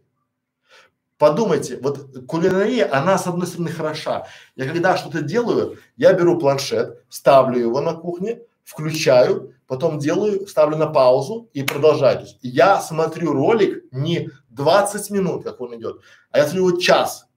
Подумайте, 1.17 1.79
вот 1.81 2.25
кулинария, 2.27 2.89
она 2.93 3.17
с 3.17 3.27
одной 3.27 3.47
стороны 3.47 3.71
хороша. 3.71 4.27
Я 4.55 4.65
когда 4.65 4.95
что-то 4.95 5.21
делаю, 5.21 5.77
я 5.97 6.13
беру 6.13 6.39
планшет, 6.39 7.03
ставлю 7.09 7.59
его 7.59 7.81
на 7.81 7.95
кухне, 7.95 8.41
включаю, 8.67 9.55
потом 9.65 9.97
делаю, 9.97 10.45
ставлю 10.45 10.75
на 10.75 10.87
паузу 10.87 11.49
и 11.53 11.63
продолжаю. 11.63 12.17
То 12.17 12.23
есть 12.23 12.37
я 12.41 12.81
смотрю 12.81 13.31
ролик 13.31 13.85
не 13.91 14.29
20 14.49 15.09
минут, 15.11 15.45
как 15.45 15.61
он 15.61 15.77
идет, 15.77 16.01
а 16.31 16.39
я 16.39 16.43
смотрю 16.43 16.67
его 16.67 16.79
час. 16.81 17.27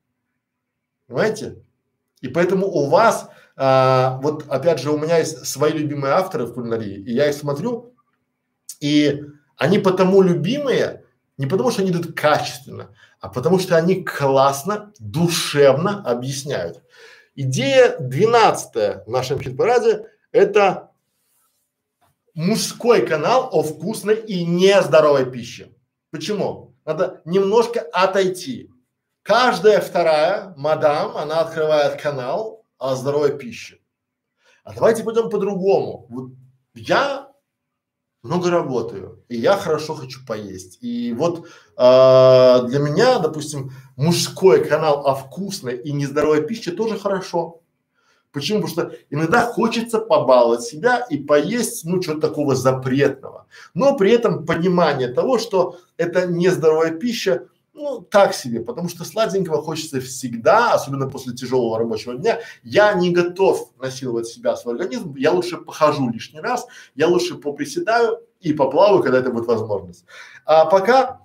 Понимаете? 1.06 1.62
И 2.20 2.26
поэтому 2.26 2.66
у 2.66 2.88
вас, 2.88 3.28
а, 3.56 4.18
вот 4.22 4.44
опять 4.48 4.80
же, 4.80 4.90
у 4.90 4.98
меня 4.98 5.18
есть 5.18 5.46
свои 5.46 5.70
любимые 5.70 6.14
авторы 6.14 6.46
в 6.46 6.52
кулинарии, 6.52 6.96
и 6.96 7.12
я 7.12 7.28
их 7.28 7.36
смотрю, 7.36 7.94
и 8.80 9.22
они 9.56 9.78
потому 9.78 10.22
любимые, 10.22 11.04
не 11.38 11.46
потому 11.46 11.70
что 11.70 11.82
они 11.82 11.92
идут 11.92 12.16
качественно, 12.18 12.92
а 13.20 13.28
потому 13.28 13.60
что 13.60 13.76
они 13.76 14.02
классно, 14.02 14.92
душевно 14.98 16.02
объясняют. 16.04 16.82
Идея 17.36 17.96
двенадцатая 18.00 19.04
в 19.06 19.10
нашем 19.10 19.38
хит-параде– 19.38 20.06
это 20.32 20.89
мужской 22.40 23.06
канал 23.06 23.50
о 23.52 23.62
вкусной 23.62 24.16
и 24.16 24.44
нездоровой 24.44 25.30
пище. 25.30 25.70
Почему? 26.10 26.74
Надо 26.86 27.20
немножко 27.26 27.80
отойти. 27.92 28.70
Каждая 29.22 29.80
вторая 29.80 30.54
мадам, 30.56 31.16
она 31.16 31.40
открывает 31.40 32.00
канал 32.00 32.64
о 32.78 32.96
здоровой 32.96 33.36
пище. 33.36 33.78
А 34.64 34.72
давайте 34.74 35.04
пойдем 35.04 35.28
по-другому. 35.28 36.06
Вот 36.08 36.30
я 36.74 37.28
много 38.22 38.50
работаю, 38.50 39.22
и 39.28 39.36
я 39.36 39.56
хорошо 39.56 39.94
хочу 39.94 40.24
поесть. 40.26 40.78
И 40.80 41.12
вот 41.12 41.46
э, 41.46 42.66
для 42.68 42.78
меня, 42.78 43.18
допустим, 43.18 43.70
мужской 43.96 44.64
канал 44.64 45.06
о 45.06 45.14
вкусной 45.14 45.76
и 45.76 45.92
нездоровой 45.92 46.46
пище 46.46 46.70
тоже 46.70 46.98
хорошо. 46.98 47.60
Почему? 48.32 48.62
Потому 48.62 48.88
что 48.88 48.96
иногда 49.10 49.44
хочется 49.44 49.98
побаловать 49.98 50.62
себя 50.62 51.04
и 51.10 51.18
поесть, 51.18 51.84
ну, 51.84 52.00
чего-то 52.00 52.28
такого 52.28 52.54
запретного. 52.54 53.46
Но 53.74 53.96
при 53.96 54.12
этом 54.12 54.46
понимание 54.46 55.08
того, 55.08 55.38
что 55.38 55.78
это 55.96 56.26
нездоровая 56.26 56.92
пища, 56.92 57.48
ну, 57.72 58.02
так 58.02 58.34
себе, 58.34 58.60
потому 58.60 58.88
что 58.88 59.04
сладенького 59.04 59.62
хочется 59.62 60.00
всегда, 60.00 60.74
особенно 60.74 61.08
после 61.08 61.34
тяжелого 61.34 61.78
рабочего 61.78 62.14
дня. 62.14 62.40
Я 62.62 62.92
не 62.92 63.10
готов 63.10 63.72
насиловать 63.78 64.26
себя, 64.26 64.54
свой 64.56 64.74
организм, 64.74 65.14
я 65.16 65.32
лучше 65.32 65.56
похожу 65.56 66.10
лишний 66.10 66.40
раз, 66.40 66.66
я 66.94 67.08
лучше 67.08 67.36
поприседаю 67.36 68.20
и 68.40 68.52
поплаваю, 68.52 69.02
когда 69.02 69.18
это 69.18 69.30
будет 69.30 69.46
возможность. 69.46 70.04
А 70.44 70.66
пока 70.66 71.20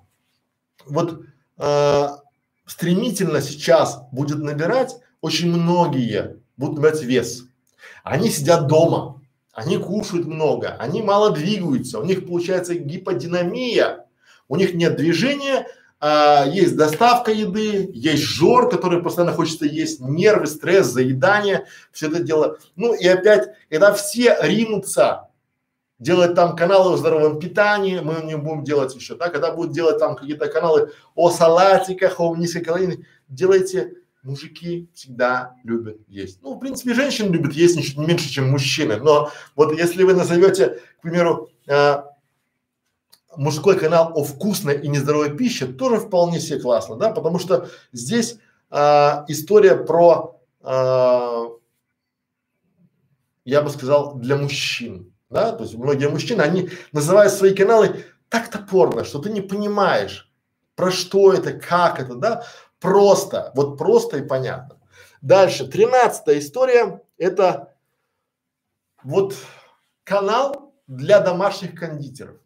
вот 0.86 1.20
э, 1.58 2.08
стремительно 2.64 3.40
сейчас 3.42 4.00
будет 4.10 4.38
набирать, 4.38 4.96
очень 5.20 5.50
многие 5.50 6.40
будут 6.56 6.76
набирать 6.76 7.02
вес. 7.02 7.44
Они 8.02 8.30
сидят 8.30 8.66
дома, 8.66 9.20
они 9.52 9.78
кушают 9.78 10.26
много, 10.26 10.76
они 10.78 11.02
мало 11.02 11.30
двигаются, 11.30 11.98
у 11.98 12.04
них 12.04 12.26
получается 12.26 12.74
гиподинамия, 12.74 14.06
у 14.48 14.56
них 14.56 14.74
нет 14.74 14.96
движения, 14.96 15.66
а, 15.98 16.44
есть 16.46 16.76
доставка 16.76 17.32
еды, 17.32 17.90
есть 17.94 18.22
жор, 18.22 18.68
который 18.68 19.02
постоянно 19.02 19.32
хочется 19.32 19.64
есть, 19.64 20.00
нервы, 20.00 20.46
стресс, 20.46 20.88
заедание, 20.88 21.66
все 21.90 22.08
это 22.08 22.20
дело. 22.20 22.58
Ну 22.76 22.94
и 22.94 23.06
опять, 23.06 23.48
когда 23.70 23.92
все 23.94 24.36
ринутся 24.42 25.28
делать 25.98 26.34
там 26.34 26.54
каналы 26.54 26.92
о 26.92 26.96
здоровом 26.98 27.38
питании, 27.38 28.00
мы 28.00 28.22
не 28.22 28.36
будем 28.36 28.62
делать 28.62 28.94
еще, 28.94 29.16
да, 29.16 29.30
когда 29.30 29.52
будут 29.52 29.72
делать 29.72 29.98
там 29.98 30.16
какие-то 30.16 30.48
каналы 30.48 30.92
о 31.14 31.30
салатиках, 31.30 32.20
о 32.20 32.36
низкокалорийных, 32.36 32.98
делайте 33.28 33.94
мужики 34.26 34.90
всегда 34.92 35.56
любят 35.62 35.98
есть. 36.08 36.42
Ну, 36.42 36.54
в 36.54 36.58
принципе, 36.58 36.94
женщины 36.94 37.32
любят 37.32 37.52
есть 37.52 37.76
ничуть 37.76 37.96
не 37.96 38.06
меньше, 38.06 38.28
чем 38.28 38.50
мужчины. 38.50 38.96
Но 38.96 39.30
вот 39.54 39.78
если 39.78 40.02
вы 40.02 40.14
назовете, 40.14 40.80
к 40.98 41.02
примеру, 41.02 41.48
э, 41.66 42.02
мужской 43.36 43.78
канал 43.78 44.12
о 44.14 44.24
вкусной 44.24 44.80
и 44.80 44.88
нездоровой 44.88 45.36
пище, 45.36 45.66
тоже 45.66 45.98
вполне 45.98 46.40
себе 46.40 46.58
классно, 46.58 46.96
да, 46.96 47.10
потому 47.10 47.38
что 47.38 47.68
здесь 47.92 48.38
э, 48.70 48.76
история 49.28 49.76
про, 49.76 50.40
э, 50.62 51.44
я 53.44 53.62
бы 53.62 53.70
сказал, 53.70 54.14
для 54.16 54.36
мужчин, 54.36 55.12
да, 55.30 55.52
то 55.52 55.62
есть 55.62 55.76
многие 55.76 56.08
мужчины, 56.08 56.42
они 56.42 56.70
называют 56.92 57.32
свои 57.32 57.54
каналы 57.54 58.04
так 58.28 58.48
топорно, 58.50 59.04
что 59.04 59.20
ты 59.20 59.30
не 59.30 59.40
понимаешь, 59.40 60.30
про 60.74 60.90
что 60.90 61.32
это, 61.32 61.52
как 61.52 62.00
это, 62.00 62.14
да, 62.16 62.44
Просто, 62.80 63.52
вот 63.54 63.78
просто 63.78 64.18
и 64.18 64.22
понятно. 64.22 64.78
Дальше, 65.22 65.66
тринадцатая 65.66 66.38
история, 66.38 67.02
это 67.18 67.74
вот 69.02 69.34
канал 70.04 70.74
для 70.86 71.20
домашних 71.20 71.74
кондитеров. 71.74 72.36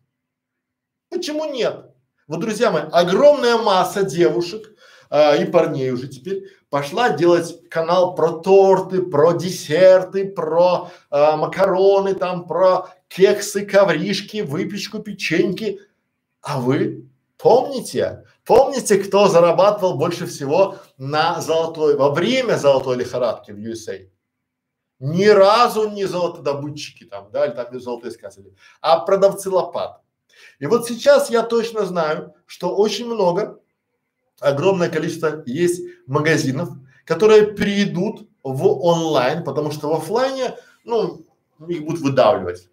Почему 1.11 1.45
нет? 1.47 1.87
Вот, 2.29 2.41
друзья 2.41 2.71
мои, 2.71 2.85
огромная 2.93 3.57
масса 3.57 4.05
девушек 4.05 4.77
а, 5.11 5.35
и 5.35 5.45
парней 5.45 5.91
уже 5.91 6.07
теперь 6.07 6.45
пошла 6.71 7.11
делать 7.11 7.69
канал 7.69 8.15
про 8.15 8.39
торты, 8.39 9.03
про 9.03 9.33
десерты, 9.33 10.31
про 10.31 10.91
а, 11.11 11.37
макароны, 11.37 12.15
там, 12.15 12.47
про 12.47 12.91
кексы, 13.09 13.67
ковришки, 13.67 14.43
выпечку, 14.43 15.01
печеньки. 15.01 15.81
А 16.41 16.61
вы 16.61 17.11
помните, 17.37 18.25
Помните, 18.51 18.99
кто 18.99 19.29
зарабатывал 19.29 19.95
больше 19.95 20.27
всего 20.27 20.75
на 20.99 21.41
золотой, 21.41 21.97
во 21.97 22.11
время 22.11 22.57
золотой 22.57 22.97
лихорадки 22.97 23.53
в 23.53 23.59
USA? 23.59 24.09
Ни 24.99 25.27
разу 25.27 25.89
не 25.89 26.05
золотодобытчики 26.05 27.05
там, 27.05 27.31
да, 27.31 27.47
или 27.47 27.53
там 27.53 27.73
не 27.73 27.79
золотоискатели, 27.79 28.57
а 28.81 28.99
продавцы 28.99 29.51
лопат. 29.51 30.01
И 30.59 30.67
вот 30.67 30.89
сейчас 30.89 31.31
я 31.31 31.45
точно 31.45 31.87
знаю, 31.87 32.35
что 32.45 32.75
очень 32.75 33.07
много, 33.07 33.61
огромное 34.41 34.89
количество 34.89 35.45
есть 35.47 35.83
магазинов, 36.09 36.71
которые 37.05 37.55
перейдут 37.55 38.29
в 38.43 38.67
онлайн, 38.85 39.45
потому 39.45 39.71
что 39.71 39.91
в 39.91 39.93
офлайне, 39.93 40.57
ну, 40.83 41.25
их 41.69 41.85
будут 41.85 42.01
выдавливать. 42.01 42.69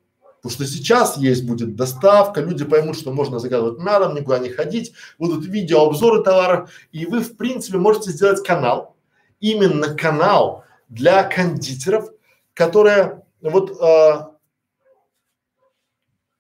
Потому 0.47 0.65
что 0.65 0.77
сейчас 0.77 1.17
есть 1.17 1.45
будет 1.45 1.75
доставка, 1.75 2.39
люди 2.39 2.63
поймут, 2.63 2.97
что 2.97 3.11
можно 3.11 3.37
заказывать 3.37 3.79
на 3.79 3.99
дом, 3.99 4.15
никуда 4.15 4.39
не 4.39 4.47
ходить, 4.47 4.93
будут 5.19 5.45
видео, 5.45 5.81
обзоры 5.81 6.23
товаров, 6.23 6.69
и 6.93 7.05
вы 7.05 7.19
в 7.19 7.35
принципе 7.35 7.77
можете 7.77 8.11
сделать 8.11 8.41
канал, 8.47 8.95
именно 9.41 9.93
канал 9.93 10.63
для 10.87 11.25
кондитеров, 11.25 12.11
которые 12.53 13.25
вот 13.41 13.77
э, 13.77 14.27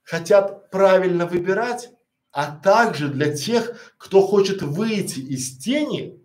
хотят 0.03 0.71
правильно 0.71 1.25
выбирать, 1.25 1.89
а 2.31 2.55
также 2.55 3.09
для 3.09 3.35
тех, 3.35 3.93
кто 3.97 4.25
хочет 4.25 4.61
выйти 4.61 5.19
из 5.19 5.57
тени 5.57 6.16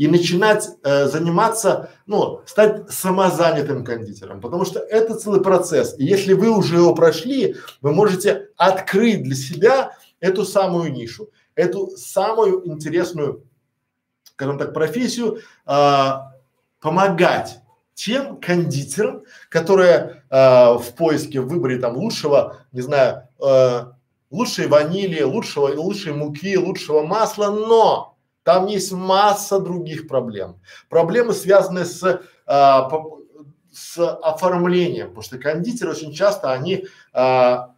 и 0.00 0.08
начинать 0.08 0.66
э, 0.82 1.08
заниматься, 1.08 1.90
ну, 2.06 2.40
стать 2.46 2.90
самозанятым 2.90 3.84
кондитером, 3.84 4.40
потому 4.40 4.64
что 4.64 4.80
это 4.80 5.14
целый 5.14 5.42
процесс. 5.42 5.94
И 5.98 6.06
если 6.06 6.32
вы 6.32 6.48
уже 6.48 6.76
его 6.76 6.94
прошли, 6.94 7.56
вы 7.82 7.92
можете 7.92 8.48
открыть 8.56 9.22
для 9.22 9.36
себя 9.36 9.98
эту 10.18 10.46
самую 10.46 10.90
нишу, 10.90 11.28
эту 11.54 11.90
самую 11.98 12.66
интересную, 12.66 13.44
скажем 14.24 14.56
так, 14.56 14.72
профессию, 14.72 15.40
э, 15.66 16.10
помогать 16.80 17.58
тем 17.92 18.40
кондитерам, 18.40 19.24
которые 19.50 20.24
э, 20.30 20.78
в 20.78 20.94
поиске, 20.96 21.42
в 21.42 21.48
выборе 21.48 21.78
там 21.78 21.98
лучшего, 21.98 22.56
не 22.72 22.80
знаю, 22.80 23.28
э, 23.38 23.84
лучшей 24.30 24.66
ванили, 24.66 25.20
лучшего, 25.20 25.66
лучшей 25.78 26.14
муки, 26.14 26.56
лучшего 26.56 27.02
масла, 27.02 27.50
но 27.50 28.09
там 28.52 28.66
есть 28.66 28.90
масса 28.90 29.60
других 29.60 30.08
проблем. 30.08 30.60
Проблемы, 30.88 31.34
связанные 31.34 31.84
с, 31.84 32.20
а, 32.46 32.88
по, 32.88 33.20
с 33.72 33.96
оформлением, 33.96 35.08
потому 35.08 35.22
что 35.22 35.38
кондитеры 35.38 35.92
очень 35.92 36.12
часто 36.12 36.50
они 36.50 36.86
а, 37.12 37.76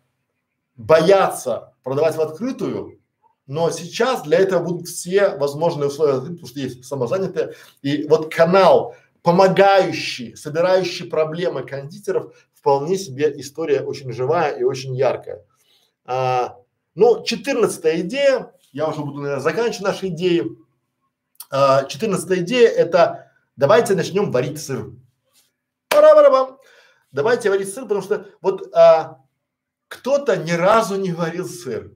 боятся 0.77 1.75
продавать 1.83 2.17
в 2.17 2.23
открытую, 2.23 3.01
но 3.47 3.71
сейчас 3.71 4.23
для 4.23 4.39
этого 4.39 4.65
будут 4.65 4.89
все 4.89 5.37
возможные 5.37 5.89
условия, 5.89 6.21
потому 6.21 6.47
что 6.47 6.59
есть 6.59 6.87
самозанятые. 6.87 7.53
И 7.83 8.07
вот 8.09 8.35
канал, 8.35 8.97
помогающий, 9.23 10.35
собирающий 10.37 11.07
проблемы 11.07 11.65
кондитеров, 11.65 12.35
вполне 12.55 12.97
себе 12.97 13.31
история 13.39 13.83
очень 13.83 14.11
живая 14.15 14.53
и 14.53 14.63
очень 14.63 14.97
яркая. 14.97 15.45
А, 16.07 16.57
ну, 16.95 17.23
четырнадцатая 17.25 18.01
идея 18.01 18.53
я 18.73 18.89
уже 18.89 19.01
буду, 19.01 19.21
наверное, 19.21 19.43
заканчивать 19.43 19.83
наши 19.83 20.09
идеи. 20.09 20.45
А, 21.55 21.85
четырнадцатая 21.85 22.39
идея– 22.39 22.69
это 22.71 23.31
давайте 23.57 23.95
начнем 23.95 24.31
варить 24.31 24.61
сыр. 24.61 24.93
Пара-пара-бам. 25.91 26.59
Давайте 27.13 27.51
варить 27.51 27.73
сыр, 27.73 27.83
потому 27.83 28.01
что 28.01 28.27
вот 28.41 28.75
а, 28.75 29.19
кто-то 29.89 30.39
ни 30.39 30.53
разу 30.53 30.97
не 30.97 31.13
варил 31.13 31.47
сыр, 31.47 31.93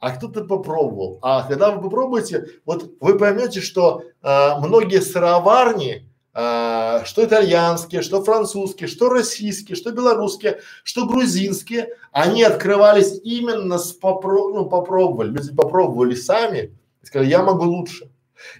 а 0.00 0.12
кто-то 0.12 0.44
попробовал. 0.44 1.18
А 1.20 1.46
когда 1.46 1.70
вы 1.70 1.82
попробуете, 1.82 2.48
вот 2.64 2.94
вы 3.00 3.18
поймете, 3.18 3.60
что 3.60 4.04
а, 4.22 4.58
многие 4.58 5.02
сыроварни, 5.02 6.10
а, 6.32 7.04
что 7.04 7.22
итальянские, 7.22 8.00
что 8.00 8.24
французские, 8.24 8.88
что 8.88 9.10
российские, 9.10 9.76
что 9.76 9.92
белорусские, 9.92 10.62
что 10.82 11.04
грузинские, 11.04 11.90
они 12.10 12.42
открывались 12.42 13.20
именно 13.22 13.76
с 13.76 13.92
попро 13.92 14.48
ну, 14.48 14.64
попробовали, 14.64 15.28
люди 15.28 15.54
попробовали 15.54 16.14
сами 16.14 16.74
и 17.02 17.06
сказали, 17.06 17.28
я 17.28 17.42
могу 17.42 17.64
лучше. 17.64 18.08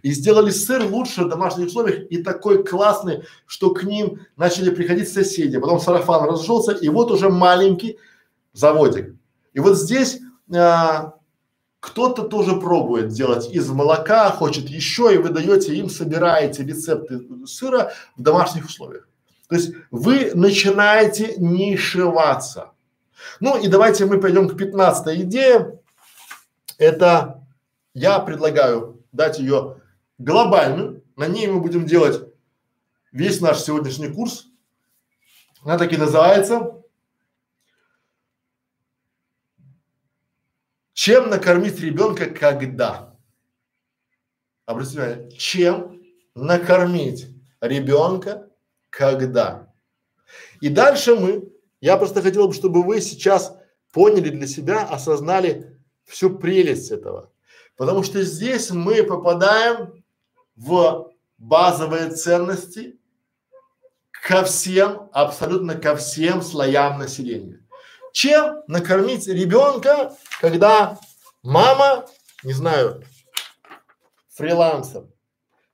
И 0.03 0.13
сделали 0.13 0.51
сыр 0.51 0.85
лучше 0.85 1.25
в 1.25 1.29
домашних 1.29 1.67
условиях 1.67 2.11
и 2.11 2.23
такой 2.23 2.65
классный, 2.65 3.25
что 3.47 3.71
к 3.71 3.85
ним 3.85 4.21
начали 4.37 4.71
приходить 4.71 5.09
соседи. 5.09 5.59
Потом 5.59 5.81
сарафан 5.81 6.29
разошелся, 6.29 6.73
и 6.73 6.89
вот 6.89 7.11
уже 7.11 7.29
маленький 7.29 7.99
заводик. 8.53 9.15
И 9.53 9.61
вот 9.61 9.77
здесь 9.79 10.21
а, 10.55 11.15
кто-то 11.81 12.23
тоже 12.25 12.57
пробует 12.57 13.09
делать 13.09 13.51
из 13.53 13.69
молока, 13.69 14.31
хочет 14.31 14.69
еще, 14.69 15.15
и 15.15 15.19
вы 15.19 15.29
даете 15.29 15.75
им, 15.75 15.91
собираете 15.91 16.65
рецепты 16.65 17.21
сыра 17.47 17.93
в 18.17 18.23
домашних 18.23 18.67
условиях. 18.67 19.09
То 19.49 19.57
есть 19.57 19.75
вы 19.91 20.33
начинаете 20.35 21.35
нишеваться. 21.37 22.71
Ну 23.41 23.59
и 23.59 23.69
давайте 23.69 24.07
мы 24.07 24.19
пойдем 24.19 24.49
к 24.49 24.57
пятнадцатой 24.57 25.23
идее. 25.23 25.79
Это 26.79 27.43
я 27.93 28.19
предлагаю 28.19 28.94
дать 29.15 29.39
ее 29.39 29.81
глобальную. 30.19 31.05
На 31.17 31.27
ней 31.27 31.47
мы 31.47 31.61
будем 31.61 31.87
делать 31.87 32.29
весь 33.13 33.41
наш 33.41 33.61
сегодняшний 33.61 34.09
курс. 34.09 34.47
Она 35.63 35.79
так 35.79 35.93
и 35.93 35.97
называется 35.97 36.75
Чем 40.95 41.29
накормить 41.29 41.81
ребенка 41.81 42.27
когда? 42.27 43.19
Обратите 44.65 45.01
внимание, 45.01 45.31
чем 45.33 46.03
накормить 46.35 47.27
ребенка 47.61 48.49
когда. 48.89 49.75
И 50.63 50.69
дальше 50.69 51.17
мы, 51.17 51.53
я 51.81 51.99
просто 51.99 52.23
хотел 52.23 52.47
бы, 52.47 52.55
чтобы 52.55 52.85
вы 52.85 53.01
сейчас 53.01 53.55
поняли 53.93 54.31
для 54.31 54.47
себя, 54.47 54.87
осознали 54.87 55.79
всю 56.05 56.39
прелесть 56.39 56.93
этого. 56.93 57.34
Потому 57.77 58.03
что 58.03 58.23
здесь 58.23 58.71
мы 58.71 59.03
попадаем 59.03 60.05
в 60.57 61.13
базовые 61.39 62.11
ценности 62.11 62.99
ко 64.11 64.45
всем, 64.45 65.11
абсолютно 65.13 65.75
ко 65.75 65.97
всем 65.97 66.41
слоям 66.41 66.99
населения. 66.99 67.61
Чем 68.13 68.63
накормить 68.69 69.27
ребенка, 69.27 70.15
когда 70.41 70.99
мама, 71.43 72.07
не 72.45 72.53
знаю, 72.53 73.03
фрилансер? 74.31 75.07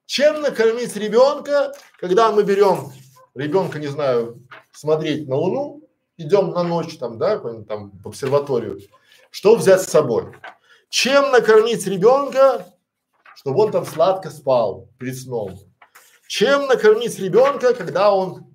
Чем 0.06 0.40
накормить 0.40 0.96
ребенка, 0.96 1.72
когда 1.98 2.32
мы 2.32 2.42
берем 2.42 2.90
ребенка, 3.34 3.78
не 3.78 3.86
знаю, 3.88 4.42
смотреть 4.72 5.28
на 5.28 5.36
Луну, 5.36 5.82
идем 6.16 6.50
на 6.50 6.62
ночь 6.62 6.98
там, 6.98 7.18
да, 7.18 7.38
там 7.38 7.90
в 8.02 8.08
обсерваторию, 8.08 8.80
что 9.30 9.54
взять 9.54 9.82
с 9.82 9.90
собой? 9.90 10.34
Чем 10.90 11.30
накормить 11.30 11.86
ребенка, 11.86 12.66
чтобы 13.36 13.62
он 13.62 13.70
там 13.70 13.86
сладко 13.86 14.28
спал 14.28 14.88
перед 14.98 15.16
сном? 15.16 15.56
Чем 16.26 16.66
накормить 16.66 17.18
ребенка, 17.18 17.74
когда 17.74 18.12
он, 18.12 18.54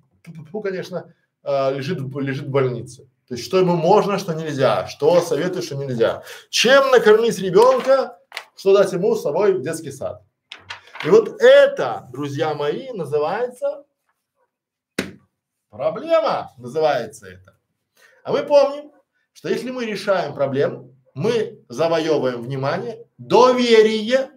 ну, 0.52 0.60
конечно, 0.60 1.14
э, 1.42 1.74
лежит, 1.74 1.98
лежит 1.98 2.46
в 2.46 2.50
больнице? 2.50 3.08
То 3.26 3.34
есть, 3.34 3.44
что 3.44 3.58
ему 3.58 3.74
можно, 3.74 4.18
что 4.18 4.34
нельзя, 4.34 4.86
что 4.86 5.20
советую, 5.22 5.62
что 5.62 5.76
нельзя. 5.76 6.22
Чем 6.50 6.90
накормить 6.90 7.38
ребенка, 7.38 8.18
что 8.54 8.76
дать 8.76 8.92
ему 8.92 9.16
с 9.16 9.22
собой 9.22 9.54
в 9.54 9.62
детский 9.62 9.90
сад. 9.90 10.22
И 11.04 11.08
вот 11.08 11.40
это, 11.40 12.06
друзья 12.12 12.54
мои, 12.54 12.90
называется 12.92 13.84
проблема, 15.70 16.52
называется 16.58 17.28
это. 17.28 17.58
А 18.24 18.32
мы 18.32 18.42
помним, 18.42 18.92
что 19.32 19.48
если 19.48 19.70
мы 19.70 19.86
решаем 19.86 20.34
проблему, 20.34 20.94
мы 21.14 21.55
завоевываем 21.68 22.42
внимание, 22.42 23.06
доверие, 23.18 24.30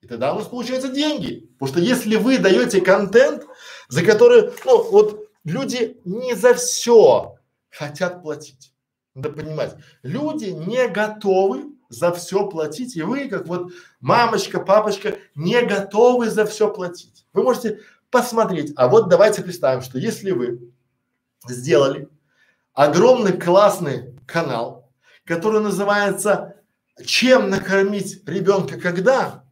и 0.00 0.06
тогда 0.06 0.34
у 0.34 0.38
нас 0.38 0.48
получаются 0.48 0.88
деньги. 0.88 1.50
Потому 1.58 1.68
что 1.68 1.80
если 1.80 2.16
вы 2.16 2.38
даете 2.38 2.80
контент, 2.80 3.44
за 3.88 4.04
который, 4.04 4.52
ну 4.64 4.82
вот 4.90 5.28
люди 5.44 6.00
не 6.04 6.34
за 6.34 6.54
все 6.54 7.36
хотят 7.70 8.22
платить. 8.22 8.72
Надо 9.14 9.30
понимать, 9.30 9.74
люди 10.02 10.46
не 10.46 10.88
готовы 10.88 11.72
за 11.88 12.12
все 12.12 12.48
платить, 12.48 12.96
и 12.96 13.02
вы, 13.02 13.28
как 13.28 13.46
вот 13.46 13.72
мамочка, 14.00 14.60
папочка, 14.60 15.16
не 15.34 15.62
готовы 15.62 16.28
за 16.28 16.44
все 16.44 16.72
платить. 16.72 17.26
Вы 17.32 17.42
можете 17.42 17.80
посмотреть, 18.10 18.72
а 18.76 18.88
вот 18.88 19.08
давайте 19.08 19.42
представим, 19.42 19.82
что 19.82 19.98
если 19.98 20.32
вы 20.32 20.72
сделали 21.48 22.08
огромный 22.74 23.32
классный 23.38 24.18
канал, 24.26 24.85
который 25.26 25.60
называется 25.60 26.56
«Чем 27.04 27.50
накормить 27.50 28.22
ребенка 28.26 28.78
когда?» 28.78 29.44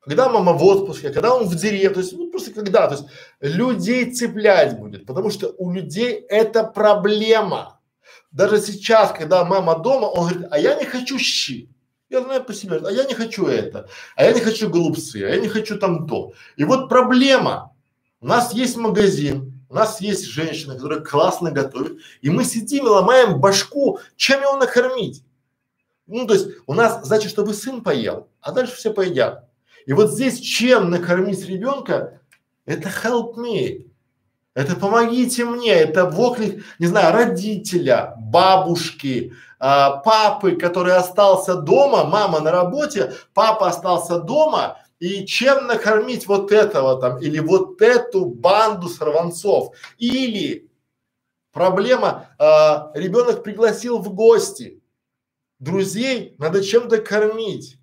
Когда 0.00 0.28
мама 0.28 0.52
в 0.52 0.62
отпуске, 0.62 1.10
когда 1.10 1.34
он 1.34 1.46
в 1.46 1.56
деревне, 1.56 1.90
то 1.90 1.98
есть 1.98 2.12
ну, 2.12 2.30
просто 2.30 2.52
когда, 2.52 2.86
то 2.86 2.94
есть 2.94 3.06
людей 3.40 4.12
цеплять 4.12 4.78
будет, 4.78 5.04
потому 5.04 5.30
что 5.30 5.52
у 5.58 5.72
людей 5.72 6.12
это 6.28 6.62
проблема. 6.62 7.80
Даже 8.30 8.60
сейчас, 8.60 9.10
когда 9.10 9.44
мама 9.44 9.80
дома, 9.80 10.04
он 10.04 10.28
говорит, 10.28 10.48
а 10.52 10.60
я 10.60 10.76
не 10.76 10.84
хочу 10.84 11.18
щи. 11.18 11.68
Я 12.08 12.22
знаю 12.22 12.44
по 12.44 12.54
себе, 12.54 12.80
а 12.84 12.90
я 12.92 13.02
не 13.02 13.14
хочу 13.14 13.46
это, 13.46 13.88
а 14.14 14.22
я 14.22 14.32
не 14.32 14.40
хочу 14.40 14.70
голубцы, 14.70 15.16
а 15.16 15.28
я 15.28 15.40
не 15.40 15.48
хочу 15.48 15.76
там 15.76 16.06
то. 16.06 16.34
И 16.56 16.62
вот 16.62 16.88
проблема. 16.88 17.74
У 18.20 18.28
нас 18.28 18.54
есть 18.54 18.76
магазин, 18.76 19.55
нас 19.76 20.00
есть 20.00 20.24
женщина, 20.24 20.74
которая 20.74 21.00
классно 21.00 21.50
готовит, 21.52 21.98
и 22.20 22.30
мы 22.30 22.44
сидим 22.44 22.86
и 22.86 22.88
ломаем 22.88 23.40
башку, 23.40 24.00
чем 24.16 24.40
его 24.40 24.56
накормить. 24.56 25.22
Ну, 26.06 26.26
то 26.26 26.34
есть 26.34 26.48
у 26.66 26.74
нас, 26.74 27.04
значит, 27.04 27.30
чтобы 27.30 27.54
сын 27.54 27.82
поел, 27.82 28.28
а 28.40 28.52
дальше 28.52 28.74
все 28.74 28.92
поедят. 28.92 29.48
И 29.86 29.92
вот 29.92 30.12
здесь 30.12 30.40
чем 30.40 30.90
накормить 30.90 31.46
ребенка, 31.46 32.20
это 32.64 32.88
help 32.88 33.36
me. 33.36 33.86
Это 34.54 34.74
помогите 34.74 35.44
мне, 35.44 35.72
это 35.72 36.06
воклик, 36.06 36.64
не 36.78 36.86
знаю, 36.86 37.12
родителя, 37.12 38.14
бабушки, 38.16 39.34
а, 39.58 39.98
папы, 39.98 40.56
который 40.56 40.94
остался 40.94 41.56
дома, 41.56 42.04
мама 42.04 42.40
на 42.40 42.50
работе, 42.50 43.12
папа 43.34 43.68
остался 43.68 44.18
дома, 44.18 44.78
и 44.98 45.26
чем 45.26 45.66
накормить 45.66 46.26
вот 46.26 46.52
этого 46.52 47.00
там 47.00 47.18
или 47.18 47.38
вот 47.38 47.82
эту 47.82 48.24
банду 48.24 48.88
сорванцов? 48.88 49.74
Или 49.98 50.70
проблема, 51.52 52.30
а, 52.38 52.90
ребенок 52.94 53.42
пригласил 53.42 53.98
в 53.98 54.14
гости, 54.14 54.82
друзей 55.58 56.34
надо 56.38 56.62
чем-то 56.62 56.98
кормить. 56.98 57.78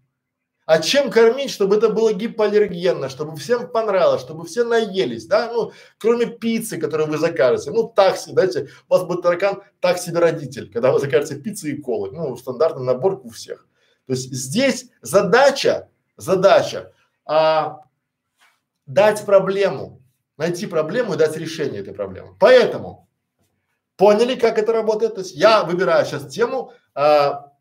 А 0.65 0.79
чем 0.79 1.11
кормить, 1.11 1.51
чтобы 1.51 1.75
это 1.75 1.89
было 1.89 2.13
гипоаллергенно, 2.13 3.09
чтобы 3.09 3.35
всем 3.35 3.69
понравилось, 3.69 4.21
чтобы 4.21 4.45
все 4.45 4.63
наелись, 4.63 5.25
да, 5.25 5.51
ну, 5.51 5.73
кроме 5.97 6.25
пиццы, 6.25 6.77
которую 6.77 7.09
вы 7.09 7.17
закажете, 7.17 7.71
ну, 7.71 7.89
такси, 7.89 8.31
знаете, 8.31 8.69
у 8.87 8.93
вас 8.93 9.03
будет 9.03 9.23
таракан, 9.23 9.61
так 9.81 9.97
себе 9.97 10.19
родитель, 10.19 10.71
когда 10.71 10.93
вы 10.93 10.99
закажете 10.99 11.35
пиццы 11.35 11.71
и 11.71 11.81
колы, 11.81 12.11
ну, 12.11 12.37
стандартный 12.37 12.85
набор 12.85 13.19
у 13.25 13.29
всех. 13.29 13.67
То 14.07 14.13
есть 14.13 14.31
здесь 14.31 14.85
задача, 15.01 15.89
задача 16.15 16.93
а, 17.25 17.81
дать 18.85 19.25
проблему, 19.25 20.01
найти 20.37 20.67
проблему 20.67 21.13
и 21.13 21.17
дать 21.17 21.37
решение 21.37 21.81
этой 21.81 21.93
проблемы. 21.93 22.35
Поэтому 22.39 23.07
поняли, 23.97 24.35
как 24.35 24.57
это 24.57 24.73
работает? 24.73 25.15
То 25.15 25.21
есть 25.21 25.35
я 25.35 25.63
выбираю 25.63 26.05
сейчас 26.05 26.27
тему, 26.27 26.73
а, 26.93 27.51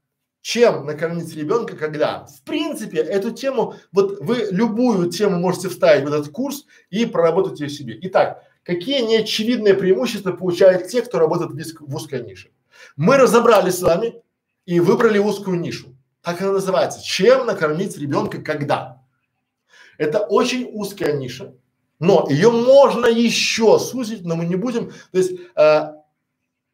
чем 0.41 0.87
накормить 0.87 1.35
ребенка, 1.37 1.77
когда. 1.77 2.27
В 2.27 2.43
принципе, 2.43 2.99
эту 2.99 3.31
тему, 3.31 3.77
вот 3.93 4.21
вы 4.21 4.49
любую 4.51 5.09
тему 5.11 5.39
можете 5.39 5.69
вставить 5.69 6.05
в 6.05 6.13
этот 6.13 6.33
курс 6.33 6.67
и 6.91 7.07
проработать 7.07 7.61
ее 7.61 7.69
себе. 7.69 7.97
Итак, 8.03 8.43
какие 8.65 9.03
неочевидные 9.03 9.75
преимущества 9.75 10.33
получают 10.33 10.89
те, 10.89 11.03
кто 11.03 11.21
работает 11.21 11.53
в 11.81 11.95
узкой 11.95 12.25
нише? 12.25 12.51
Мы 12.97 13.17
разобрали 13.17 13.71
с 13.71 13.81
вами 13.81 14.21
и 14.67 14.81
выбрали 14.81 15.19
узкую 15.19 15.61
нишу. 15.61 15.95
Так 16.23 16.41
она 16.41 16.53
называется. 16.53 17.03
Чем 17.03 17.47
накормить 17.47 17.97
ребенка, 17.97 18.43
когда? 18.43 19.02
Это 19.99 20.21
очень 20.21 20.69
узкая 20.73 21.15
ниша, 21.15 21.55
но 21.99 22.27
ее 22.29 22.51
можно 22.51 23.07
еще 23.07 23.79
сузить, 23.79 24.25
но 24.25 24.37
мы 24.37 24.47
не 24.47 24.57
будем, 24.57 24.91
то 24.91 25.19
есть, 25.19 25.33
э, 25.55 25.93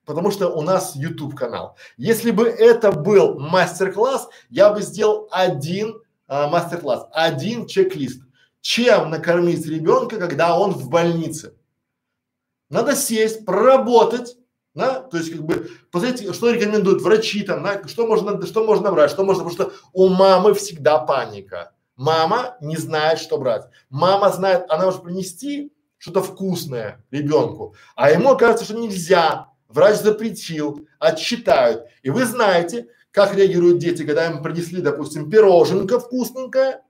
потому 0.05 0.31
что 0.31 0.49
у 0.49 0.62
нас 0.62 0.97
YouTube 0.97 1.35
канал. 1.35 1.77
Если 1.97 2.31
бы 2.31 2.49
это 2.49 2.93
был 2.93 3.39
мастер-класс, 3.39 4.29
я 4.49 4.73
бы 4.73 4.81
сделал 4.83 5.29
один 5.31 6.01
э, 6.29 6.49
мастер-класс, 6.49 7.09
один 7.12 7.66
чек-лист. 7.66 8.23
Чем 8.61 9.11
накормить 9.11 9.66
ребенка, 9.66 10.16
когда 10.16 10.59
он 10.59 10.73
в 10.73 10.89
больнице? 10.89 11.55
Надо 12.71 12.97
сесть, 12.97 13.45
проработать, 13.45 14.37
да, 14.75 15.01
то 15.01 15.16
есть 15.16 15.33
как 15.33 15.43
бы 15.43 15.71
посмотрите, 15.91 16.33
что 16.33 16.51
рекомендуют 16.51 17.03
врачи 17.03 17.43
там, 17.43 17.62
да, 17.62 17.83
что 17.87 18.07
можно, 18.07 18.47
что 18.47 18.64
можно 18.64 18.93
брать, 18.93 19.11
что 19.11 19.25
можно, 19.25 19.45
потому 19.45 19.71
что 19.71 19.77
у 19.93 20.09
мамы 20.09 20.55
всегда 20.55 20.99
паника. 20.99 21.73
Мама 21.99 22.57
не 22.61 22.76
знает, 22.76 23.18
что 23.18 23.38
брать. 23.38 23.64
Мама 23.90 24.30
знает, 24.30 24.66
она 24.70 24.84
может 24.84 25.03
принести 25.03 25.72
что-то 25.99 26.22
вкусное 26.22 27.05
ребенку, 27.11 27.74
а 27.96 28.12
ему 28.12 28.36
кажется, 28.36 28.64
что 28.64 28.78
нельзя. 28.78 29.49
Врач 29.66 29.96
запретил, 29.96 30.86
отчитают. 31.01 31.88
И 32.03 32.11
вы 32.11 32.24
знаете, 32.24 32.86
как 33.11 33.34
реагируют 33.34 33.78
дети, 33.78 34.07
когда 34.07 34.26
им 34.26 34.44
принесли, 34.44 34.80
допустим, 34.80 35.28
пироженка 35.28 35.99
вкусненькое, 35.99 36.82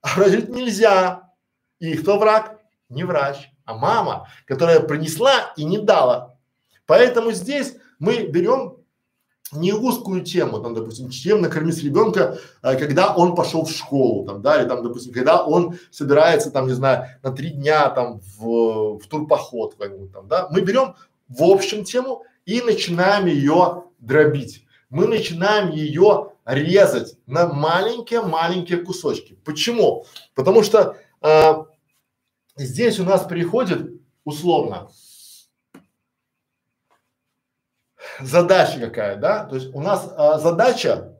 а 0.00 0.16
врач 0.16 0.28
говорит, 0.28 0.48
нельзя. 0.48 1.30
И 1.78 1.94
кто 1.94 2.18
враг? 2.18 2.58
Не 2.88 3.04
врач, 3.04 3.50
а 3.66 3.74
мама, 3.74 4.28
которая 4.46 4.80
принесла 4.80 5.52
и 5.56 5.64
не 5.64 5.76
дала. 5.76 6.38
Поэтому 6.86 7.32
здесь 7.32 7.74
мы 7.98 8.26
берем 8.26 8.78
не 9.52 9.72
узкую 9.72 10.22
тему, 10.22 10.60
там, 10.60 10.74
допустим, 10.74 11.10
чем 11.10 11.42
накормить 11.42 11.82
ребенка, 11.82 12.38
а, 12.62 12.74
когда 12.74 13.14
он 13.14 13.34
пошел 13.34 13.64
в 13.64 13.70
школу, 13.70 14.24
там, 14.24 14.42
да, 14.42 14.60
или 14.60 14.68
там, 14.68 14.82
допустим, 14.82 15.12
когда 15.12 15.44
он 15.44 15.78
собирается, 15.90 16.50
там, 16.50 16.66
не 16.66 16.72
знаю, 16.72 17.08
на 17.22 17.30
три 17.32 17.50
дня, 17.50 17.90
там, 17.90 18.20
в, 18.20 18.98
в 18.98 19.06
турпоход, 19.08 19.74
какой-нибудь 19.74 20.12
там, 20.12 20.28
да, 20.28 20.48
мы 20.50 20.62
берем 20.62 20.94
в 21.28 21.42
общем 21.42 21.84
тему 21.84 22.24
и 22.46 22.60
начинаем 22.60 23.26
ее 23.26 23.84
дробить. 23.98 24.64
Мы 24.90 25.06
начинаем 25.06 25.70
ее 25.70 26.32
резать 26.44 27.16
на 27.26 27.46
маленькие-маленькие 27.46 28.78
кусочки. 28.78 29.38
Почему? 29.44 30.04
Потому 30.34 30.62
что 30.62 30.96
а, 31.20 31.66
здесь 32.56 32.98
у 32.98 33.04
нас 33.04 33.22
приходит 33.22 34.00
условно 34.24 34.88
задача 38.20 38.78
какая, 38.78 39.16
да? 39.16 39.44
То 39.44 39.56
есть 39.56 39.74
у 39.74 39.80
нас 39.80 40.12
а, 40.16 40.38
задача 40.38 41.16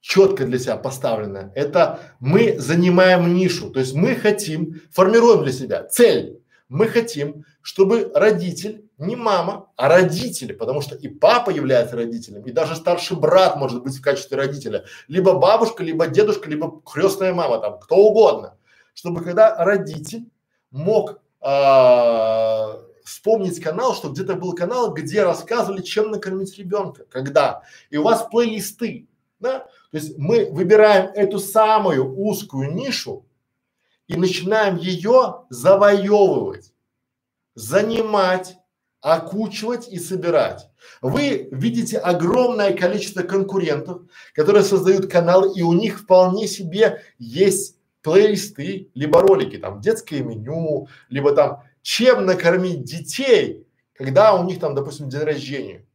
четко 0.00 0.44
для 0.44 0.58
себя 0.58 0.76
поставленная. 0.76 1.50
Это 1.54 1.98
мы 2.20 2.58
занимаем 2.58 3.34
нишу, 3.34 3.70
то 3.70 3.80
есть 3.80 3.94
мы 3.94 4.14
хотим, 4.14 4.80
формируем 4.92 5.42
для 5.42 5.52
себя 5.52 5.84
цель. 5.84 6.40
Мы 6.68 6.88
хотим, 6.88 7.44
чтобы 7.62 8.10
родитель, 8.14 8.84
не 8.98 9.14
мама, 9.14 9.68
а 9.76 9.88
родители, 9.88 10.52
потому 10.52 10.80
что 10.80 10.94
и 10.94 11.08
папа 11.08 11.50
является 11.50 11.96
родителем, 11.96 12.42
и 12.42 12.50
даже 12.50 12.76
старший 12.76 13.16
брат 13.16 13.56
может 13.56 13.82
быть 13.82 13.96
в 13.96 14.00
качестве 14.00 14.36
родителя, 14.36 14.84
либо 15.06 15.34
бабушка, 15.34 15.84
либо 15.84 16.06
дедушка, 16.06 16.48
либо 16.48 16.80
крестная 16.84 17.34
мама, 17.34 17.58
там, 17.58 17.78
кто 17.78 17.96
угодно, 17.96 18.56
чтобы 18.94 19.22
когда 19.22 19.56
родитель 19.64 20.28
мог 20.70 21.20
а, 21.40 22.80
вспомнить 23.06 23.62
канал, 23.62 23.94
что 23.94 24.10
где-то 24.10 24.34
был 24.34 24.52
канал, 24.52 24.92
где 24.92 25.22
рассказывали, 25.22 25.80
чем 25.80 26.10
накормить 26.10 26.58
ребенка, 26.58 27.04
когда, 27.08 27.62
и 27.88 27.96
у 27.96 28.02
вас 28.02 28.26
плейлисты, 28.28 29.06
да, 29.38 29.60
то 29.60 29.96
есть 29.96 30.18
мы 30.18 30.50
выбираем 30.50 31.10
эту 31.14 31.38
самую 31.38 32.18
узкую 32.18 32.74
нишу, 32.74 33.24
и 34.08 34.16
начинаем 34.16 34.76
ее 34.76 35.44
завоевывать, 35.50 36.72
занимать, 37.54 38.56
окучивать 39.00 39.88
и 39.88 39.98
собирать. 39.98 40.68
Вы 41.00 41.48
видите 41.50 41.98
огромное 41.98 42.76
количество 42.76 43.22
конкурентов, 43.22 44.02
которые 44.32 44.64
создают 44.64 45.10
каналы, 45.10 45.56
и 45.56 45.62
у 45.62 45.72
них 45.72 46.00
вполне 46.00 46.46
себе 46.48 47.02
есть 47.18 47.76
плейлисты, 48.02 48.90
либо 48.94 49.20
ролики, 49.20 49.58
там, 49.58 49.80
детское 49.80 50.22
меню, 50.22 50.88
либо 51.08 51.32
там, 51.32 51.64
чем 51.86 52.26
накормить 52.26 52.82
детей, 52.82 53.64
когда 53.92 54.34
у 54.34 54.42
них 54.42 54.58
там, 54.58 54.74
допустим, 54.74 55.08
день 55.08 55.20
рождения. 55.20 55.86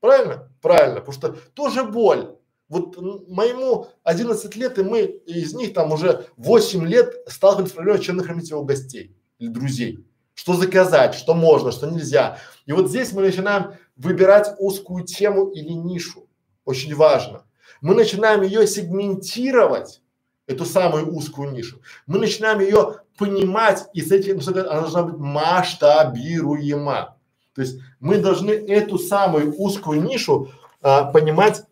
Правильно? 0.00 0.50
Правильно, 0.60 0.96
потому 0.96 1.12
что 1.12 1.36
тоже 1.54 1.84
боль. 1.84 2.34
Вот 2.68 3.00
моему 3.28 3.86
11 4.02 4.56
лет, 4.56 4.80
и 4.80 4.82
мы 4.82 5.02
из 5.02 5.54
них 5.54 5.72
там 5.72 5.92
уже 5.92 6.26
8 6.36 6.84
лет 6.84 7.14
сталкивались 7.28 7.70
с 7.70 7.74
проблемой, 7.74 8.02
чем 8.02 8.16
накормить 8.16 8.50
его 8.50 8.64
гостей 8.64 9.16
или 9.38 9.50
друзей. 9.50 10.04
Что 10.34 10.54
заказать, 10.54 11.14
что 11.14 11.34
можно, 11.34 11.70
что 11.70 11.88
нельзя. 11.88 12.38
И 12.66 12.72
вот 12.72 12.88
здесь 12.88 13.12
мы 13.12 13.22
начинаем 13.22 13.74
выбирать 13.94 14.56
узкую 14.58 15.04
тему 15.04 15.50
или 15.50 15.70
нишу. 15.70 16.28
Очень 16.64 16.96
важно. 16.96 17.46
Мы 17.80 17.94
начинаем 17.94 18.42
ее 18.42 18.66
сегментировать, 18.66 20.02
эту 20.50 20.64
самую 20.64 21.14
узкую 21.14 21.52
нишу. 21.52 21.80
Мы 22.08 22.18
начинаем 22.18 22.58
ее 22.58 22.99
понимать, 23.20 23.86
и 23.94 24.00
с 24.00 24.10
этим 24.10 24.40
она 24.48 24.80
должна 24.80 25.04
быть 25.04 25.18
масштабируема. 25.18 27.16
То 27.54 27.60
есть 27.60 27.78
мы 28.00 28.18
должны 28.18 28.50
эту 28.50 28.98
самую 28.98 29.54
узкую 29.56 30.02
нишу 30.02 30.50
а, 30.82 31.04
понимать 31.04 31.64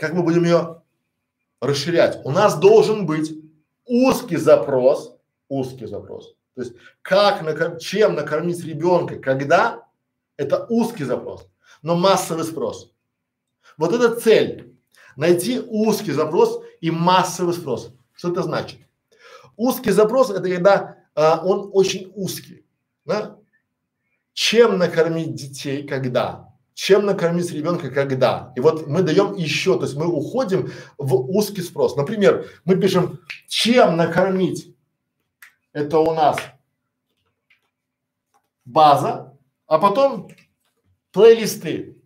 как 0.00 0.14
мы 0.14 0.22
будем 0.22 0.44
ее 0.44 0.82
расширять? 1.60 2.20
У 2.24 2.30
нас 2.30 2.58
должен 2.58 3.04
быть 3.06 3.32
узкий 3.84 4.36
запрос, 4.36 5.14
узкий 5.48 5.86
запрос. 5.86 6.34
То 6.54 6.62
есть 6.62 6.74
как, 7.02 7.42
накор... 7.42 7.78
чем 7.78 8.14
накормить 8.14 8.64
ребенка, 8.64 9.16
когда, 9.16 9.86
это 10.38 10.66
узкий 10.70 11.04
запрос, 11.04 11.46
но 11.82 11.96
массовый 11.96 12.44
спрос. 12.44 12.90
Вот 13.76 13.92
это 13.92 14.18
цель. 14.18 14.74
Найти 15.16 15.60
узкий 15.60 16.12
запрос 16.12 16.62
и 16.80 16.90
массовый 16.90 17.52
спрос. 17.52 17.92
Что 18.14 18.32
это 18.32 18.42
значит? 18.42 18.78
Узкий 19.60 19.90
запрос 19.90 20.30
это 20.30 20.48
когда 20.48 20.96
а, 21.14 21.42
он 21.44 21.68
очень 21.74 22.10
узкий. 22.14 22.64
Да? 23.04 23.36
Чем 24.32 24.78
накормить 24.78 25.34
детей, 25.34 25.86
когда? 25.86 26.48
чем 26.72 27.04
накормить 27.04 27.52
ребенка, 27.52 27.90
когда. 27.90 28.54
И 28.56 28.60
вот 28.60 28.86
мы 28.86 29.02
даем 29.02 29.34
еще, 29.34 29.76
то 29.76 29.84
есть 29.84 29.96
мы 29.96 30.06
уходим 30.06 30.72
в 30.96 31.14
узкий 31.14 31.60
спрос. 31.60 31.94
Например, 31.94 32.46
мы 32.64 32.76
пишем, 32.76 33.20
чем 33.48 33.98
накормить, 33.98 34.74
это 35.74 35.98
у 35.98 36.14
нас 36.14 36.38
база, 38.64 39.36
а 39.66 39.78
потом 39.78 40.30
плейлисты. 41.12 41.98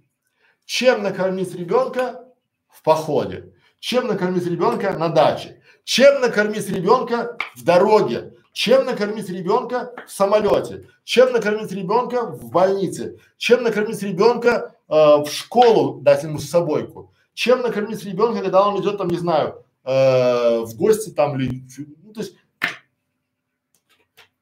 Чем 0.64 1.04
накормить 1.04 1.54
ребенка 1.54 2.24
в 2.66 2.82
походе, 2.82 3.52
чем 3.78 4.08
накормить 4.08 4.46
ребенка 4.46 4.98
на 4.98 5.08
даче, 5.08 5.62
чем 5.84 6.20
накормить 6.20 6.68
ребенка 6.68 7.36
в 7.54 7.62
дороге, 7.62 8.34
чем 8.52 8.86
накормить 8.86 9.28
ребенка 9.28 9.92
в 10.06 10.10
самолете? 10.10 10.88
Чем 11.04 11.32
накормить 11.32 11.72
ребенка 11.72 12.26
в 12.26 12.50
больнице? 12.50 13.18
Чем 13.36 13.62
накормить 13.62 14.02
ребенка 14.02 14.74
э, 14.88 14.94
в 14.94 15.26
школу, 15.26 16.00
дать 16.00 16.22
ему 16.22 16.38
с 16.38 16.48
собойку? 16.48 17.12
Чем 17.34 17.62
накормить 17.62 18.04
ребенка, 18.04 18.40
когда 18.40 18.66
он 18.66 18.80
идет 18.80 18.96
там, 18.96 19.08
не 19.08 19.18
знаю, 19.18 19.64
э, 19.84 20.60
в 20.60 20.74
гости 20.76 21.10
там 21.10 21.38
или, 21.38 21.64
ну, 22.02 22.12
то 22.12 22.20
есть, 22.20 22.36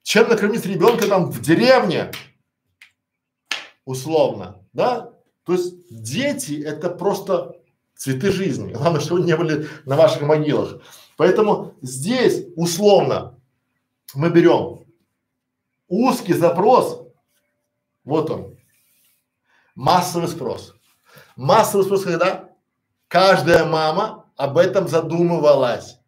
чем 0.02 0.28
накормить 0.28 0.66
ребенка 0.66 1.08
там 1.08 1.30
в 1.30 1.40
деревне, 1.40 2.12
условно, 3.84 4.62
да? 4.72 5.14
То 5.44 5.54
есть 5.54 5.74
дети 5.90 6.62
это 6.62 6.90
просто 6.90 7.56
цветы 7.96 8.30
жизни. 8.30 8.72
Главное, 8.72 9.00
чтобы 9.00 9.20
они 9.20 9.28
не 9.28 9.36
были 9.36 9.68
на 9.86 9.96
ваших 9.96 10.22
могилах. 10.22 10.82
Поэтому 11.16 11.74
здесь 11.82 12.46
условно 12.56 13.38
мы 14.14 14.30
берем 14.30 14.84
узкий 15.88 16.34
запрос, 16.34 17.06
вот 18.04 18.30
он, 18.30 18.56
массовый 19.74 20.28
спрос. 20.28 20.74
Массовый 21.36 21.84
спрос, 21.84 22.04
когда 22.04 22.48
каждая 23.08 23.64
мама 23.64 24.26
об 24.36 24.58
этом 24.58 24.88
задумывалась. 24.88 25.98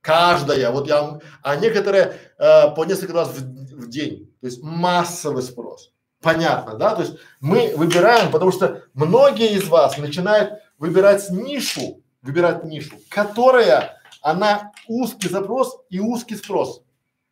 Каждая, 0.00 0.70
вот 0.70 0.86
я, 0.86 1.18
а 1.42 1.56
некоторые 1.56 2.18
э, 2.38 2.74
по 2.74 2.84
несколько 2.84 3.14
раз 3.14 3.28
в, 3.28 3.40
в 3.40 3.88
день. 3.88 4.30
То 4.40 4.46
есть 4.46 4.62
массовый 4.62 5.42
спрос. 5.42 5.92
Понятно, 6.20 6.74
да? 6.74 6.94
То 6.94 7.02
есть 7.02 7.14
мы 7.40 7.74
выбираем, 7.76 8.30
потому 8.30 8.52
что 8.52 8.82
многие 8.94 9.54
из 9.54 9.68
вас 9.68 9.96
начинают 9.98 10.60
выбирать 10.78 11.30
нишу, 11.30 12.02
выбирать 12.22 12.64
нишу, 12.64 12.96
которая, 13.08 14.00
она 14.24 14.72
узкий 14.88 15.28
запрос 15.28 15.84
и 15.90 16.00
узкий 16.00 16.36
спрос. 16.36 16.82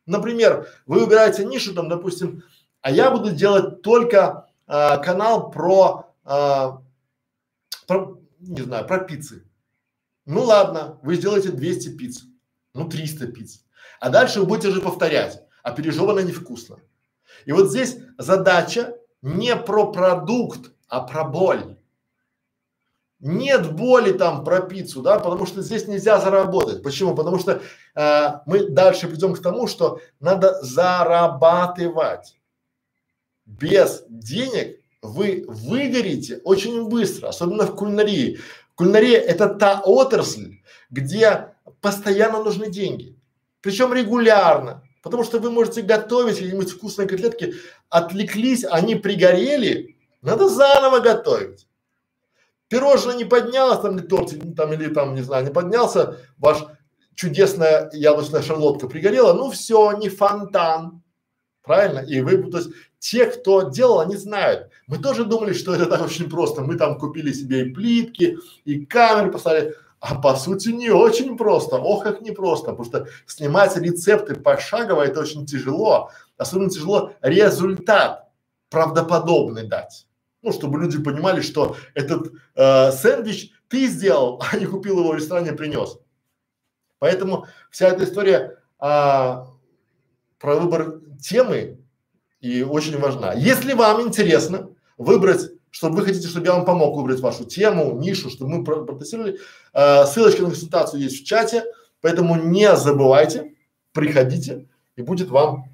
Например, 0.05 0.69
вы 0.85 0.99
выбираете 0.99 1.43
нишу, 1.43 1.73
там, 1.73 1.89
допустим, 1.89 2.43
а 2.81 2.91
я 2.91 3.09
буду 3.09 3.31
делать 3.31 3.81
только 3.81 4.47
а, 4.67 4.97
канал 4.97 5.49
про, 5.49 6.13
а, 6.23 6.83
про, 7.87 8.19
не 8.39 8.61
знаю, 8.61 8.85
про 8.85 8.99
пиццы. 8.99 9.43
Ну 10.27 10.43
ладно, 10.43 10.99
вы 11.01 11.15
сделаете 11.15 11.49
200 11.49 11.97
пиц, 11.97 12.25
ну 12.75 12.87
300 12.87 13.27
пиц. 13.27 13.65
А 13.99 14.09
дальше 14.09 14.41
вы 14.41 14.45
будете 14.45 14.67
уже 14.67 14.79
повторять, 14.79 15.41
а 15.63 15.71
пережевано 15.71 16.19
невкусно. 16.19 16.77
И 17.45 17.51
вот 17.53 17.71
здесь 17.71 17.97
задача 18.19 18.95
не 19.23 19.55
про 19.55 19.91
продукт, 19.91 20.71
а 20.87 21.01
про 21.01 21.23
боль 21.23 21.75
нет 23.23 23.71
боли 23.73 24.11
там 24.11 24.43
про 24.43 24.59
пиццу, 24.59 25.01
да, 25.01 25.17
потому 25.17 25.45
что 25.45 25.61
здесь 25.61 25.87
нельзя 25.87 26.19
заработать. 26.19 26.83
Почему? 26.83 27.15
Потому 27.15 27.39
что 27.39 27.61
э, 27.95 28.27
мы 28.45 28.67
дальше 28.67 29.07
придем 29.07 29.33
к 29.33 29.41
тому, 29.41 29.67
что 29.67 30.01
надо 30.19 30.61
зарабатывать. 30.61 32.37
Без 33.45 34.03
денег 34.09 34.77
вы 35.01 35.45
выгорите 35.47 36.41
очень 36.43 36.89
быстро, 36.89 37.29
особенно 37.29 37.65
в 37.65 37.75
кулинарии. 37.75 38.39
Кулинария 38.75 39.19
это 39.19 39.47
та 39.47 39.79
отрасль, 39.79 40.57
где 40.89 41.53
постоянно 41.79 42.43
нужны 42.43 42.69
деньги, 42.69 43.17
причем 43.61 43.93
регулярно, 43.93 44.83
потому 45.01 45.23
что 45.23 45.39
вы 45.39 45.49
можете 45.49 45.81
готовить 45.81 46.35
какие-нибудь 46.35 46.71
вкусные 46.71 47.07
котлетки, 47.07 47.53
отвлеклись, 47.89 48.65
они 48.65 48.95
пригорели, 48.95 49.95
надо 50.21 50.49
заново 50.49 50.99
готовить 50.99 51.67
пирожное 52.67 53.15
не 53.15 53.25
поднялось, 53.25 53.79
там, 53.79 53.97
или 53.97 54.05
торт, 54.05 54.33
там, 54.55 54.73
или 54.73 54.87
там, 54.87 55.15
не 55.15 55.21
знаю, 55.21 55.45
не 55.45 55.51
поднялся, 55.51 56.17
ваш 56.37 56.59
чудесная 57.15 57.89
яблочная 57.93 58.41
шарлотка 58.41 58.87
пригорела, 58.87 59.33
ну 59.33 59.51
все, 59.51 59.91
не 59.93 60.09
фонтан. 60.09 61.03
Правильно? 61.63 61.99
И 61.99 62.19
вы, 62.21 62.43
то 62.51 62.57
есть 62.57 62.71
те, 62.99 63.25
кто 63.25 63.69
делал, 63.69 64.01
они 64.01 64.17
знают. 64.17 64.69
Мы 64.87 64.97
тоже 64.97 65.23
думали, 65.23 65.53
что 65.53 65.73
это 65.73 65.85
так 65.85 66.01
очень 66.01 66.29
просто. 66.29 66.61
Мы 66.61 66.75
там 66.75 66.97
купили 66.97 67.31
себе 67.31 67.65
и 67.65 67.73
плитки, 67.73 68.37
и 68.65 68.85
камеры 68.85 69.31
поставили. 69.31 69.73
А 70.01 70.15
по 70.15 70.35
сути 70.35 70.69
не 70.69 70.89
очень 70.89 71.37
просто. 71.37 71.77
Ох, 71.77 72.03
как 72.03 72.19
непросто. 72.21 72.71
Потому 72.71 72.85
что 72.85 73.07
снимать 73.25 73.77
рецепты 73.77 74.35
пошагово 74.35 75.03
это 75.03 75.21
очень 75.21 75.45
тяжело. 75.45 76.11
Особенно 76.35 76.69
тяжело 76.69 77.13
результат 77.21 78.27
правдоподобный 78.69 79.65
дать 79.65 80.05
ну, 80.43 80.51
чтобы 80.51 80.79
люди 80.79 81.01
понимали, 81.01 81.41
что 81.41 81.75
этот 81.95 82.33
э, 82.55 82.91
сэндвич 82.91 83.51
ты 83.69 83.87
сделал, 83.87 84.41
а 84.51 84.57
не 84.57 84.65
купил 84.65 84.99
его 84.99 85.11
в 85.11 85.15
ресторане, 85.15 85.53
принес. 85.53 85.97
Поэтому 86.99 87.47
вся 87.69 87.89
эта 87.89 88.05
история 88.05 88.59
а, 88.79 89.47
про 90.39 90.55
выбор 90.55 91.01
темы 91.21 91.79
и 92.39 92.63
очень 92.63 92.97
важна. 92.97 93.33
Если 93.33 93.73
вам 93.73 94.01
интересно 94.07 94.69
выбрать, 94.97 95.51
чтобы 95.71 95.97
вы 95.97 96.05
хотите, 96.05 96.27
чтобы 96.27 96.45
я 96.45 96.53
вам 96.53 96.65
помог 96.65 96.95
выбрать 96.95 97.19
вашу 97.19 97.45
тему, 97.45 97.97
нишу, 97.97 98.29
чтобы 98.29 98.57
мы 98.57 98.63
протестировали, 98.63 99.39
э, 99.73 100.05
ссылочка 100.05 100.43
на 100.43 100.49
консультацию 100.49 101.01
есть 101.01 101.21
в 101.21 101.25
чате, 101.25 101.63
поэтому 101.99 102.35
не 102.35 102.73
забывайте, 102.75 103.53
приходите 103.91 104.67
и 104.95 105.01
будет 105.01 105.29
вам 105.29 105.65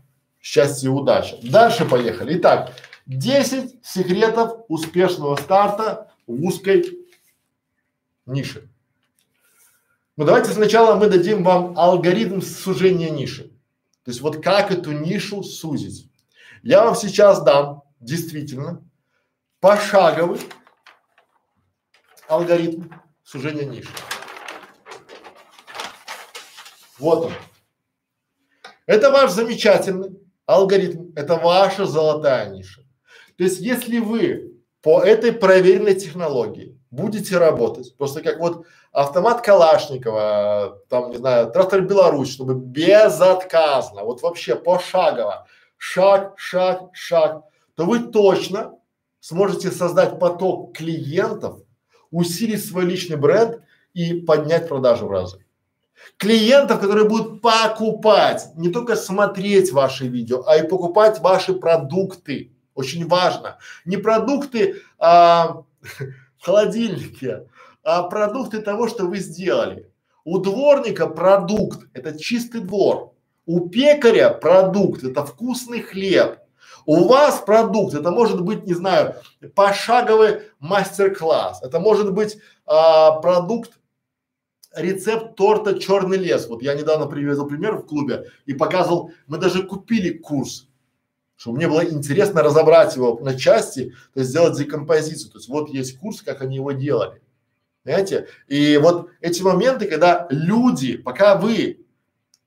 счастья 0.42 0.88
и 0.88 0.92
удачи. 0.92 1.36
Дальше 1.44 1.86
поехали. 1.86 2.38
Итак, 2.38 2.72
10 3.10 3.84
секретов 3.84 4.66
успешного 4.68 5.36
старта 5.36 6.12
в 6.28 6.44
узкой 6.44 7.08
нише. 8.28 8.70
Ну 10.16 10.26
давайте 10.26 10.52
сначала 10.52 10.94
мы 10.94 11.10
дадим 11.10 11.44
вам 11.44 11.76
алгоритм 11.76 12.40
сужения 12.40 13.10
ниши. 13.10 13.46
То 14.04 14.12
есть 14.12 14.22
вот 14.22 14.44
как 14.44 14.70
эту 14.72 14.92
нишу 14.92 15.42
сузить. 15.42 16.08
Я 16.62 16.86
вам 16.86 16.96
сейчас 16.96 17.42
дам 17.42 17.82
действительно 18.00 18.88
пошаговый 19.60 20.40
алгоритм 22.28 22.92
сужения 23.24 23.66
ниши. 23.66 23.90
Вот 27.00 27.26
он. 27.26 27.34
Это 28.86 29.10
ваш 29.10 29.32
замечательный 29.32 30.12
алгоритм, 30.46 31.12
это 31.16 31.38
ваша 31.38 31.88
золотая 31.88 32.52
ниша. 32.52 32.84
То 33.40 33.46
есть, 33.46 33.62
если 33.62 34.00
вы 34.00 34.52
по 34.82 35.02
этой 35.02 35.32
проверенной 35.32 35.96
технологии 35.96 36.78
будете 36.92 37.38
работать, 37.38 37.96
просто 37.96 38.22
как 38.22 38.38
вот 38.38 38.66
автомат 38.92 39.42
Калашникова, 39.42 40.82
там, 40.90 41.12
не 41.12 41.18
знаю, 41.20 41.50
трактор 41.50 41.80
Беларусь, 41.80 42.34
чтобы 42.34 42.56
безотказно, 42.56 44.04
вот 44.04 44.22
вообще 44.24 44.58
пошагово, 44.58 45.48
шаг, 45.78 46.34
шаг, 46.36 46.90
шаг, 46.92 47.46
то 47.76 47.86
вы 47.86 48.00
точно 48.00 48.74
сможете 49.22 49.72
создать 49.72 50.20
поток 50.20 50.76
клиентов, 50.76 51.62
усилить 52.12 52.66
свой 52.66 52.84
личный 52.84 53.16
бренд 53.16 53.62
и 53.94 54.16
поднять 54.16 54.68
продажи 54.68 55.06
в 55.06 55.12
разы. 55.12 55.46
Клиентов, 56.18 56.82
которые 56.82 57.08
будут 57.08 57.42
покупать, 57.42 58.50
не 58.58 58.68
только 58.68 58.98
смотреть 58.98 59.72
ваши 59.72 60.08
видео, 60.10 60.44
а 60.46 60.58
и 60.58 60.68
покупать 60.68 61.22
ваши 61.22 61.54
продукты. 61.54 62.52
Очень 62.80 63.06
важно. 63.08 63.58
Не 63.84 63.98
продукты 63.98 64.82
а, 64.98 65.64
в 66.38 66.46
холодильнике, 66.46 67.46
а 67.84 68.04
продукты 68.04 68.62
того, 68.62 68.88
что 68.88 69.06
вы 69.06 69.18
сделали. 69.18 69.92
У 70.24 70.38
дворника 70.40 71.08
продукт– 71.08 71.90
это 71.94 72.18
чистый 72.18 72.62
двор. 72.62 73.12
У 73.46 73.68
пекаря 73.68 74.30
продукт– 74.30 75.04
это 75.04 75.26
вкусный 75.26 75.82
хлеб. 75.82 76.40
У 76.86 77.06
вас 77.10 77.42
продукт, 77.46 77.96
это 77.96 78.12
может 78.12 78.42
быть, 78.42 78.66
не 78.66 78.74
знаю, 78.74 79.16
пошаговый 79.56 80.44
мастер-класс, 80.60 81.62
это 81.62 81.82
может 81.82 82.14
быть 82.14 82.38
а, 82.66 83.20
продукт, 83.20 83.74
рецепт 84.74 85.36
торта 85.36 85.78
черный 85.78 86.18
лес. 86.18 86.48
Вот 86.48 86.62
я 86.62 86.76
недавно 86.76 87.08
привезл 87.08 87.46
пример 87.46 87.76
в 87.76 87.86
клубе 87.86 88.28
и 88.46 88.54
показывал, 88.54 89.12
мы 89.28 89.38
даже 89.38 89.64
купили 89.64 90.18
курс, 90.18 90.69
чтобы 91.40 91.56
мне 91.56 91.70
было 91.70 91.86
интересно 91.86 92.44
разобрать 92.44 92.98
его 92.98 93.18
на 93.22 93.34
части, 93.34 93.96
то 94.14 94.20
есть 94.20 94.32
сделать 94.32 94.58
декомпозицию. 94.58 95.32
То 95.32 95.38
есть 95.38 95.48
вот 95.48 95.70
есть 95.70 95.98
курс, 95.98 96.22
как 96.22 96.42
они 96.42 96.58
его 96.58 96.74
делали. 96.74 97.22
Понимаете? 97.86 98.28
И 98.48 98.76
вот 98.76 99.10
эти 99.22 99.42
моменты, 99.42 99.88
когда 99.88 100.28
люди, 100.30 100.98
пока 100.98 101.38
вы 101.38 101.86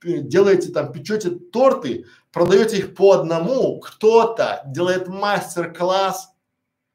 делаете 0.02 0.72
там, 0.72 0.92
печете 0.92 1.30
торты, 1.30 2.04
продаете 2.32 2.76
их 2.80 2.94
по 2.94 3.12
одному, 3.12 3.80
кто-то 3.80 4.62
делает 4.66 5.08
мастер-класс, 5.08 6.28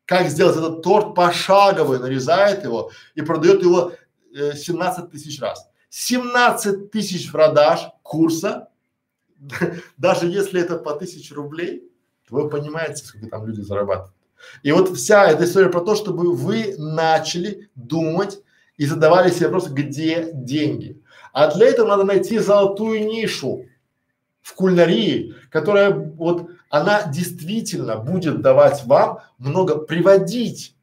как 0.06 0.30
сделать 0.30 0.56
этот 0.56 0.84
торт 0.84 1.16
пошаговый, 1.16 1.98
нарезает 1.98 2.64
его 2.64 2.92
и 3.16 3.24
продает 3.24 3.64
его 3.64 3.94
э, 4.36 4.54
17 4.54 5.10
тысяч 5.10 5.42
раз. 5.42 5.68
17 5.90 6.92
тысяч 6.92 7.32
продаж 7.32 7.88
курса, 8.04 8.70
даже 9.98 10.28
если 10.28 10.62
это 10.62 10.78
по 10.78 10.94
тысяче 10.94 11.34
рублей, 11.34 11.87
вы 12.30 12.50
понимаете, 12.50 13.06
сколько 13.06 13.28
там 13.28 13.46
люди 13.46 13.62
зарабатывают. 13.62 14.14
И 14.64 14.72
вот 14.72 14.96
вся 14.96 15.28
эта 15.28 15.46
история 15.46 15.70
про 15.70 15.82
то, 15.82 15.96
чтобы 15.96 16.34
вы 16.36 16.76
начали 16.78 17.70
думать 17.76 18.40
и 18.78 18.86
задавали 18.86 19.32
себе 19.32 19.48
вопрос, 19.48 19.70
где 19.70 20.30
деньги. 20.34 21.02
А 21.34 21.54
для 21.54 21.68
этого 21.68 21.88
надо 21.88 22.04
найти 22.04 22.38
золотую 22.40 23.06
нишу 23.06 23.66
в 24.42 24.54
кулинарии, 24.54 25.36
которая 25.50 25.92
вот 25.92 26.50
она 26.70 27.04
действительно 27.04 27.98
будет 27.98 28.42
давать 28.42 28.86
вам 28.86 29.20
много, 29.38 29.78
приводить, 29.78 30.76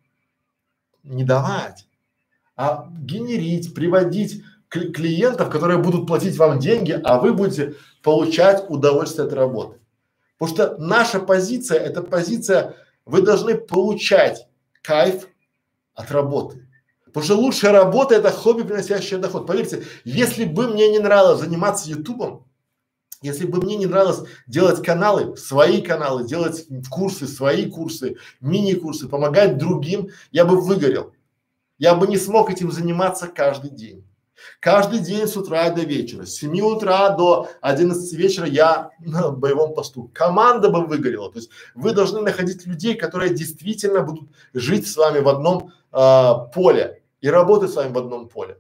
не 1.03 1.25
давать, 1.25 1.87
а 2.57 2.89
генерить, 2.99 3.75
приводить 3.75 4.43
клиентов, 4.69 5.51
которые 5.51 5.79
будут 5.79 6.07
платить 6.07 6.37
вам 6.37 6.59
деньги, 6.59 6.93
а 7.05 7.19
вы 7.19 7.33
будете 7.33 7.75
получать 8.03 8.65
удовольствие 8.69 9.27
от 9.27 9.33
работы. 9.33 9.79
Потому 10.45 10.69
что 10.69 10.77
наша 10.79 11.21
позиция– 11.21 11.79
это 11.81 12.03
позиция 12.03 12.77
вы 13.07 13.23
должны 13.23 13.57
получать 13.57 14.47
кайф 14.83 15.27
от 15.95 16.11
работы. 16.11 16.69
Потому 17.07 17.25
что 17.25 17.37
лучшая 17.37 17.73
работа– 17.73 18.15
это 18.17 18.31
хобби, 18.31 18.63
приносящее 18.63 19.19
доход. 19.19 19.47
Поверьте, 19.47 19.85
если 20.05 20.45
бы 20.45 20.69
мне 20.69 20.91
не 20.91 20.99
нравилось 20.99 21.41
заниматься 21.41 21.89
ютубом, 21.89 22.47
если 23.23 23.47
бы 23.47 23.63
мне 23.63 23.77
не 23.77 23.87
нравилось 23.87 24.29
делать 24.47 24.85
каналы, 24.85 25.35
свои 25.39 25.81
каналы, 25.81 26.29
делать 26.29 26.67
курсы, 26.91 27.27
свои 27.27 27.71
курсы, 27.71 28.17
мини-курсы, 28.43 29.09
помогать 29.09 29.57
другим, 29.57 30.11
я 30.31 30.45
бы 30.45 30.61
выгорел. 30.61 31.15
Я 31.79 31.95
бы 31.95 32.07
не 32.07 32.19
смог 32.19 32.51
этим 32.51 32.71
заниматься 32.71 33.29
каждый 33.29 33.71
день. 33.71 34.05
Каждый 34.61 35.01
день 35.01 35.27
с 35.27 35.37
утра 35.37 35.71
до 35.71 35.83
вечера, 35.83 36.25
с 36.25 36.37
7 36.37 36.61
утра 36.61 37.11
до 37.11 37.49
11 37.61 38.13
вечера 38.15 38.47
я 38.47 38.91
на 39.01 39.31
боевом 39.31 39.75
посту. 39.75 40.11
Команда 40.15 40.71
бы 40.71 40.87
выгорела. 40.87 41.31
То 41.31 41.39
есть 41.39 41.51
вы 41.75 41.93
должны 41.93 42.21
находить 42.21 42.67
людей, 42.67 42.95
которые 42.95 43.35
действительно 43.35 44.03
будут 44.03 44.31
жить 44.53 44.87
с 44.87 44.97
вами 44.97 45.21
в 45.21 45.29
одном 45.29 45.73
а, 45.93 46.35
поле 46.35 47.03
и 47.21 47.29
работать 47.29 47.71
с 47.71 47.77
вами 47.77 47.93
в 47.93 47.99
одном 47.99 48.29
поле 48.29 48.59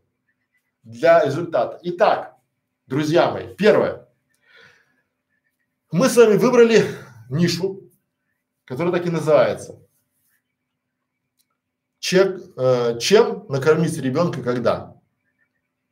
для 0.83 1.25
результата. 1.25 1.79
Итак, 1.83 2.37
друзья 2.87 3.31
мои, 3.31 3.55
первое. 3.55 4.09
Мы 5.91 6.09
с 6.09 6.17
вами 6.17 6.37
выбрали 6.37 6.85
нишу, 7.31 7.91
которая 8.65 8.93
так 8.93 9.07
и 9.07 9.11
называется. 9.11 9.81
Чек, 11.99 12.39
э, 12.57 12.99
чем 12.99 13.47
накормить 13.49 13.97
ребенка 13.99 14.43
когда? 14.43 14.94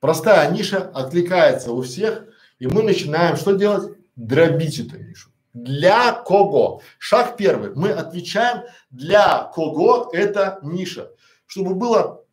Простая 0.02 0.50
ниша 0.50 0.90
откликается 0.90 1.70
у 1.70 1.80
всех, 1.82 2.24
и 2.58 2.66
мы 2.66 2.82
начинаем 2.82 3.36
что 3.36 3.52
делать? 3.52 3.96
Дробить 4.16 4.80
эту 4.80 4.98
нишу. 4.98 5.30
Для 5.52 6.12
кого? 6.12 6.82
Шаг 6.98 7.36
первый. 7.36 7.72
Мы 7.76 7.92
отвечаем, 7.92 8.64
для 8.90 9.44
кого 9.54 10.10
эта 10.12 10.58
ниша. 10.62 11.12
Чтобы 11.46 11.76
было 11.76 12.24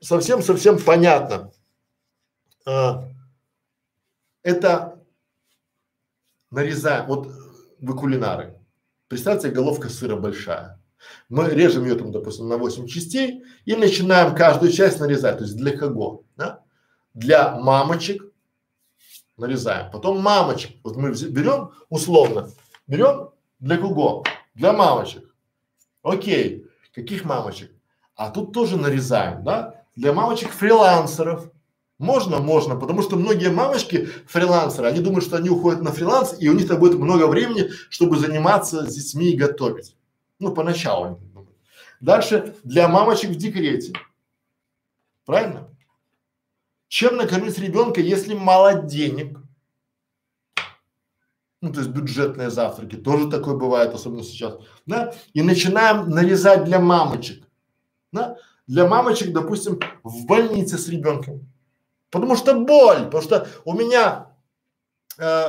совсем-совсем 0.00 0.78
понятно. 0.78 1.52
А, 2.64 3.06
это 4.42 4.98
нарезаем. 6.50 7.04
Вот 7.04 7.28
вы 7.80 7.94
кулинары. 7.94 8.58
Представьте, 9.08 9.50
головка 9.50 9.90
сыра 9.90 10.16
большая. 10.16 10.80
Мы 11.28 11.50
режем 11.50 11.84
ее 11.84 11.96
там, 11.96 12.12
допустим, 12.12 12.48
на 12.48 12.56
8 12.56 12.86
частей 12.86 13.44
и 13.66 13.76
начинаем 13.76 14.34
каждую 14.34 14.72
часть 14.72 15.00
нарезать. 15.00 15.36
То 15.36 15.44
есть 15.44 15.58
для 15.58 15.76
кого? 15.76 16.24
Да? 16.36 16.63
Для 17.14 17.56
мамочек 17.56 18.22
нарезаем. 19.36 19.90
Потом 19.90 20.20
мамочек. 20.20 20.76
Вот 20.82 20.96
мы 20.96 21.12
берем 21.12 21.70
условно, 21.88 22.50
берем 22.86 23.30
для 23.60 23.78
кого? 23.78 24.24
Для 24.54 24.72
мамочек. 24.72 25.34
Окей. 26.02 26.66
Каких 26.94 27.24
мамочек? 27.24 27.72
А 28.14 28.30
тут 28.30 28.52
тоже 28.52 28.76
нарезаем, 28.76 29.42
да? 29.42 29.84
Для 29.96 30.12
мамочек 30.12 30.50
фрилансеров. 30.50 31.50
Можно, 31.98 32.38
можно, 32.38 32.76
потому 32.76 33.02
что 33.02 33.16
многие 33.16 33.50
мамочки 33.50 34.06
фрилансеры, 34.26 34.88
они 34.88 35.00
думают, 35.00 35.24
что 35.24 35.36
они 35.36 35.48
уходят 35.48 35.80
на 35.80 35.92
фриланс, 35.92 36.34
и 36.40 36.48
у 36.48 36.52
них 36.52 36.66
там 36.66 36.80
будет 36.80 36.98
много 36.98 37.28
времени, 37.28 37.70
чтобы 37.88 38.18
заниматься 38.18 38.84
с 38.84 38.94
детьми 38.94 39.30
и 39.30 39.36
готовить. 39.36 39.96
Ну, 40.40 40.52
поначалу. 40.52 41.20
Дальше 42.00 42.56
для 42.64 42.88
мамочек 42.88 43.30
в 43.30 43.36
декрете. 43.36 43.92
Правильно? 45.24 45.68
Чем 46.94 47.16
накормить 47.16 47.58
ребенка, 47.58 48.00
если 48.00 48.34
мало 48.34 48.74
денег? 48.82 49.36
Ну, 51.60 51.72
то 51.72 51.80
есть 51.80 51.90
бюджетные 51.90 52.50
завтраки, 52.50 52.94
тоже 52.94 53.28
такое 53.28 53.56
бывает, 53.56 53.92
особенно 53.92 54.22
сейчас, 54.22 54.58
да? 54.86 55.12
И 55.32 55.42
начинаем 55.42 56.08
нарезать 56.08 56.62
для 56.62 56.78
мамочек, 56.78 57.48
да? 58.12 58.36
Для 58.68 58.86
мамочек, 58.86 59.32
допустим, 59.32 59.80
в 60.04 60.24
больнице 60.26 60.78
с 60.78 60.86
ребенком. 60.86 61.50
Потому 62.10 62.36
что 62.36 62.54
боль, 62.60 63.06
потому 63.06 63.24
что 63.24 63.48
у 63.64 63.72
меня 63.72 64.30
э, 65.18 65.46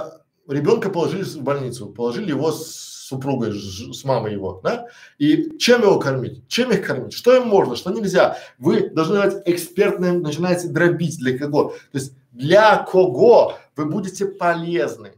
ребенка 0.47 0.89
положили 0.89 1.21
в 1.21 1.43
больницу, 1.43 1.93
положили 1.93 2.29
его 2.29 2.51
с 2.51 2.94
супругой, 3.05 3.53
с 3.53 4.03
мамой 4.03 4.33
его, 4.33 4.59
да? 4.63 4.87
И 5.19 5.57
чем 5.59 5.83
его 5.83 5.99
кормить? 5.99 6.47
Чем 6.47 6.71
их 6.71 6.85
кормить? 6.85 7.13
Что 7.13 7.35
им 7.35 7.47
можно, 7.47 7.75
что 7.75 7.91
нельзя? 7.91 8.37
Вы 8.57 8.89
должны 8.89 9.21
быть 9.21 9.35
экспертным, 9.45 10.21
начинаете 10.21 10.69
дробить 10.69 11.19
для 11.19 11.37
кого. 11.37 11.69
То 11.91 11.97
есть 11.99 12.13
для 12.31 12.77
кого 12.77 13.57
вы 13.75 13.85
будете 13.85 14.25
полезны. 14.25 15.13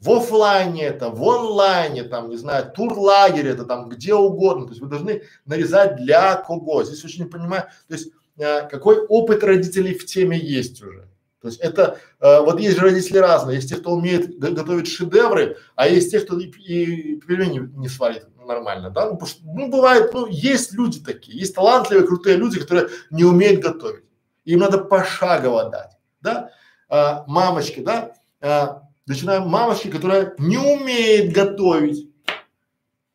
в 0.00 0.10
офлайне 0.10 0.84
это, 0.84 1.10
в 1.10 1.22
онлайне, 1.22 2.02
там, 2.02 2.30
не 2.30 2.36
знаю, 2.36 2.72
турлагере 2.72 3.50
это, 3.50 3.64
там, 3.64 3.88
где 3.88 4.14
угодно. 4.14 4.64
То 4.64 4.70
есть 4.70 4.80
вы 4.80 4.88
должны 4.88 5.22
нарезать 5.44 5.96
для 5.96 6.36
кого. 6.36 6.82
Здесь 6.82 7.04
очень 7.04 7.28
понимаю, 7.28 7.64
то 7.88 7.94
есть 7.94 8.10
э, 8.38 8.68
какой 8.68 9.06
опыт 9.06 9.44
родителей 9.44 9.94
в 9.94 10.06
теме 10.06 10.38
есть 10.38 10.82
уже. 10.82 11.11
То 11.42 11.48
есть 11.48 11.58
это, 11.58 11.98
э, 12.20 12.40
вот 12.40 12.60
есть 12.60 12.78
же 12.78 12.84
родители 12.84 13.18
разные, 13.18 13.56
есть 13.56 13.68
те, 13.68 13.74
кто 13.74 13.90
умеет 13.90 14.38
готовить 14.38 14.86
шедевры, 14.86 15.56
а 15.74 15.88
есть 15.88 16.12
те, 16.12 16.20
кто 16.20 16.38
и, 16.38 16.44
и 16.46 17.20
пельмени 17.20 17.68
не 17.76 17.88
сварит 17.88 18.28
нормально, 18.46 18.90
да, 18.90 19.10
ну, 19.10 19.26
что, 19.26 19.40
ну, 19.42 19.68
бывает, 19.68 20.14
ну, 20.14 20.26
есть 20.26 20.72
люди 20.72 21.00
такие, 21.00 21.36
есть 21.36 21.54
талантливые, 21.54 22.06
крутые 22.06 22.36
люди, 22.36 22.60
которые 22.60 22.88
не 23.10 23.24
умеют 23.24 23.60
готовить, 23.60 24.04
им 24.44 24.60
надо 24.60 24.78
пошагово 24.78 25.68
дать, 25.68 25.98
да, 26.20 26.50
а, 26.88 27.24
мамочки, 27.26 27.80
да, 27.80 28.12
а, 28.40 28.82
начинаем 29.06 29.48
мамочки, 29.48 29.90
которая 29.90 30.34
не 30.38 30.58
умеет 30.58 31.32
готовить, 31.32 32.08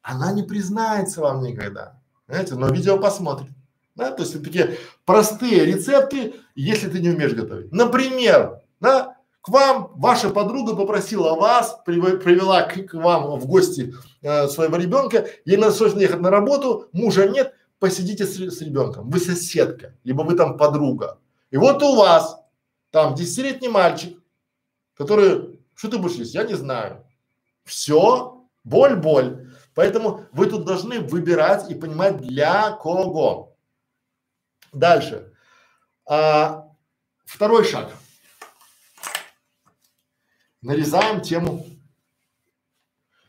она 0.01 0.33
не 0.33 0.43
признается 0.43 1.21
вам 1.21 1.43
никогда, 1.43 2.01
знаете, 2.27 2.55
но 2.55 2.67
видео 2.67 2.97
посмотрит, 2.97 3.51
да, 3.97 4.11
то 4.11 4.23
есть 4.23 4.41
такие 4.43 4.77
простые 5.05 5.65
рецепты, 5.65 6.35
если 6.55 6.87
ты 6.87 6.99
не 6.99 7.09
умеешь 7.09 7.33
готовить. 7.33 7.71
Например, 7.71 8.61
да, 8.79 9.17
к 9.41 9.49
вам 9.49 9.91
ваша 9.95 10.29
подруга 10.29 10.75
попросила 10.75 11.33
вас, 11.35 11.79
привела 11.85 12.61
к, 12.63 12.85
к 12.85 12.93
вам 12.93 13.39
в 13.39 13.47
гости 13.47 13.93
э, 14.21 14.47
своего 14.47 14.77
ребенка, 14.77 15.27
ей 15.45 15.57
надо 15.57 15.73
срочно 15.73 15.99
ехать 15.99 16.21
на 16.21 16.29
работу, 16.29 16.87
мужа 16.93 17.27
нет, 17.27 17.53
посидите 17.79 18.25
с, 18.25 18.37
с 18.37 18.61
ребенком, 18.61 19.09
вы 19.09 19.19
соседка, 19.19 19.95
либо 20.03 20.21
вы 20.21 20.35
там 20.35 20.57
подруга. 20.57 21.19
И 21.49 21.57
вот 21.57 21.81
у 21.81 21.95
вас 21.95 22.39
там 22.91 23.15
десятилетний 23.15 23.69
мальчик, 23.69 24.17
который 24.95 25.57
что 25.77 25.89
ты 25.89 25.99
будешь 25.99 26.15
есть? 26.15 26.33
Я 26.33 26.43
не 26.43 26.55
знаю. 26.55 27.05
Все, 27.63 28.43
боль, 28.63 28.95
боль. 28.95 29.47
Поэтому 29.75 30.25
вы 30.31 30.47
тут 30.47 30.65
должны 30.65 30.99
выбирать 30.99 31.69
и 31.69 31.75
понимать 31.75 32.17
для 32.17 32.71
кого. 32.71 33.55
Дальше. 34.73 35.33
А, 36.05 36.67
второй 37.25 37.63
шаг. 37.63 37.91
Нарезаем 40.61 41.21
тему. 41.21 41.65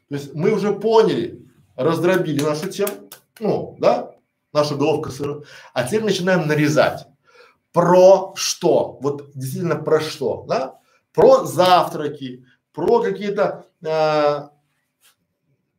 То 0.09 0.15
есть 0.15 0.35
мы 0.35 0.53
уже 0.53 0.73
поняли, 0.73 1.47
раздробили 1.77 2.43
нашу 2.43 2.71
тему, 2.71 3.11
ну, 3.41 3.77
да, 3.79 4.15
наша 4.53 4.75
головка 4.75 5.11
сыра, 5.11 5.43
а 5.75 5.85
теперь 5.85 6.03
начинаем 6.03 6.47
нарезать. 6.47 7.07
Про 7.73 8.33
что? 8.35 8.99
Вот 9.03 9.31
действительно 9.35 9.77
про 9.77 10.01
что, 10.01 10.45
да? 10.49 10.79
про 11.19 11.45
завтраки, 11.45 12.47
про 12.73 13.01
какие-то 13.03 13.67
а, 13.85 14.53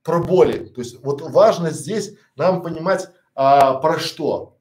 про 0.03 0.19
боли. 0.19 0.65
То 0.65 0.81
есть 0.81 1.01
вот 1.01 1.21
важно 1.21 1.71
здесь 1.71 2.11
нам 2.35 2.61
понимать 2.61 3.07
а, 3.35 3.75
про 3.75 3.99
что. 3.99 4.58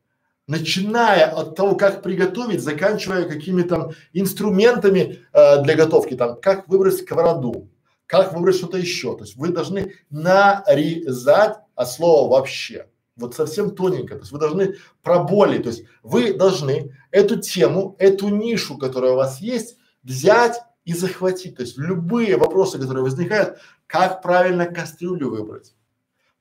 Начиная 0.48 1.26
от 1.26 1.56
того, 1.56 1.76
как 1.76 2.02
приготовить, 2.02 2.62
заканчивая 2.62 3.28
какими-то 3.28 3.92
инструментами 4.14 5.20
а, 5.30 5.58
для 5.58 5.76
готовки, 5.76 6.14
там, 6.14 6.40
как 6.40 6.66
выбрать 6.68 6.96
сковороду, 6.96 7.68
как 8.06 8.32
выбрать 8.32 8.56
что-то 8.56 8.78
еще. 8.78 9.14
То 9.14 9.24
есть 9.24 9.36
вы 9.36 9.50
должны 9.50 9.92
нарезать 10.08 11.58
от 11.74 11.90
слова 11.90 12.30
вообще. 12.30 12.88
Вот 13.16 13.34
совсем 13.34 13.72
тоненько. 13.72 14.14
То 14.14 14.20
есть 14.20 14.32
вы 14.32 14.38
должны 14.38 14.76
про 15.02 15.18
боли. 15.18 15.58
То 15.58 15.68
есть 15.68 15.84
вы 16.02 16.32
должны 16.32 16.96
эту 17.10 17.38
тему, 17.38 17.94
эту 17.98 18.28
нишу, 18.28 18.78
которая 18.78 19.12
у 19.12 19.16
вас 19.16 19.42
есть, 19.42 19.76
взять 20.02 20.62
и 20.86 20.94
захватить. 20.94 21.56
То 21.56 21.62
есть 21.62 21.76
любые 21.76 22.38
вопросы, 22.38 22.78
которые 22.78 23.02
возникают, 23.02 23.58
как 23.86 24.22
правильно 24.22 24.64
кастрюлю 24.64 25.28
выбрать, 25.28 25.74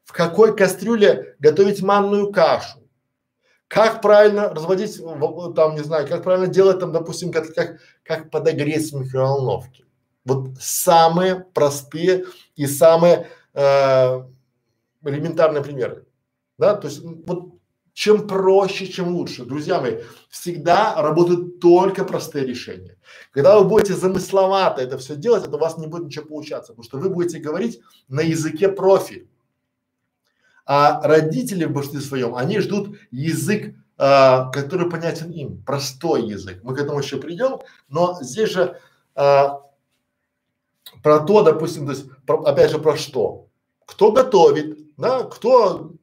в 0.05 0.13
какой 0.13 0.55
кастрюле 0.55 1.35
готовить 1.39 1.81
манную 1.81 2.31
кашу, 2.31 2.86
как 3.67 4.01
правильно 4.01 4.49
разводить, 4.49 4.97
там, 5.55 5.75
не 5.75 5.83
знаю, 5.83 6.07
как 6.07 6.23
правильно 6.23 6.47
делать 6.47 6.79
там, 6.79 6.91
допустим, 6.91 7.31
как, 7.31 7.53
как, 7.53 7.79
как 8.03 8.31
подогреть 8.31 8.91
в 8.91 8.95
микроволновке. 8.95 9.83
Вот 10.23 10.49
самые 10.59 11.45
простые 11.53 12.25
и 12.55 12.65
самые 12.65 13.27
э, 13.53 14.23
элементарные 15.03 15.63
примеры. 15.63 16.05
Да, 16.57 16.75
то 16.75 16.87
есть 16.87 17.01
вот 17.01 17.57
чем 17.93 18.27
проще, 18.27 18.85
чем 18.85 19.15
лучше. 19.15 19.43
Друзья 19.43 19.81
мои, 19.81 20.01
всегда 20.29 21.01
работают 21.01 21.59
только 21.59 22.05
простые 22.05 22.45
решения. 22.45 22.95
Когда 23.31 23.57
вы 23.57 23.67
будете 23.67 23.95
замысловато 23.95 24.83
это 24.83 24.99
все 24.99 25.15
делать, 25.15 25.47
это 25.47 25.55
у 25.55 25.59
вас 25.59 25.77
не 25.77 25.87
будет 25.87 26.05
ничего 26.05 26.25
получаться, 26.25 26.73
потому 26.73 26.83
что 26.83 26.99
вы 26.99 27.09
будете 27.09 27.39
говорить 27.39 27.79
на 28.07 28.21
языке 28.21 28.69
профи. 28.69 29.27
А 30.67 31.01
родители 31.07 31.63
в 31.63 31.71
большинстве 31.71 32.01
своем, 32.01 32.35
они 32.35 32.59
ждут 32.59 32.99
язык, 33.09 33.73
а, 33.97 34.51
который 34.51 34.89
понятен 34.89 35.31
им, 35.31 35.63
простой 35.63 36.27
язык. 36.27 36.59
Мы 36.63 36.75
к 36.75 36.79
этому 36.79 36.99
еще 36.99 37.17
придем, 37.17 37.59
но 37.87 38.17
здесь 38.21 38.51
же 38.51 38.77
а, 39.15 39.61
про 41.01 41.19
то, 41.21 41.41
допустим, 41.41 41.85
то 41.85 41.93
есть, 41.93 42.05
про, 42.25 42.43
опять 42.43 42.71
же, 42.71 42.79
про 42.79 42.97
что? 42.97 43.47
Кто 43.85 44.11
готовит, 44.11 44.77
да, 44.97 45.23
кто 45.23 45.93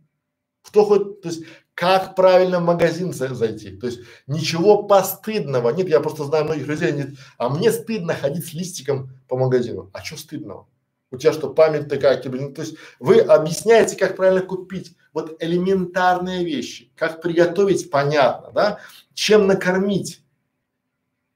кто 0.63 0.87
хоть, 0.87 1.21
то 1.21 1.29
есть 1.29 1.45
как 1.75 2.15
правильно 2.15 2.61
в 2.61 2.65
магазин 2.65 3.13
зайти. 3.13 3.77
То 3.77 3.87
есть 3.87 4.01
ничего 4.27 4.85
постыдного. 4.85 5.71
Нет, 5.71 5.89
я 5.89 6.01
просто 6.01 6.25
знаю 6.25 6.45
многих 6.45 6.67
людей, 6.67 6.93
нет, 6.93 7.11
а 7.37 7.49
мне 7.49 7.71
стыдно 7.71 8.15
ходить 8.15 8.47
с 8.47 8.55
листиком 8.55 9.11
по 9.29 9.37
магазину. 9.37 9.91
А 9.93 10.03
что 10.03 10.17
стыдного? 10.17 10.67
У 11.15 11.19
тебя 11.19 11.33
что, 11.33 11.51
память 11.51 11.89
такая, 11.89 12.21
тебе, 12.21 12.41
ну, 12.41 12.53
то 12.53 12.63
есть 12.63 12.77
вы 12.99 13.21
объясняете, 13.21 13.97
как 13.97 14.17
правильно 14.17 14.43
купить. 14.43 14.97
Вот 15.13 15.37
элементарные 15.41 16.45
вещи. 16.45 16.91
Как 16.97 17.23
приготовить, 17.23 17.91
понятно, 17.91 18.51
да? 18.53 18.81
Чем 19.15 19.47
накормить 19.47 20.23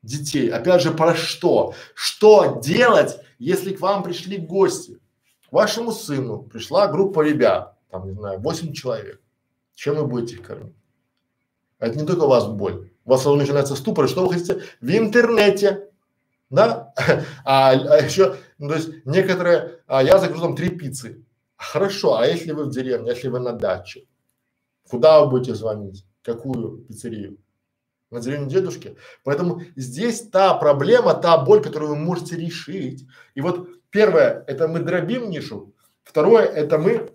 детей. 0.02 0.48
Опять 0.48 0.82
же, 0.82 0.90
про 0.90 1.14
что? 1.14 1.74
Что 1.94 2.60
делать, 2.62 3.20
если 3.38 3.72
к 3.72 3.80
вам 3.80 4.02
пришли 4.02 4.36
гости? 4.36 4.98
К 5.48 5.52
вашему 5.52 5.92
сыну 5.92 6.42
пришла 6.42 6.88
группа 6.88 7.20
ребят, 7.20 7.78
там, 7.90 8.06
не 8.06 8.14
знаю, 8.14 8.40
8 8.40 8.72
человек 8.72 9.20
чем 9.78 9.94
вы 9.94 10.06
будете 10.06 10.34
их 10.34 10.42
кормить? 10.42 10.74
Это 11.78 11.96
не 11.96 12.04
только 12.04 12.24
у 12.24 12.28
вас 12.28 12.48
боль. 12.48 12.90
У 13.04 13.10
вас 13.10 13.22
сразу 13.22 13.36
начинается 13.36 13.76
ступор, 13.76 14.08
что 14.08 14.26
вы 14.26 14.34
хотите 14.34 14.60
в 14.80 14.90
интернете, 14.90 15.87
да? 16.50 16.92
А, 17.44 17.70
а 17.70 17.96
еще, 18.02 18.36
ну, 18.58 18.68
то 18.68 18.74
есть 18.76 19.06
некоторые, 19.06 19.80
а 19.86 20.02
я 20.02 20.18
закажу 20.18 20.40
там 20.42 20.56
три 20.56 20.70
пиццы. 20.70 21.24
Хорошо, 21.56 22.18
а 22.18 22.26
если 22.26 22.52
вы 22.52 22.64
в 22.64 22.70
деревне, 22.70 23.10
если 23.10 23.28
вы 23.28 23.40
на 23.40 23.52
даче, 23.52 24.06
куда 24.88 25.20
вы 25.20 25.30
будете 25.30 25.54
звонить? 25.54 26.04
Какую 26.22 26.78
пиццерию? 26.84 27.38
На 28.10 28.20
деревню 28.20 28.48
дедушки. 28.48 28.96
Поэтому 29.24 29.62
здесь 29.76 30.22
та 30.28 30.54
проблема, 30.54 31.14
та 31.14 31.36
боль, 31.38 31.62
которую 31.62 31.90
вы 31.90 31.96
можете 31.96 32.36
решить. 32.36 33.06
И 33.34 33.40
вот 33.40 33.68
первое, 33.90 34.44
это 34.46 34.66
мы 34.66 34.80
дробим 34.80 35.28
нишу. 35.28 35.74
Второе, 36.04 36.44
это 36.44 36.78
мы 36.78 37.10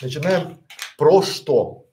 начинаем 0.00 0.58
про 0.96 1.22
что? 1.22 1.83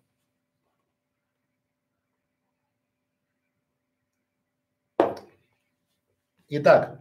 Итак, 6.53 6.99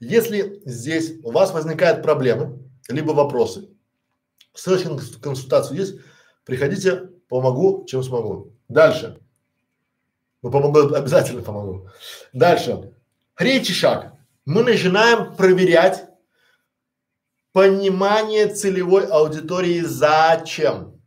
если 0.00 0.62
здесь 0.64 1.20
у 1.22 1.30
вас 1.30 1.52
возникают 1.52 2.02
проблемы, 2.02 2.58
либо 2.88 3.12
вопросы, 3.12 3.68
ссылочка 4.54 4.88
на 4.88 5.00
консультацию 5.20 5.76
есть, 5.76 5.96
приходите, 6.44 7.10
помогу, 7.28 7.84
чем 7.86 8.02
смогу. 8.02 8.54
Дальше. 8.68 9.20
Ну, 10.42 10.50
помогу, 10.50 10.94
обязательно 10.94 11.42
помогу. 11.42 11.90
Дальше. 12.32 12.94
Третий 13.36 13.74
шаг. 13.74 14.14
Мы 14.46 14.64
начинаем 14.64 15.36
проверять 15.36 16.08
Понимание 17.52 18.48
целевой 18.48 19.06
аудитории 19.06 19.80
зачем? 19.80 21.02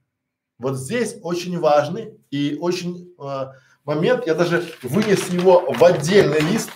Вот 0.57 0.77
здесь 0.77 1.18
очень 1.22 1.60
важный 1.60 2.19
и 2.31 2.57
очень 2.60 3.14
э, 3.19 3.45
момент, 3.86 4.26
я 4.26 4.34
даже 4.34 4.65
вынес 4.81 5.30
его 5.30 5.72
в 5.72 5.84
отдельный 5.84 6.40
лист, 6.40 6.72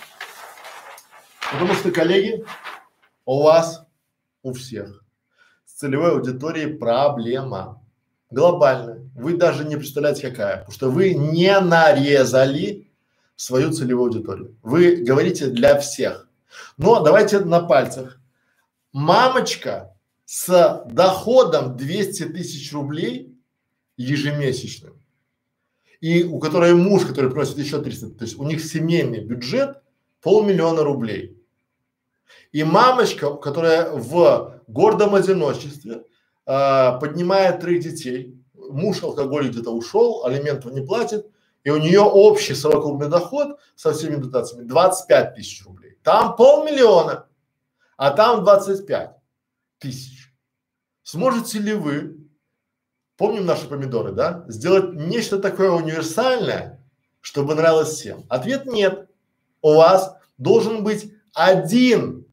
потому 1.54 1.74
что, 1.74 1.90
коллеги, 1.90 2.44
у 3.24 3.42
вас, 3.42 3.86
у 4.42 4.52
всех 4.52 5.04
с 5.64 5.74
целевой 5.74 6.12
аудиторией 6.12 6.76
проблема 6.76 7.82
глобальная. 8.30 9.08
Вы 9.14 9.36
даже 9.36 9.64
не 9.64 9.76
представляете 9.76 10.28
какая, 10.28 10.58
потому 10.58 10.72
что 10.72 10.90
вы 10.90 11.14
не 11.14 11.58
нарезали 11.60 12.88
свою 13.36 13.72
целевую 13.72 14.08
аудиторию. 14.08 14.56
Вы 14.62 14.96
говорите 14.96 15.46
для 15.46 15.78
всех. 15.78 16.28
Но 16.76 17.00
давайте 17.00 17.40
на 17.40 17.60
пальцах 17.60 18.20
мамочка 18.92 19.96
с 20.24 20.84
доходом 20.86 21.76
200 21.76 22.24
тысяч 22.26 22.72
рублей 22.72 23.36
ежемесячным 23.96 24.94
и 26.00 26.22
у 26.24 26.38
которой 26.38 26.74
муж, 26.74 27.06
который 27.06 27.30
приносит 27.30 27.58
еще 27.58 27.80
300, 27.80 28.10
то 28.10 28.24
есть 28.24 28.38
у 28.38 28.44
них 28.44 28.62
семейный 28.62 29.20
бюджет 29.20 29.82
полмиллиона 30.20 30.82
рублей. 30.82 31.38
И 32.52 32.64
мамочка, 32.64 33.34
которая 33.34 33.90
в 33.90 34.62
гордом 34.66 35.14
одиночестве 35.14 36.04
э, 36.46 36.98
поднимает 37.00 37.60
трех 37.60 37.82
детей, 37.82 38.40
муж 38.54 39.02
алкоголик 39.02 39.52
где-то 39.52 39.70
ушел, 39.70 40.24
алиментов 40.24 40.72
не 40.72 40.80
платит, 40.80 41.26
и 41.64 41.70
у 41.70 41.78
нее 41.78 42.00
общий 42.00 42.54
совокупный 42.54 43.08
доход 43.08 43.58
со 43.74 43.92
всеми 43.92 44.16
дотациями 44.16 44.66
25 44.66 45.34
тысяч 45.34 45.64
рублей. 45.64 45.98
Там 46.02 46.36
полмиллиона, 46.36 47.26
а 47.96 48.10
там 48.10 48.44
25 48.44 49.16
тысяч. 49.78 50.32
Сможете 51.02 51.58
ли 51.58 51.72
вы, 51.72 52.18
помним 53.16 53.46
наши 53.46 53.66
помидоры, 53.66 54.12
да, 54.12 54.44
сделать 54.48 54.92
нечто 54.94 55.38
такое 55.38 55.70
универсальное, 55.70 56.84
чтобы 57.20 57.54
нравилось 57.54 57.90
всем? 57.90 58.24
Ответ 58.28 58.66
нет. 58.66 59.08
У 59.62 59.74
вас 59.74 60.16
должен 60.36 60.84
быть 60.84 61.12
один 61.34 62.26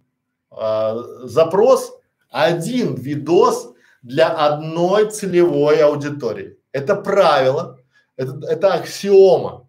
э, 0.52 0.96
запрос, 1.24 1.94
один 2.30 2.96
видос 2.96 3.74
для 4.02 4.30
одной 4.30 5.10
целевой 5.10 5.82
аудитории. 5.84 6.58
Это 6.72 6.96
правило, 6.96 7.80
это, 8.16 8.40
это 8.48 8.74
аксиома. 8.74 9.68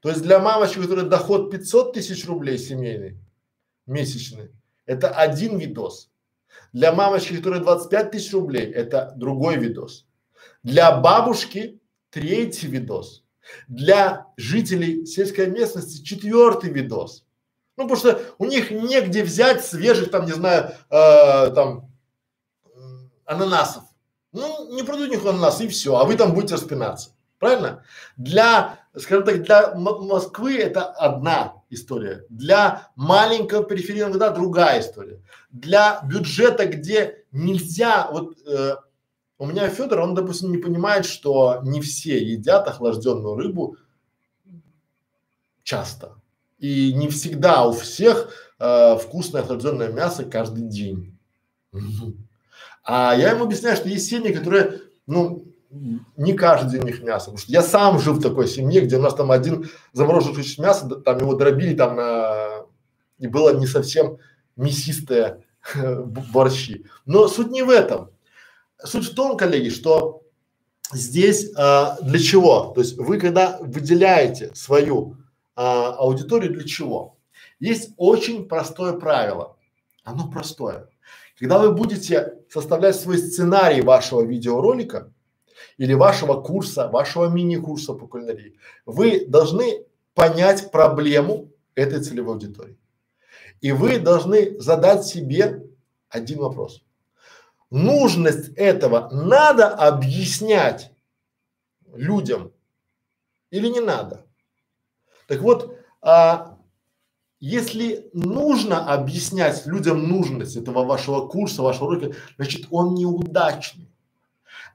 То 0.00 0.10
есть 0.10 0.22
для 0.22 0.38
мамочки, 0.38 0.78
у 0.78 0.82
которой 0.82 1.08
доход 1.08 1.50
500 1.50 1.94
тысяч 1.94 2.26
рублей 2.26 2.58
семейный, 2.58 3.18
месячный, 3.86 4.50
это 4.86 5.10
один 5.10 5.58
видос. 5.58 6.10
Для 6.72 6.92
мамочки, 6.92 7.36
которой 7.36 7.60
25 7.60 8.10
тысяч 8.10 8.32
рублей, 8.32 8.70
это 8.70 9.12
другой 9.16 9.56
видос. 9.56 10.06
Для 10.62 10.96
бабушки 11.00 11.80
третий 12.10 12.66
видос. 12.66 13.24
Для 13.68 14.26
жителей 14.36 15.06
сельской 15.06 15.46
местности 15.46 16.02
четвертый 16.02 16.70
видос. 16.70 17.23
Ну, 17.76 17.88
потому 17.88 17.96
что 17.96 18.20
у 18.38 18.44
них 18.44 18.70
негде 18.70 19.24
взять 19.24 19.64
свежих, 19.64 20.10
там, 20.10 20.26
не 20.26 20.32
знаю, 20.32 20.70
э, 20.90 21.50
там, 21.50 21.90
ананасов. 23.24 23.84
Ну, 24.32 24.74
не 24.74 24.82
продают 24.82 25.10
них 25.10 25.24
ананас 25.24 25.60
и 25.60 25.68
все, 25.68 25.96
а 25.96 26.04
вы 26.04 26.16
там 26.16 26.34
будете 26.34 26.54
распинаться. 26.54 27.10
Правильно? 27.38 27.84
Для, 28.16 28.78
скажем 28.96 29.24
так, 29.24 29.42
для 29.42 29.74
Москвы 29.74 30.56
это 30.56 30.84
одна 30.84 31.62
история. 31.68 32.24
Для 32.28 32.90
маленького 32.96 33.64
периферийного 33.64 34.12
города 34.12 34.34
другая 34.34 34.80
история. 34.80 35.20
Для 35.50 36.00
бюджета, 36.04 36.66
где 36.66 37.24
нельзя, 37.32 38.08
вот 38.10 38.38
э, 38.46 38.76
у 39.38 39.46
меня 39.46 39.68
Федор, 39.68 40.00
он, 40.00 40.14
допустим, 40.14 40.52
не 40.52 40.58
понимает, 40.58 41.06
что 41.06 41.60
не 41.62 41.80
все 41.80 42.22
едят 42.22 42.66
охлажденную 42.68 43.34
рыбу 43.34 43.76
часто. 45.64 46.14
И 46.64 46.94
не 46.94 47.08
всегда 47.08 47.66
у 47.66 47.72
всех 47.72 48.30
э, 48.58 48.96
вкусное 48.96 49.42
охлажденное 49.42 49.92
мясо 49.92 50.24
каждый 50.24 50.62
день. 50.62 51.18
А 52.86 53.14
я 53.16 53.30
ему 53.30 53.44
объясняю, 53.44 53.76
что 53.76 53.88
есть 53.88 54.10
семьи, 54.10 54.30
которые, 54.30 54.82
ну, 55.06 55.46
не 56.18 56.34
каждый 56.34 56.72
день 56.72 56.82
у 56.82 56.86
них 56.86 57.02
мясо. 57.02 57.26
Потому 57.26 57.38
что 57.38 57.52
я 57.52 57.62
сам 57.62 57.98
жил 57.98 58.12
в 58.12 58.22
такой 58.22 58.46
семье, 58.46 58.82
где 58.82 58.98
у 58.98 59.00
нас 59.00 59.14
там 59.14 59.30
один 59.30 59.70
замороженный 59.94 60.34
кусочек 60.34 60.58
мяса, 60.58 60.86
там 60.86 61.18
его 61.18 61.34
дробили 61.34 61.74
там 61.74 61.96
на… 61.96 62.66
и 63.18 63.26
было 63.26 63.56
не 63.56 63.66
совсем 63.66 64.18
мясистое 64.56 65.44
борщи. 65.74 66.84
Но 67.06 67.26
суть 67.28 67.50
не 67.50 67.62
в 67.62 67.70
этом. 67.70 68.10
Суть 68.82 69.10
в 69.10 69.14
том, 69.14 69.38
коллеги, 69.38 69.70
что 69.70 70.22
здесь 70.92 71.52
а, 71.56 71.96
для 72.02 72.18
чего? 72.18 72.72
То 72.74 72.82
есть 72.82 72.98
вы 72.98 73.18
когда 73.18 73.58
выделяете 73.60 74.50
свою 74.54 75.16
а, 75.56 75.94
аудиторию 75.94 76.52
для 76.52 76.64
чего? 76.64 77.18
Есть 77.60 77.92
очень 77.96 78.48
простое 78.48 78.94
правило. 78.94 79.56
Оно 80.02 80.30
простое. 80.30 80.88
Когда 81.38 81.58
вы 81.58 81.72
будете 81.72 82.38
составлять 82.48 82.96
свой 82.96 83.18
сценарий 83.18 83.80
вашего 83.80 84.22
видеоролика, 84.22 85.12
или 85.76 85.94
вашего 85.94 86.40
курса, 86.40 86.88
вашего 86.88 87.26
мини-курса 87.26 87.94
по 87.94 88.06
кулинарии, 88.06 88.58
вы 88.86 89.26
должны 89.26 89.84
понять 90.14 90.70
проблему 90.70 91.50
этой 91.74 92.02
целевой 92.02 92.34
аудитории. 92.34 92.78
И 93.60 93.72
вы 93.72 93.98
должны 93.98 94.60
задать 94.60 95.04
себе 95.04 95.64
один 96.08 96.38
вопрос. 96.38 96.82
Нужность 97.70 98.50
этого 98.56 99.08
надо 99.10 99.68
объяснять 99.68 100.92
людям 101.92 102.52
или 103.50 103.68
не 103.68 103.80
надо? 103.80 104.26
Так 105.26 105.40
вот, 105.40 105.76
а, 106.02 106.58
если 107.40 108.08
нужно 108.12 108.92
объяснять 108.92 109.66
людям 109.66 110.08
нужность 110.08 110.56
этого 110.56 110.84
вашего 110.84 111.26
курса, 111.26 111.62
вашего 111.62 111.88
урока, 111.88 112.12
значит 112.36 112.66
он 112.70 112.94
неудачный. 112.94 113.88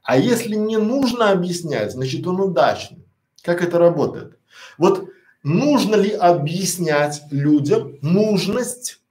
А 0.04 0.18
если 0.18 0.56
не 0.56 0.78
нужно 0.78 1.32
объяснять, 1.32 1.92
значит 1.92 2.26
он 2.26 2.40
удачный. 2.40 3.06
Как 3.42 3.64
это 3.64 3.78
работает? 3.78 4.38
Вот 4.78 5.10
нужно 5.44 5.96
ли 5.96 6.12
объяснять 6.12 7.22
людям 7.32 7.98
нужность 8.02 9.02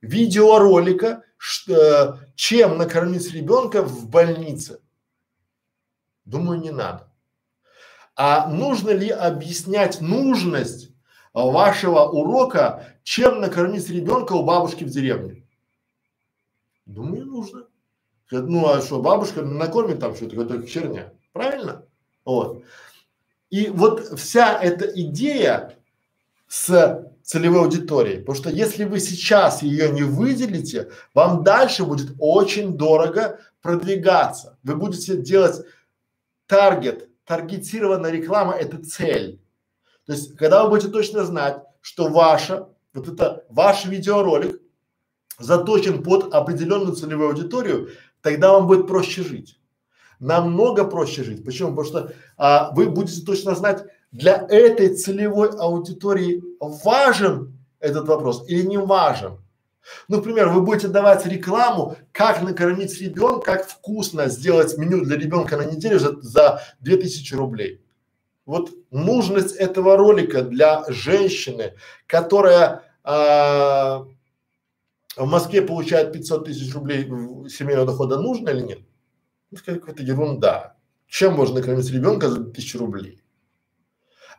видеоролика, 0.00 1.22
что, 1.36 2.20
чем 2.34 2.78
накормить 2.78 3.32
ребенка 3.32 3.82
в 3.82 4.08
больнице? 4.08 4.80
Думаю, 6.24 6.60
не 6.60 6.70
надо. 6.70 7.11
А 8.24 8.46
нужно 8.46 8.90
ли 8.90 9.08
объяснять 9.08 10.00
нужность 10.00 10.90
вашего 11.34 12.04
урока, 12.04 12.86
чем 13.02 13.40
накормить 13.40 13.90
ребенка 13.90 14.34
у 14.34 14.44
бабушки 14.44 14.84
в 14.84 14.90
деревне? 14.90 15.44
Думаю, 16.86 17.26
нужно. 17.26 17.64
Ну 18.30 18.68
а 18.68 18.80
что, 18.80 19.02
бабушка 19.02 19.42
накормит 19.42 19.98
там 19.98 20.14
что-то, 20.14 20.36
какая-то 20.36 20.68
херня. 20.68 21.12
Правильно? 21.32 21.84
Вот. 22.24 22.62
И 23.50 23.66
вот 23.70 24.16
вся 24.16 24.56
эта 24.56 24.84
идея 24.84 25.76
с 26.46 27.04
целевой 27.24 27.62
аудиторией, 27.62 28.20
потому 28.20 28.36
что 28.36 28.50
если 28.50 28.84
вы 28.84 29.00
сейчас 29.00 29.64
ее 29.64 29.90
не 29.90 30.04
выделите, 30.04 30.92
вам 31.12 31.42
дальше 31.42 31.84
будет 31.84 32.14
очень 32.20 32.76
дорого 32.76 33.40
продвигаться. 33.62 34.60
Вы 34.62 34.76
будете 34.76 35.16
делать 35.16 35.66
таргет, 36.46 37.08
таргетированная 37.26 38.10
реклама– 38.10 38.52
это 38.60 38.82
цель. 38.82 39.40
То 40.06 40.12
есть, 40.12 40.36
когда 40.36 40.64
вы 40.64 40.70
будете 40.70 40.88
точно 40.88 41.24
знать, 41.24 41.62
что 41.80 42.08
ваша, 42.08 42.68
вот 42.94 43.08
это 43.08 43.44
ваш 43.48 43.86
видеоролик 43.86 44.60
заточен 45.38 46.02
под 46.02 46.34
определенную 46.34 46.94
целевую 46.94 47.30
аудиторию, 47.30 47.90
тогда 48.20 48.52
вам 48.52 48.66
будет 48.66 48.86
проще 48.86 49.22
жить. 49.22 49.58
Намного 50.18 50.84
проще 50.84 51.24
жить. 51.24 51.44
Почему? 51.44 51.70
Потому 51.70 51.86
что 51.86 52.12
а, 52.36 52.72
вы 52.74 52.88
будете 52.88 53.24
точно 53.24 53.54
знать, 53.54 53.84
для 54.12 54.46
этой 54.48 54.94
целевой 54.94 55.48
аудитории 55.50 56.42
важен 56.60 57.58
этот 57.80 58.06
вопрос 58.06 58.44
или 58.48 58.62
не 58.62 58.78
важен. 58.78 59.41
Ну, 60.08 60.16
например, 60.16 60.48
вы 60.48 60.62
будете 60.62 60.88
давать 60.88 61.26
рекламу, 61.26 61.96
как 62.12 62.42
накормить 62.42 63.00
ребенка, 63.00 63.52
как 63.52 63.68
вкусно 63.68 64.28
сделать 64.28 64.76
меню 64.78 65.04
для 65.04 65.16
ребенка 65.16 65.56
на 65.56 65.64
неделю 65.64 65.98
за, 65.98 66.20
за 66.20 66.62
2000 66.80 67.34
рублей. 67.34 67.80
Вот 68.44 68.70
нужность 68.90 69.54
этого 69.56 69.96
ролика 69.96 70.42
для 70.42 70.84
женщины, 70.88 71.74
которая 72.06 72.82
а, 73.04 74.04
в 75.16 75.26
Москве 75.26 75.62
получает 75.62 76.12
500 76.12 76.46
тысяч 76.46 76.74
рублей 76.74 77.04
семейного 77.48 77.86
дохода, 77.86 78.18
нужно 78.18 78.50
или 78.50 78.62
нет? 78.62 78.78
Ну, 79.50 79.58
какая-то 79.64 80.02
ерунда. 80.02 80.74
Чем 81.06 81.34
можно 81.34 81.56
накормить 81.56 81.90
ребенка 81.90 82.30
за 82.30 82.44
тысячу 82.44 82.78
рублей? 82.78 83.22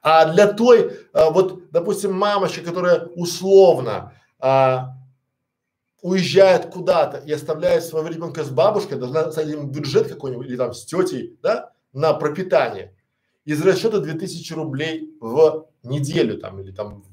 А 0.02 0.26
для 0.34 0.52
той, 0.52 1.00
а, 1.14 1.30
вот, 1.30 1.72
допустим, 1.72 2.14
мамочка, 2.14 2.62
которая 2.62 3.06
условно 3.16 4.14
а, 4.40 4.98
уезжает 6.04 6.66
куда-то 6.68 7.18
и 7.18 7.32
оставляет 7.32 7.84
своего 7.84 8.10
ребенка 8.10 8.44
с 8.44 8.50
бабушкой, 8.50 9.00
должна 9.00 9.22
ему 9.42 9.68
бюджет 9.68 10.10
какой-нибудь 10.10 10.48
или 10.48 10.58
там 10.58 10.74
с 10.74 10.86
тетей, 10.86 11.40
да, 11.42 11.72
на 11.94 12.14
пропитание. 12.14 12.94
Из 13.46 13.62
расчета 13.66 14.00
2000 14.00 14.54
рублей 14.54 15.16
в 15.22 15.68
неделю 15.82 16.38
там 16.38 16.60
или 16.60 16.72
там 16.72 17.04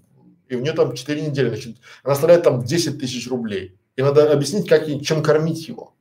и 0.49 0.57
у 0.57 0.61
нее 0.61 0.73
там 0.73 0.95
4 0.95 1.23
недели, 1.23 1.49
значит, 1.49 1.77
она 2.03 2.15
оставляет 2.15 2.43
там 2.43 2.65
10 2.65 2.99
тысяч 2.99 3.29
рублей. 3.31 3.79
И 3.95 4.03
надо 4.03 4.33
объяснить, 4.33 4.69
как 4.69 4.89
и 4.89 5.01
чем 5.01 5.23
кормить 5.23 5.69
его. 5.69 5.95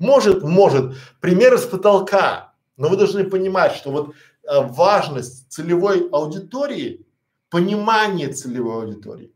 Может, 0.00 0.42
может. 0.42 0.96
Примеры 1.20 1.58
с 1.58 1.64
потолка. 1.64 2.54
Но 2.76 2.88
вы 2.88 2.96
должны 2.96 3.22
понимать, 3.22 3.72
что 3.74 3.92
вот 3.92 4.14
э, 4.42 4.60
важность 4.60 5.52
целевой 5.52 6.08
аудитории, 6.10 7.06
понимание 7.50 8.32
целевой 8.32 8.82
аудитории, 8.82 9.32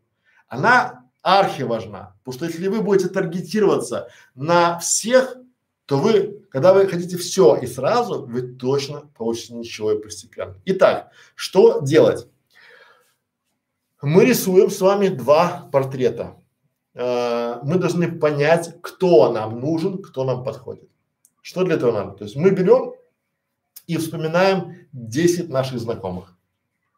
она 0.49 1.08
архи 1.23 1.63
важна. 1.63 2.17
Потому 2.25 2.35
что 2.35 2.47
если 2.47 2.69
вы 2.69 2.81
будете 2.81 3.09
таргетироваться 3.09 4.09
на 4.35 4.79
всех, 4.79 5.37
то 5.87 5.99
вы, 5.99 6.45
когда 6.51 6.75
вы 6.75 6.87
хотите 6.87 7.17
все 7.17 7.57
и 7.57 7.67
сразу, 7.67 8.27
вы 8.27 8.43
точно 8.43 9.11
получите 9.17 9.55
ничего 9.55 9.93
и 9.93 10.03
постепенно. 10.03 10.57
Итак, 10.67 11.11
что 11.35 11.81
делать? 11.81 12.27
мы 14.03 14.25
рисуем 14.25 14.71
с 14.71 14.81
вами 14.81 15.09
два 15.09 15.69
портрета. 15.73 16.37
э, 16.95 17.61
мы 17.63 17.77
должны 17.79 18.11
понять, 18.11 18.77
кто 18.81 19.33
нам 19.33 19.61
нужен, 19.61 20.03
кто 20.03 20.25
нам 20.25 20.43
подходит. 20.45 20.89
Что 21.43 21.65
для 21.65 21.77
этого 21.77 21.93
надо? 21.93 22.13
То 22.13 22.25
есть 22.25 22.37
мы 22.37 22.51
берем 22.51 22.95
и 23.87 23.97
вспоминаем 23.97 24.89
10 24.93 25.49
наших 25.49 25.79
знакомых. 25.79 26.37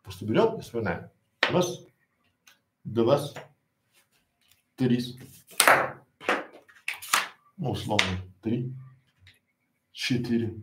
Просто 0.03 0.25
берем 0.25 0.59
и 0.59 0.63
вспоминаем. 0.63 1.11
Раз, 1.51 1.81
два, 2.85 3.21
три, 4.81 5.21
ну, 7.59 7.73
условно, 7.73 8.07
три, 8.41 8.73
четыре. 9.93 10.55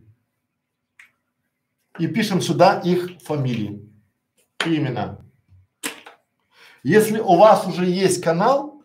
И 2.00 2.08
пишем 2.08 2.40
сюда 2.40 2.80
их 2.80 3.22
фамилии, 3.22 3.88
имена. 4.64 5.24
Если 6.82 7.20
у 7.20 7.36
вас 7.36 7.64
уже 7.68 7.86
есть 7.86 8.20
канал, 8.20 8.82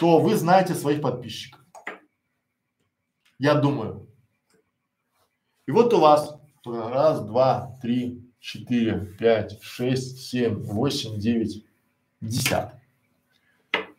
то 0.00 0.18
вы 0.18 0.34
знаете 0.34 0.74
своих 0.74 1.02
подписчиков. 1.02 1.60
Я 3.38 3.54
думаю. 3.54 4.10
И 5.66 5.70
вот 5.70 5.94
у 5.94 6.00
вас 6.00 6.36
раз, 6.64 7.24
два, 7.24 7.78
три, 7.80 8.28
четыре, 8.40 9.06
пять, 9.20 9.62
шесть, 9.62 10.28
семь, 10.28 10.64
восемь, 10.64 11.16
девять, 11.16 11.64
десятый. 12.20 12.85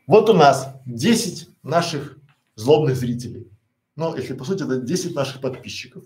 Вот 0.08 0.30
у 0.30 0.34
нас 0.34 0.74
10 0.86 1.50
наших 1.64 2.18
злобных 2.56 2.96
зрителей. 2.96 3.52
Ну, 3.98 4.16
если 4.16 4.34
по 4.34 4.46
сути 4.46 4.64
это 4.64 4.78
10 4.78 5.16
наших 5.16 5.42
подписчиков, 5.42 6.04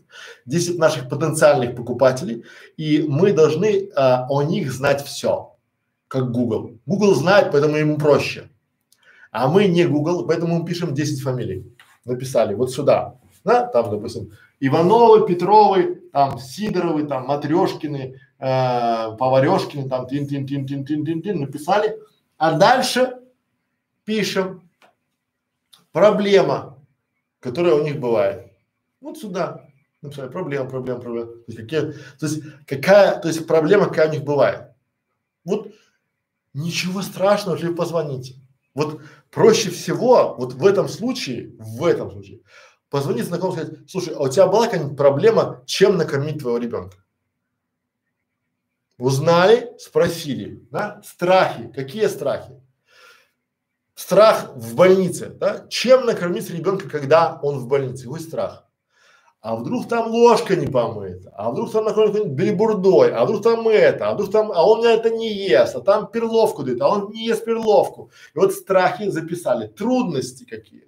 10 0.48 0.80
наших 0.80 1.08
потенциальных 1.08 1.76
покупателей, 1.76 2.44
и 2.78 3.06
мы 3.08 3.32
должны 3.32 3.90
а, 3.96 4.26
о 4.30 4.42
них 4.42 4.72
знать 4.72 5.06
все, 5.06 5.56
как 6.08 6.32
Google. 6.32 6.80
Google 6.88 7.14
знает, 7.14 7.52
поэтому 7.52 7.78
ему 7.78 7.98
проще. 7.98 8.50
А 9.32 9.48
мы 9.48 9.68
не 9.68 9.86
Google, 9.86 10.26
поэтому 10.26 10.60
мы 10.60 10.66
пишем 10.66 10.96
10 10.96 11.22
фамилий. 11.22 11.72
Написали 12.04 12.56
вот 12.56 12.72
сюда, 12.72 13.20
да, 13.44 13.68
там, 13.68 13.92
допустим, 13.92 14.32
Ивановы, 14.60 15.28
Петровы, 15.28 16.02
там, 16.12 16.40
Сидоровы, 16.40 17.04
там, 17.04 17.28
Матрешкины, 17.28 18.20
э, 18.40 19.16
Поварешкины, 19.18 19.88
там, 19.88 20.08
тин-тин-тин-тин-тин-тин-тин, 20.08 21.40
написали. 21.40 22.00
А 22.38 22.58
дальше 22.58 23.21
пишем 24.04 24.70
проблема, 25.92 26.78
которая 27.40 27.76
у 27.76 27.84
них 27.84 28.00
бывает. 28.00 28.52
Вот 29.00 29.18
сюда 29.18 29.68
написали 30.02 30.30
проблема, 30.30 30.70
проблема, 30.70 31.00
проблема. 31.00 31.28
То 31.28 31.44
есть 31.48 31.60
какие, 31.60 31.82
то 31.82 32.26
есть 32.26 32.42
какая, 32.66 33.20
то 33.20 33.28
есть 33.28 33.48
проблема 33.48 33.88
какая 33.88 34.10
у 34.10 34.12
них 34.12 34.24
бывает. 34.24 34.72
Вот 35.44 35.74
ничего 36.54 37.02
страшного, 37.02 37.56
если 37.56 37.68
вы 37.68 37.76
позвоните. 37.76 38.36
Вот 38.74 39.02
проще 39.30 39.70
всего, 39.70 40.36
вот 40.38 40.54
в 40.54 40.66
этом 40.66 40.88
случае, 40.88 41.56
в 41.58 41.84
этом 41.86 42.12
случае, 42.12 42.42
позвонить 42.90 43.26
знакомому 43.26 43.58
сказать, 43.58 43.90
слушай, 43.90 44.14
а 44.14 44.24
у 44.24 44.30
тебя 44.30 44.48
была 44.48 44.66
какая-нибудь 44.66 44.98
проблема, 44.98 45.64
чем 45.66 45.98
накормить 45.98 46.40
твоего 46.40 46.58
ребенка? 46.58 46.98
Узнали, 48.98 49.72
спросили, 49.80 50.68
да? 50.70 51.02
Страхи. 51.04 51.72
Какие 51.74 52.08
страхи? 52.08 52.62
Страх 54.02 54.50
в 54.56 54.74
больнице, 54.74 55.28
да? 55.40 55.68
Чем 55.70 56.08
накормить 56.08 56.50
ребенка, 56.50 56.90
когда 56.90 57.40
он 57.44 57.60
в 57.60 57.68
больнице? 57.68 58.06
Какой 58.06 58.20
страх? 58.20 58.66
А 59.42 59.56
вдруг 59.56 59.88
там 59.88 60.10
ложка 60.10 60.56
не 60.56 60.66
помыта, 60.66 61.32
а 61.36 61.52
вдруг 61.52 61.72
там 61.72 61.86
накормит 61.86 62.14
какой-нибудь 62.14 62.36
белибурдой, 62.36 63.14
а 63.14 63.26
вдруг 63.26 63.44
там 63.44 63.68
это, 63.68 64.10
а 64.10 64.14
вдруг 64.16 64.32
там, 64.32 64.52
а 64.52 64.68
он 64.68 64.84
это 64.84 65.12
не 65.12 65.32
ест, 65.32 65.76
а 65.76 65.82
там 65.82 66.08
перловку 66.08 66.64
дает, 66.64 66.82
а 66.82 66.90
он 66.90 67.12
не 67.12 67.28
ест 67.28 67.46
перловку. 67.46 68.10
И 68.34 68.40
вот 68.40 68.54
страхи 68.54 69.08
записали, 69.08 69.68
трудности 69.68 70.46
какие. 70.46 70.88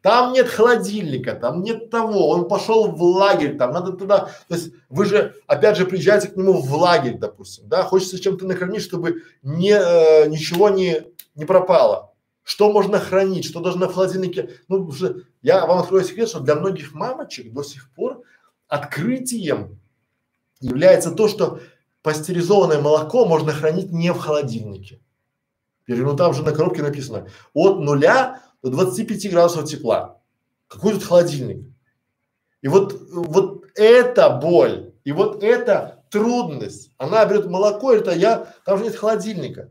Там 0.00 0.32
нет 0.32 0.48
холодильника, 0.48 1.34
там 1.34 1.62
нет 1.62 1.88
того, 1.88 2.30
он 2.30 2.48
пошел 2.48 2.90
в 2.90 3.00
лагерь, 3.00 3.56
там 3.56 3.72
надо 3.72 3.92
туда, 3.92 4.30
то 4.48 4.54
есть 4.56 4.72
вы 4.88 5.04
же, 5.04 5.36
опять 5.46 5.76
же, 5.76 5.86
приезжаете 5.86 6.28
к 6.28 6.36
нему 6.36 6.54
в 6.54 6.74
лагерь, 6.74 7.16
допустим, 7.16 7.68
да, 7.68 7.84
хочется 7.84 8.20
чем-то 8.20 8.44
накормить, 8.44 8.82
чтобы 8.82 9.22
не, 9.42 9.70
э, 9.70 10.26
ничего 10.26 10.68
не, 10.68 11.04
не 11.34 11.44
пропало. 11.44 12.14
Что 12.42 12.72
можно 12.72 12.98
хранить, 12.98 13.44
что 13.44 13.60
должно 13.60 13.88
в 13.88 13.94
холодильнике, 13.94 14.50
ну, 14.68 14.84
уже, 14.84 15.26
я 15.42 15.64
вам 15.66 15.78
открою 15.78 16.04
секрет, 16.04 16.28
что 16.28 16.40
для 16.40 16.56
многих 16.56 16.92
мамочек 16.92 17.52
до 17.52 17.62
сих 17.62 17.90
пор 17.92 18.22
открытием 18.66 19.78
является 20.60 21.12
то, 21.12 21.28
что 21.28 21.60
пастеризованное 22.02 22.80
молоко 22.80 23.26
можно 23.26 23.52
хранить 23.52 23.92
не 23.92 24.12
в 24.12 24.18
холодильнике. 24.18 25.00
Ну 25.86 26.16
там 26.16 26.32
же 26.32 26.42
на 26.42 26.52
коробке 26.52 26.82
написано 26.82 27.28
от 27.52 27.80
нуля 27.80 28.40
до 28.62 28.70
25 28.70 29.30
градусов 29.30 29.64
тепла. 29.64 30.20
Какой 30.68 30.94
тут 30.94 31.04
холодильник? 31.04 31.66
И 32.62 32.68
вот, 32.68 32.96
вот 33.10 33.66
эта 33.74 34.30
боль, 34.30 34.92
и 35.04 35.12
вот 35.12 35.42
эта 35.42 36.04
трудность, 36.10 36.92
она 36.96 37.24
берет 37.26 37.46
молоко, 37.46 37.92
это 37.92 38.12
я, 38.12 38.54
там 38.64 38.78
же 38.78 38.84
нет 38.84 38.96
холодильника. 38.96 39.70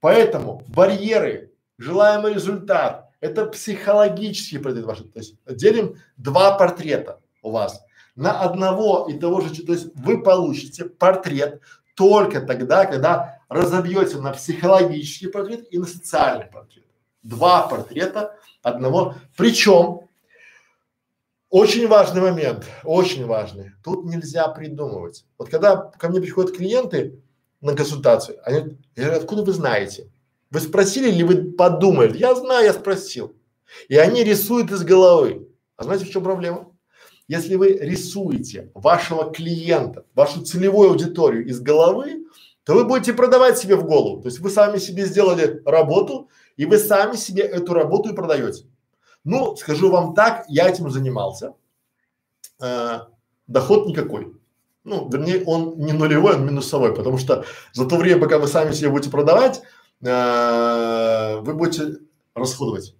Поэтому 0.00 0.62
барьеры, 0.68 1.52
желаемый 1.78 2.34
результат, 2.34 3.10
это 3.20 3.46
психологический 3.46 4.58
портрет. 4.58 5.12
То 5.12 5.18
есть 5.18 5.36
делим 5.46 5.96
два 6.16 6.56
портрета 6.56 7.20
у 7.42 7.50
вас 7.50 7.82
на 8.14 8.40
одного 8.40 9.08
и 9.08 9.18
того 9.18 9.40
же, 9.40 9.62
то 9.62 9.72
есть 9.72 9.88
вы 9.94 10.22
получите 10.22 10.86
портрет 10.86 11.60
только 11.94 12.40
тогда, 12.40 12.86
когда 12.86 13.40
разобьете 13.48 14.18
на 14.18 14.32
психологический 14.32 15.28
портрет 15.28 15.66
и 15.70 15.78
на 15.78 15.86
социальный 15.86 16.46
портрет 16.46 16.86
два 17.22 17.66
портрета 17.66 18.36
одного. 18.62 19.14
Причем 19.36 20.08
очень 21.48 21.86
важный 21.86 22.22
момент, 22.22 22.66
очень 22.84 23.26
важный. 23.26 23.72
Тут 23.82 24.04
нельзя 24.04 24.48
придумывать. 24.48 25.24
Вот 25.38 25.48
когда 25.48 25.76
ко 25.76 26.08
мне 26.08 26.20
приходят 26.20 26.56
клиенты 26.56 27.22
на 27.60 27.74
консультацию, 27.74 28.38
они 28.44 28.76
говорят, 28.94 29.22
откуда 29.22 29.42
вы 29.42 29.52
знаете? 29.52 30.10
Вы 30.50 30.60
спросили 30.60 31.08
или 31.08 31.22
вы 31.22 31.52
подумали? 31.52 32.16
Я 32.16 32.34
знаю, 32.34 32.64
я 32.64 32.72
спросил. 32.72 33.34
И 33.88 33.96
они 33.96 34.22
рисуют 34.22 34.70
из 34.70 34.84
головы. 34.84 35.48
А 35.76 35.84
знаете, 35.84 36.04
в 36.04 36.10
чем 36.10 36.22
проблема? 36.22 36.72
Если 37.28 37.56
вы 37.56 37.72
рисуете 37.72 38.70
вашего 38.74 39.32
клиента, 39.32 40.04
вашу 40.14 40.42
целевую 40.42 40.90
аудиторию 40.90 41.44
из 41.46 41.60
головы, 41.60 42.24
то 42.64 42.74
вы 42.74 42.84
будете 42.84 43.12
продавать 43.12 43.58
себе 43.58 43.76
в 43.76 43.84
голову. 43.84 44.22
То 44.22 44.28
есть 44.28 44.38
вы 44.40 44.50
сами 44.50 44.78
себе 44.78 45.06
сделали 45.06 45.62
работу, 45.64 46.28
и 46.56 46.66
вы 46.66 46.78
сами 46.78 47.16
себе 47.16 47.42
эту 47.42 47.74
работу 47.74 48.10
и 48.10 48.14
продаете. 48.14 48.66
Ну, 49.24 49.56
скажу 49.56 49.90
вам 49.90 50.14
так, 50.14 50.44
я 50.48 50.68
этим 50.68 50.88
занимался. 50.90 51.54
Э, 52.60 53.00
доход 53.46 53.86
никакой. 53.86 54.32
Ну, 54.86 55.08
вернее, 55.10 55.42
он 55.46 55.74
не 55.78 55.92
нулевой, 55.92 56.36
он 56.36 56.46
минусовой, 56.46 56.94
потому 56.94 57.18
что 57.18 57.44
за 57.72 57.86
то 57.86 57.96
время, 57.96 58.20
пока 58.20 58.38
вы 58.38 58.46
сами 58.46 58.72
себе 58.72 58.88
будете 58.88 59.10
продавать, 59.10 59.60
э, 60.00 61.38
вы 61.40 61.54
будете 61.54 61.96
расходовать 62.36 62.94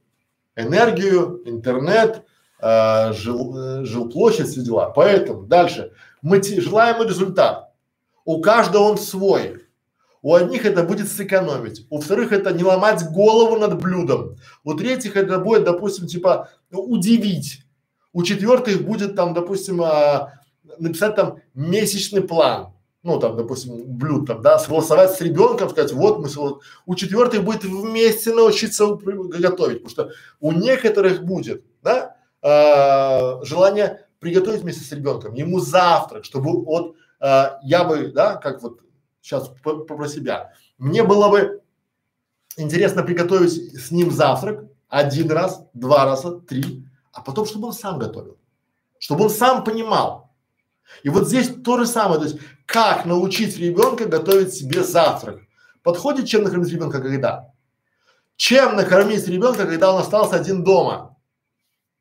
энергию, 0.57 1.43
интернет, 1.45 2.25
э, 2.61 3.13
жил, 3.13 3.57
э, 3.57 3.85
жилплощадь, 3.85 4.49
все 4.49 4.63
дела. 4.63 4.91
Поэтому 4.91 5.43
дальше 5.45 5.93
мы 6.23 6.43
желаемый 6.43 7.07
результат. 7.07 7.73
У 8.25 8.41
каждого 8.41 8.83
он 8.83 8.99
свой. 8.99 9.63
У 10.23 10.35
одних 10.35 10.67
это 10.67 10.83
будет 10.83 11.09
сэкономить, 11.09 11.87
у 11.89 12.01
вторых 12.01 12.33
это 12.33 12.53
не 12.53 12.65
ломать 12.65 13.09
голову 13.13 13.61
над 13.61 13.81
блюдом, 13.81 14.39
у 14.65 14.75
третьих 14.75 15.15
это 15.15 15.39
будет, 15.39 15.63
допустим, 15.63 16.09
типа 16.09 16.49
удивить, 16.73 17.65
у 18.13 18.25
четвертых 18.25 18.83
будет 18.83 19.15
там, 19.15 19.35
допустим, 19.35 19.83
а, 19.83 20.36
написать 20.79 21.15
там 21.15 21.39
месячный 21.55 22.23
план, 22.23 22.73
ну 23.03 23.21
там, 23.21 23.37
допустим, 23.37 23.85
блюд 23.87 24.27
там, 24.27 24.43
да, 24.43 24.59
согласовать 24.59 25.13
с 25.13 25.21
ребенком, 25.21 25.71
сказать, 25.71 25.93
вот 25.93 26.19
мы, 26.19 26.29
вот. 26.29 26.63
у 26.87 26.95
четвертых 26.95 27.45
будет 27.45 27.65
вместе 27.65 28.35
научиться 28.35 28.87
готовить, 28.87 29.85
потому 29.85 29.89
что 29.89 30.11
у 30.41 30.53
некоторых 30.53 31.23
будет, 31.23 31.65
да, 31.83 32.17
а, 32.43 33.45
желание 33.45 34.07
приготовить 34.19 34.63
вместе 34.63 34.83
с 34.83 34.93
ребенком, 34.93 35.35
ему 35.35 35.61
завтрак, 35.61 36.25
чтобы 36.25 36.65
вот 36.65 36.97
а, 37.21 37.59
я 37.63 37.85
бы, 37.85 38.09
да, 38.09 38.37
как 38.37 38.63
вот 38.63 38.81
сейчас 39.23 39.51
про 39.63 40.09
себя. 40.09 40.53
Мне 40.79 41.03
было 41.03 41.29
бы 41.29 41.63
интересно 42.57 43.03
приготовить 43.03 43.53
с 43.53 43.91
ним 43.91 44.11
завтрак 44.11 44.65
один 44.89 45.31
раз, 45.31 45.63
два 45.75 46.05
раза, 46.05 46.41
три, 46.41 46.85
а 47.13 47.23
потом, 47.23 47.47
чтобы 47.47 47.69
он 47.69 47.73
сам 47.73 47.99
готовил, 47.99 48.39
чтобы 48.99 49.25
он 49.25 49.31
сам 49.31 49.65
понимал. 49.65 50.26
И 51.03 51.09
вот 51.09 51.29
здесь 51.29 51.51
то 51.65 51.79
же 51.79 51.87
самое, 51.87 52.21
то 52.21 52.27
есть 52.27 52.39
как 52.67 53.05
научить 53.05 53.57
ребенка 53.59 54.07
готовить 54.07 54.55
себе 54.55 54.83
завтрак. 54.83 55.41
Подходит, 55.83 56.27
чем 56.27 56.43
накормить 56.43 56.73
ребенка 56.73 57.01
когда? 57.01 57.53
Чем 58.37 58.77
накормить 58.77 59.27
ребенка, 59.29 59.67
когда 59.67 59.93
он 59.93 60.01
остался 60.01 60.37
один 60.37 60.65
дома? 60.65 61.17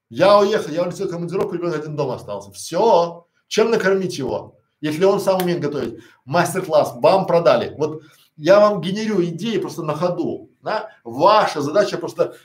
Я 0.09 0.39
уехал, 0.39 0.71
я 0.71 0.83
улетел 0.83 1.07
в 1.07 1.11
командировку, 1.11 1.55
ребенок 1.55 1.75
один 1.75 1.95
дома 1.95 2.15
остался. 2.15 2.51
Все. 2.51 3.27
Чем 3.47 3.69
накормить 3.69 4.17
его? 4.17 4.55
если 4.85 5.03
он 5.03 5.19
сам 5.19 5.41
умеет 5.41 5.61
готовить. 5.61 5.99
Мастер-класс, 6.25 6.95
бам, 6.97 7.25
продали. 7.25 7.73
Вот 7.77 8.03
я 8.37 8.59
вам 8.59 8.81
генерю 8.81 9.23
идеи 9.25 9.57
просто 9.57 9.81
на 9.83 9.95
ходу, 9.95 10.51
да? 10.61 10.89
Ваша 11.03 11.61
задача 11.61 11.97
просто 11.97 12.35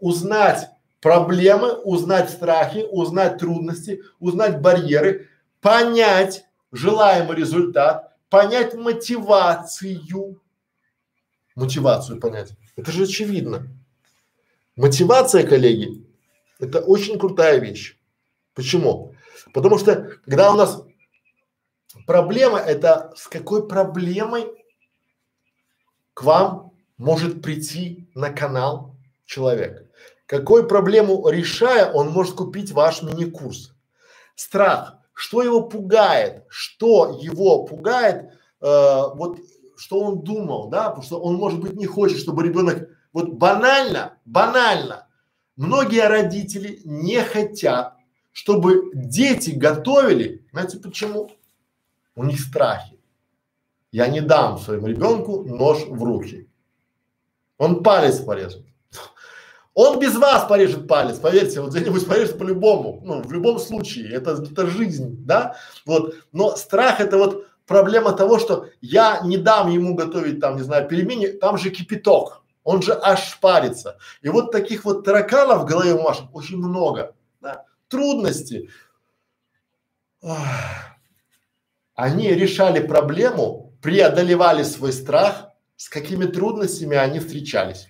узнать 0.00 0.68
проблемы, 1.00 1.72
узнать 1.72 2.30
страхи, 2.30 2.84
узнать 2.90 3.38
трудности, 3.38 4.02
узнать 4.18 4.60
барьеры, 4.60 5.28
понять 5.64 6.44
желаемый 6.72 7.34
результат, 7.38 8.14
понять 8.28 8.74
мотивацию, 8.74 10.38
мотивацию 11.54 12.20
понять. 12.20 12.50
Это 12.76 12.92
же 12.92 13.04
очевидно. 13.04 13.66
Мотивация, 14.76 15.46
коллеги, 15.46 16.06
это 16.58 16.80
очень 16.80 17.18
крутая 17.18 17.60
вещь. 17.60 17.96
Почему? 18.52 19.14
Потому 19.54 19.78
что 19.78 20.18
когда 20.26 20.52
у 20.52 20.56
нас 20.56 20.82
проблема, 22.06 22.58
это 22.58 23.14
с 23.16 23.26
какой 23.26 23.66
проблемой 23.66 24.44
к 26.12 26.24
вам 26.24 26.74
может 26.98 27.40
прийти 27.40 28.06
на 28.14 28.28
канал 28.28 28.96
человек. 29.24 29.90
Какую 30.26 30.68
проблему 30.68 31.26
решая, 31.26 31.90
он 31.90 32.10
может 32.10 32.34
купить 32.34 32.72
ваш 32.72 33.00
мини-курс. 33.00 33.72
Страх. 34.34 34.98
Что 35.14 35.42
его 35.42 35.62
пугает? 35.62 36.44
Что 36.48 37.18
его 37.22 37.64
пугает? 37.64 38.32
Э, 38.60 39.14
вот 39.14 39.38
что 39.76 40.00
он 40.00 40.22
думал, 40.22 40.68
да? 40.68 40.88
Потому 40.88 41.02
что 41.04 41.20
он, 41.20 41.36
может 41.36 41.60
быть, 41.60 41.74
не 41.74 41.86
хочет, 41.86 42.18
чтобы 42.18 42.42
ребенок 42.42 42.88
вот 43.12 43.30
банально, 43.34 44.18
банально. 44.24 45.06
Многие 45.56 46.08
родители 46.08 46.80
не 46.84 47.22
хотят, 47.22 47.96
чтобы 48.32 48.90
дети 48.92 49.50
готовили. 49.50 50.44
Знаете 50.50 50.78
почему? 50.78 51.30
У 52.16 52.24
них 52.24 52.40
страхи. 52.40 52.98
Я 53.92 54.08
не 54.08 54.20
дам 54.20 54.58
своему 54.58 54.88
ребенку 54.88 55.44
нож 55.44 55.86
в 55.86 56.02
руки. 56.02 56.48
Он 57.56 57.84
палец 57.84 58.18
порежет. 58.18 58.66
Он 59.74 59.98
без 59.98 60.14
вас 60.14 60.46
порежет 60.46 60.86
палец, 60.86 61.18
поверьте, 61.18 61.60
вот 61.60 61.70
где-нибудь 61.70 62.06
порежет 62.06 62.38
по-любому, 62.38 63.00
ну, 63.04 63.22
в 63.22 63.32
любом 63.32 63.58
случае, 63.58 64.12
это, 64.12 64.32
это 64.32 64.68
жизнь, 64.68 65.16
да, 65.26 65.56
вот, 65.84 66.14
но 66.30 66.54
страх 66.54 67.00
это 67.00 67.18
вот 67.18 67.48
проблема 67.66 68.12
того, 68.12 68.38
что 68.38 68.68
я 68.80 69.20
не 69.24 69.36
дам 69.36 69.68
ему 69.68 69.94
готовить 69.94 70.40
там, 70.40 70.56
не 70.56 70.62
знаю, 70.62 70.86
пельмени, 70.86 71.26
там 71.26 71.58
же 71.58 71.70
кипяток, 71.70 72.44
он 72.62 72.82
же 72.82 72.98
аж 73.00 73.38
парится. 73.40 73.98
И 74.22 74.28
вот 74.28 74.52
таких 74.52 74.84
вот 74.84 75.04
тараканов 75.04 75.62
в 75.62 75.66
голове 75.66 75.94
у 75.94 76.02
очень 76.32 76.56
много, 76.56 77.14
да, 77.40 77.64
трудности. 77.88 78.70
Они 81.94 82.32
решали 82.32 82.84
проблему, 82.84 83.74
преодолевали 83.82 84.62
свой 84.62 84.92
страх, 84.92 85.48
с 85.76 85.88
какими 85.88 86.24
трудностями 86.24 86.96
они 86.96 87.18
встречались. 87.18 87.88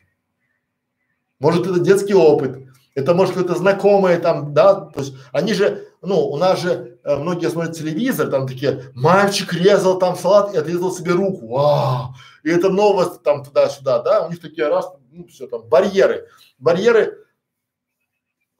Может, 1.45 1.67
это 1.67 1.79
детский 1.79 2.15
опыт, 2.15 2.57
это 2.95 3.13
может 3.13 3.35
какое-то 3.35 3.55
знакомое 3.55 4.19
там, 4.19 4.55
да, 4.55 4.77
то 4.77 5.01
есть 5.01 5.13
они 5.31 5.53
же, 5.53 5.87
ну, 6.01 6.27
у 6.27 6.39
нас 6.39 6.63
же 6.63 6.99
э, 7.05 7.17
многие 7.17 7.51
смотрят 7.51 7.77
телевизор, 7.77 8.31
там 8.31 8.49
такие, 8.49 8.85
мальчик 8.95 9.53
резал 9.53 9.99
там 9.99 10.17
салат 10.17 10.55
и 10.55 10.57
отрезал 10.57 10.91
себе 10.91 11.13
руку, 11.13 11.49
вау, 11.49 12.15
и 12.45 12.49
это 12.49 12.71
новость 12.71 13.23
там 13.23 13.45
туда-сюда, 13.45 14.01
да, 14.01 14.25
у 14.25 14.31
них 14.31 14.41
такие 14.41 14.69
раз, 14.69 14.91
ну, 15.13 15.27
все 15.27 15.47
там, 15.47 15.69
барьеры, 15.69 16.29
барьеры, 16.57 17.27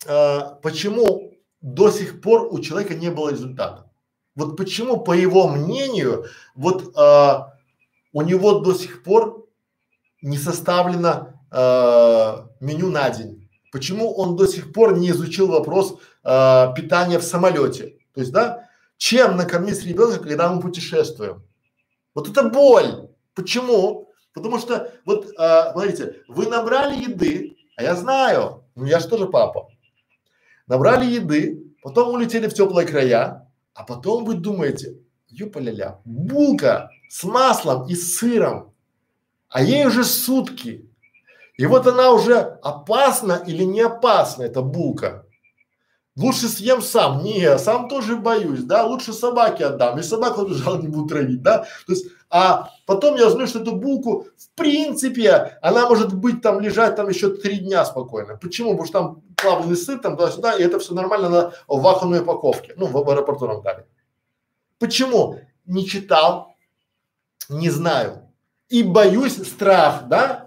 э, 0.07 0.41
почему 0.63 1.33
до 1.63 1.91
сих 1.91 2.21
пор 2.21 2.53
у 2.53 2.61
человека 2.61 2.95
не 2.95 3.11
было 3.11 3.31
результата? 3.31 3.91
Вот 4.37 4.59
почему, 4.59 4.99
по 4.99 5.15
его 5.15 5.49
мнению, 5.49 6.27
вот 6.55 6.95
э, 6.95 7.35
у 8.13 8.21
него 8.21 8.59
до 8.59 8.75
сих 8.75 9.03
пор 9.03 9.49
не 10.21 10.37
составлено 10.37 11.34
э, 11.55 12.47
меню 12.61 12.91
на 12.91 13.11
день? 13.11 13.49
Почему 13.73 14.13
он 14.15 14.37
до 14.37 14.47
сих 14.47 14.73
пор 14.73 14.99
не 14.99 15.11
изучил 15.11 15.47
вопрос 15.47 15.99
э, 16.25 16.75
питания 16.77 17.19
в 17.19 17.25
самолете? 17.25 17.97
То 18.15 18.21
есть, 18.21 18.33
да, 18.33 18.69
чем 18.97 19.37
накормить 19.37 19.85
ребенка, 19.85 20.19
когда 20.19 20.53
мы 20.53 20.61
путешествуем? 20.61 21.43
Вот 22.15 22.29
это 22.29 22.49
боль. 22.49 23.09
Почему? 23.35 24.09
Потому 24.33 24.59
что 24.59 24.93
вот, 25.05 25.33
э, 25.39 25.73
смотрите, 25.73 26.23
вы 26.29 26.47
набрали 26.47 27.03
еды, 27.03 27.57
а 27.77 27.83
я 27.83 27.95
знаю, 27.95 28.65
ну 28.75 28.85
я 28.85 28.99
же 28.99 29.09
тоже 29.09 29.27
папа. 29.27 29.69
Набрали 30.67 31.07
еды, 31.07 31.75
потом 31.83 32.15
улетели 32.15 32.49
в 32.49 32.55
теплые 32.55 32.87
края, 32.87 33.51
а 33.75 33.85
потом 33.85 34.25
вы 34.25 34.35
думаете, 34.35 34.99
юпа-ля-ля, 35.29 36.01
булка 36.05 36.91
с 37.09 37.25
маслом 37.25 37.89
и 37.89 37.95
сыром, 37.95 38.73
а 39.49 39.63
ей 39.63 39.87
уже 39.87 40.05
сутки. 40.05 40.89
И 41.57 41.67
вот 41.67 41.87
она 41.87 42.11
уже 42.11 42.59
опасна 42.63 43.43
или 43.47 43.65
не 43.65 43.81
опасна, 43.81 44.43
эта 44.45 44.61
булка. 44.61 45.25
Лучше 46.17 46.49
съем 46.49 46.81
сам. 46.81 47.25
Не, 47.25 47.59
сам 47.59 47.89
тоже 47.89 48.17
боюсь, 48.17 48.63
да, 48.63 48.85
лучше 48.85 49.13
собаке 49.13 49.67
отдам. 49.67 49.99
И 49.99 50.03
собаку 50.03 50.47
тоже 50.47 50.65
не 50.83 50.89
буду 50.89 51.09
травить, 51.09 51.43
да. 51.43 51.67
То 51.87 51.93
есть, 51.93 52.07
а 52.31 52.71
потом 52.87 53.17
я 53.17 53.27
узнаю, 53.27 53.49
что 53.49 53.61
эту 53.61 53.73
булку, 53.73 54.27
в 54.37 54.51
принципе, 54.55 55.59
она 55.61 55.89
может 55.89 56.15
быть 56.15 56.41
там 56.41 56.61
лежать 56.61 56.95
там 56.97 57.09
еще 57.09 57.31
три 57.31 57.59
дня 57.59 57.85
спокойно. 57.85 58.37
Почему? 58.37 58.71
Потому 58.71 58.87
что 58.87 58.99
там 58.99 59.23
плавленый 59.37 59.77
сыр 59.77 59.99
там 59.99 60.17
туда-сюда, 60.17 60.53
и 60.57 60.63
это 60.63 60.79
все 60.79 60.95
нормально 60.95 61.29
на 61.29 61.53
вакуумной 61.67 62.21
упаковке, 62.21 62.75
ну, 62.77 62.87
в, 62.87 62.93
в 62.93 63.11
аэропорту 63.11 63.47
нам 63.47 63.63
дали. 63.63 63.85
Почему? 64.79 65.41
Не 65.67 65.87
читал, 65.87 66.55
не 67.49 67.71
знаю. 67.71 68.31
И 68.69 68.83
боюсь 68.83 69.37
страх, 69.47 70.09
да, 70.09 70.44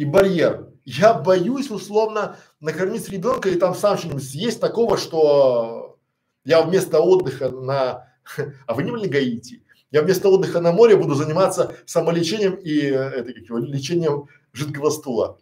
и 0.00 0.06
барьер. 0.06 0.66
Я 0.86 1.12
боюсь 1.12 1.70
условно 1.70 2.36
накормить 2.58 3.10
ребенка 3.10 3.50
и 3.50 3.56
там 3.56 3.74
сам 3.74 3.98
что-нибудь 3.98 4.26
съесть 4.26 4.58
такого, 4.58 4.96
что 4.96 5.98
я 6.42 6.62
вместо 6.62 7.00
отдыха 7.00 7.50
на, 7.50 8.08
а 8.66 8.74
вы 8.74 8.82
не 8.82 8.92
были 8.92 9.08
Гаити? 9.08 9.62
Я 9.90 10.00
вместо 10.00 10.30
отдыха 10.30 10.62
на 10.62 10.72
море 10.72 10.96
буду 10.96 11.14
заниматься 11.14 11.76
самолечением 11.84 12.54
и 12.54 12.78
это 12.78 13.30
как 13.34 13.44
его, 13.44 13.58
лечением 13.58 14.28
жидкого 14.54 14.88
стула. 14.88 15.38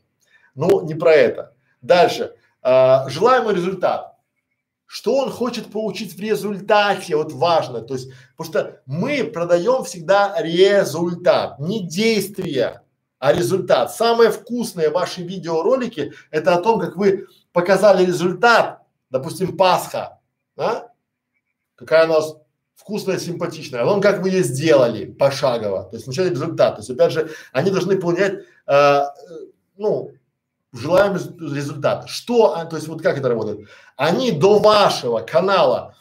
Ну, 0.57 0.85
не 0.85 0.95
про 0.97 1.13
это. 1.13 1.55
Дальше. 1.81 2.35
А, 2.61 3.09
желаемый 3.09 3.55
результат. 3.55 4.17
Что 4.87 5.19
он 5.19 5.31
хочет 5.31 5.71
получить 5.71 6.17
в 6.17 6.21
результате, 6.21 7.15
вот 7.15 7.33
важно. 7.33 7.81
То 7.81 7.95
есть, 7.95 8.11
потому 8.37 8.53
что 8.53 8.83
мы 8.87 9.23
продаем 9.23 9.85
всегда 9.85 10.35
результат, 10.43 11.61
не 11.61 11.87
действия 11.87 12.83
а 13.19 13.33
результат. 13.33 13.95
Самые 13.95 14.31
вкусные 14.31 14.91
ваши 14.91 15.23
видеоролики– 15.23 16.13
это 16.31 16.55
о 16.55 16.63
том, 16.63 16.79
как 16.79 16.97
вы 16.97 17.27
показали 17.53 18.05
результат, 18.05 18.83
допустим, 19.11 19.57
Пасха, 19.57 20.21
да? 20.57 20.93
Какая 21.75 22.07
у 22.07 22.13
нас 22.13 22.37
вкусная, 22.75 23.19
симпатичная, 23.19 23.83
о 23.83 23.87
том, 23.87 24.01
как 24.01 24.23
вы 24.23 24.31
ее 24.31 24.43
сделали 24.43 25.05
пошагово, 25.05 25.85
то 25.85 25.97
есть 25.97 26.07
вначале 26.07 26.31
результат. 26.31 26.77
То 26.77 26.81
есть, 26.81 26.91
опять 26.91 27.13
же, 27.13 27.31
они 27.53 27.71
должны 27.71 28.01
понять, 28.01 28.45
э, 28.67 29.01
ну, 29.77 30.13
желаемый 30.73 31.21
результат. 31.55 32.09
Что, 32.09 32.57
а, 32.57 32.65
то 32.65 32.77
есть 32.77 32.89
вот 32.89 33.03
как 33.03 33.19
это 33.19 33.29
работает? 33.29 33.69
Они 33.97 34.33
до 34.33 34.59
вашего 34.59 35.21
канала 35.21 35.95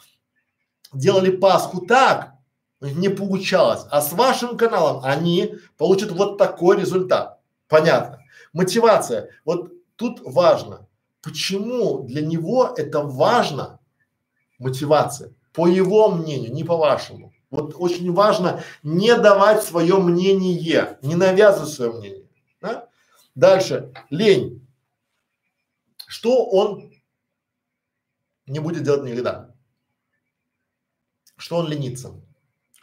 делали 0.92 1.30
Пасху 1.30 1.84
так, 1.86 2.34
не 2.80 3.08
получалось. 3.08 3.84
А 3.90 4.00
с 4.00 4.12
вашим 4.12 4.56
каналом 4.56 5.04
они 5.04 5.54
получат 5.76 6.12
вот 6.12 6.38
такой 6.38 6.78
результат. 6.80 7.38
Понятно. 7.68 8.22
Мотивация. 8.52 9.30
Вот 9.44 9.72
тут 9.96 10.20
важно. 10.22 10.86
Почему 11.22 12.02
для 12.04 12.22
него 12.22 12.72
это 12.76 13.02
важно? 13.02 13.80
Мотивация. 14.58 15.34
По 15.52 15.66
его 15.66 16.10
мнению, 16.10 16.52
не 16.52 16.64
по 16.64 16.76
вашему. 16.76 17.32
Вот 17.50 17.74
очень 17.76 18.12
важно 18.12 18.62
не 18.82 19.16
давать 19.16 19.62
свое 19.62 19.98
мнение, 19.98 20.98
не 21.02 21.14
навязывать 21.14 21.70
свое 21.70 21.92
мнение. 21.92 22.28
Да? 22.60 22.88
Дальше. 23.34 23.92
Лень. 24.10 24.66
Что 26.06 26.46
он 26.46 26.92
не 28.46 28.60
будет 28.60 28.82
делать 28.82 29.02
никогда? 29.02 29.54
Что 31.36 31.56
он 31.56 31.68
ленится? 31.68 32.14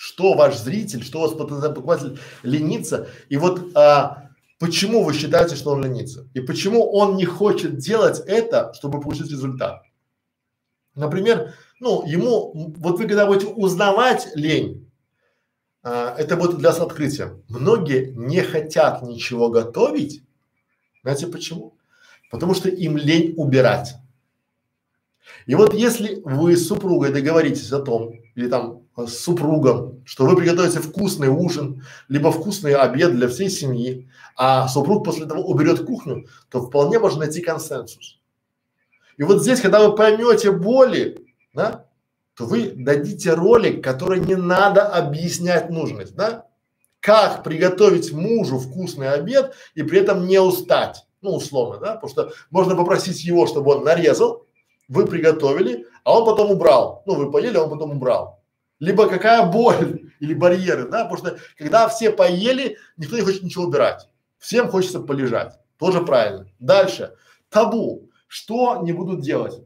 Что 0.05 0.35
ваш 0.35 0.55
зритель, 0.55 1.03
что 1.03 1.17
у 1.17 1.21
вас 1.27 1.33
покупатель 1.33 2.19
ленится, 2.43 3.07
и 3.27 3.37
вот 3.37 3.75
а, 3.75 4.29
почему 4.59 5.03
вы 5.03 5.15
считаете, 5.15 5.55
что 5.55 5.71
он 5.71 5.83
ленится, 5.83 6.29
и 6.35 6.41
почему 6.41 6.87
он 6.91 7.15
не 7.15 7.25
хочет 7.25 7.79
делать 7.79 8.21
это, 8.27 8.71
чтобы 8.75 9.01
получить 9.01 9.31
результат. 9.31 9.81
Например, 10.93 11.55
ну, 11.79 12.05
ему, 12.05 12.51
вот 12.77 12.99
вы 12.99 13.07
когда 13.07 13.25
будете 13.25 13.47
узнавать 13.47 14.27
лень, 14.35 14.87
а, 15.81 16.13
это 16.15 16.37
будет 16.37 16.59
для 16.59 16.69
вас 16.69 16.79
открытием. 16.79 17.41
Многие 17.49 18.11
не 18.11 18.41
хотят 18.41 19.01
ничего 19.01 19.49
готовить. 19.49 20.21
Знаете 21.01 21.25
почему? 21.25 21.79
Потому 22.29 22.53
что 22.53 22.69
им 22.69 22.95
лень 22.95 23.33
убирать. 23.37 23.95
И 25.47 25.55
вот 25.55 25.73
если 25.73 26.21
вы 26.23 26.55
с 26.55 26.67
супругой 26.67 27.11
договоритесь 27.11 27.71
о 27.71 27.79
том, 27.79 28.13
или 28.35 28.47
там 28.47 28.84
с 28.97 29.19
супругом, 29.19 30.01
что 30.05 30.25
вы 30.25 30.35
приготовите 30.35 30.79
вкусный 30.79 31.27
ужин, 31.27 31.83
либо 32.07 32.31
вкусный 32.31 32.75
обед 32.75 33.13
для 33.13 33.27
всей 33.27 33.49
семьи, 33.49 34.09
а 34.37 34.67
супруг 34.67 35.03
после 35.03 35.25
того 35.25 35.43
уберет 35.43 35.85
кухню, 35.85 36.27
то 36.49 36.61
вполне 36.61 36.99
можно 36.99 37.19
найти 37.19 37.41
консенсус. 37.41 38.19
И 39.17 39.23
вот 39.23 39.41
здесь, 39.41 39.61
когда 39.61 39.85
вы 39.85 39.95
поймете 39.95 40.51
боли, 40.51 41.25
да, 41.53 41.85
то 42.35 42.45
вы 42.45 42.71
дадите 42.71 43.33
ролик, 43.33 43.83
который 43.83 44.19
не 44.19 44.35
надо 44.35 44.87
объяснять 44.87 45.69
нужность, 45.69 46.15
да? 46.15 46.47
Как 46.99 47.43
приготовить 47.43 48.11
мужу 48.11 48.59
вкусный 48.59 49.11
обед 49.11 49.53
и 49.73 49.83
при 49.83 49.99
этом 49.99 50.25
не 50.25 50.39
устать, 50.39 51.05
ну 51.21 51.35
условно, 51.35 51.79
да, 51.79 51.95
потому 51.95 52.09
что 52.09 52.31
можно 52.49 52.75
попросить 52.75 53.23
его, 53.23 53.45
чтобы 53.45 53.75
он 53.75 53.83
нарезал, 53.83 54.47
вы 54.87 55.05
приготовили, 55.05 55.85
а 56.03 56.19
он 56.19 56.25
потом 56.25 56.51
убрал, 56.51 57.03
ну 57.05 57.15
вы 57.15 57.31
поели, 57.31 57.57
а 57.57 57.63
он 57.63 57.69
потом 57.69 57.91
убрал. 57.91 58.43
Либо 58.79 59.07
какая 59.07 59.45
боль 59.45 60.11
или 60.19 60.33
барьеры, 60.33 60.89
да, 60.89 61.05
потому 61.05 61.17
что 61.17 61.39
когда 61.57 61.87
все 61.87 62.11
поели, 62.11 62.77
никто 62.97 63.15
не 63.15 63.23
хочет 63.23 63.43
ничего 63.43 63.65
убирать, 63.65 64.09
всем 64.37 64.69
хочется 64.69 64.99
полежать, 64.99 65.59
тоже 65.77 66.01
правильно. 66.01 66.47
Дальше, 66.59 67.15
табу, 67.49 68.09
что 68.27 68.81
не 68.83 68.91
будут 68.91 69.21
делать? 69.21 69.61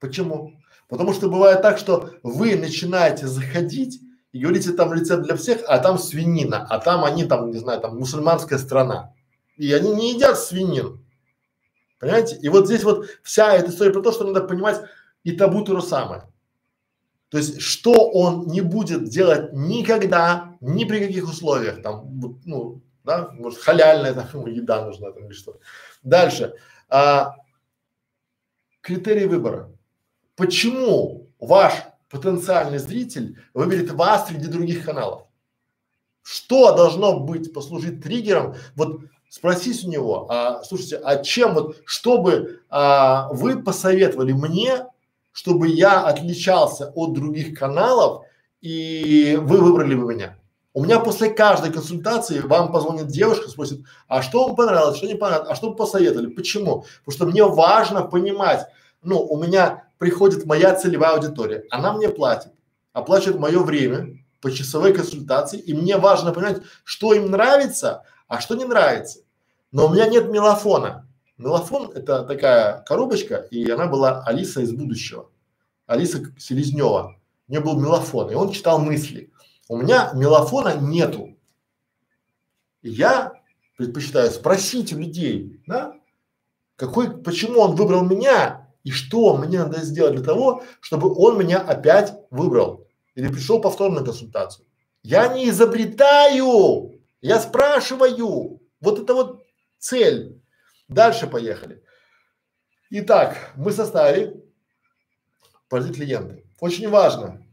Почему? 0.00 0.54
Потому 0.88 1.12
что 1.12 1.28
бывает 1.28 1.62
так, 1.62 1.78
что 1.78 2.10
вы 2.22 2.56
начинаете 2.56 3.26
заходить 3.26 4.00
и 4.32 4.40
говорите 4.40 4.72
там 4.72 4.92
рецепт 4.92 5.22
для 5.24 5.36
всех, 5.36 5.60
а 5.66 5.78
там 5.78 5.98
свинина, 5.98 6.66
а 6.68 6.78
там 6.78 7.04
они 7.04 7.24
там, 7.24 7.50
не 7.50 7.58
знаю, 7.58 7.80
там 7.80 7.98
мусульманская 7.98 8.58
страна. 8.58 9.14
И 9.56 9.72
они 9.72 9.94
не 9.94 10.14
едят 10.14 10.38
свинину. 10.38 11.02
Понимаете? 11.98 12.36
И 12.36 12.48
вот 12.48 12.66
здесь 12.66 12.82
вот 12.82 13.06
вся 13.22 13.54
эта 13.54 13.70
история 13.70 13.92
про 13.92 14.02
то, 14.02 14.12
что 14.12 14.24
надо 14.24 14.46
понимать 14.46 14.80
и 15.22 15.32
табу 15.32 15.62
то 15.62 15.78
же 15.78 15.86
самое. 15.86 16.24
То 17.32 17.38
есть, 17.38 17.62
что 17.62 18.10
он 18.10 18.46
не 18.48 18.60
будет 18.60 19.04
делать 19.04 19.54
никогда, 19.54 20.54
ни 20.60 20.84
при 20.84 21.00
каких 21.00 21.24
условиях, 21.24 21.80
там, 21.80 22.20
ну, 22.44 22.82
да, 23.04 23.30
может, 23.32 23.58
халяльная 23.58 24.12
там 24.12 24.46
еда 24.46 24.84
нужна 24.84 25.12
там 25.12 25.24
или 25.24 25.32
что. 25.32 25.58
Дальше. 26.02 26.54
А, 26.90 27.36
критерии 28.82 29.24
выбора. 29.24 29.70
Почему 30.36 31.30
ваш 31.40 31.72
потенциальный 32.10 32.76
зритель 32.76 33.38
выберет 33.54 33.92
вас 33.92 34.28
среди 34.28 34.48
других 34.48 34.84
каналов? 34.84 35.22
Что 36.20 36.76
должно 36.76 37.18
быть, 37.18 37.54
послужить 37.54 38.02
триггером? 38.02 38.56
Вот 38.76 39.00
спросись 39.30 39.84
у 39.84 39.88
него, 39.88 40.26
а, 40.30 40.62
слушайте, 40.64 40.98
а 40.98 41.24
чем 41.24 41.54
вот, 41.54 41.78
чтобы 41.86 42.60
а, 42.68 43.30
вы 43.32 43.62
посоветовали 43.62 44.32
мне, 44.32 44.84
чтобы 45.32 45.68
я 45.68 46.04
отличался 46.04 46.92
от 46.94 47.12
других 47.12 47.58
каналов 47.58 48.24
и 48.60 49.38
вы 49.40 49.58
выбрали 49.58 49.94
бы 49.94 50.14
меня? 50.14 50.38
У 50.74 50.84
меня 50.84 51.00
после 51.00 51.28
каждой 51.28 51.70
консультации 51.70 52.40
вам 52.40 52.72
позвонит 52.72 53.08
девушка, 53.08 53.48
спросит, 53.48 53.80
а 54.08 54.22
что 54.22 54.46
вам 54.46 54.56
понравилось, 54.56 54.96
что 54.96 55.06
не 55.06 55.14
понравилось, 55.14 55.50
а 55.50 55.54
что 55.54 55.70
вы 55.70 55.76
посоветовали, 55.76 56.28
почему? 56.28 56.86
Потому 57.04 57.14
что 57.14 57.26
мне 57.26 57.44
важно 57.44 58.02
понимать, 58.02 58.66
ну, 59.02 59.20
у 59.20 59.42
меня 59.42 59.84
приходит 59.98 60.46
моя 60.46 60.74
целевая 60.74 61.16
аудитория, 61.16 61.64
она 61.70 61.92
мне 61.92 62.08
платит, 62.08 62.52
оплачивает 62.94 63.38
мое 63.38 63.58
время 63.58 64.18
по 64.40 64.50
часовой 64.50 64.94
консультации, 64.94 65.58
и 65.58 65.74
мне 65.74 65.98
важно 65.98 66.32
понять, 66.32 66.62
что 66.84 67.12
им 67.12 67.30
нравится, 67.30 68.04
а 68.26 68.40
что 68.40 68.54
не 68.54 68.64
нравится. 68.64 69.20
Но 69.72 69.86
у 69.86 69.90
меня 69.90 70.06
нет 70.06 70.30
мелофона. 70.30 71.06
Мелофон 71.42 71.90
это 71.92 72.22
такая 72.22 72.82
коробочка, 72.82 73.36
и 73.50 73.68
она 73.68 73.86
была 73.86 74.22
Алиса 74.24 74.60
из 74.60 74.72
будущего. 74.72 75.28
Алиса 75.86 76.22
Селезнева. 76.38 77.18
У 77.48 77.52
нее 77.52 77.60
был 77.60 77.78
мелофон, 77.78 78.30
и 78.30 78.34
он 78.34 78.52
читал 78.52 78.78
мысли. 78.78 79.32
У 79.68 79.76
меня 79.76 80.12
мелофона 80.14 80.76
нету. 80.80 81.36
Я 82.82 83.32
предпочитаю 83.76 84.30
спросить 84.30 84.92
у 84.92 84.98
людей, 84.98 85.60
да, 85.66 85.94
какой, 86.76 87.10
почему 87.22 87.60
он 87.60 87.74
выбрал 87.74 88.04
меня, 88.04 88.68
и 88.84 88.90
что 88.90 89.36
мне 89.36 89.58
надо 89.58 89.82
сделать 89.82 90.14
для 90.14 90.24
того, 90.24 90.62
чтобы 90.80 91.12
он 91.12 91.38
меня 91.38 91.58
опять 91.58 92.14
выбрал 92.30 92.86
или 93.14 93.28
пришел 93.28 93.60
повторно 93.60 94.00
на 94.00 94.06
консультацию. 94.06 94.66
Я 95.02 95.28
не 95.34 95.48
изобретаю, 95.48 97.00
я 97.20 97.40
спрашиваю. 97.40 98.60
Вот 98.80 98.98
это 98.98 99.14
вот 99.14 99.42
цель. 99.78 100.41
Дальше 100.92 101.26
поехали. 101.26 101.82
Итак, 102.90 103.52
мы 103.56 103.72
составили 103.72 104.42
портрет 105.68 105.96
клиента. 105.96 106.38
Очень 106.60 106.88
важно. 106.90 107.46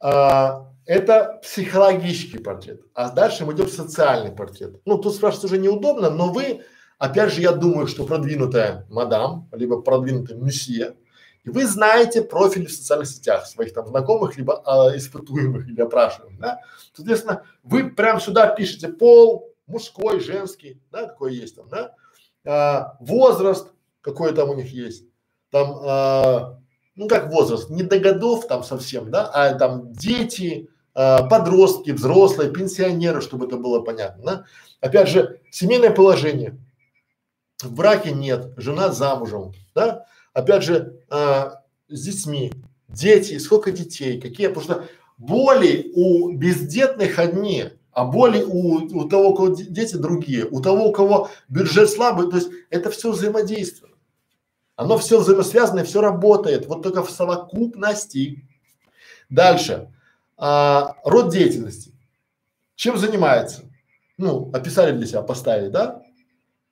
А, 0.00 0.72
это 0.86 1.40
психологический 1.42 2.38
портрет. 2.38 2.82
А 2.94 3.10
дальше 3.10 3.46
мы 3.46 3.54
идем 3.54 3.66
в 3.66 3.72
социальный 3.72 4.32
портрет. 4.32 4.80
Ну, 4.84 4.98
тут 4.98 5.14
спрашивать 5.14 5.44
уже 5.46 5.58
неудобно, 5.58 6.10
но 6.10 6.32
вы 6.32 6.64
Опять 6.98 7.32
же, 7.32 7.40
я 7.40 7.52
думаю, 7.52 7.86
что 7.86 8.06
продвинутая 8.06 8.86
мадам, 8.88 9.48
либо 9.52 9.82
продвинутый 9.82 10.36
месье, 10.36 10.96
и 11.42 11.50
вы 11.50 11.66
знаете 11.66 12.22
профили 12.22 12.66
в 12.66 12.72
социальных 12.72 13.08
сетях 13.08 13.46
своих 13.46 13.74
там 13.74 13.86
знакомых, 13.86 14.36
либо 14.38 14.62
а, 14.64 14.96
испытуемых 14.96 15.68
или 15.68 15.80
опрашиваемых, 15.80 16.38
да. 16.38 16.60
Соответственно, 16.94 17.42
вы 17.62 17.90
прям 17.90 18.20
сюда 18.20 18.46
пишете 18.46 18.88
пол, 18.88 19.54
мужской, 19.66 20.20
женский, 20.20 20.80
да, 20.90 21.06
какой 21.06 21.34
есть 21.34 21.56
там, 21.56 21.68
да, 21.68 21.94
а, 22.44 22.96
возраст, 23.00 23.72
какой 24.00 24.34
там 24.34 24.50
у 24.50 24.54
них 24.54 24.72
есть, 24.72 25.04
там, 25.50 25.78
а, 25.82 26.58
ну 26.96 27.08
как 27.08 27.32
возраст, 27.32 27.70
не 27.70 27.82
до 27.82 27.98
годов 27.98 28.46
там 28.46 28.62
совсем, 28.62 29.10
да, 29.10 29.26
а 29.26 29.54
там 29.54 29.92
дети, 29.92 30.68
а, 30.94 31.24
подростки, 31.24 31.90
взрослые, 31.90 32.52
пенсионеры, 32.52 33.20
чтобы 33.20 33.46
это 33.46 33.56
было 33.56 33.80
понятно, 33.80 34.24
да. 34.24 34.44
Опять 34.80 35.08
же, 35.08 35.40
семейное 35.50 35.90
положение, 35.90 36.58
в 37.62 37.72
браке 37.72 38.12
нет, 38.12 38.52
жена 38.56 38.92
замужем, 38.92 39.52
да? 39.74 40.06
Опять 40.32 40.64
же, 40.64 41.00
а, 41.08 41.62
с 41.88 42.02
детьми, 42.02 42.52
дети, 42.88 43.38
сколько 43.38 43.72
детей, 43.72 44.20
какие, 44.20 44.48
потому 44.48 44.64
что 44.64 44.84
боли 45.18 45.90
у 45.94 46.32
бездетных 46.32 47.18
одни, 47.18 47.70
а 47.94 48.04
боли 48.04 48.42
у, 48.42 48.84
у 48.98 49.08
того, 49.08 49.30
у 49.30 49.34
кого 49.34 49.48
дети 49.54 49.96
другие, 49.96 50.46
у 50.46 50.60
того, 50.60 50.88
у 50.88 50.92
кого 50.92 51.30
бюджет 51.48 51.88
слабый, 51.88 52.28
то 52.28 52.36
есть 52.36 52.50
это 52.70 52.90
все 52.90 53.12
взаимодействие. 53.12 53.92
Оно 54.76 54.98
все 54.98 55.20
взаимосвязано, 55.20 55.84
все 55.84 56.00
работает, 56.00 56.66
вот 56.66 56.82
только 56.82 57.04
в 57.04 57.10
совокупности. 57.10 58.48
Дальше. 59.30 59.92
А, 60.36 60.96
род 61.04 61.32
деятельности. 61.32 61.92
Чем 62.74 62.98
занимается? 62.98 63.62
Ну, 64.16 64.50
описали 64.52 64.96
для 64.96 65.06
себя, 65.06 65.22
поставили, 65.22 65.68
да? 65.68 66.02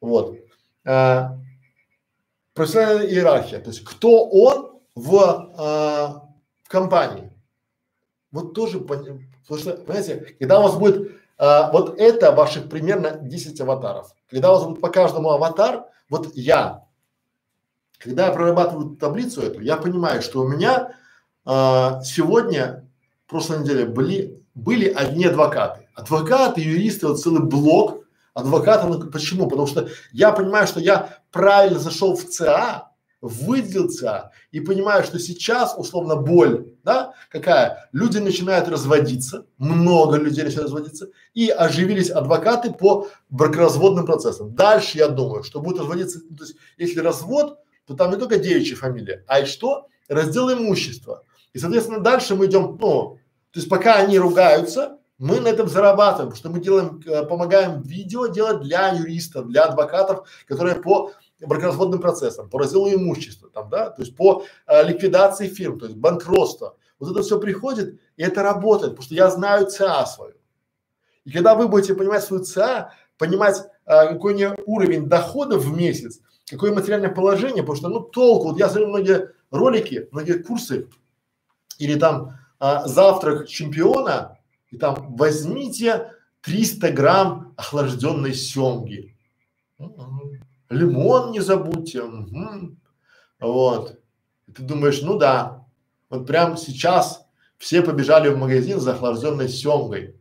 Вот 0.01 0.37
э, 0.85 1.29
профессиональная 2.55 3.07
иерархия, 3.07 3.61
то 3.61 3.71
есть 3.71 3.85
кто 3.85 4.29
он 4.29 4.81
в, 4.95 5.15
э, 5.15 6.21
в 6.65 6.69
компании. 6.69 7.33
Вот 8.33 8.55
тоже, 8.55 8.81
что, 9.45 9.73
понимаете, 9.73 10.37
когда 10.39 10.61
у 10.61 10.63
вас 10.63 10.77
будет, 10.77 11.13
э, 11.39 11.71
вот 11.73 11.99
это 11.99 12.33
ваших 12.33 12.69
примерно 12.69 13.13
10 13.13 13.61
аватаров. 13.61 14.15
Когда 14.31 14.53
у 14.53 14.55
вас 14.57 14.65
будет 14.65 14.81
по 14.81 14.89
каждому 14.89 15.31
аватар, 15.31 15.85
вот 16.09 16.31
я, 16.35 16.85
когда 17.99 18.27
я 18.27 18.33
прорабатываю 18.33 18.97
таблицу 18.97 19.43
эту, 19.43 19.61
я 19.61 19.77
понимаю, 19.77 20.23
что 20.23 20.43
у 20.43 20.49
меня 20.49 20.95
э, 21.45 21.51
сегодня, 22.05 22.89
в 23.27 23.31
прошлой 23.31 23.61
неделе 23.61 23.87
были, 23.87 24.43
были 24.55 24.89
одни 24.89 25.27
адвокаты. 25.27 25.89
Адвокаты, 25.95 26.61
юристы, 26.61 27.09
вот 27.09 27.21
целый 27.21 27.43
блок 27.43 28.03
адвоката. 28.35 28.87
Почему? 29.11 29.49
Потому 29.49 29.67
что 29.67 29.89
я 30.13 30.33
понимаю, 30.33 30.67
что 30.67 30.81
я 30.81 31.19
правильно 31.31 31.79
зашел 31.79 32.17
в 32.17 32.25
ЦА, 32.25 32.92
выделил 33.23 33.89
ЦА 33.89 34.33
и 34.51 34.61
понимаю, 34.61 35.05
что 35.05 35.19
сейчас 35.19 35.75
условно 35.79 36.17
боль, 36.17 36.67
да, 36.83 37.15
какая? 37.31 37.89
Люди 37.93 38.19
начинают 38.19 38.69
разводиться, 38.69 39.47
много 39.57 40.17
людей 40.17 40.45
начинают 40.45 40.71
разводиться 40.71 41.09
и 41.33 41.49
оживились 41.49 42.11
адвокаты 42.11 42.73
по 42.73 43.09
бракоразводным 43.31 44.05
процессам. 44.05 44.55
Дальше 44.55 44.99
я 44.99 45.09
думаю, 45.09 45.45
что 45.45 45.61
будут 45.61 45.81
разводиться, 45.81 46.21
то 46.21 46.45
есть 46.45 46.57
если 46.77 47.01
развод, 47.01 47.59
то 47.87 47.95
там 47.95 48.11
не 48.11 48.19
только 48.19 48.39
девичья 48.39 48.77
фамилия, 48.77 49.25
а 49.29 49.41
и 49.41 49.47
что? 49.47 49.87
Раздел 50.09 50.53
имущества. 50.53 51.25
И 51.53 51.59
соответственно 51.59 52.01
дальше 52.01 52.35
мы 52.35 52.47
идем, 52.47 52.77
ну, 52.81 53.19
то 53.53 53.59
есть 53.59 53.69
пока 53.69 53.97
они 53.97 54.19
ругаются, 54.19 54.99
мы 55.23 55.39
на 55.39 55.47
этом 55.49 55.69
зарабатываем, 55.69 56.35
что 56.35 56.51
мы 56.51 56.59
делаем, 56.59 57.01
э, 57.07 57.25
помогаем 57.25 57.83
видео 57.83 58.27
делать 58.27 58.63
для 58.63 58.89
юристов, 58.89 59.47
для 59.47 59.67
адвокатов, 59.67 60.29
которые 60.49 60.75
по 60.75 61.13
бракоразводным 61.47 62.01
процессам, 62.01 62.49
по 62.49 62.59
разделу 62.59 62.93
имущества, 62.93 63.51
там, 63.51 63.69
да, 63.69 63.91
то 63.91 64.03
есть 64.03 64.17
по 64.17 64.45
э, 64.67 64.85
ликвидации 64.85 65.49
фирм, 65.49 65.79
то 65.79 65.87
есть 65.87 65.97
банкротство. 65.97 66.77
Вот 66.99 67.11
это 67.11 67.23
все 67.23 67.41
приходит, 67.41 68.01
и 68.17 68.23
это 68.23 68.43
работает, 68.43 68.93
потому 68.93 69.05
что 69.05 69.15
я 69.15 69.31
знаю 69.31 69.67
ЦА 69.67 70.07
свою. 70.07 70.35
И 71.25 71.31
когда 71.31 71.55
вы 71.55 71.69
будете 71.69 71.95
понимать 71.95 72.23
свою 72.23 72.45
ЦА, 72.45 72.93
понимать, 73.19 73.57
э, 73.87 74.09
какой 74.09 74.35
у 74.35 74.37
нее 74.37 74.57
уровень 74.67 75.07
доходов 75.07 75.65
в 75.65 75.77
месяц, 75.77 76.21
какое 76.49 76.73
материальное 76.73 77.11
положение, 77.11 77.63
потому 77.63 77.77
что, 77.77 77.89
ну, 77.89 78.01
толку, 78.01 78.49
вот 78.49 78.59
я 78.59 78.69
смотрю 78.69 78.89
многие 78.89 79.33
ролики, 79.51 80.09
многие 80.11 80.43
курсы, 80.43 80.89
или 81.79 81.99
там 81.99 82.39
а, 82.59 82.87
завтрак 82.87 83.49
чемпиона 83.49 84.39
и 84.71 84.79
там 84.79 85.17
возьмите 85.17 86.13
300 86.43 86.93
грамм 86.93 87.55
охлажденной 87.57 88.35
семги. 88.35 89.17
Лимон 90.73 91.33
не 91.33 91.41
забудьте. 91.41 92.03
Угу. 92.03 92.77
Вот. 93.41 93.99
И 94.47 94.53
ты 94.53 94.63
думаешь, 94.63 95.03
ну 95.03 95.19
да, 95.19 95.67
вот 96.09 96.27
прямо 96.27 96.57
сейчас 96.57 97.27
все 97.59 97.83
побежали 97.83 98.29
в 98.29 98.39
магазин 98.39 98.81
за 98.81 98.93
охлажденной 98.93 99.49
семгой 99.49 100.17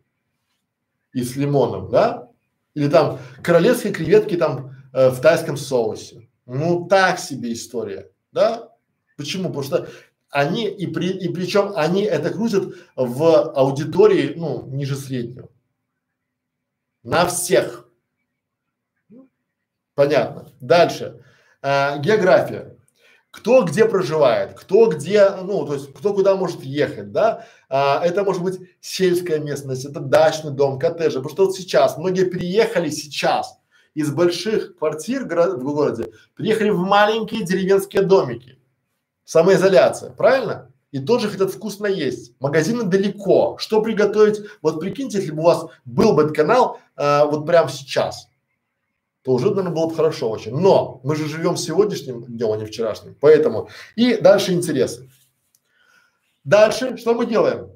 и 1.13 1.23
с 1.23 1.35
лимоном, 1.35 1.89
да? 1.89 2.29
Или 2.73 2.87
там 2.89 3.19
королевские 3.43 3.93
креветки 3.93 4.37
там 4.37 4.75
э, 4.93 5.09
в 5.09 5.21
тайском 5.21 5.57
соусе. 5.57 6.29
Ну 6.45 6.87
так 6.87 7.19
себе 7.19 7.53
история, 7.53 8.11
да? 8.31 8.69
Почему? 9.17 9.49
Потому 9.49 9.63
что 9.63 9.89
они 10.29 10.67
и 10.67 10.87
при 10.87 11.09
и 11.09 11.29
причем 11.29 11.73
они 11.75 12.03
это 12.03 12.29
крутят 12.29 12.73
в 12.95 13.51
аудитории, 13.51 14.33
ну 14.35 14.65
ниже 14.67 14.95
среднего. 14.95 15.49
На 17.03 17.25
всех. 17.25 17.87
Понятно. 20.01 20.47
Дальше. 20.59 21.21
А, 21.61 21.99
география. 21.99 22.75
Кто 23.29 23.61
где 23.61 23.85
проживает, 23.85 24.55
кто 24.55 24.87
где, 24.87 25.29
ну, 25.29 25.63
то 25.67 25.75
есть 25.75 25.93
кто 25.93 26.15
куда 26.15 26.35
может 26.35 26.63
ехать, 26.63 27.11
да? 27.11 27.45
А, 27.69 28.03
это 28.03 28.23
может 28.23 28.41
быть 28.41 28.59
сельская 28.79 29.37
местность, 29.37 29.85
это 29.85 29.99
дачный 29.99 30.53
дом, 30.53 30.79
коттеджи. 30.79 31.19
Потому 31.19 31.29
что 31.29 31.45
вот 31.45 31.55
сейчас 31.55 31.99
многие 31.99 32.27
переехали 32.27 32.89
сейчас 32.89 33.59
из 33.93 34.11
больших 34.11 34.75
квартир 34.79 35.25
в 35.25 35.63
городе, 35.63 36.07
приехали 36.33 36.71
в 36.71 36.79
маленькие 36.79 37.45
деревенские 37.45 38.01
домики. 38.01 38.57
Самоизоляция, 39.23 40.09
правильно? 40.09 40.71
И 40.89 40.97
тоже 40.97 41.29
хотят 41.29 41.51
вкусно 41.51 41.85
есть. 41.85 42.33
Магазины 42.39 42.85
далеко. 42.85 43.55
Что 43.59 43.83
приготовить? 43.83 44.41
Вот 44.63 44.79
прикиньте, 44.79 45.19
если 45.19 45.31
бы 45.31 45.43
у 45.43 45.45
вас 45.45 45.67
был 45.85 46.15
бы 46.15 46.23
этот 46.23 46.35
канал 46.35 46.79
э, 46.97 47.23
вот 47.25 47.45
прямо 47.45 47.69
сейчас, 47.69 48.30
то 49.23 49.33
уже, 49.33 49.49
наверное, 49.49 49.71
было 49.71 49.87
бы 49.87 49.95
хорошо 49.95 50.29
очень. 50.29 50.55
Но 50.55 50.99
мы 51.03 51.15
же 51.15 51.27
живем 51.27 51.55
сегодняшним 51.57 52.23
днем, 52.23 52.51
а 52.51 52.57
не 52.57 52.65
вчерашним. 52.65 53.15
Поэтому 53.19 53.69
и 53.95 54.15
дальше 54.17 54.53
интересы. 54.53 55.09
Дальше 56.43 56.97
что 56.97 57.13
мы 57.13 57.25
делаем? 57.25 57.71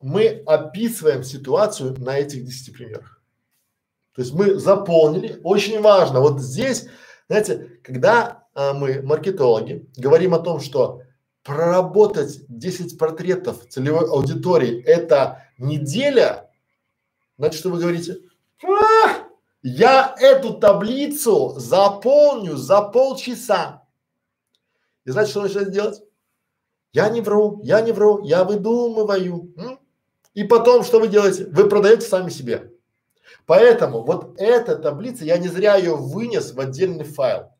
Мы 0.00 0.42
описываем 0.46 1.24
ситуацию 1.24 1.96
на 1.98 2.18
этих 2.18 2.44
10 2.44 2.74
примерах. 2.74 3.22
То 4.14 4.22
есть 4.22 4.32
мы 4.32 4.54
заполнили. 4.54 5.40
Очень 5.42 5.80
важно. 5.80 6.20
Вот 6.20 6.40
здесь, 6.40 6.86
знаете, 7.28 7.80
когда 7.82 8.44
а, 8.54 8.72
мы, 8.72 9.02
маркетологи, 9.02 9.88
говорим 9.96 10.34
о 10.34 10.38
том, 10.38 10.60
что 10.60 11.02
проработать 11.42 12.44
10 12.48 12.96
портретов 12.98 13.68
целевой 13.68 14.08
аудитории– 14.08 14.82
это 14.86 15.48
неделя, 15.58 16.50
значит, 17.36 17.58
что 17.58 17.70
вы 17.70 17.80
говорите? 17.80 18.18
А, 18.62 19.23
я 19.64 20.14
эту 20.18 20.54
таблицу 20.54 21.54
заполню 21.56 22.56
за 22.56 22.82
полчаса. 22.82 23.82
И 25.06 25.10
значит, 25.10 25.30
что 25.30 25.40
начинает 25.40 25.70
делать? 25.70 26.02
Я 26.92 27.08
не 27.08 27.22
вру, 27.22 27.62
я 27.64 27.80
не 27.80 27.92
вру, 27.92 28.22
я 28.22 28.44
выдумываю. 28.44 29.54
М? 29.56 29.80
И 30.34 30.44
потом, 30.44 30.84
что 30.84 31.00
вы 31.00 31.08
делаете? 31.08 31.46
Вы 31.46 31.66
продаете 31.66 32.06
сами 32.06 32.28
себе. 32.28 32.72
Поэтому 33.46 34.04
вот 34.04 34.38
эта 34.38 34.76
таблица, 34.76 35.24
я 35.24 35.38
не 35.38 35.48
зря 35.48 35.76
ее 35.76 35.96
вынес 35.96 36.52
в 36.52 36.60
отдельный 36.60 37.04
файл. 37.04 37.50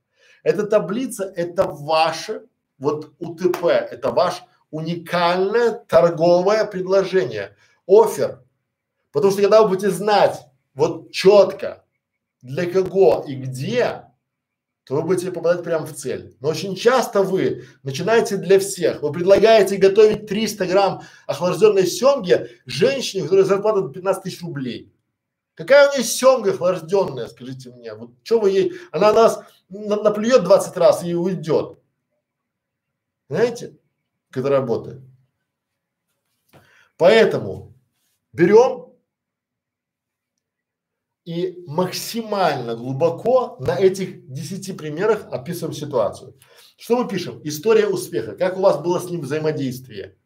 Эта 0.43 0.66
таблица– 0.66 1.24
это 1.36 1.64
ваше, 1.64 2.43
вот 2.76 3.14
УТП, 3.18 3.64
это 3.64 4.10
ваш 4.10 4.43
уникальное 4.70 5.70
торговое 5.72 6.66
предложение, 6.66 7.56
офер. 7.86 8.43
Потому 9.10 9.32
что 9.32 9.40
когда 9.40 9.62
вы 9.62 9.70
будете 9.70 9.90
знать 9.90 10.43
вот 10.74 11.10
четко, 11.10 11.84
для 12.45 12.71
кого 12.71 13.25
и 13.27 13.35
где, 13.35 14.05
то 14.85 14.97
вы 14.97 15.03
будете 15.03 15.33
попадать 15.33 15.65
прямо 15.65 15.87
в 15.87 15.95
цель. 15.95 16.37
Но 16.41 16.51
очень 16.51 16.77
часто 16.77 17.23
вы 17.23 17.65
начинаете 17.83 18.37
для 18.37 18.59
всех. 18.59 19.01
Вы 19.01 19.12
предлагаете 19.12 19.79
готовить 19.79 20.27
300 20.27 20.66
грамм 20.66 21.03
охлажденной 21.27 21.87
семги 21.87 22.51
женщине, 22.66 23.23
которая 23.23 23.47
зарплата 23.47 23.89
15 23.89 24.23
тысяч 24.23 24.43
рублей. 24.43 24.93
Какая 25.55 25.89
у 25.89 25.95
нее 25.95 26.05
семга 26.05 26.51
охлажденная, 26.51 27.29
скажите 27.29 27.71
мне. 27.71 27.95
Вот 27.95 28.11
что 28.25 28.41
вы 28.41 28.51
ей, 28.51 28.75
она 28.93 29.15
нас 29.15 29.41
на, 29.71 29.97
наплюет 29.97 30.45
20 30.45 30.77
раз 30.77 31.03
и 31.03 31.15
уйдет. 31.15 31.79
Знаете, 33.31 33.79
как 34.29 34.43
это 34.43 34.51
работает? 34.51 35.01
Поэтому 36.99 37.73
берем 38.35 38.84
и 41.25 41.65
максимально 41.67 42.77
глубоко 42.77 43.57
на 43.59 43.79
этих 43.79 44.31
10 44.31 44.77
примерах 44.77 45.27
описываем 45.31 45.75
ситуацию. 45.75 46.35
Что 46.77 47.03
мы 47.03 47.09
пишем? 47.09 47.41
История 47.45 47.87
успеха. 47.87 48.37
Как 48.37 48.59
у 48.59 48.61
вас 48.61 48.79
было 48.79 48.99
с 48.99 49.09
ним 49.09 49.23
взаимодействие? 49.23 50.17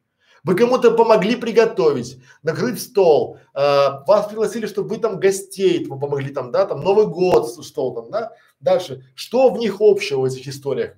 Вы 0.45 0.55
кому-то 0.55 0.93
помогли 0.93 1.37
приготовить, 1.37 2.19
накрыть 2.43 2.81
стол, 2.81 3.39
э, 3.55 3.59
вас 4.07 4.29
пригласили, 4.29 4.66
чтобы 4.66 4.89
вы 4.89 4.99
там 4.99 5.19
гостей, 5.19 5.85
вы 5.85 5.99
помогли 5.99 6.33
там, 6.33 6.53
да, 6.53 6.65
там 6.65 6.81
Новый 6.81 7.07
год, 7.07 7.65
что 7.65 7.91
там, 7.91 8.11
да. 8.11 8.33
Дальше, 8.61 9.05
что 9.15 9.51
в 9.51 9.59
них 9.59 9.77
общего 9.81 10.20
в 10.20 10.25
этих 10.25 10.47
историях? 10.49 10.95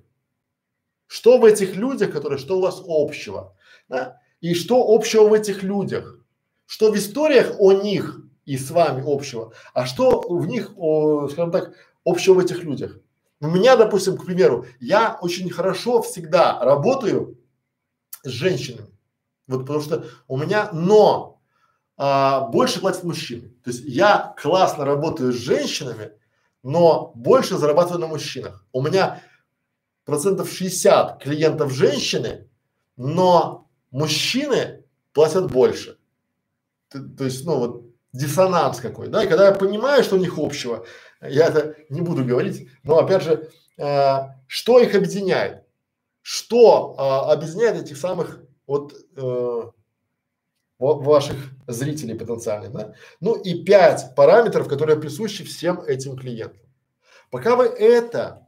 Что 1.07 1.37
в 1.37 1.45
этих 1.45 1.75
людях, 1.75 2.11
которые, 2.11 2.37
что 2.39 2.59
у 2.59 2.61
вас 2.61 2.81
общего, 2.87 3.55
да? 3.89 4.21
И 4.39 4.53
что 4.53 4.93
общего 4.93 5.27
в 5.27 5.33
этих 5.33 5.63
людях? 5.63 6.19
Что 6.65 6.91
в 6.91 6.95
историях 6.95 7.55
о 7.59 7.73
них 7.73 8.21
и 8.45 8.57
с 8.57 8.71
вами 8.71 9.03
общего, 9.05 9.53
а 9.73 9.85
что 9.85 10.21
в 10.21 10.45
них, 10.47 10.71
о, 10.77 11.27
скажем 11.29 11.51
так, 11.51 11.73
общего 12.03 12.35
в 12.35 12.39
этих 12.39 12.63
людях? 12.63 12.99
У 13.39 13.47
меня, 13.47 13.75
допустим, 13.75 14.17
к 14.17 14.25
примеру, 14.25 14.65
я 14.79 15.17
очень 15.21 15.49
хорошо 15.49 16.01
всегда 16.01 16.59
работаю 16.63 17.39
с 18.23 18.29
женщинами. 18.29 18.89
Вот 19.47 19.61
потому 19.61 19.81
что 19.81 20.05
у 20.27 20.37
меня, 20.37 20.69
но 20.71 21.41
а, 21.97 22.47
больше 22.47 22.79
платят 22.79 23.03
мужчины. 23.03 23.49
То 23.63 23.71
есть 23.71 23.83
я 23.85 24.33
классно 24.37 24.85
работаю 24.85 25.33
с 25.33 25.35
женщинами, 25.35 26.11
но 26.63 27.11
больше 27.15 27.57
зарабатываю 27.57 27.99
на 28.01 28.07
мужчинах. 28.07 28.65
У 28.71 28.81
меня 28.81 29.21
процентов 30.05 30.51
60 30.51 31.21
клиентов 31.21 31.71
женщины, 31.71 32.47
но 32.95 33.67
мужчины 33.91 34.83
платят 35.13 35.51
больше. 35.51 35.97
То, 36.89 36.99
то 36.99 37.23
есть, 37.23 37.45
ну 37.45 37.57
вот 37.57 37.90
диссонанс 38.13 38.79
какой, 38.79 39.07
да, 39.07 39.23
и 39.23 39.27
когда 39.27 39.47
я 39.47 39.53
понимаю, 39.53 40.03
что 40.03 40.15
у 40.15 40.19
них 40.19 40.37
общего, 40.37 40.85
я 41.21 41.47
это 41.47 41.75
не 41.89 42.01
буду 42.01 42.25
говорить, 42.25 42.69
но 42.83 42.97
опять 42.97 43.23
же, 43.23 43.49
э, 43.77 44.17
что 44.47 44.79
их 44.79 44.95
объединяет? 44.95 45.63
Что 46.21 46.95
э, 46.97 47.31
объединяет 47.31 47.81
этих 47.81 47.97
самых 47.97 48.43
вот 48.67 48.93
э, 49.15 49.61
ваших 50.77 51.37
зрителей 51.67 52.15
потенциальных, 52.15 52.71
да? 52.71 52.93
Ну 53.19 53.35
и 53.35 53.63
пять 53.63 54.15
параметров, 54.15 54.67
которые 54.67 54.99
присущи 54.99 55.43
всем 55.43 55.81
этим 55.81 56.17
клиентам. 56.17 56.61
Пока 57.29 57.55
вы 57.55 57.65
это 57.65 58.47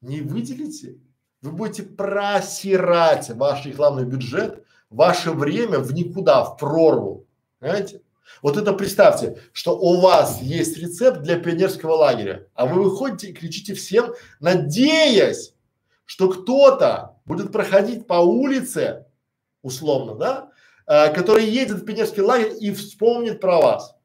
не 0.00 0.20
выделите, 0.20 0.98
вы 1.42 1.52
будете 1.52 1.82
просирать 1.82 3.30
ваш 3.30 3.66
рекламный 3.66 4.04
бюджет, 4.04 4.64
ваше 4.90 5.32
время 5.32 5.80
в 5.80 5.92
никуда, 5.92 6.44
в 6.44 6.56
прорву, 6.56 7.26
понимаете? 7.58 8.00
Вот 8.42 8.56
это 8.56 8.72
представьте, 8.72 9.38
что 9.52 9.78
у 9.78 10.00
вас 10.00 10.40
есть 10.40 10.78
рецепт 10.78 11.22
для 11.22 11.38
пионерского 11.38 11.92
лагеря, 11.92 12.46
а 12.54 12.66
вы 12.66 12.82
выходите 12.82 13.28
и 13.28 13.32
кричите 13.32 13.74
всем, 13.74 14.14
надеясь, 14.40 15.54
что 16.04 16.28
кто-то 16.28 17.16
будет 17.24 17.52
проходить 17.52 18.06
по 18.06 18.14
улице 18.14 19.06
условно, 19.62 20.14
да, 20.14 20.50
э, 20.86 21.12
который 21.12 21.46
едет 21.46 21.78
в 21.78 21.84
пионерский 21.84 22.20
лагерь 22.20 22.54
и 22.60 22.72
вспомнит 22.72 23.40
про 23.40 23.60
вас. 23.60 23.96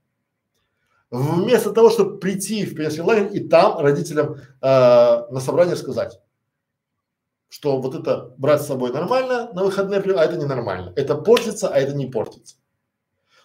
Вместо 1.11 1.71
того, 1.71 1.89
чтобы 1.89 2.19
прийти 2.19 2.65
в 2.65 2.75
пионерский 2.75 3.01
лагерь 3.01 3.35
и 3.35 3.47
там 3.47 3.79
родителям 3.79 4.35
э, 4.35 4.37
на 4.61 5.39
собрание 5.39 5.75
сказать, 5.75 6.19
что 7.49 7.81
вот 7.81 7.95
это 7.95 8.33
брать 8.37 8.61
с 8.61 8.67
собой 8.67 8.93
нормально 8.93 9.51
на 9.53 9.63
выходные, 9.63 9.99
а 9.99 10.23
это 10.23 10.37
ненормально. 10.37 10.93
Это 10.95 11.15
портится, 11.15 11.69
а 11.69 11.77
это 11.77 11.93
не 11.93 12.05
портится. 12.05 12.55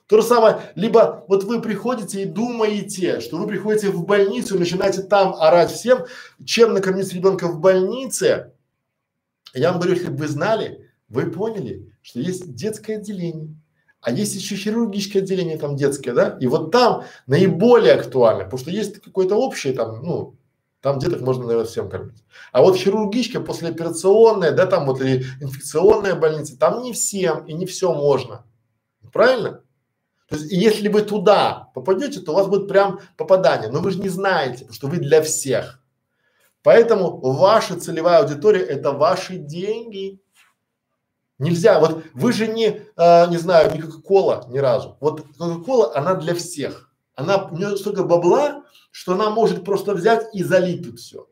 То 0.07 0.21
же 0.21 0.27
самое, 0.27 0.61
либо 0.75 1.25
вот 1.29 1.45
вы 1.45 1.63
приходите 1.63 2.23
и 2.23 2.27
думаете, 2.27 3.21
что 3.21 3.39
вы 3.39 3.47
приходите 3.47 3.89
в 3.91 4.05
больницу 4.05 4.57
и 4.57 4.59
начинаете 4.59 5.03
там 5.03 5.35
орать 5.35 5.71
всем, 5.71 6.05
чем 6.45 6.75
накормить 6.75 7.13
ребенка 7.15 7.49
в 7.49 7.59
больнице. 7.59 8.53
Я 9.55 9.71
вам 9.71 9.81
говорю, 9.81 9.97
если 9.97 10.11
бы 10.11 10.17
вы 10.17 10.29
знали, 10.29 10.91
вы 11.09 11.31
поняли, 11.31 11.91
что 12.03 12.21
есть 12.21 12.55
детское 12.55 12.97
отделение, 12.97 13.57
а 14.03 14.11
есть 14.11 14.35
еще 14.35 14.57
хирургическое 14.57 15.23
отделение 15.23 15.57
там 15.57 15.77
детское, 15.77 16.13
да? 16.13 16.37
И 16.39 16.47
вот 16.47 16.71
там 16.71 17.05
наиболее 17.27 17.95
актуально, 17.95 18.45
потому 18.45 18.61
что 18.61 18.71
есть 18.71 19.01
какое-то 19.01 19.37
общее 19.37 19.73
там, 19.73 20.03
ну, 20.03 20.37
Там 20.85 20.99
деток 20.99 21.23
можно, 21.23 21.45
наверное, 21.45 21.67
всем 21.67 21.89
кормить. 21.89 22.23
А 22.53 22.61
вот 22.61 22.77
хирургичка, 22.77 23.41
послеоперационная, 23.41 24.51
да, 24.53 24.67
там 24.67 24.85
вот 24.85 25.01
или 25.01 25.25
инфекционная 25.41 26.15
больница, 26.15 26.59
там 26.59 26.83
не 26.83 26.93
всем 26.93 27.47
и 27.47 27.55
не 27.55 27.65
все 27.65 27.95
можно. 27.95 28.45
Правильно? 29.11 29.63
То 30.35 30.40
есть, 30.40 30.52
если 30.52 30.89
вы 30.89 31.02
туда 31.02 31.70
попадете, 31.74 32.19
то 32.19 32.32
у 32.32 32.35
вас 32.35 32.48
будет 32.48 32.66
прям 32.66 32.98
попадание. 33.16 33.70
Но 33.70 33.78
вы 33.78 33.93
же 33.93 34.01
не 34.01 34.09
знаете, 34.09 34.66
что 34.73 34.89
вы 34.89 34.97
для 34.97 35.23
всех. 35.23 35.81
Поэтому 36.65 37.20
ваша 37.20 37.78
целевая 37.78 38.19
аудитория– 38.19 38.62
это 38.62 38.90
ваши 38.90 39.36
деньги. 39.36 40.20
Нельзя, 41.39 41.78
вот 41.78 42.02
вы 42.15 42.32
же 42.32 42.48
не, 42.48 42.82
а, 42.97 43.27
не 43.28 43.36
знаю, 43.36 43.73
не 43.74 43.81
Кока-Кола 43.81 44.47
ни 44.48 44.59
разу. 44.59 44.97
Вот 44.98 45.24
Кока-Кола, 45.39 45.97
она 45.97 46.15
для 46.15 46.35
всех. 46.35 46.90
Она, 47.15 47.44
у 47.44 47.56
нее 47.56 47.77
столько 47.77 48.02
бабла, 48.02 48.65
что 48.90 49.12
она 49.12 49.31
может 49.31 49.65
просто 49.65 49.94
взять 49.94 50.35
и 50.35 50.43
залить 50.43 50.85
тут 50.85 50.98
все. 50.98 51.28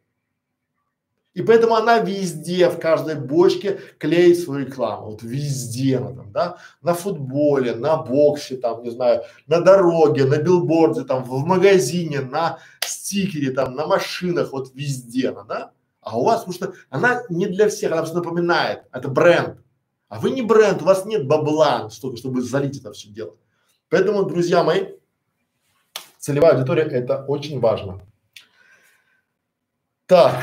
И 1.34 1.40
поэтому 1.40 1.74
она 1.74 1.98
везде, 1.98 2.68
в 2.68 2.78
каждой 2.78 3.14
бочке 3.14 3.80
клеит 3.98 4.38
свою 4.38 4.66
рекламу. 4.66 5.12
Вот 5.12 5.22
везде 5.22 5.96
она 5.96 6.12
там, 6.12 6.30
да, 6.30 6.58
на 6.82 6.92
футболе, 6.92 7.74
на 7.74 7.96
боксе, 7.96 8.56
там, 8.56 8.82
не 8.82 8.90
знаю, 8.90 9.22
на 9.46 9.62
дороге, 9.62 10.26
на 10.26 10.36
билборде, 10.36 11.04
там, 11.04 11.24
в 11.24 11.46
магазине, 11.46 12.20
на 12.20 12.58
стикере, 12.84 13.50
там, 13.50 13.74
на 13.74 13.86
машинах, 13.86 14.52
вот 14.52 14.74
везде 14.74 15.30
она, 15.30 15.44
да. 15.44 15.72
А 16.02 16.18
у 16.18 16.24
вас, 16.24 16.44
потому 16.44 16.54
что 16.54 16.74
она 16.90 17.22
не 17.30 17.46
для 17.46 17.68
всех, 17.68 17.92
она 17.92 18.02
просто 18.02 18.18
напоминает, 18.18 18.84
это 18.92 19.08
бренд. 19.08 19.58
А 20.08 20.18
вы 20.18 20.30
не 20.30 20.42
бренд, 20.42 20.82
у 20.82 20.84
вас 20.84 21.06
нет 21.06 21.26
бабла, 21.26 21.88
столько, 21.88 22.18
чтобы 22.18 22.42
залить 22.42 22.78
это 22.78 22.92
все 22.92 23.08
дело. 23.08 23.36
Поэтому, 23.88 24.24
друзья 24.24 24.62
мои, 24.62 24.88
целевая 26.18 26.52
аудитория 26.52 26.82
это 26.82 27.24
очень 27.24 27.58
важно. 27.58 28.02
Так. 30.06 30.42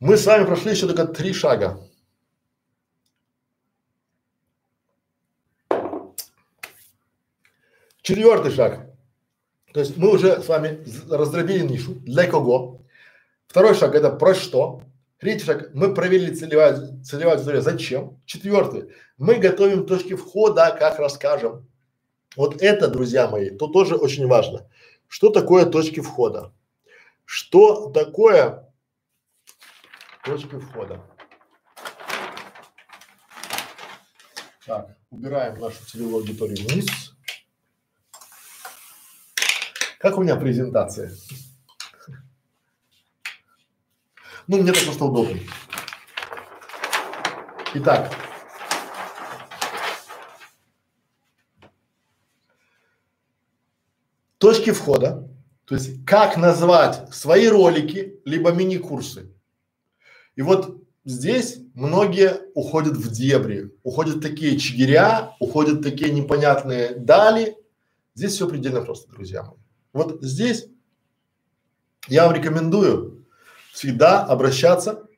Мы 0.00 0.16
с 0.16 0.26
вами 0.26 0.44
прошли 0.44 0.72
еще 0.72 0.86
только 0.86 1.06
три 1.06 1.32
шага. 1.32 1.80
Четвертый 8.02 8.52
шаг. 8.52 8.86
То 9.74 9.80
есть 9.80 9.96
мы 9.96 10.12
уже 10.12 10.40
с 10.40 10.48
вами 10.48 10.84
раздробили 11.10 11.66
нишу. 11.66 11.94
Для 11.96 12.26
кого? 12.26 12.80
Второй 13.48 13.74
шаг 13.74 13.94
это 13.96 14.10
про 14.10 14.34
что? 14.34 14.82
Третий 15.18 15.44
шаг 15.44 15.74
мы 15.74 15.92
проверили 15.92 16.32
целевая, 16.32 17.02
целевая 17.02 17.34
аудитория. 17.34 17.60
Зачем? 17.60 18.20
Четвертый. 18.24 18.92
Мы 19.18 19.34
готовим 19.34 19.84
точки 19.84 20.14
входа, 20.14 20.74
как 20.78 21.00
расскажем. 21.00 21.66
Вот 22.36 22.62
это, 22.62 22.86
друзья 22.86 23.26
мои, 23.26 23.50
то 23.50 23.66
тоже 23.66 23.96
очень 23.96 24.28
важно. 24.28 24.70
Что 25.08 25.30
такое 25.30 25.66
точки 25.66 25.98
входа? 25.98 26.52
Что 27.24 27.90
такое 27.90 28.67
точки 30.24 30.58
входа. 30.58 31.00
Так, 34.66 34.96
убираем 35.10 35.58
нашу 35.58 35.84
целевую 35.86 36.16
аудиторию 36.16 36.56
вниз. 36.66 36.86
Как 39.98 40.18
у 40.18 40.22
меня 40.22 40.36
презентация? 40.36 41.10
Ну, 44.46 44.62
мне 44.62 44.72
так 44.72 44.84
просто 44.84 45.04
удобно. 45.04 45.38
Итак, 47.74 48.10
точки 54.38 54.72
входа, 54.72 55.28
то 55.66 55.74
есть 55.74 56.04
как 56.06 56.36
назвать 56.36 57.14
свои 57.14 57.48
ролики, 57.48 58.20
либо 58.24 58.52
мини-курсы. 58.52 59.34
И 60.38 60.42
вот 60.42 60.84
здесь 61.04 61.58
многие 61.74 62.40
уходят 62.54 62.96
в 62.96 63.10
дебри, 63.10 63.72
уходят 63.82 64.22
такие 64.22 64.56
чигиря, 64.56 65.34
уходят 65.40 65.82
такие 65.82 66.12
непонятные 66.12 66.94
дали. 66.94 67.56
Здесь 68.14 68.34
все 68.34 68.48
предельно 68.48 68.82
просто, 68.82 69.10
друзья 69.10 69.42
мои. 69.42 69.56
Вот 69.92 70.22
здесь 70.22 70.68
я 72.06 72.24
вам 72.24 72.36
рекомендую 72.36 73.26
всегда 73.72 74.24
обращаться. 74.24 75.08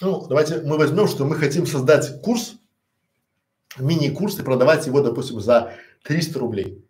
Ну, 0.00 0.26
давайте 0.26 0.62
мы 0.62 0.78
возьмем, 0.78 1.06
что 1.06 1.24
мы 1.24 1.36
хотим 1.36 1.64
создать 1.64 2.20
курс, 2.22 2.56
мини-курс 3.78 4.36
и 4.40 4.42
продавать 4.42 4.84
его, 4.84 5.00
допустим, 5.00 5.40
за 5.40 5.74
300 6.02 6.38
рублей. 6.40 6.84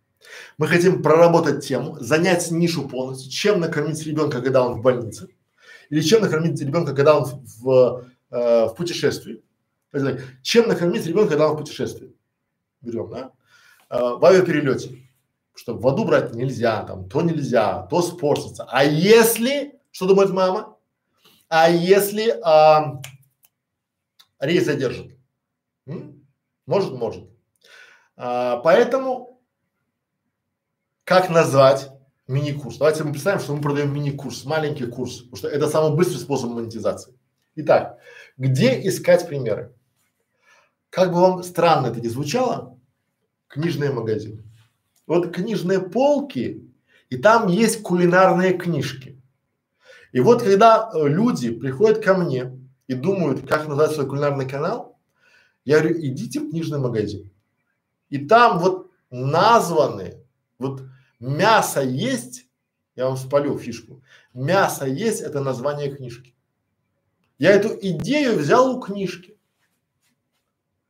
Мы 0.56 0.66
хотим 0.66 1.02
проработать 1.02 1.66
тему, 1.66 1.98
занять 2.00 2.50
нишу 2.50 2.88
полностью, 2.88 3.30
чем 3.30 3.60
накормить 3.60 4.02
ребенка, 4.06 4.40
когда 4.40 4.66
он 4.66 4.80
в 4.80 4.82
больнице 4.82 5.28
или 5.92 6.00
чем 6.00 6.22
накормить 6.22 6.58
ребенка, 6.58 6.94
когда 6.94 7.18
он 7.18 7.24
в, 7.26 7.60
в, 7.60 8.06
э, 8.30 8.64
в 8.64 8.74
путешествии. 8.76 9.44
Чем 10.42 10.66
накормить 10.66 11.06
ребенка, 11.06 11.32
когда 11.32 11.50
он 11.50 11.54
в 11.54 11.58
путешествии? 11.58 12.16
Берем, 12.80 13.10
да? 13.10 13.32
Э, 13.90 14.14
в 14.14 14.24
авиаперелете. 14.24 14.96
Что 15.54 15.74
воду 15.74 16.06
брать 16.06 16.34
нельзя, 16.34 16.82
там, 16.84 17.10
то 17.10 17.20
нельзя, 17.20 17.82
то 17.90 18.00
спортится. 18.00 18.66
А 18.70 18.84
если, 18.84 19.78
что 19.90 20.06
думает 20.06 20.30
мама? 20.30 20.78
А 21.50 21.68
если 21.68 22.40
а, 22.42 23.02
рейс 24.40 24.64
задержит? 24.64 25.14
М? 25.84 26.26
Может, 26.64 26.92
может. 26.92 27.28
А, 28.16 28.56
поэтому 28.60 29.42
как 31.04 31.28
назвать 31.28 31.91
мини-курс. 32.32 32.78
Давайте 32.78 33.04
мы 33.04 33.12
представим, 33.12 33.40
что 33.40 33.54
мы 33.54 33.62
продаем 33.62 33.94
мини-курс, 33.94 34.44
маленький 34.44 34.86
курс, 34.86 35.18
потому 35.18 35.36
что 35.36 35.48
это 35.48 35.68
самый 35.68 35.96
быстрый 35.96 36.18
способ 36.18 36.50
монетизации. 36.50 37.14
Итак, 37.56 37.98
где 38.36 38.86
искать 38.88 39.28
примеры? 39.28 39.74
Как 40.90 41.12
бы 41.12 41.20
вам 41.20 41.42
странно 41.42 41.88
это 41.88 42.00
ни 42.00 42.08
звучало, 42.08 42.78
книжные 43.48 43.92
магазины. 43.92 44.42
Вот 45.06 45.34
книжные 45.34 45.80
полки, 45.80 46.68
и 47.10 47.16
там 47.16 47.48
есть 47.48 47.82
кулинарные 47.82 48.54
книжки. 48.54 49.20
И 50.12 50.20
вот 50.20 50.42
когда 50.42 50.90
э, 50.92 51.08
люди 51.08 51.50
приходят 51.50 52.02
ко 52.02 52.14
мне 52.14 52.58
и 52.86 52.94
думают, 52.94 53.46
как 53.46 53.68
назвать 53.68 53.92
свой 53.92 54.06
кулинарный 54.06 54.48
канал, 54.48 54.98
я 55.64 55.80
говорю, 55.80 55.98
идите 56.00 56.40
в 56.40 56.50
книжный 56.50 56.78
магазин. 56.78 57.30
И 58.10 58.18
там 58.26 58.58
вот 58.58 58.90
названы, 59.10 60.18
вот 60.58 60.82
Мясо 61.22 61.80
есть, 61.80 62.48
я 62.96 63.06
вам 63.06 63.16
спалю 63.16 63.56
фишку, 63.56 64.02
мясо 64.34 64.86
есть 64.86 65.20
это 65.20 65.40
название 65.40 65.94
книжки. 65.94 66.34
Я 67.38 67.52
эту 67.52 67.68
идею 67.80 68.36
взял 68.36 68.76
у 68.76 68.80
книжки. 68.80 69.38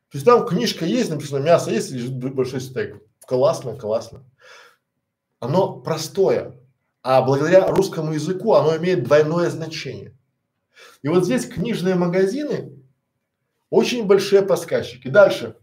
То 0.09 0.17
есть 0.17 0.25
там 0.25 0.47
книжка 0.47 0.87
есть, 0.87 1.11
написано 1.11 1.45
мясо 1.45 1.71
есть, 1.71 1.91
лежит 1.91 2.17
большой 2.35 2.63
стейк. 2.63 3.03
Классно, 3.27 3.77
классно. 3.77 4.25
Оно 5.39 5.81
простое, 5.81 6.59
а 7.03 7.21
благодаря 7.21 7.67
русскому 7.67 8.15
языку 8.15 8.55
оно 8.55 8.75
имеет 8.79 9.05
двойное 9.05 9.51
значение. 9.51 10.17
И 11.03 11.09
вот 11.09 11.27
здесь 11.27 11.47
книжные 11.47 11.95
магазины 11.95 12.73
очень 13.69 14.07
большие 14.07 14.41
подсказчики. 14.41 15.09
Дальше. 15.09 15.59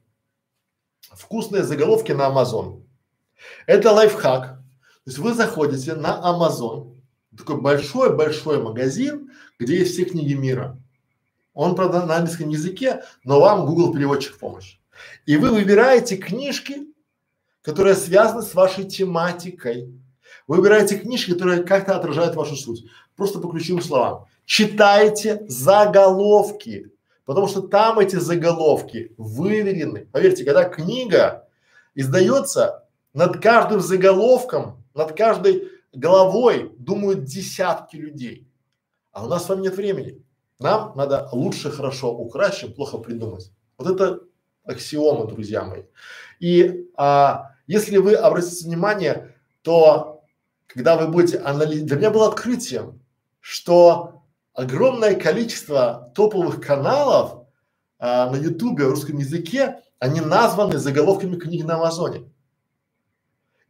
Вкусные 1.02 1.64
заголовки 1.64 2.12
на 2.12 2.30
Amazon. 2.30 2.86
Это 3.66 3.92
лайфхак. 3.92 4.59
То 5.10 5.12
есть 5.12 5.20
вы 5.24 5.34
заходите 5.34 5.96
на 5.96 6.22
Amazon, 6.24 6.96
такой 7.36 7.60
большой-большой 7.60 8.62
магазин, 8.62 9.32
где 9.58 9.80
есть 9.80 9.94
все 9.94 10.06
книги 10.06 10.36
мира. 10.36 10.78
Он, 11.56 11.74
правда, 11.74 12.06
на 12.06 12.18
английском 12.18 12.50
языке, 12.50 13.02
но 13.24 13.40
вам 13.40 13.66
Google 13.66 13.92
переводчик 13.92 14.38
помощь. 14.38 14.78
И 15.26 15.36
вы 15.38 15.50
выбираете 15.50 16.16
книжки, 16.16 16.94
которые 17.64 17.96
связаны 17.96 18.44
с 18.44 18.54
вашей 18.54 18.84
тематикой. 18.84 19.92
Вы 20.46 20.58
выбираете 20.58 21.00
книжки, 21.00 21.32
которые 21.32 21.64
как-то 21.64 21.96
отражают 21.96 22.36
вашу 22.36 22.56
суть. 22.56 22.86
Просто 23.16 23.40
по 23.40 23.50
ключевым 23.50 23.82
словам. 23.82 24.26
Читайте 24.46 25.44
заголовки, 25.48 26.92
потому 27.26 27.48
что 27.48 27.62
там 27.62 27.98
эти 27.98 28.18
заголовки 28.18 29.16
выверены. 29.18 30.08
Поверьте, 30.12 30.46
когда 30.46 30.66
книга 30.66 31.48
издается, 31.96 32.86
над 33.16 33.42
каждым 33.42 33.80
заголовком 33.82 34.79
над 34.94 35.16
каждой 35.16 35.70
головой 35.94 36.74
думают 36.78 37.24
десятки 37.24 37.96
людей. 37.96 38.48
А 39.12 39.26
у 39.26 39.28
нас 39.28 39.46
с 39.46 39.50
вами 39.50 39.62
нет 39.62 39.76
времени. 39.76 40.24
Нам 40.60 40.94
надо 40.96 41.30
лучше 41.32 41.72
хорошо 41.72 42.14
украсть, 42.14 42.60
чем 42.60 42.74
плохо 42.74 42.98
придумать. 42.98 43.52
Вот 43.78 43.90
это 43.90 44.20
аксиома, 44.64 45.26
друзья 45.26 45.64
мои. 45.64 45.84
И 46.40 46.90
а, 46.96 47.52
если 47.68 47.98
вы 47.98 48.14
обратите 48.14 48.66
внимание, 48.66 49.36
то 49.62 50.24
когда 50.68 50.98
вы 50.98 51.08
будете 51.08 51.40
анализировать, 51.40 51.88
для 51.88 51.98
меня 51.98 52.12
было 52.12 52.28
открытием, 52.28 53.02
что 53.40 54.24
огромное 54.54 55.16
количество 55.16 56.12
топовых 56.14 56.62
каналов 56.62 57.48
а, 57.98 58.30
на 58.30 58.36
ютубе 58.36 58.86
в 58.86 58.92
русском 58.92 59.18
языке, 59.18 59.80
они 60.00 60.22
названы 60.22 60.78
заголовками 60.78 61.38
книг 61.38 61.66
на 61.66 61.76
Амазоне. 61.76 62.32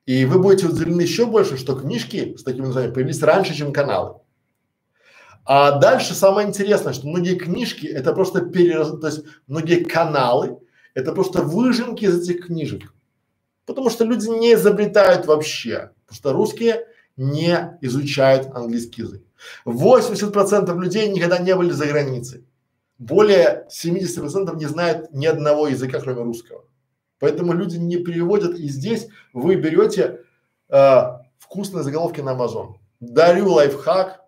И 0.10 0.26
вы 0.26 0.40
будете 0.40 0.65
удивлены 0.65 1.02
еще 1.02 1.27
больше, 1.27 1.56
что 1.56 1.76
книжки 1.76 2.36
с 2.36 2.41
таким 2.41 2.64
названием 2.64 2.95
появились 2.95 3.22
раньше, 3.22 3.53
чем 3.53 3.72
каналы. 3.72 4.15
А 5.45 5.77
дальше 5.77 6.15
самое 6.15 6.48
интересное, 6.48 6.94
что 6.94 7.07
многие 7.07 7.36
книжки 7.36 7.86
это 7.86 8.11
просто 8.14 8.41
перераз, 8.41 8.99
то 8.99 9.06
есть 9.06 9.23
многие 9.45 9.84
каналы 9.84 10.57
это 10.95 11.11
просто 11.11 11.44
выжимки 11.44 12.06
из 12.06 12.27
этих 12.27 12.48
книжек. 12.48 12.91
Потому 13.68 13.91
что 13.91 14.03
люди 14.03 14.27
не 14.30 14.56
изобретают 14.56 15.27
вообще. 15.27 15.91
Потому 16.07 16.18
что 16.18 16.34
русские 16.34 16.88
не 17.15 17.77
изучают 17.81 18.48
английский 18.56 19.03
язык. 19.03 19.22
80% 19.68 20.76
людей 20.80 21.07
никогда 21.07 21.38
не 21.38 21.56
были 21.56 21.69
за 21.69 21.86
границей. 21.86 22.48
Более 22.98 23.68
70% 23.69 24.56
не 24.57 24.65
знают 24.65 25.14
ни 25.14 25.27
одного 25.27 25.68
языка, 25.68 25.99
кроме 25.99 26.23
русского. 26.23 26.64
Поэтому 27.20 27.54
люди 27.54 27.78
не 27.78 27.98
переводят, 27.98 28.58
и 28.58 28.68
здесь 28.68 29.08
вы 29.34 29.56
берете 29.56 30.22
э, 30.70 31.02
вкусные 31.38 31.84
заголовки 31.84 32.22
на 32.22 32.32
Amazon. 32.32 32.76
Дарю 33.00 33.52
лайфхак. 33.52 34.22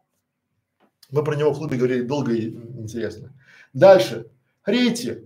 Мы 1.10 1.24
про 1.24 1.36
него 1.36 1.52
в 1.52 1.58
клубе 1.58 1.78
говорили 1.78 2.04
долго 2.04 2.34
и 2.34 2.50
интересно. 2.50 3.34
Дальше. 3.74 4.28
Третье. 4.64 5.24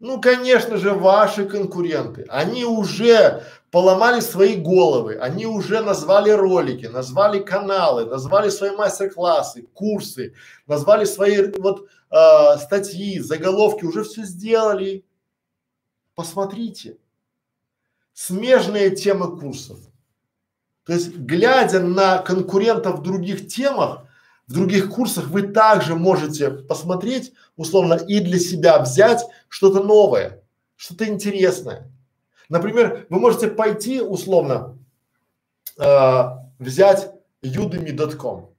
Ну, 0.00 0.20
конечно 0.20 0.78
же, 0.78 0.94
ваши 0.94 1.44
конкуренты. 1.46 2.26
Они 2.28 2.64
уже 2.64 3.44
поломали 3.70 4.18
свои 4.20 4.56
головы, 4.56 5.16
они 5.16 5.46
уже 5.46 5.80
назвали 5.80 6.30
ролики, 6.30 6.86
назвали 6.86 7.38
каналы, 7.38 8.04
назвали 8.06 8.50
свои 8.50 8.72
мастер-классы, 8.72 9.62
курсы, 9.72 10.34
назвали 10.66 11.04
свои 11.04 11.52
вот 11.56 11.86
э, 12.10 12.58
статьи, 12.58 13.20
заголовки, 13.20 13.84
уже 13.84 14.02
все 14.02 14.24
сделали. 14.24 15.04
Посмотрите. 16.22 16.98
Смежные 18.12 18.94
темы 18.94 19.36
курсов. 19.36 19.80
То 20.84 20.92
есть, 20.92 21.16
глядя 21.16 21.80
на 21.80 22.18
конкурентов 22.18 23.00
в 23.00 23.02
других 23.02 23.48
темах, 23.48 24.04
в 24.46 24.52
других 24.52 24.88
курсах 24.88 25.26
вы 25.30 25.42
также 25.42 25.96
можете 25.96 26.50
посмотреть, 26.52 27.32
условно, 27.56 27.94
и 27.94 28.20
для 28.20 28.38
себя 28.38 28.78
взять 28.78 29.26
что-то 29.48 29.82
новое, 29.82 30.44
что-то 30.76 31.08
интересное. 31.08 31.90
Например, 32.48 33.04
вы 33.08 33.18
можете 33.18 33.48
пойти, 33.48 34.00
условно, 34.00 34.78
э, 35.76 36.22
взять 36.60 37.10
udemy.com. 37.42 38.54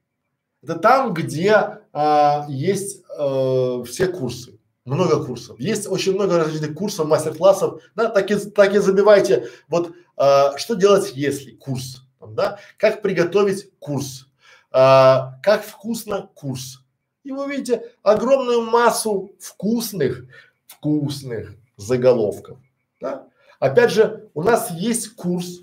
Это 0.64 0.76
там, 0.76 1.14
где 1.14 1.80
э, 1.94 2.42
есть 2.50 3.06
э, 3.18 3.84
все 3.88 4.08
курсы 4.08 4.53
много 4.86 5.24
курсов. 5.24 5.60
Есть 5.60 5.88
очень 5.88 6.14
много 6.14 6.38
различных 6.38 6.76
курсов, 6.76 7.08
мастер-классов, 7.08 7.82
да, 7.96 8.10
так 8.10 8.30
и, 8.32 8.36
так 8.36 8.74
и 8.74 8.80
забивайте, 8.80 9.50
вот, 9.70 9.94
а, 10.18 10.58
что 10.58 10.76
делать, 10.76 11.14
если 11.16 11.52
курс, 11.52 12.04
да, 12.20 12.60
как 12.78 13.02
приготовить 13.02 13.72
курс, 13.80 14.28
а, 14.72 15.40
как 15.42 15.64
вкусно 15.64 16.30
курс. 16.34 16.82
И 17.24 17.32
вы 17.32 17.46
увидите 17.46 17.92
огромную 18.04 18.62
массу 18.64 19.34
вкусных, 19.40 20.26
вкусных 20.68 21.56
заголовков, 21.78 22.58
да. 23.00 23.28
Опять 23.60 23.92
же, 23.92 24.30
у 24.34 24.44
нас 24.44 24.72
есть 24.72 25.16
курс 25.16 25.62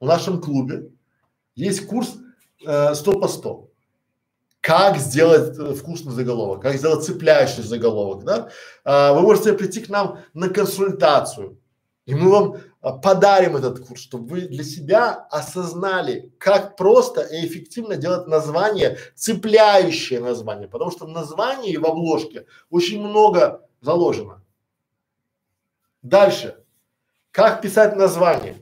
в 0.00 0.06
нашем 0.06 0.40
клубе, 0.40 0.90
есть 1.54 1.86
курс 1.86 2.16
э, 2.66 2.94
100 2.94 3.20
по 3.20 3.28
100 3.28 3.68
как 4.66 4.98
сделать 4.98 5.56
э, 5.56 5.74
вкусный 5.74 6.12
заголовок, 6.12 6.60
как 6.60 6.74
сделать 6.74 7.04
цепляющий 7.04 7.62
заголовок, 7.62 8.24
да? 8.24 8.50
А, 8.84 9.12
вы 9.12 9.20
можете 9.20 9.52
прийти 9.52 9.80
к 9.80 9.88
нам 9.88 10.18
на 10.34 10.48
консультацию, 10.48 11.60
и 12.04 12.16
мы 12.16 12.28
вам 12.28 12.56
а, 12.80 12.94
подарим 12.94 13.54
этот 13.54 13.86
курс, 13.86 14.00
чтобы 14.00 14.26
вы 14.26 14.40
для 14.40 14.64
себя 14.64 15.28
осознали, 15.30 16.32
как 16.38 16.76
просто 16.76 17.20
и 17.20 17.46
эффективно 17.46 17.94
делать 17.94 18.26
название, 18.26 18.98
цепляющее 19.14 20.18
название, 20.18 20.66
потому 20.66 20.90
что 20.90 21.06
в 21.06 21.10
названии 21.10 21.74
и 21.74 21.78
в 21.78 21.86
обложке 21.86 22.46
очень 22.68 23.00
много 23.00 23.68
заложено. 23.80 24.42
Дальше. 26.02 26.56
Как 27.30 27.62
писать 27.62 27.94
название? 27.94 28.56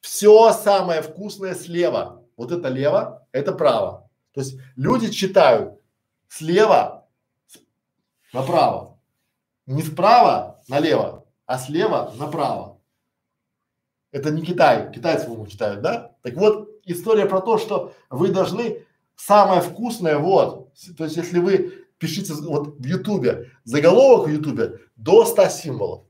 Все 0.00 0.52
самое 0.52 1.00
вкусное 1.00 1.54
слева. 1.54 2.24
Вот 2.36 2.50
это 2.50 2.66
лево, 2.66 3.24
это 3.30 3.52
право. 3.52 4.10
То 4.32 4.40
есть 4.40 4.58
люди 4.76 5.10
читают 5.10 5.80
слева 6.28 7.06
направо, 8.32 8.98
не 9.66 9.82
справа 9.82 10.62
налево, 10.68 11.26
а 11.46 11.58
слева 11.58 12.12
направо. 12.18 12.80
Это 14.10 14.30
не 14.30 14.42
Китай, 14.42 14.92
китайцы 14.92 15.26
по 15.26 15.46
читают, 15.46 15.80
да? 15.82 16.14
Так 16.22 16.34
вот, 16.34 16.68
история 16.84 17.26
про 17.26 17.40
то, 17.40 17.58
что 17.58 17.94
вы 18.10 18.28
должны 18.28 18.84
самое 19.16 19.60
вкусное, 19.60 20.18
вот, 20.18 20.72
то 20.96 21.04
есть 21.04 21.16
если 21.16 21.38
вы 21.38 21.86
пишите 21.98 22.34
вот 22.34 22.78
в 22.78 22.84
Ютубе, 22.84 23.50
заголовок 23.64 24.26
в 24.26 24.30
Ютубе 24.30 24.80
до 24.96 25.24
100 25.24 25.48
символов. 25.48 26.04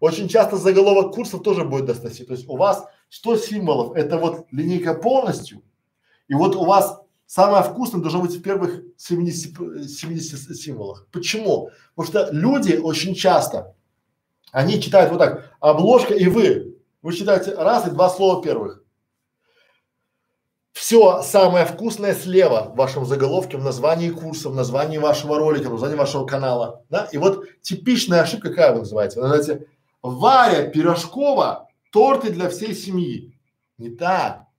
Очень 0.00 0.28
часто 0.28 0.56
заголовок 0.56 1.14
курса 1.14 1.38
тоже 1.38 1.64
будет 1.64 1.86
до 1.86 1.94
100 1.94 2.08
символов. 2.08 2.26
То 2.26 2.34
есть 2.34 2.48
у 2.48 2.56
вас 2.56 2.86
100 3.08 3.36
символов, 3.36 3.96
это 3.96 4.18
вот 4.18 4.46
линейка 4.50 4.94
полностью, 4.94 5.62
и 6.26 6.34
вот 6.34 6.56
у 6.56 6.64
вас 6.64 7.01
Самое 7.34 7.64
вкусное 7.64 8.02
должно 8.02 8.20
быть 8.20 8.36
в 8.36 8.42
первых 8.42 8.82
70, 8.98 9.88
70 9.88 10.54
символах. 10.54 11.06
Почему? 11.10 11.70
Потому 11.94 12.06
что 12.06 12.30
люди 12.30 12.74
очень 12.74 13.14
часто, 13.14 13.74
они 14.50 14.82
читают 14.82 15.10
вот 15.10 15.16
так, 15.16 15.50
обложка 15.58 16.12
и 16.12 16.26
вы. 16.26 16.76
Вы 17.00 17.12
читаете 17.14 17.54
раз 17.54 17.86
и 17.86 17.90
два 17.90 18.10
слова 18.10 18.42
первых. 18.42 18.84
Все 20.72 21.22
самое 21.22 21.64
вкусное 21.64 22.14
слева 22.14 22.70
в 22.70 22.76
вашем 22.76 23.06
заголовке, 23.06 23.56
в 23.56 23.64
названии 23.64 24.10
курса, 24.10 24.50
в 24.50 24.54
названии 24.54 24.98
вашего 24.98 25.38
ролика, 25.38 25.68
в 25.68 25.72
названии 25.72 25.96
вашего 25.96 26.26
канала. 26.26 26.84
Да? 26.90 27.08
И 27.12 27.16
вот 27.16 27.46
типичная 27.62 28.20
ошибка, 28.20 28.50
какая 28.50 28.72
вы 28.74 28.80
называете? 28.80 29.18
Вы 29.18 29.28
называете 29.28 29.66
Варя 30.02 30.68
Пирожкова 30.68 31.70
торты 31.92 32.28
для 32.28 32.50
всей 32.50 32.74
семьи. 32.74 33.34
Не 33.78 33.88
так. 33.88 34.51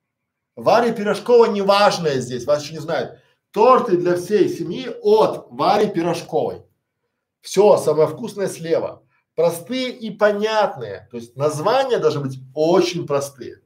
Варя 0.55 0.93
Пирожкова 0.93 1.45
неважная 1.45 2.19
здесь, 2.19 2.45
вас 2.45 2.63
еще 2.63 2.73
не 2.73 2.79
знают. 2.79 3.19
Торты 3.51 3.97
для 3.97 4.15
всей 4.15 4.49
семьи 4.49 4.89
от 5.01 5.47
Вари 5.49 5.87
Пирожковой. 5.87 6.63
Все, 7.41 7.77
самое 7.77 8.07
вкусное 8.07 8.47
слева. 8.47 9.03
Простые 9.35 9.89
и 9.89 10.11
понятные. 10.11 11.07
То 11.11 11.17
есть 11.17 11.35
названия 11.35 11.97
должны 11.97 12.21
быть 12.21 12.39
очень 12.53 13.07
простые. 13.07 13.61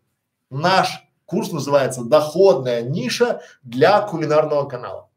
Наш 0.49 1.03
курс 1.25 1.51
называется 1.51 2.03
«Доходная 2.03 2.81
ниша 2.81 3.41
для 3.63 4.01
кулинарного 4.01 4.67
канала». 4.67 5.09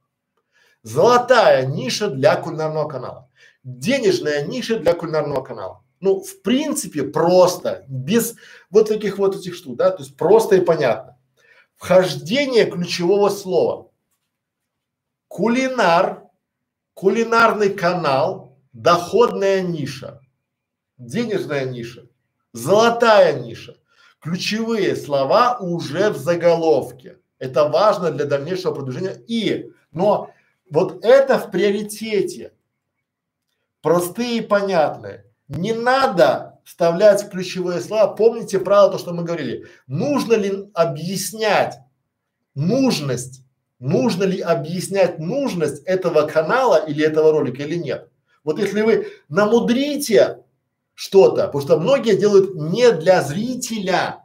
Золотая 0.82 1.66
ниша 1.66 2.08
для 2.08 2.36
кулинарного 2.36 2.88
канала. 2.88 3.30
Денежная 3.62 4.46
ниша 4.46 4.78
для 4.78 4.94
кулинарного 4.94 5.42
канала. 5.42 5.84
Ну, 6.00 6.20
в 6.20 6.42
принципе, 6.42 7.02
просто, 7.02 7.84
без 7.86 8.34
вот 8.70 8.88
таких 8.88 9.18
вот 9.18 9.36
этих 9.36 9.54
штук, 9.54 9.76
да, 9.76 9.90
то 9.90 10.02
есть 10.02 10.16
просто 10.16 10.56
и 10.56 10.60
понятно. 10.60 11.18
Вхождение 11.80 12.66
ключевого 12.66 13.30
слова. 13.30 13.90
Кулинар, 15.28 16.24
кулинарный 16.92 17.70
канал, 17.70 18.58
доходная 18.74 19.62
ниша, 19.62 20.20
денежная 20.98 21.64
ниша, 21.64 22.06
золотая 22.52 23.40
ниша. 23.40 23.78
Ключевые 24.20 24.94
слова 24.94 25.56
уже 25.58 26.10
в 26.10 26.18
заголовке. 26.18 27.18
Это 27.38 27.66
важно 27.70 28.10
для 28.10 28.26
дальнейшего 28.26 28.74
продвижения. 28.74 29.18
И, 29.26 29.72
но 29.90 30.30
вот 30.70 31.02
это 31.02 31.38
в 31.38 31.50
приоритете. 31.50 32.52
Простые 33.80 34.40
и 34.40 34.46
понятные. 34.46 35.24
Не 35.48 35.72
надо 35.72 36.49
вставлять 36.70 37.28
ключевые 37.30 37.80
слова. 37.80 38.06
Помните 38.14 38.60
правило, 38.60 38.92
то, 38.92 38.98
что 38.98 39.12
мы 39.12 39.24
говорили. 39.24 39.66
Нужно 39.88 40.34
ли 40.34 40.70
объяснять 40.72 41.78
нужность, 42.54 43.42
нужно 43.80 44.22
ли 44.22 44.40
объяснять 44.40 45.18
нужность 45.18 45.82
этого 45.82 46.28
канала 46.28 46.76
или 46.76 47.04
этого 47.04 47.32
ролика 47.32 47.64
или 47.64 47.74
нет. 47.74 48.08
Вот 48.44 48.60
если 48.60 48.82
вы 48.82 49.08
намудрите 49.28 50.44
что-то, 50.94 51.46
потому 51.46 51.60
что 51.60 51.80
многие 51.80 52.16
делают 52.16 52.54
не 52.54 52.92
для 52.92 53.20
зрителя, 53.22 54.24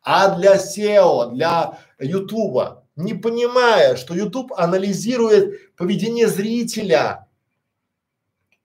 а 0.00 0.34
для 0.38 0.56
SEO, 0.56 1.34
для 1.34 1.78
Ютуба, 1.98 2.86
не 2.96 3.12
понимая, 3.12 3.96
что 3.96 4.14
YouTube 4.14 4.50
анализирует 4.56 5.76
поведение 5.76 6.26
зрителя. 6.26 7.28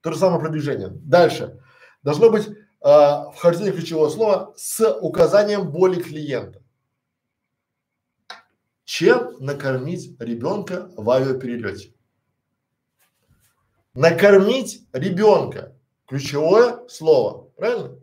То 0.00 0.12
же 0.12 0.18
самое 0.18 0.40
продвижение. 0.40 0.88
Дальше. 0.88 1.60
Должно 2.02 2.30
быть 2.30 2.48
э, 2.80 3.30
вхождение 3.34 3.72
ключевого 3.72 4.08
слова 4.08 4.54
с 4.56 4.98
указанием 5.00 5.70
боли 5.70 6.00
клиента. 6.00 6.62
Чем 8.84 9.36
накормить 9.38 10.18
ребенка 10.18 10.90
в 10.96 11.08
авиаперелете? 11.10 11.92
Накормить 13.94 14.86
ребенка. 14.92 15.76
Ключевое 16.06 16.88
слово, 16.88 17.50
правильно? 17.56 17.98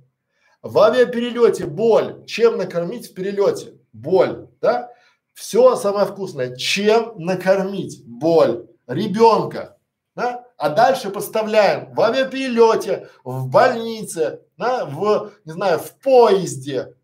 В 0.62 0.78
авиаперелете 0.80 1.66
боль. 1.66 2.24
Чем 2.26 2.58
накормить 2.58 3.10
в 3.10 3.14
перелете? 3.14 3.80
Боль, 3.94 4.48
да? 4.62 4.92
Все 5.34 5.76
самое 5.76 6.06
вкусное. 6.06 6.56
Чем 6.56 7.18
накормить? 7.18 8.04
Боль. 8.06 8.68
Ребенка, 8.88 9.78
да? 10.16 10.45
А 10.57 10.69
дальше 10.69 11.10
поставляем 11.10 11.94
в 11.94 12.02
авиаперелете, 12.02 13.10
в 13.23 13.48
больнице, 13.48 14.41
да? 14.57 14.86
в, 14.86 15.34
не 15.44 15.52
знаю, 15.52 15.80
в 15.80 15.91
поезде, 15.99 16.95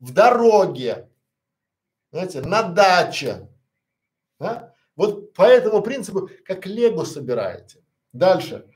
в 0.00 0.12
дороге, 0.12 1.08
знаете, 2.10 2.40
на 2.40 2.62
даче, 2.62 3.48
да? 4.38 4.74
Вот 4.96 5.32
по 5.32 5.42
этому 5.42 5.82
принципу, 5.82 6.30
как 6.44 6.66
лего 6.66 7.04
собираете. 7.04 7.82
Дальше. 8.12 8.66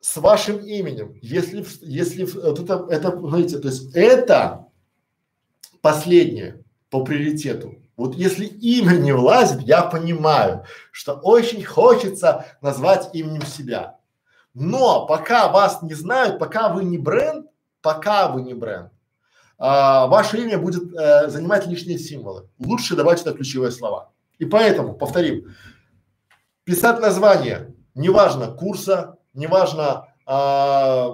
С 0.00 0.16
вашим 0.16 0.58
именем. 0.58 1.18
Если, 1.22 1.64
если 1.80 2.24
вот 2.24 2.58
это, 2.58 2.86
это, 2.90 3.16
знаете, 3.20 3.58
то 3.58 3.68
есть 3.68 3.94
это 3.94 4.66
последнее 5.80 6.64
по 6.90 7.04
приоритету. 7.04 7.76
Вот 7.96 8.14
если 8.14 8.46
имя 8.46 8.96
не 8.96 9.12
влазит, 9.12 9.60
я 9.62 9.82
понимаю, 9.82 10.64
что 10.90 11.14
очень 11.14 11.64
хочется 11.64 12.46
назвать 12.60 13.10
именем 13.14 13.46
себя. 13.46 13.98
Но 14.52 15.06
пока 15.06 15.48
вас 15.48 15.82
не 15.82 15.94
знают, 15.94 16.38
пока 16.38 16.68
вы 16.68 16.84
не 16.84 16.98
бренд, 16.98 17.46
пока 17.82 18.28
вы 18.28 18.42
не 18.42 18.54
бренд, 18.54 18.90
а, 19.58 20.06
ваше 20.06 20.38
имя 20.38 20.58
будет 20.58 20.92
э, 20.94 21.28
занимать 21.28 21.66
лишние 21.66 21.98
символы. 21.98 22.48
Лучше 22.58 22.96
давать 22.96 23.20
сюда 23.20 23.32
ключевые 23.32 23.70
слова. 23.70 24.10
И 24.38 24.44
поэтому, 24.44 24.94
повторим, 24.94 25.54
писать 26.64 27.00
название, 27.00 27.74
неважно 27.94 28.48
курса, 28.48 29.18
неважно 29.32 30.08
а, 30.26 31.12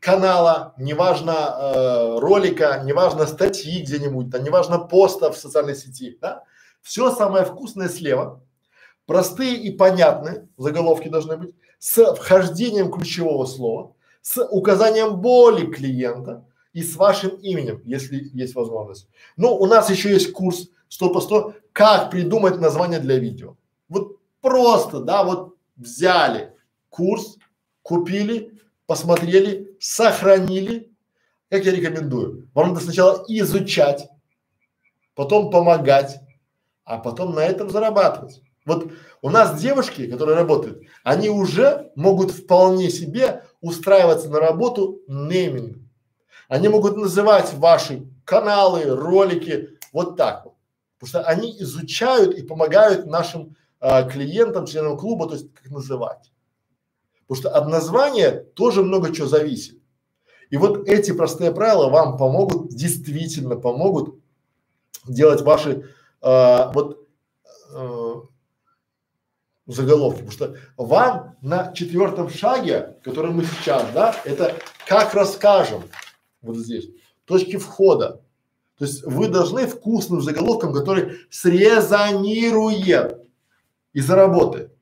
канала, 0.00 0.74
неважно 0.78 1.32
э, 1.32 2.18
ролика, 2.18 2.82
неважно 2.84 3.26
статьи 3.26 3.82
где-нибудь, 3.82 4.30
да, 4.30 4.38
неважно 4.38 4.78
поста 4.78 5.30
в 5.30 5.36
социальной 5.36 5.76
сети, 5.76 6.18
да, 6.20 6.42
все 6.80 7.14
самое 7.14 7.44
вкусное 7.44 7.88
слева, 7.88 8.42
простые 9.06 9.56
и 9.56 9.70
понятные 9.70 10.48
заголовки 10.56 11.08
должны 11.08 11.36
быть, 11.36 11.54
с 11.78 12.14
вхождением 12.14 12.90
ключевого 12.90 13.44
слова, 13.46 13.94
с 14.22 14.42
указанием 14.42 15.16
боли 15.16 15.66
клиента 15.66 16.46
и 16.72 16.82
с 16.82 16.96
вашим 16.96 17.30
именем, 17.36 17.82
если 17.84 18.30
есть 18.32 18.54
возможность. 18.54 19.08
Ну, 19.36 19.54
у 19.54 19.66
нас 19.66 19.90
еще 19.90 20.10
есть 20.10 20.32
курс 20.32 20.68
100 20.88 21.12
по 21.12 21.20
100, 21.20 21.54
как 21.72 22.10
придумать 22.10 22.60
название 22.60 23.00
для 23.00 23.18
видео. 23.18 23.56
Вот 23.88 24.18
просто, 24.40 25.00
да, 25.00 25.24
вот 25.24 25.56
взяли 25.76 26.52
курс, 26.88 27.38
купили, 27.82 28.59
посмотрели, 28.90 29.76
сохранили. 29.78 30.90
Как 31.48 31.64
я 31.64 31.70
рекомендую? 31.70 32.50
Вам 32.54 32.70
надо 32.70 32.80
сначала 32.80 33.24
изучать, 33.28 34.08
потом 35.14 35.52
помогать, 35.52 36.18
а 36.84 36.98
потом 36.98 37.36
на 37.36 37.38
этом 37.38 37.70
зарабатывать. 37.70 38.42
Вот 38.66 38.90
у 39.22 39.30
нас 39.30 39.60
девушки, 39.60 40.10
которые 40.10 40.36
работают, 40.36 40.82
они 41.04 41.30
уже 41.30 41.92
могут 41.94 42.32
вполне 42.32 42.90
себе 42.90 43.44
устраиваться 43.60 44.28
на 44.28 44.40
работу 44.40 45.02
нейминг. 45.06 45.78
Они 46.48 46.66
могут 46.66 46.96
называть 46.96 47.54
ваши 47.54 48.08
каналы, 48.24 48.86
ролики 48.86 49.68
вот 49.92 50.16
так 50.16 50.46
вот. 50.46 50.54
Потому 50.98 51.08
что 51.08 51.30
они 51.30 51.56
изучают 51.60 52.36
и 52.36 52.42
помогают 52.42 53.06
нашим 53.06 53.54
а, 53.78 54.02
клиентам, 54.02 54.66
членам 54.66 54.98
клуба, 54.98 55.28
то 55.28 55.34
есть 55.34 55.54
как 55.54 55.70
называть. 55.70 56.32
Потому 57.30 57.42
что 57.42 57.56
от 57.56 57.68
названия 57.68 58.32
тоже 58.56 58.82
много 58.82 59.14
чего 59.14 59.28
зависит. 59.28 59.78
И 60.48 60.56
вот 60.56 60.88
эти 60.88 61.12
простые 61.12 61.52
правила 61.52 61.88
вам 61.88 62.16
помогут, 62.16 62.70
действительно 62.70 63.54
помогут 63.54 64.16
делать 65.06 65.40
ваши 65.42 65.88
а, 66.20 66.72
вот 66.72 67.06
а, 67.72 68.22
заголовки. 69.66 70.24
Потому 70.24 70.32
что 70.32 70.56
вам 70.76 71.36
на 71.40 71.72
четвертом 71.72 72.30
шаге, 72.30 72.96
который 73.04 73.30
мы 73.30 73.44
сейчас, 73.44 73.86
да, 73.94 74.16
это 74.24 74.56
как 74.84 75.14
расскажем 75.14 75.84
вот 76.42 76.56
здесь, 76.56 76.88
точки 77.26 77.58
входа. 77.58 78.24
То 78.76 78.86
есть 78.86 79.04
вы 79.04 79.28
должны 79.28 79.68
вкусным 79.68 80.20
заголовком, 80.20 80.72
который 80.72 81.18
срезонирует 81.30 83.24
и 83.92 84.00
заработает. 84.00 84.74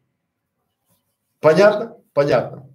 Понятно? 1.40 1.97
Понятно. 2.18 2.68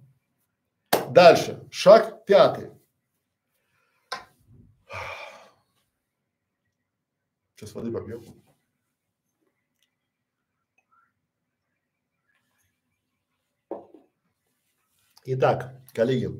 Дальше. 1.10 1.68
Шаг 1.70 2.24
пятый. 2.24 2.70
Сейчас 7.54 7.74
воды 7.74 7.92
попьем. 7.92 8.24
Итак, 15.26 15.74
коллеги, 15.92 16.30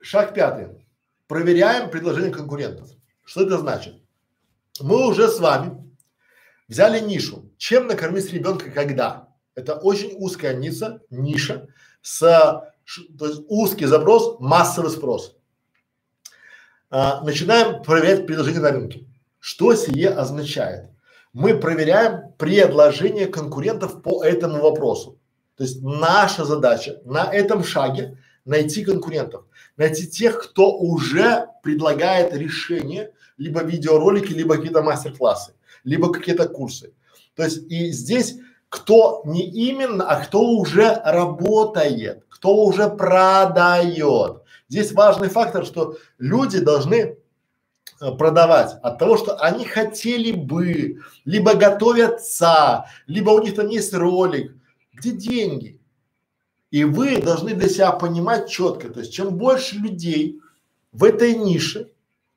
шаг 0.00 0.34
пятый 0.34 0.86
проверяем 1.26 1.90
предложение 1.90 2.32
конкурентов. 2.32 2.90
Что 3.24 3.42
это 3.42 3.58
значит? 3.58 4.00
Мы 4.78 5.04
уже 5.08 5.26
с 5.26 5.40
вами 5.40 5.92
взяли 6.68 7.00
нишу. 7.00 7.52
Чем 7.58 7.88
накормить 7.88 8.32
ребенка 8.32 8.70
когда? 8.70 9.23
Это 9.54 9.74
очень 9.74 10.14
узкая 10.18 10.54
ниша, 10.54 11.00
ниша 11.10 11.68
с, 12.02 12.20
то 12.20 13.26
есть 13.26 13.42
узкий 13.48 13.86
запрос, 13.86 14.38
массовый 14.40 14.90
спрос. 14.90 15.36
А, 16.90 17.22
начинаем 17.22 17.82
проверять 17.82 18.26
предложение 18.26 18.60
на 18.60 18.70
рынке. 18.72 19.06
Что 19.38 19.74
сие 19.74 20.10
означает? 20.10 20.90
Мы 21.32 21.58
проверяем 21.58 22.32
предложение 22.38 23.26
конкурентов 23.26 24.02
по 24.02 24.24
этому 24.24 24.60
вопросу. 24.60 25.18
То 25.56 25.64
есть 25.64 25.82
наша 25.82 26.44
задача 26.44 27.00
на 27.04 27.32
этом 27.32 27.64
шаге 27.64 28.18
найти 28.44 28.84
конкурентов 28.84 29.44
найти 29.76 30.06
тех, 30.06 30.40
кто 30.42 30.76
уже 30.76 31.48
предлагает 31.62 32.34
решение, 32.34 33.12
либо 33.36 33.62
видеоролики, 33.62 34.32
либо 34.32 34.56
какие-то 34.56 34.82
мастер-классы, 34.82 35.54
либо 35.82 36.12
какие-то 36.12 36.48
курсы. 36.48 36.92
То 37.34 37.44
есть 37.44 37.70
и 37.70 37.90
здесь 37.90 38.36
кто 38.74 39.22
не 39.24 39.46
именно, 39.48 40.04
а 40.04 40.24
кто 40.24 40.40
уже 40.40 41.00
работает, 41.04 42.24
кто 42.28 42.56
уже 42.64 42.90
продает. 42.90 44.42
Здесь 44.68 44.90
важный 44.90 45.28
фактор, 45.28 45.64
что 45.64 45.96
люди 46.18 46.58
должны 46.58 46.96
э, 46.96 47.14
продавать 48.18 48.74
от 48.82 48.98
того, 48.98 49.16
что 49.16 49.36
они 49.36 49.64
хотели 49.64 50.32
бы, 50.32 50.98
либо 51.24 51.54
готовятся, 51.54 52.86
либо 53.06 53.30
у 53.30 53.40
них 53.40 53.54
там 53.54 53.68
есть 53.68 53.94
ролик. 53.94 54.56
Где 54.92 55.12
деньги? 55.12 55.80
И 56.72 56.82
вы 56.82 57.18
должны 57.18 57.54
для 57.54 57.68
себя 57.68 57.92
понимать 57.92 58.50
четко, 58.50 58.88
то 58.88 59.00
есть 59.00 59.12
чем 59.12 59.36
больше 59.36 59.76
людей 59.76 60.40
в 60.90 61.04
этой 61.04 61.36
нише, 61.36 61.92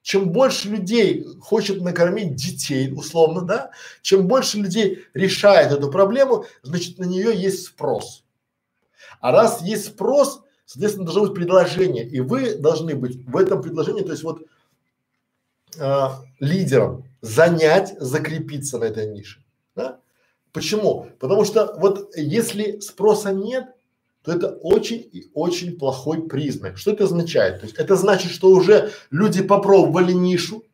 чем 0.07 0.29
больше 0.29 0.69
людей 0.69 1.25
хочет 1.41 1.81
накормить 1.81 2.33
детей, 2.33 2.93
условно, 2.95 3.41
да, 3.41 3.71
чем 4.01 4.25
больше 4.25 4.57
людей 4.57 5.03
решает 5.13 5.73
эту 5.73 5.91
проблему, 5.91 6.45
значит 6.61 6.97
на 6.97 7.03
нее 7.03 7.35
есть 7.35 7.65
спрос. 7.65 8.23
А 9.19 9.33
раз 9.33 9.61
есть 9.61 9.87
спрос, 9.87 10.43
соответственно, 10.63 11.05
должно 11.05 11.25
быть 11.25 11.35
предложение, 11.35 12.07
и 12.07 12.21
вы 12.21 12.55
должны 12.55 12.95
быть 12.95 13.17
в 13.27 13.35
этом 13.35 13.61
предложении, 13.61 14.01
то 14.01 14.13
есть 14.13 14.23
вот 14.23 14.43
э, 15.77 16.07
лидером, 16.39 17.03
занять, 17.19 17.93
закрепиться 17.99 18.77
на 18.77 18.85
этой 18.85 19.07
нише. 19.07 19.43
Да? 19.75 19.99
Почему? 20.53 21.09
Потому 21.19 21.43
что 21.43 21.75
вот 21.79 22.15
если 22.15 22.79
спроса 22.79 23.33
нет, 23.33 23.75
то 24.27 24.33
это 24.33 24.49
очень 24.61 25.09
и 25.13 25.31
очень 25.33 25.79
плохой 25.79 26.27
признак. 26.27 26.77
Что 26.77 26.91
это 26.91 27.05
означает? 27.05 27.61
То 27.61 27.65
есть 27.65 27.77
это 27.77 27.95
значит, 27.95 28.29
что 28.29 28.49
уже 28.49 28.91
люди 29.09 29.41
попробовали 29.41 30.11
нишу, 30.11 30.65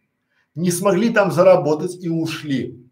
не 0.55 0.71
смогли 0.71 1.11
там 1.11 1.31
заработать 1.31 2.03
и 2.03 2.09
ушли. 2.09 2.89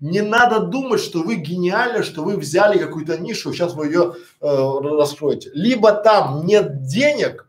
Не 0.00 0.20
надо 0.20 0.60
думать, 0.60 1.00
что 1.00 1.22
вы 1.22 1.36
гениально, 1.36 2.02
что 2.02 2.22
вы 2.22 2.36
взяли 2.36 2.76
какую-то 2.76 3.16
нишу, 3.16 3.54
сейчас 3.54 3.72
вы 3.72 3.86
ее 3.86 4.16
э, 4.42 4.46
раскроете. 4.46 5.50
Либо 5.54 5.92
там 5.92 6.44
нет 6.44 6.82
денег, 6.82 7.48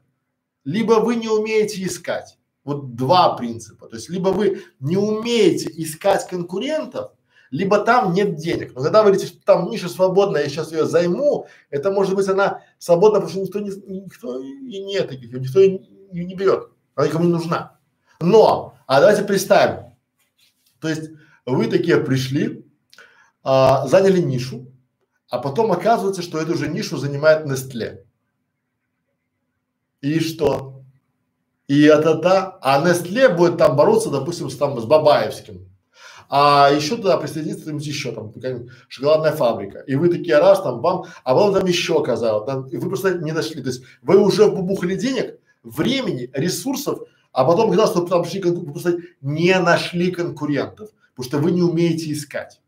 либо 0.63 1.01
вы 1.01 1.17
не 1.17 1.27
умеете 1.27 1.83
искать. 1.83 2.37
Вот 2.63 2.95
два 2.95 3.35
принципа. 3.35 3.89
То 3.89 3.97
есть 3.97 4.09
либо 4.09 4.29
вы 4.29 4.61
не 4.79 4.95
умеете 4.95 5.69
искать 5.75 6.25
конкурентов, 6.25 7.11
либо 7.55 7.79
там 7.79 8.13
нет 8.13 8.35
денег. 8.35 8.75
Но 8.75 8.83
когда 8.83 9.01
вы 9.01 9.11
говорите, 9.11 9.27
что 9.27 9.41
там 9.45 9.69
ниша 9.69 9.87
свободная, 9.87 10.43
я 10.43 10.49
сейчас 10.49 10.73
ее 10.73 10.85
займу, 10.85 11.47
это 11.69 11.89
может 11.89 12.13
быть 12.13 12.27
она 12.27 12.61
свободна, 12.79 13.21
потому 13.21 13.45
что 13.45 13.59
никто 13.59 13.59
не, 13.59 14.01
никто 14.01 14.39
и 14.39 14.83
нет 14.83 15.07
таких, 15.07 15.31
никто 15.31 15.61
и 15.61 15.79
не, 16.11 16.25
не 16.25 16.35
берет, 16.35 16.67
она 16.95 17.07
никому 17.07 17.23
не 17.23 17.31
нужна. 17.31 17.77
Но, 18.19 18.75
а 18.87 18.99
давайте 18.99 19.23
представим, 19.23 19.93
то 20.81 20.89
есть 20.89 21.11
вы 21.45 21.67
такие 21.67 21.97
пришли, 21.97 22.65
а, 23.41 23.87
заняли 23.87 24.19
нишу, 24.19 24.67
а 25.29 25.39
потом 25.39 25.71
оказывается, 25.71 26.21
что 26.21 26.41
эту 26.41 26.55
же 26.57 26.67
нишу 26.67 26.97
занимает 26.97 27.45
Nestle. 27.45 28.03
И 30.01 30.19
что? 30.19 30.83
И 31.67 31.83
это 31.83 32.15
да. 32.15 32.57
А 32.61 32.85
Nestle 32.85 33.33
будет 33.33 33.57
там 33.57 33.77
бороться, 33.77 34.09
допустим, 34.09 34.49
с, 34.49 34.57
там, 34.57 34.79
с 34.79 34.85
Бабаевским. 34.85 35.69
А 36.29 36.71
еще 36.73 36.97
туда 36.97 37.17
присоединится 37.17 37.71
еще 37.71 38.11
там 38.11 38.33
шоколадная 38.87 39.31
фабрика. 39.31 39.79
И 39.79 39.95
вы 39.95 40.09
такие 40.09 40.37
раз 40.37 40.61
там 40.61 40.81
бам, 40.81 41.05
а 41.23 41.33
потом 41.35 41.53
там 41.53 41.65
еще 41.65 41.99
оказалось. 41.99 42.45
Там, 42.45 42.67
и 42.67 42.77
вы 42.77 42.89
просто 42.89 43.17
не 43.19 43.31
нашли. 43.31 43.61
То 43.61 43.69
есть 43.69 43.83
вы 44.01 44.17
уже 44.17 44.49
бубухали 44.49 44.95
денег, 44.95 45.39
времени, 45.63 46.29
ресурсов, 46.33 46.99
а 47.31 47.45
потом 47.45 47.69
когда 47.69 47.87
что 47.87 48.05
там 48.05 48.23
шли, 48.23 48.41
вы 48.41 48.71
просто 48.71 48.99
не 49.21 49.59
нашли 49.59 50.11
конкурентов, 50.11 50.89
потому 51.15 51.29
что 51.29 51.37
вы 51.39 51.51
не 51.51 51.61
умеете 51.61 52.11
искать. 52.11 52.61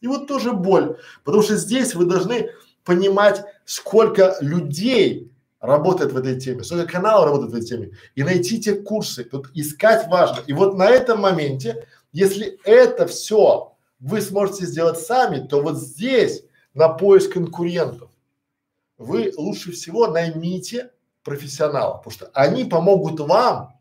И 0.00 0.06
вот 0.06 0.26
тоже 0.26 0.52
боль, 0.52 0.96
потому 1.24 1.42
что 1.42 1.56
здесь 1.56 1.94
вы 1.94 2.04
должны 2.04 2.50
понимать, 2.84 3.44
сколько 3.64 4.36
людей 4.40 5.30
работает 5.60 6.12
в 6.12 6.16
этой 6.16 6.40
теме, 6.40 6.62
сколько 6.62 6.86
каналов 6.86 7.26
работает 7.26 7.52
в 7.52 7.56
этой 7.56 7.66
теме, 7.66 7.90
и 8.14 8.22
найти 8.22 8.60
те 8.60 8.74
курсы. 8.74 9.24
Тут 9.24 9.50
искать 9.54 10.08
важно. 10.08 10.42
И 10.46 10.52
вот 10.52 10.76
на 10.76 10.88
этом 10.88 11.20
моменте 11.20 11.86
если 12.18 12.58
это 12.64 13.06
все 13.06 13.76
вы 14.00 14.20
сможете 14.20 14.66
сделать 14.66 14.98
сами, 14.98 15.46
то 15.46 15.62
вот 15.62 15.76
здесь 15.76 16.42
на 16.74 16.88
поиск 16.88 17.34
конкурентов 17.34 18.10
вы 18.96 19.32
лучше 19.36 19.70
всего 19.70 20.08
наймите 20.08 20.90
профессионала, 21.22 21.98
потому 21.98 22.12
что 22.12 22.30
они 22.34 22.64
помогут 22.64 23.20
вам 23.20 23.78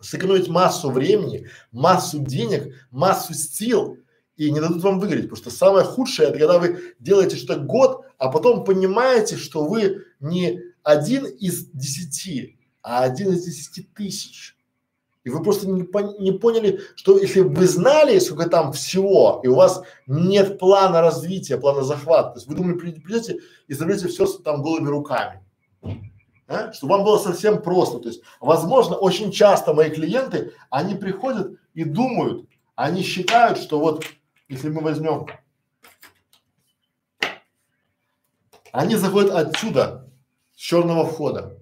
сэкономить 0.00 0.48
массу 0.48 0.90
времени, 0.90 1.48
массу 1.70 2.20
денег, 2.20 2.74
массу 2.90 3.34
сил 3.34 3.98
и 4.36 4.50
не 4.50 4.60
дадут 4.60 4.82
вам 4.82 4.98
выиграть, 4.98 5.24
потому 5.24 5.36
что 5.36 5.50
самое 5.50 5.84
худшее 5.84 6.28
это 6.30 6.38
когда 6.38 6.58
вы 6.58 6.94
делаете 6.98 7.36
что-то 7.36 7.60
год, 7.60 8.06
а 8.16 8.30
потом 8.30 8.64
понимаете, 8.64 9.36
что 9.36 9.66
вы 9.66 10.04
не 10.20 10.62
один 10.82 11.26
из 11.26 11.66
десяти, 11.66 12.58
а 12.82 13.02
один 13.02 13.32
из 13.32 13.44
десяти 13.44 13.82
тысяч. 13.82 14.57
И 15.28 15.30
вы 15.30 15.42
просто 15.42 15.68
не, 15.68 15.86
не 16.22 16.32
поняли, 16.32 16.80
что 16.96 17.18
если 17.18 17.40
вы 17.40 17.66
знали, 17.66 18.18
сколько 18.18 18.48
там 18.48 18.72
всего, 18.72 19.42
и 19.44 19.48
у 19.48 19.56
вас 19.56 19.82
нет 20.06 20.58
плана 20.58 21.02
развития, 21.02 21.58
плана 21.58 21.82
захвата, 21.82 22.30
то 22.30 22.36
есть 22.36 22.46
вы 22.46 22.54
думали, 22.54 22.78
придете 22.78 23.40
и 23.66 23.74
заберете 23.74 24.08
все 24.08 24.24
там 24.24 24.62
голыми 24.62 24.88
руками. 24.88 25.44
А? 26.46 26.72
Что 26.72 26.86
вам 26.86 27.04
было 27.04 27.18
совсем 27.18 27.60
просто. 27.60 27.98
То 27.98 28.08
есть, 28.08 28.22
возможно, 28.40 28.96
очень 28.96 29.30
часто 29.30 29.74
мои 29.74 29.90
клиенты, 29.90 30.54
они 30.70 30.94
приходят 30.94 31.58
и 31.74 31.84
думают, 31.84 32.48
они 32.74 33.02
считают, 33.02 33.58
что 33.58 33.78
вот, 33.78 34.06
если 34.48 34.70
мы 34.70 34.80
возьмем, 34.80 35.26
они 38.72 38.96
заходят 38.96 39.32
отсюда, 39.32 40.10
с 40.56 40.60
черного 40.60 41.04
входа 41.04 41.57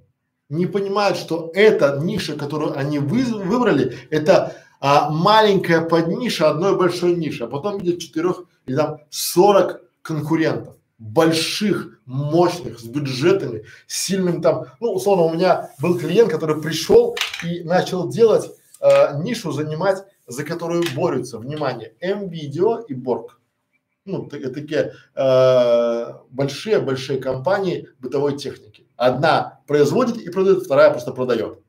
не 0.49 0.67
понимают, 0.67 1.19
что 1.19 1.51
эта 1.55 1.99
ниша, 2.03 2.37
которую 2.37 2.79
они 2.79 2.99
вы, 2.99 3.25
выбрали, 3.25 3.97
это 4.11 4.57
а, 4.81 5.11
маленькая 5.11 5.81
подниша 5.81 6.51
одной 6.51 6.77
большой 6.77 7.17
ниши, 7.17 7.45
а 7.45 7.49
потом 7.49 7.79
видят 7.79 8.01
четырех 8.01 8.45
или 8.67 8.77
там 8.77 8.99
сорок 9.11 9.83
конкурентов 10.03 10.77
больших, 10.99 12.01
мощных, 12.07 12.79
с 12.79 12.85
бюджетами, 12.85 13.65
с 13.87 14.07
сильным 14.07 14.41
там, 14.41 14.67
ну, 14.81 14.93
условно, 14.93 15.25
у 15.25 15.35
меня 15.35 15.71
был 15.81 15.99
клиент, 15.99 16.31
который 16.31 16.61
пришел 16.61 17.17
и 17.45 17.63
начал 17.65 18.09
делать 18.09 18.51
э, 18.81 19.23
нишу, 19.23 19.53
занимать, 19.53 20.05
за 20.27 20.45
которую 20.45 20.85
борются, 20.95 21.39
внимание, 21.39 21.95
М-видео 22.01 22.81
и 22.81 22.95
Борг. 22.95 23.41
Ну, 24.05 24.27
такие 24.27 24.93
большие-большие 26.31 27.19
э, 27.19 27.23
компании 27.23 27.89
бытовой 27.99 28.39
техники. 28.39 28.66
Одна 28.97 29.61
производит 29.67 30.17
и 30.19 30.31
продает, 30.31 30.65
вторая 30.65 30.91
просто 30.91 31.13
продает. 31.13 31.61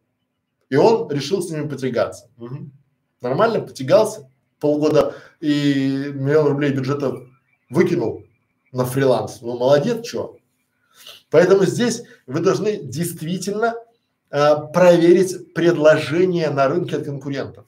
И 0.69 0.75
он 0.75 1.09
решил 1.11 1.41
с 1.41 1.49
ними 1.49 1.67
потягаться. 1.67 2.29
Угу. 2.37 2.69
Нормально, 3.21 3.61
потягался, 3.61 4.29
полгода 4.59 5.15
и 5.39 6.11
миллион 6.13 6.47
рублей 6.47 6.71
бюджета 6.71 7.13
выкинул 7.69 8.23
на 8.71 8.85
фриланс. 8.85 9.41
Ну, 9.41 9.57
молодец, 9.57 10.05
что. 10.05 10.37
Поэтому 11.29 11.65
здесь 11.65 12.03
вы 12.25 12.39
должны 12.39 12.77
действительно 12.77 13.75
э, 14.29 14.55
проверить 14.73 15.53
предложение 15.53 16.49
на 16.49 16.67
рынке 16.67 16.97
от 16.97 17.05
конкурентов. 17.05 17.65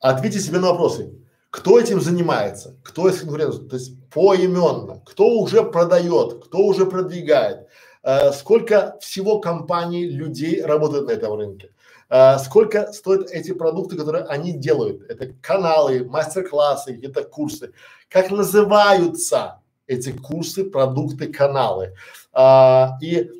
Ответьте 0.00 0.40
себе 0.40 0.60
на 0.60 0.68
вопросы. 0.68 1.17
Кто 1.50 1.80
этим 1.80 2.00
занимается? 2.00 2.76
Кто 2.84 3.08
из 3.08 3.20
конкурентов? 3.20 3.68
То 3.68 3.76
есть 3.76 3.92
поименно. 4.10 5.00
Кто 5.06 5.38
уже 5.40 5.62
продает? 5.62 6.44
Кто 6.44 6.58
уже 6.66 6.84
продвигает? 6.84 7.68
Э, 8.02 8.32
сколько 8.32 8.98
всего 9.00 9.40
компаний, 9.40 10.06
людей 10.06 10.62
работает 10.62 11.06
на 11.06 11.12
этом 11.12 11.34
рынке? 11.34 11.72
Э, 12.10 12.38
сколько 12.38 12.92
стоят 12.92 13.30
эти 13.30 13.52
продукты, 13.52 13.96
которые 13.96 14.24
они 14.24 14.52
делают? 14.52 15.02
Это 15.10 15.32
каналы, 15.40 16.04
мастер-классы, 16.04 16.94
какие-то 16.94 17.24
курсы. 17.24 17.72
Как 18.10 18.30
называются 18.30 19.62
эти 19.86 20.12
курсы, 20.12 20.64
продукты, 20.64 21.32
каналы? 21.32 21.94
Э, 22.34 22.88
и 23.00 23.30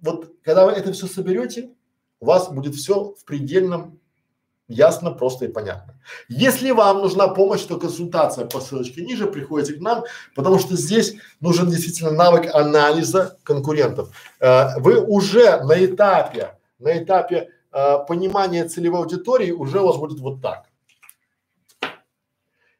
вот 0.00 0.32
когда 0.42 0.64
вы 0.64 0.72
это 0.72 0.92
все 0.92 1.06
соберете, 1.06 1.70
у 2.20 2.26
вас 2.26 2.48
будет 2.48 2.74
все 2.74 3.12
в 3.12 3.24
предельном 3.26 3.98
Ясно, 4.68 5.12
просто 5.12 5.46
и 5.46 5.48
понятно. 5.48 5.97
Если 6.28 6.70
вам 6.70 6.98
нужна 6.98 7.28
помощь, 7.28 7.62
то 7.62 7.78
консультация 7.78 8.46
по 8.46 8.60
ссылочке 8.60 9.02
ниже, 9.02 9.26
приходите 9.26 9.74
к 9.74 9.80
нам, 9.80 10.04
потому 10.34 10.58
что 10.58 10.76
здесь 10.76 11.14
нужен 11.40 11.70
действительно 11.70 12.10
навык 12.10 12.54
анализа 12.54 13.38
конкурентов. 13.42 14.10
Э, 14.40 14.78
вы 14.78 15.00
уже 15.00 15.62
на 15.62 15.84
этапе, 15.84 16.58
на 16.78 17.02
этапе 17.02 17.50
э, 17.72 17.98
понимания 18.06 18.68
целевой 18.68 19.00
аудитории 19.00 19.50
уже 19.50 19.80
у 19.80 19.86
вас 19.86 19.96
будет 19.96 20.20
вот 20.20 20.40
так. 20.42 20.64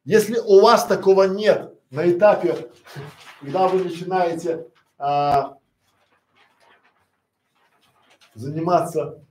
Если 0.05 0.39
у 0.39 0.61
вас 0.61 0.87
такого 0.87 1.25
нет 1.25 1.75
на 1.91 2.11
этапе, 2.11 2.71
когда 3.41 3.69
вы 3.69 3.85
начинаете 3.85 4.67
э, 4.99 5.33
заниматься 8.35 9.23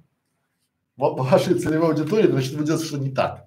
вашей 0.97 1.55
целевой 1.59 1.89
аудитории, 1.89 2.27
значит 2.29 2.53
вы 2.53 2.65
делаете 2.65 2.85
что 2.87 2.97
не 2.97 3.11
так. 3.11 3.46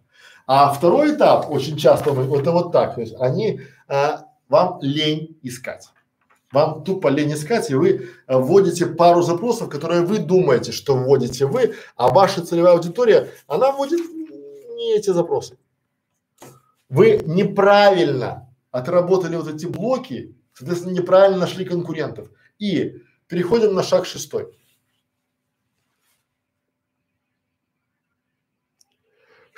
А 0.52 0.72
второй 0.72 1.14
этап 1.14 1.48
очень 1.48 1.76
часто 1.76 2.10
это 2.10 2.50
вот 2.50 2.72
так, 2.72 2.96
то 2.96 3.00
есть 3.00 3.14
они 3.20 3.60
а, 3.86 4.24
вам 4.48 4.80
лень 4.82 5.38
искать. 5.42 5.90
Вам 6.50 6.82
тупо 6.82 7.06
лень 7.06 7.34
искать, 7.34 7.70
и 7.70 7.76
вы 7.76 8.08
а, 8.26 8.40
вводите 8.40 8.86
пару 8.86 9.22
запросов, 9.22 9.68
которые 9.68 10.00
вы 10.00 10.18
думаете, 10.18 10.72
что 10.72 10.96
вводите 10.96 11.46
вы, 11.46 11.76
а 11.94 12.08
ваша 12.08 12.44
целевая 12.44 12.72
аудитория, 12.72 13.28
она 13.46 13.70
вводит 13.70 14.00
не 14.00 14.96
эти 14.96 15.10
запросы. 15.10 15.56
Вы 16.88 17.22
неправильно 17.24 18.52
отработали 18.72 19.36
вот 19.36 19.54
эти 19.54 19.66
блоки, 19.66 20.34
соответственно, 20.52 20.94
неправильно 20.94 21.38
нашли 21.38 21.64
конкурентов. 21.64 22.28
И 22.58 22.96
переходим 23.28 23.72
на 23.72 23.84
шаг 23.84 24.04
шестой. 24.04 24.48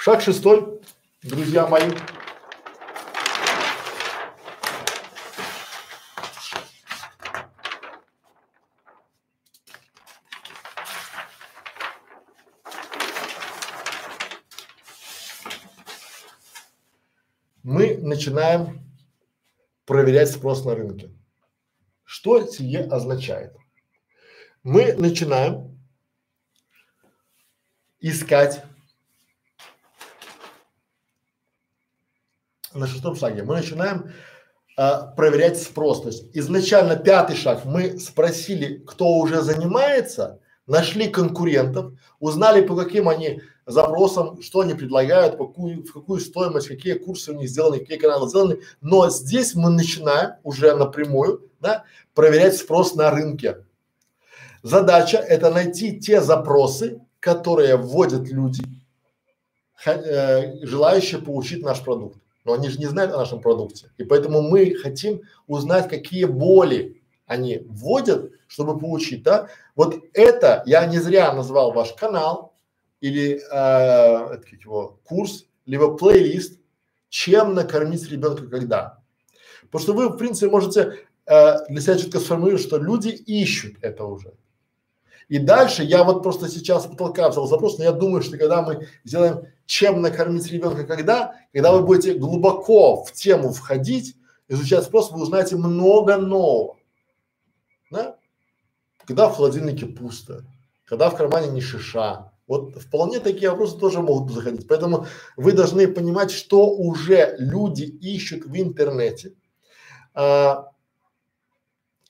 Шаг 0.05 0.21
шестой, 0.21 0.81
друзья 1.23 1.65
мои. 1.69 1.89
Мы 17.63 17.97
начинаем 17.99 18.81
проверять 19.85 20.33
спрос 20.33 20.65
на 20.65 20.75
рынке. 20.75 21.13
Что 22.03 22.45
сие 22.45 22.81
означает? 22.81 23.57
Мы 24.65 24.95
начинаем 24.95 25.81
искать 28.01 28.65
на 32.75 32.87
шестом 32.87 33.17
шаге 33.17 33.43
мы 33.43 33.57
начинаем 33.57 34.11
а, 34.77 35.07
проверять 35.09 35.61
спрос. 35.61 36.03
То 36.03 36.09
есть 36.09 36.25
изначально 36.33 36.97
пятый 36.97 37.37
шаг 37.37 37.65
мы 37.65 37.99
спросили, 37.99 38.83
кто 38.87 39.19
уже 39.19 39.43
занимается, 39.43 40.41
нашли 40.67 41.09
конкурентов, 41.09 41.93
узнали 42.21 42.63
по 42.63 42.77
каким 42.77 43.09
они 43.09 43.43
запросам, 43.67 44.41
что 44.43 44.61
они 44.61 44.75
предлагают, 44.75 45.37
по 45.37 45.47
какую, 45.47 45.85
в 45.85 45.93
какую 45.93 46.21
стоимость, 46.21 46.69
какие 46.69 46.95
курсы 46.95 47.33
у 47.33 47.35
них 47.35 47.49
сделаны, 47.49 47.81
какие 47.81 47.99
каналы 47.99 48.29
сделаны. 48.29 48.61
Но 48.81 49.11
здесь 49.11 49.55
мы 49.55 49.71
начинаем 49.71 50.33
уже 50.43 50.75
напрямую 50.75 51.51
да, 51.61 51.85
проверять 52.15 52.57
спрос 52.57 52.95
на 52.95 53.11
рынке. 53.11 53.65
Задача 54.63 55.19
это 55.19 55.51
найти 55.51 55.99
те 55.99 56.21
запросы, 56.21 57.01
которые 57.21 57.77
вводят 57.77 58.29
люди, 58.29 58.65
э, 59.85 60.65
желающие 60.65 61.21
получить 61.21 61.63
наш 61.63 61.83
продукт 61.83 62.22
но 62.45 62.55
они 62.55 62.69
же 62.69 62.79
не 62.79 62.87
знают 62.87 63.13
о 63.13 63.19
нашем 63.19 63.41
продукте. 63.41 63.91
И 63.99 64.05
поэтому 64.05 64.43
мы 64.43 64.75
хотим 64.75 65.23
узнать, 65.47 65.89
какие 65.89 66.25
боли 66.25 67.03
они 67.27 67.63
вводят, 67.67 68.33
чтобы 68.47 68.79
получить, 68.79 69.23
да, 69.23 69.49
вот 69.75 70.05
это 70.13 70.63
я 70.67 70.85
не 70.87 70.99
зря 70.99 71.33
назвал 71.33 71.73
ваш 71.73 71.93
канал 71.95 72.55
или 73.01 73.41
э, 73.51 74.41
его 74.63 74.99
курс, 75.05 75.47
либо 75.65 75.97
плейлист, 75.97 76.61
чем 77.09 77.55
накормить 77.55 78.11
ребенка 78.11 78.47
когда. 78.47 78.99
Потому 79.63 79.83
что 79.83 79.93
вы, 79.95 80.09
в 80.09 80.17
принципе, 80.17 80.51
можете 80.51 80.99
э, 81.27 81.67
для 81.69 81.81
себя 81.81 81.97
четко 81.97 82.21
сформулировать, 82.21 82.65
что 82.65 82.79
люди 82.79 83.09
ищут 83.09 83.77
это 83.81 84.05
уже. 84.05 84.35
И 85.33 85.39
дальше 85.39 85.83
я 85.83 86.05
вот 86.05 86.23
просто 86.23 86.47
сейчас 86.47 86.85
потолка 86.85 87.31
взял 87.31 87.47
запрос, 87.47 87.79
но 87.79 87.85
я 87.85 87.93
думаю, 87.93 88.23
что 88.23 88.37
когда 88.37 88.61
мы 88.61 88.87
сделаем 89.03 89.47
чем 89.65 90.03
накормить 90.03 90.53
ребенка 90.53 90.85
когда, 90.85 91.37
когда 91.55 91.73
вы 91.73 91.83
будете 91.83 92.13
глубоко 92.13 93.03
в 93.03 93.13
тему 93.13 93.51
входить, 93.51 94.15
изучать 94.49 94.85
спрос, 94.85 95.11
вы 95.11 95.23
узнаете 95.23 95.57
много 95.57 96.19
нового. 96.19 96.77
Да? 97.91 98.17
Когда 99.07 99.31
в 99.31 99.37
холодильнике 99.37 99.87
пусто, 99.87 100.45
когда 100.85 101.09
в 101.09 101.17
кармане 101.17 101.49
не 101.49 101.63
шиша. 101.63 102.31
Вот 102.47 102.75
вполне 102.83 103.19
такие 103.19 103.49
вопросы 103.49 103.79
тоже 103.79 104.03
могут 104.03 104.31
заходить. 104.35 104.69
Поэтому 104.69 105.07
вы 105.39 105.53
должны 105.53 105.89
понимать, 105.89 106.31
что 106.31 106.69
уже 106.69 107.37
люди 107.39 107.85
ищут 107.85 108.45
в 108.45 108.55
интернете, 108.55 109.33
а, 110.13 110.69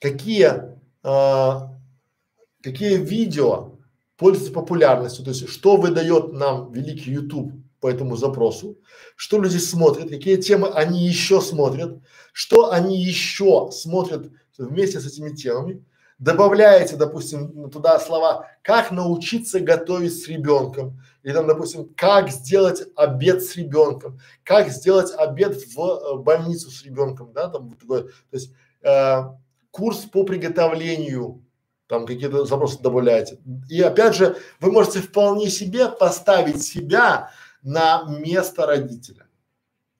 какие, 0.01 0.75
а, 1.03 1.69
какие 2.63 2.97
видео 2.97 3.77
пользуются 4.17 4.53
популярностью, 4.53 5.25
то 5.25 5.31
есть 5.31 5.49
что 5.49 5.75
выдает 5.75 6.33
нам 6.33 6.71
великий 6.71 7.11
YouTube 7.11 7.51
по 7.81 7.89
этому 7.89 8.15
запросу, 8.15 8.77
что 9.17 9.41
люди 9.41 9.57
смотрят, 9.57 10.09
какие 10.09 10.37
темы 10.37 10.69
они 10.69 11.05
еще 11.05 11.41
смотрят, 11.41 11.99
что 12.31 12.71
они 12.71 12.97
еще 12.97 13.69
смотрят 13.71 14.31
вместе 14.57 15.01
с 15.01 15.05
этими 15.05 15.35
темами, 15.35 15.83
добавляете, 16.19 16.95
допустим, 16.95 17.69
туда 17.69 17.99
слова 17.99 18.47
«как 18.61 18.91
научиться 18.91 19.59
готовить 19.59 20.17
с 20.17 20.27
ребенком», 20.29 21.01
или 21.23 21.33
там, 21.33 21.47
допустим, 21.47 21.93
«как 21.97 22.29
сделать 22.29 22.83
обед 22.95 23.43
с 23.43 23.57
ребенком», 23.57 24.19
«как 24.45 24.69
сделать 24.69 25.11
обед 25.17 25.57
в 25.75 25.79
э, 25.79 26.17
больницу 26.19 26.71
с 26.71 26.83
ребенком», 26.83 27.33
да, 27.33 27.49
там 27.49 27.67
вот 27.67 27.79
такое, 27.79 28.03
то 28.03 28.11
есть 28.31 28.53
э, 28.83 29.23
курс 29.71 30.05
по 30.05 30.23
приготовлению, 30.23 31.43
там 31.87 32.05
какие-то 32.05 32.45
запросы 32.45 32.81
добавляете. 32.81 33.39
И 33.69 33.81
опять 33.81 34.15
же, 34.15 34.37
вы 34.59 34.71
можете 34.71 34.99
вполне 34.99 35.49
себе 35.49 35.89
поставить 35.89 36.63
себя 36.63 37.31
на 37.61 38.03
место 38.07 38.65
родителя. 38.65 39.27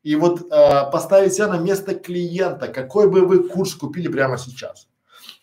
И 0.03 0.15
вот 0.15 0.51
э, 0.51 0.91
поставить 0.91 1.33
себя 1.33 1.47
на 1.47 1.57
место 1.57 1.95
клиента, 1.95 2.67
какой 2.67 3.09
бы 3.09 3.25
вы 3.25 3.47
курс 3.47 3.73
купили 3.73 4.09
прямо 4.09 4.37
сейчас. 4.37 4.87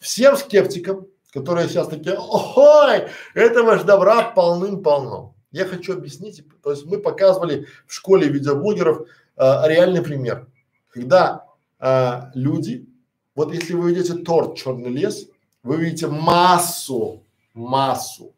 Всем 0.01 0.37
скептикам, 0.37 1.07
которые 1.33 1.69
сейчас 1.69 1.89
такие, 1.89 2.17
ой, 2.19 3.09
этого 3.35 3.79
ж 3.79 3.85
добра 3.85 4.31
полным-полно. 4.31 5.35
Я 5.51 5.65
хочу 5.65 5.95
объяснить, 5.95 6.45
то 6.63 6.71
есть 6.71 6.85
мы 6.85 6.99
показывали 6.99 7.67
в 7.87 7.95
школе 7.95 8.29
видеоблогеров 8.29 9.01
э, 9.01 9.05
реальный 9.65 10.03
пример, 10.03 10.47
когда 10.91 11.47
э, 11.81 12.21
люди, 12.35 12.87
вот 13.35 13.53
если 13.53 13.75
вы 13.75 13.93
видите 13.93 14.15
торт 14.15 14.57
«Черный 14.57 14.91
лес», 14.91 15.30
вы 15.63 15.77
видите 15.77 16.07
массу, 16.09 17.23
массу 17.55 18.33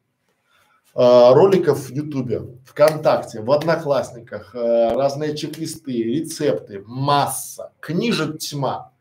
э, 0.95 1.33
роликов 1.33 1.79
в 1.79 1.91
Ютубе, 1.91 2.43
ВКонтакте, 2.67 3.41
в 3.41 3.51
Одноклассниках, 3.51 4.55
э, 4.55 4.95
разные 4.95 5.37
чек-листы, 5.37 6.03
рецепты, 6.03 6.83
масса, 6.87 7.73
книжек 7.81 8.39
тьма. 8.39 8.93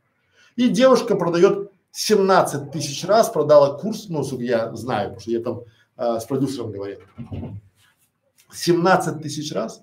И 0.56 0.70
девушка 0.70 1.16
продает 1.16 1.72
17 1.92 2.72
тысяч 2.72 3.04
раз 3.06 3.30
продала 3.30 3.78
курс, 3.78 4.08
ну, 4.10 4.24
я 4.40 4.74
знаю, 4.76 5.10
потому 5.10 5.22
что 5.22 5.32
я 5.32 5.42
там 5.42 5.62
э, 5.98 6.20
с 6.20 6.26
продюсером 6.26 6.72
говорил. 6.72 7.00
17 8.54 9.22
тысяч 9.22 9.52
раз 9.54 9.82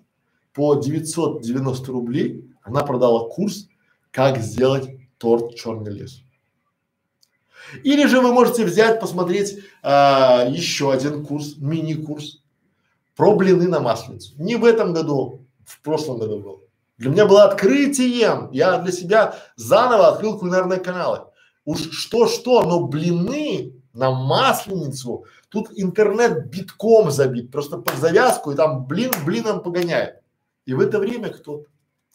по 0.52 0.74
990 0.74 1.92
рублей 1.92 2.54
она 2.62 2.82
продала 2.84 3.28
курс, 3.28 3.68
как 4.10 4.38
сделать 4.38 4.90
торт 5.18 5.54
черный 5.54 5.92
лес. 5.92 6.22
Или 7.82 8.06
же 8.06 8.20
вы 8.20 8.32
можете 8.32 8.64
взять, 8.64 9.00
посмотреть 9.00 9.58
а, 9.82 10.46
еще 10.48 10.92
один 10.92 11.24
курс, 11.24 11.56
мини-курс 11.58 12.42
про 13.16 13.34
блины 13.34 13.68
на 13.68 13.80
масленицу. 13.80 14.34
Не 14.36 14.56
в 14.56 14.64
этом 14.64 14.92
году, 14.92 15.40
в 15.64 15.80
прошлом 15.82 16.18
году 16.18 16.38
был. 16.40 16.62
Для 16.98 17.10
меня 17.10 17.26
было 17.26 17.44
открытием. 17.44 18.50
Я 18.52 18.78
для 18.78 18.92
себя 18.92 19.36
заново 19.56 20.08
открыл 20.08 20.38
кулинарные 20.38 20.80
каналы. 20.80 21.26
Уж 21.64 21.90
что-что, 21.92 22.62
но 22.62 22.86
блины 22.86 23.74
на 23.92 24.10
масленицу, 24.10 25.24
тут 25.48 25.70
интернет 25.74 26.46
битком 26.46 27.10
забит, 27.10 27.50
просто 27.50 27.78
под 27.78 27.96
завязку 27.96 28.52
и 28.52 28.56
там 28.56 28.86
блин 28.86 29.10
блином 29.26 29.62
погоняет. 29.62 30.22
И 30.66 30.74
в 30.74 30.80
это 30.80 30.98
время 30.98 31.30
кто-то, 31.30 31.68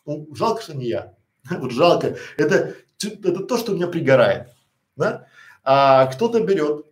ну, 0.06 0.28
жалко, 0.34 0.62
что 0.62 0.76
не 0.76 0.88
я, 0.88 1.14
вот 1.50 1.72
жалко, 1.72 2.16
это, 2.38 2.76
это 3.02 3.44
то, 3.44 3.58
что 3.58 3.74
меня 3.74 3.88
пригорает, 3.88 4.48
да? 4.96 5.28
А 5.64 6.08
кто-то 6.08 6.42
берет, 6.42 6.86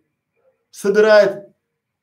собирает 0.70 1.52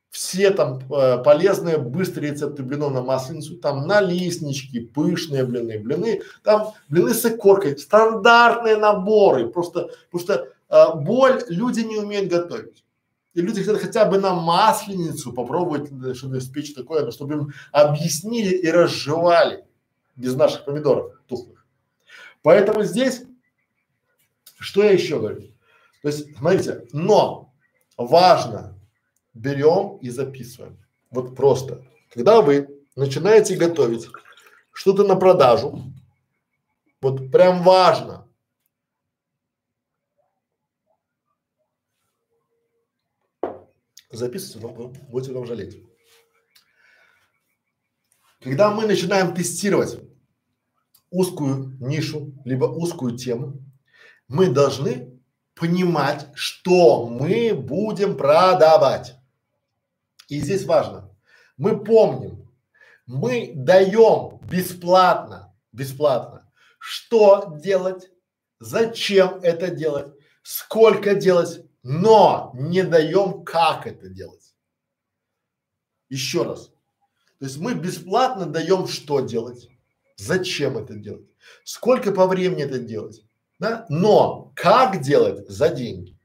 все 0.09 0.49
там 0.51 0.79
э, 0.91 1.23
полезные 1.23 1.77
быстрые 1.77 2.31
рецепты 2.31 2.63
блинов 2.63 2.93
на 2.93 3.01
масленицу, 3.01 3.57
там 3.57 3.87
налистнички, 3.87 4.79
пышные 4.79 5.45
блины, 5.45 5.79
блины, 5.79 6.21
там 6.43 6.73
блины 6.89 7.13
с 7.13 7.25
икоркой, 7.25 7.77
стандартные 7.77 8.77
наборы, 8.77 9.47
просто, 9.49 9.89
потому 10.09 10.23
что 10.23 10.47
э, 10.69 10.95
боль 10.95 11.43
люди 11.49 11.81
не 11.81 11.97
умеют 11.97 12.29
готовить. 12.29 12.83
И 13.35 13.41
люди 13.41 13.61
хотят 13.61 13.81
хотя 13.81 14.05
бы 14.05 14.17
на 14.17 14.33
масленицу 14.33 15.31
попробовать, 15.31 15.91
э, 15.91 16.13
чтобы 16.15 16.39
испечь 16.39 16.73
такое, 16.73 17.05
но 17.05 17.11
чтобы 17.11 17.35
им 17.35 17.53
объяснили 17.71 18.55
и 18.55 18.71
разжевали 18.71 19.65
без 20.15 20.35
наших 20.35 20.65
помидоров 20.65 21.13
тухлых. 21.27 21.65
Поэтому 22.41 22.83
здесь, 22.83 23.23
что 24.57 24.83
я 24.83 24.91
еще 24.91 25.19
говорю? 25.19 25.48
То 26.01 26.07
есть, 26.07 26.37
смотрите, 26.37 26.87
но 26.93 27.53
важно, 27.97 28.79
берем 29.33 29.97
и 29.97 30.09
записываем. 30.09 30.77
Вот 31.11 31.35
просто. 31.35 31.85
Когда 32.11 32.41
вы 32.41 32.85
начинаете 32.95 33.55
готовить 33.55 34.07
что-то 34.71 35.03
на 35.03 35.15
продажу, 35.15 35.81
вот 37.01 37.31
прям 37.31 37.63
важно. 37.63 38.27
Записывайте, 44.11 44.59
но 44.59 44.87
будете 45.09 45.33
там 45.33 45.45
жалеть. 45.45 45.83
Когда 48.41 48.71
мы 48.71 48.87
начинаем 48.87 49.35
тестировать 49.35 49.99
узкую 51.11 51.77
нишу, 51.79 52.33
либо 52.45 52.65
узкую 52.65 53.17
тему, 53.17 53.61
мы 54.27 54.49
должны 54.49 55.18
понимать, 55.59 56.27
что 56.33 57.05
мы 57.07 57.53
будем 57.53 58.17
продавать. 58.17 59.15
И 60.27 60.39
здесь 60.39 60.65
важно, 60.65 61.09
мы 61.57 61.83
помним, 61.83 62.49
мы 63.05 63.51
даем 63.55 64.39
бесплатно, 64.49 65.53
бесплатно, 65.71 66.49
что 66.77 67.57
делать, 67.61 68.09
зачем 68.59 69.39
это 69.41 69.69
делать, 69.69 70.13
сколько 70.43 71.15
делать, 71.15 71.65
но 71.83 72.51
не 72.53 72.83
даем, 72.83 73.43
как 73.43 73.87
это 73.87 74.09
делать. 74.09 74.55
Еще 76.09 76.43
раз. 76.43 76.67
То 77.39 77.45
есть 77.45 77.57
мы 77.57 77.73
бесплатно 77.73 78.45
даем, 78.45 78.87
что 78.87 79.21
делать, 79.21 79.69
зачем 80.17 80.77
это 80.77 80.95
делать, 80.95 81.27
сколько 81.63 82.11
по 82.11 82.27
времени 82.27 82.63
это 82.63 82.79
делать, 82.79 83.23
да? 83.59 83.85
Но 83.89 84.51
как 84.55 85.01
делать 85.01 85.47
за 85.47 85.69
деньги? 85.69 86.17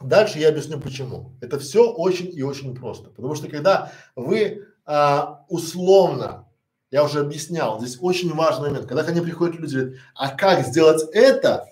Дальше 0.00 0.38
я 0.38 0.48
объясню 0.48 0.80
почему. 0.80 1.32
Это 1.40 1.58
все 1.58 1.90
очень 1.90 2.34
и 2.36 2.42
очень 2.42 2.74
просто. 2.74 3.10
Потому 3.10 3.34
что 3.34 3.48
когда 3.48 3.92
вы 4.14 4.66
а, 4.84 5.44
условно, 5.48 6.46
я 6.90 7.02
уже 7.02 7.20
объяснял, 7.20 7.80
здесь 7.80 7.98
очень 8.00 8.32
важный 8.32 8.70
момент, 8.70 8.86
когда 8.86 9.02
ко 9.02 9.10
мне 9.10 9.22
приходят 9.22 9.56
люди, 9.56 9.76
говорят, 9.76 10.00
а 10.14 10.28
как 10.30 10.66
сделать 10.66 11.02
это? 11.12 11.66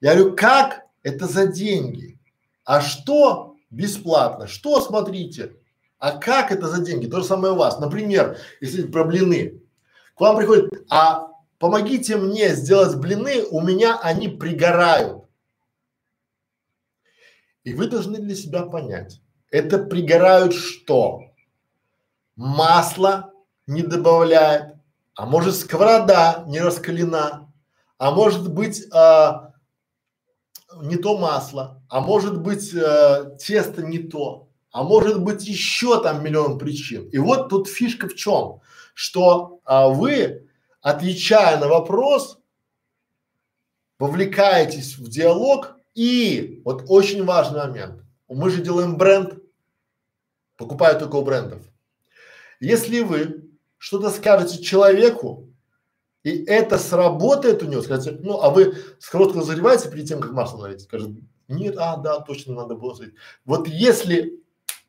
Я 0.00 0.14
говорю, 0.14 0.36
как? 0.36 0.82
Это 1.02 1.26
за 1.26 1.46
деньги. 1.46 2.18
А 2.64 2.80
что 2.80 3.56
бесплатно? 3.70 4.46
Что 4.46 4.80
смотрите? 4.80 5.56
А 5.98 6.12
как 6.18 6.52
это 6.52 6.68
за 6.68 6.84
деньги? 6.84 7.06
То 7.06 7.20
же 7.20 7.24
самое 7.24 7.54
у 7.54 7.56
вас. 7.56 7.78
Например, 7.78 8.38
если 8.60 8.82
про 8.82 9.04
блины. 9.04 9.62
К 10.16 10.20
вам 10.20 10.36
приходит, 10.36 10.70
а 10.90 11.28
помогите 11.58 12.16
мне 12.16 12.54
сделать 12.54 12.96
блины, 12.96 13.44
у 13.50 13.60
меня 13.60 13.98
они 14.00 14.28
пригорают. 14.28 15.24
И 17.64 17.74
вы 17.74 17.88
должны 17.88 18.18
для 18.18 18.34
себя 18.34 18.62
понять, 18.62 19.20
это 19.50 19.78
пригорают 19.78 20.54
что? 20.54 21.22
Масло 22.36 23.32
не 23.66 23.82
добавляет, 23.82 24.76
а 25.14 25.26
может 25.26 25.56
сковорода 25.56 26.44
не 26.46 26.60
раскалена, 26.60 27.52
а 27.98 28.10
может 28.10 28.52
быть 28.52 28.84
а, 28.92 29.54
не 30.76 30.96
то 30.96 31.16
масло, 31.16 31.82
а 31.88 32.00
может 32.00 32.40
быть 32.40 32.72
э, 32.74 33.36
тесто 33.38 33.82
не 33.82 33.98
то, 33.98 34.48
а 34.70 34.82
может 34.82 35.22
быть 35.22 35.46
еще 35.46 36.02
там 36.02 36.22
миллион 36.22 36.58
причин. 36.58 37.08
И 37.08 37.18
вот 37.18 37.48
тут 37.48 37.68
фишка 37.68 38.08
в 38.08 38.14
чем, 38.14 38.60
что 38.94 39.60
а, 39.64 39.88
вы, 39.88 40.45
отвечая 40.86 41.58
на 41.58 41.66
вопрос, 41.66 42.38
вовлекаетесь 43.98 44.96
в 44.96 45.08
диалог 45.08 45.74
и 45.96 46.62
вот 46.64 46.84
очень 46.86 47.24
важный 47.24 47.58
момент. 47.58 48.04
Мы 48.28 48.50
же 48.50 48.62
делаем 48.62 48.96
бренд, 48.96 49.34
покупают 50.56 51.00
только 51.00 51.16
у 51.16 51.24
брендов. 51.24 51.60
Если 52.60 53.00
вы 53.00 53.50
что-то 53.78 54.10
скажете 54.10 54.62
человеку, 54.62 55.52
и 56.22 56.44
это 56.44 56.78
сработает 56.78 57.64
у 57.64 57.66
него, 57.66 57.82
скажете, 57.82 58.18
ну, 58.20 58.40
а 58.40 58.50
вы 58.50 58.76
сковородку 59.00 59.40
разогреваете 59.40 59.90
перед 59.90 60.06
тем, 60.06 60.20
как 60.20 60.30
масло 60.30 60.62
налить? 60.62 60.82
Скажет, 60.82 61.10
нет, 61.48 61.74
а, 61.78 61.96
да, 61.96 62.20
точно 62.20 62.54
надо 62.54 62.76
было 62.76 62.94
сказать. 62.94 63.14
Вот 63.44 63.66
если 63.66 64.40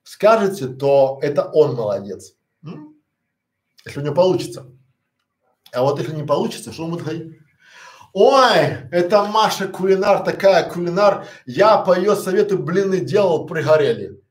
скажете, 0.04 0.68
то 0.68 1.18
это 1.24 1.46
он 1.46 1.74
молодец. 1.74 2.36
М? 2.64 2.96
Если 3.84 4.00
у 4.00 4.04
него 4.04 4.14
получится. 4.14 4.77
А 5.74 5.84
вот 5.84 6.00
если 6.00 6.16
не 6.16 6.24
получится, 6.24 6.72
что 6.72 6.86
он 6.86 6.92
будет 6.92 7.04
говорить? 7.04 7.38
Ой, 8.14 8.90
это 8.92 9.26
Маша 9.26 9.68
кулинар, 9.68 10.24
такая 10.24 10.70
кулинар, 10.70 11.28
я 11.46 11.78
по 11.78 11.98
ее 11.98 12.16
совету 12.16 12.58
блины 12.58 13.00
делал, 13.00 13.46
пригорели. 13.46 14.22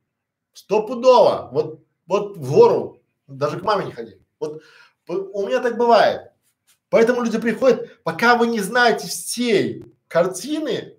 Стопудово, 0.53 1.51
вот, 1.53 1.85
вот 2.07 2.37
в 2.37 2.53
гору, 2.53 3.03
даже 3.27 3.61
к 3.61 3.63
маме 3.63 3.87
не 3.87 3.93
ходи. 3.93 4.19
Вот 4.41 4.63
у 5.09 5.47
меня 5.47 5.61
так 5.61 5.77
бывает. 5.77 6.33
Поэтому 6.89 7.23
люди 7.23 7.39
приходят, 7.39 8.03
пока 8.03 8.37
вы 8.37 8.47
не 8.47 8.61
знаете 8.61 9.09
всей 9.09 9.85
картины, 10.09 10.97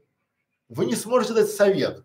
вы 0.70 0.86
не 0.86 0.96
сможете 0.96 1.34
дать 1.34 1.50
совет. 1.50 2.04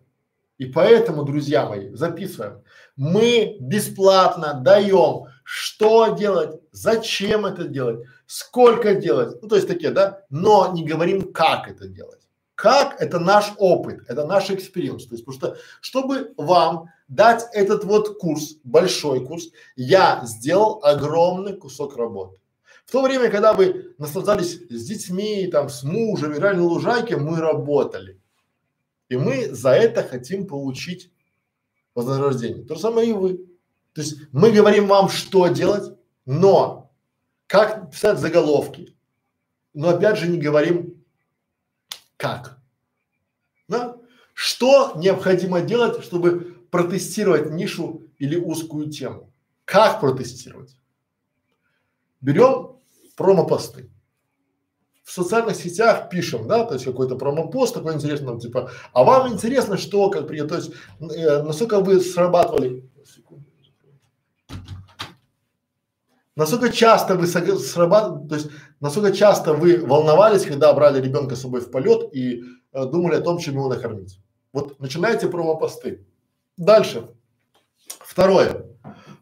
И 0.57 0.65
поэтому, 0.65 1.23
друзья 1.23 1.67
мои, 1.67 1.93
записываем. 1.93 2.63
Мы 2.95 3.57
бесплатно 3.59 4.53
даем, 4.53 5.25
что 5.43 6.15
делать, 6.15 6.59
зачем 6.71 7.45
это 7.45 7.65
делать, 7.65 8.05
сколько 8.25 8.95
делать, 8.95 9.41
ну 9.41 9.47
то 9.47 9.55
есть 9.55 9.67
такие, 9.67 9.91
да, 9.91 10.23
но 10.29 10.71
не 10.73 10.85
говорим, 10.85 11.31
как 11.31 11.69
это 11.69 11.87
делать. 11.87 12.19
Как 12.55 13.01
это 13.01 13.19
наш 13.19 13.51
опыт, 13.57 14.01
это 14.07 14.25
наш 14.25 14.49
experience. 14.51 15.07
То 15.07 15.15
есть, 15.15 15.25
потому 15.25 15.55
что, 15.55 15.57
чтобы 15.81 16.33
вам 16.37 16.89
дать 17.07 17.45
этот 17.51 17.83
вот 17.83 18.19
курс, 18.19 18.57
большой 18.63 19.25
курс, 19.25 19.49
я 19.75 20.21
сделал 20.25 20.79
огромный 20.83 21.57
кусок 21.57 21.97
работы. 21.97 22.39
В 22.85 22.91
то 22.91 23.01
время, 23.01 23.29
когда 23.29 23.53
вы 23.53 23.95
наслаждались 23.97 24.59
с 24.69 24.85
детьми, 24.85 25.47
там, 25.51 25.69
с 25.69 25.83
мужем, 25.83 26.33
играли 26.33 26.57
на 26.57 26.65
лужайке, 26.65 27.17
мы 27.17 27.39
работали. 27.39 28.19
И 29.09 29.17
мы 29.17 29.53
за 29.53 29.71
это 29.71 30.03
хотим 30.03 30.47
получить 30.47 31.11
вознаграждение. 31.95 32.65
То 32.65 32.75
же 32.75 32.81
самое 32.81 33.09
и 33.09 33.13
вы. 33.13 33.45
То 33.93 34.01
есть 34.01 34.17
мы 34.31 34.51
говорим 34.51 34.87
вам, 34.87 35.09
что 35.09 35.47
делать, 35.47 35.95
но 36.25 36.91
как 37.47 37.91
писать 37.91 38.19
заголовки, 38.19 38.95
но 39.73 39.89
опять 39.89 40.17
же 40.17 40.27
не 40.27 40.39
говорим 40.39 41.03
как. 42.17 42.57
Да? 43.67 43.97
Что 44.33 44.93
необходимо 44.95 45.61
делать, 45.61 46.03
чтобы 46.03 46.57
протестировать 46.71 47.51
нишу 47.51 48.03
или 48.17 48.35
узкую 48.35 48.89
тему? 48.89 49.31
Как 49.65 49.99
протестировать? 49.99 50.75
Берем 52.21 52.77
промо-посты. 53.15 53.89
В 55.03 55.11
социальных 55.11 55.57
сетях 55.57 56.09
пишем, 56.09 56.47
да, 56.47 56.63
то 56.63 56.75
есть 56.75 56.85
какой-то 56.85 57.17
промо-пост 57.17 57.73
такой 57.73 57.93
интересный, 57.93 58.27
там, 58.27 58.39
типа, 58.39 58.71
а 58.93 59.03
вам 59.03 59.33
интересно, 59.33 59.77
что, 59.77 60.09
как 60.09 60.27
при, 60.27 60.41
то 60.41 60.55
есть, 60.55 60.71
э, 61.01 61.43
насколько 61.43 61.81
вы 61.81 61.99
срабатывали, 61.99 62.89
насколько 66.35 66.69
часто 66.69 67.15
вы 67.15 67.27
срабатывали, 67.27 68.27
то 68.27 68.35
есть, 68.35 68.49
насколько 68.79 69.11
часто 69.11 69.53
вы 69.53 69.77
волновались, 69.77 70.45
когда 70.45 70.73
брали 70.73 71.01
ребенка 71.01 71.35
с 71.35 71.41
собой 71.41 71.61
в 71.61 71.71
полет 71.71 72.13
и 72.13 72.43
э, 72.71 72.85
думали 72.85 73.15
о 73.15 73.21
том, 73.21 73.37
чем 73.37 73.55
его 73.55 73.67
накормить. 73.67 74.19
Вот 74.51 74.79
начинаете 74.79 75.27
промо-посты. 75.27 76.05
Дальше. 76.57 77.09
Второе. 77.99 78.65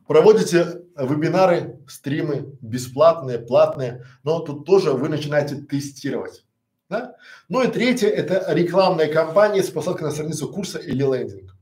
Проводите 0.08 0.82
вебинары, 0.98 1.80
стримы 1.88 2.58
бесплатные, 2.62 3.40
платные, 3.40 4.06
но 4.24 4.40
тут 4.40 4.66
тоже 4.66 4.92
вы 4.92 5.10
начинаете 5.10 5.56
тестировать. 5.56 6.46
Да? 6.90 7.16
Ну 7.48 7.64
и 7.64 7.68
третье– 7.68 8.08
это 8.10 8.54
рекламная 8.54 9.12
кампания 9.12 9.64
с 9.64 9.70
посылкой 9.70 10.04
на 10.04 10.12
страницу 10.12 10.52
курса 10.52 10.78
или 10.80 11.02
лендинг. 11.02 11.56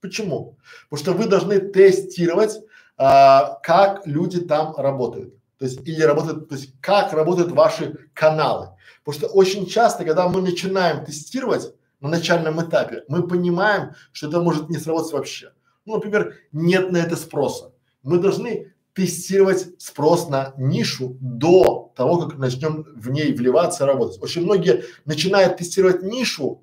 Почему? 0.00 0.58
Потому 0.88 1.02
что 1.02 1.12
вы 1.12 1.28
должны 1.28 1.58
тестировать, 1.58 2.60
а, 2.96 3.58
как 3.62 4.06
люди 4.06 4.40
там 4.40 4.74
работают. 4.76 5.34
То 5.58 5.64
есть 5.66 5.86
или 5.86 6.02
работают, 6.02 6.48
то 6.48 6.54
есть 6.54 6.74
как 6.80 7.12
работают 7.12 7.52
ваши 7.52 8.08
каналы. 8.12 8.70
Потому 9.04 9.26
что 9.26 9.34
очень 9.34 9.66
часто, 9.66 10.04
когда 10.04 10.28
мы 10.28 10.40
начинаем 10.40 11.04
тестировать 11.04 11.74
на 12.00 12.08
начальном 12.08 12.60
этапе, 12.62 13.04
мы 13.08 13.26
понимаем, 13.26 13.92
что 14.12 14.28
это 14.28 14.40
может 14.40 14.68
не 14.68 14.78
сработать 14.78 15.12
вообще. 15.12 15.52
Ну, 15.86 15.94
например, 15.94 16.34
нет 16.52 16.90
на 16.90 16.98
это 16.98 17.16
спроса. 17.16 17.72
Мы 18.02 18.18
должны 18.18 18.72
тестировать 18.94 19.80
спрос 19.82 20.28
на 20.28 20.54
нишу 20.56 21.16
до 21.20 21.92
того, 21.96 22.18
как 22.18 22.38
начнем 22.38 22.86
в 22.94 23.10
ней 23.10 23.32
вливаться, 23.32 23.86
работать. 23.86 24.22
Очень 24.22 24.42
многие 24.44 24.84
начинают 25.04 25.56
тестировать 25.56 26.02
нишу 26.02 26.62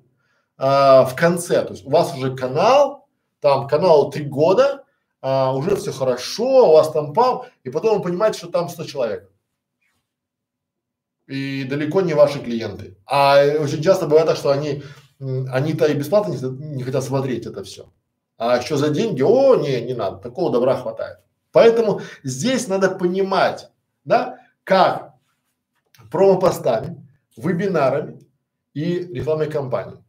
а, 0.56 1.04
в 1.04 1.14
конце. 1.14 1.62
То 1.62 1.72
есть 1.72 1.84
у 1.84 1.90
вас 1.90 2.16
уже 2.16 2.34
канал, 2.34 3.08
там 3.40 3.68
каналу 3.68 4.10
три 4.10 4.24
года, 4.24 4.81
а, 5.22 5.54
уже 5.54 5.76
все 5.76 5.92
хорошо, 5.92 6.68
у 6.68 6.72
вас 6.72 6.90
там 6.90 7.14
пам, 7.14 7.44
и 7.62 7.70
потом 7.70 7.98
вы 7.98 8.02
понимаете, 8.02 8.38
что 8.38 8.48
там 8.48 8.68
100 8.68 8.84
человек. 8.84 9.30
И 11.28 11.64
далеко 11.64 12.00
не 12.00 12.14
ваши 12.14 12.40
клиенты. 12.40 12.98
А 13.06 13.40
очень 13.60 13.82
часто 13.82 14.06
бывает 14.06 14.26
так, 14.26 14.36
что 14.36 14.50
они, 14.50 14.82
они-то 15.20 15.86
и 15.86 15.94
бесплатно 15.94 16.32
не, 16.32 16.76
не 16.76 16.82
хотят 16.82 17.04
смотреть 17.04 17.46
это 17.46 17.62
все. 17.62 17.90
А 18.36 18.58
еще 18.58 18.76
за 18.76 18.90
деньги, 18.90 19.22
о, 19.22 19.54
не, 19.54 19.80
не 19.80 19.94
надо, 19.94 20.16
такого 20.16 20.50
добра 20.50 20.76
хватает. 20.76 21.20
Поэтому 21.52 22.00
здесь 22.24 22.66
надо 22.66 22.90
понимать, 22.90 23.70
да, 24.04 24.40
как 24.64 25.14
промо-постами, 26.10 27.08
вебинарами 27.36 28.20
и 28.74 28.98
рекламной 28.98 29.48
кампанией. 29.48 30.02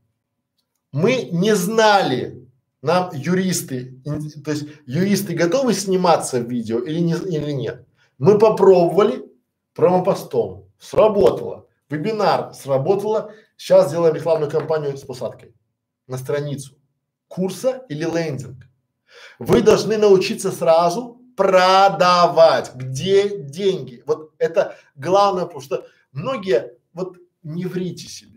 Мы 0.91 1.29
не 1.31 1.55
знали, 1.55 2.42
нам 2.83 3.11
юристы, 3.13 4.01
то 4.43 4.51
есть 4.51 4.67
юристы 4.85 5.33
готовы 5.33 5.73
сниматься 5.73 6.39
в 6.39 6.49
видео 6.49 6.79
или, 6.79 6.99
не, 6.99 7.13
или 7.13 7.51
нет. 7.51 7.87
Мы 8.17 8.37
попробовали 8.37 9.23
промо-постом, 9.73 10.69
сработало. 10.79 11.67
Вебинар 11.89 12.53
сработало, 12.53 13.31
сейчас 13.55 13.87
сделаем 13.87 14.13
рекламную 14.13 14.51
кампанию 14.51 14.97
с 14.97 15.01
посадкой 15.01 15.55
на 16.07 16.17
страницу 16.17 16.75
курса 17.29 17.85
или 17.87 18.03
лендинг. 18.03 18.67
Вы 19.39 19.61
должны 19.61 19.97
научиться 19.97 20.51
сразу 20.51 21.21
продавать. 21.37 22.75
Где 22.75 23.37
деньги? 23.37 24.03
Вот 24.05 24.31
это 24.39 24.75
главное, 24.95 25.45
потому 25.45 25.61
что 25.61 25.87
многие, 26.11 26.73
вот 26.93 27.17
не 27.43 27.65
врите 27.65 28.07
себе. 28.07 28.32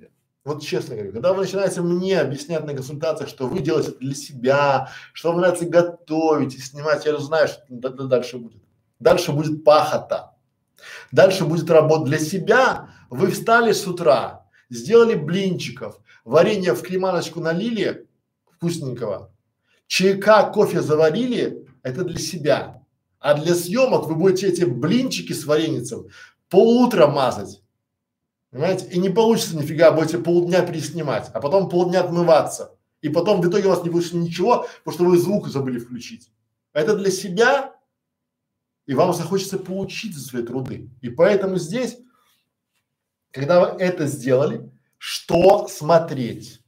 Вот 0.47 0.63
честно 0.63 0.95
говорю, 0.95 1.13
когда 1.13 1.33
вы 1.33 1.43
начинаете 1.43 1.81
мне 1.81 2.21
объяснять 2.21 2.65
на 2.65 2.73
консультациях, 2.73 3.29
что 3.29 3.49
вы 3.49 3.59
делаете 3.59 3.91
это 3.91 3.99
для 3.99 4.15
себя, 4.15 4.91
что 5.13 5.33
вам 5.33 5.41
нравится 5.41 5.67
готовить 5.67 6.55
и 6.55 6.61
снимать, 6.61 7.05
я 7.05 7.17
же 7.17 7.21
знаю, 7.21 7.49
что 7.49 7.63
дальше 8.07 8.39
будет. 8.39 8.63
Дальше 9.01 9.33
будет 9.33 9.65
пахота. 9.65 10.37
Дальше 11.11 11.45
будет 11.47 11.69
работа 11.69 12.05
для 12.05 12.21
себя. 12.21 12.91
Вы 13.11 13.33
встали 13.33 13.73
с 13.73 13.89
утра, 13.89 14.47
сделали 14.71 15.17
блинчиков, 15.17 15.99
варенье 16.25 16.75
в 16.75 16.83
креманочку 16.83 17.41
налили 17.41 18.07
вкусненького, 18.55 19.33
чайка, 19.89 20.45
кофе 20.45 20.81
заварили, 20.81 21.67
это 21.83 22.05
для 22.05 22.21
себя. 22.21 22.85
А 23.19 23.35
для 23.35 23.57
съемок 23.57 24.07
вы 24.07 24.15
будете 24.15 24.47
эти 24.47 24.63
блинчики 24.63 25.33
с 25.33 25.45
вареницем 25.45 26.07
полутра 26.49 27.09
мазать. 27.09 27.63
Понимаете? 28.57 28.87
И 28.87 28.99
не 28.99 29.11
получится 29.11 29.55
нифига, 29.55 29.93
будете 29.93 30.17
полдня 30.17 30.65
переснимать, 30.65 31.29
а 31.35 31.41
потом 31.41 31.69
полдня 31.69 32.01
отмываться. 32.01 32.75
И 33.03 33.11
потом 33.11 33.43
в 33.43 33.51
итоге 33.51 33.67
у 33.67 33.69
вас 33.69 33.85
не 33.85 33.91
получится 33.91 34.17
ничего, 34.17 34.67
потому 34.83 34.95
что 34.95 35.05
вы 35.05 35.19
звук 35.19 35.49
забыли 35.49 35.79
включить. 35.79 36.31
Это 36.73 36.97
для 36.97 37.11
себя, 37.11 37.75
и 38.87 38.95
вам 38.95 39.13
захочется 39.13 39.59
получить 39.59 40.15
за 40.15 40.27
свои 40.27 40.43
труды. 40.43 40.89
И 41.03 41.11
поэтому 41.11 41.59
здесь, 41.59 41.99
когда 43.31 43.61
вы 43.61 43.79
это 43.79 44.07
сделали, 44.07 44.73
что 44.97 45.69
смотреть? 45.69 46.63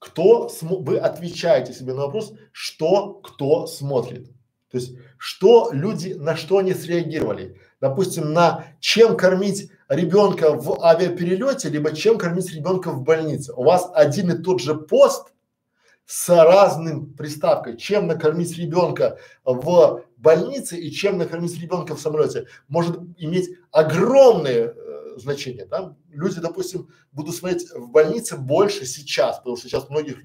Кто 0.00 0.48
см... 0.48 0.82
вы 0.82 0.98
отвечаете 0.98 1.72
себе 1.72 1.94
на 1.94 2.06
вопрос, 2.06 2.32
что 2.50 3.14
кто 3.20 3.68
смотрит. 3.68 4.26
То 4.72 4.78
есть, 4.78 4.96
что 5.16 5.70
люди, 5.70 6.14
на 6.14 6.34
что 6.34 6.58
они 6.58 6.74
среагировали. 6.74 7.60
Допустим, 7.80 8.32
на 8.32 8.64
чем 8.80 9.16
кормить 9.16 9.70
ребенка 9.88 10.52
в 10.52 10.82
авиаперелете, 10.84 11.68
либо 11.68 11.94
чем 11.94 12.18
кормить 12.18 12.52
ребенка 12.52 12.90
в 12.90 13.02
больнице. 13.02 13.52
У 13.54 13.64
вас 13.64 13.90
один 13.94 14.30
и 14.30 14.42
тот 14.42 14.60
же 14.60 14.74
пост 14.74 15.32
с 16.04 16.28
разным 16.28 17.12
приставкой, 17.14 17.76
чем 17.76 18.06
накормить 18.06 18.56
ребенка 18.56 19.18
в 19.44 20.04
больнице 20.16 20.78
и 20.78 20.90
чем 20.90 21.18
накормить 21.18 21.60
ребенка 21.60 21.94
в 21.94 22.00
самолете, 22.00 22.46
может 22.66 22.98
иметь 23.18 23.50
огромное 23.70 24.74
э, 24.74 25.18
значение. 25.18 25.66
Да? 25.66 25.94
Люди, 26.08 26.40
допустим, 26.40 26.88
будут 27.12 27.34
смотреть 27.34 27.70
в 27.72 27.90
больнице 27.90 28.36
больше 28.36 28.86
сейчас, 28.86 29.38
потому 29.38 29.56
что 29.56 29.68
сейчас 29.68 29.90
многих 29.90 30.18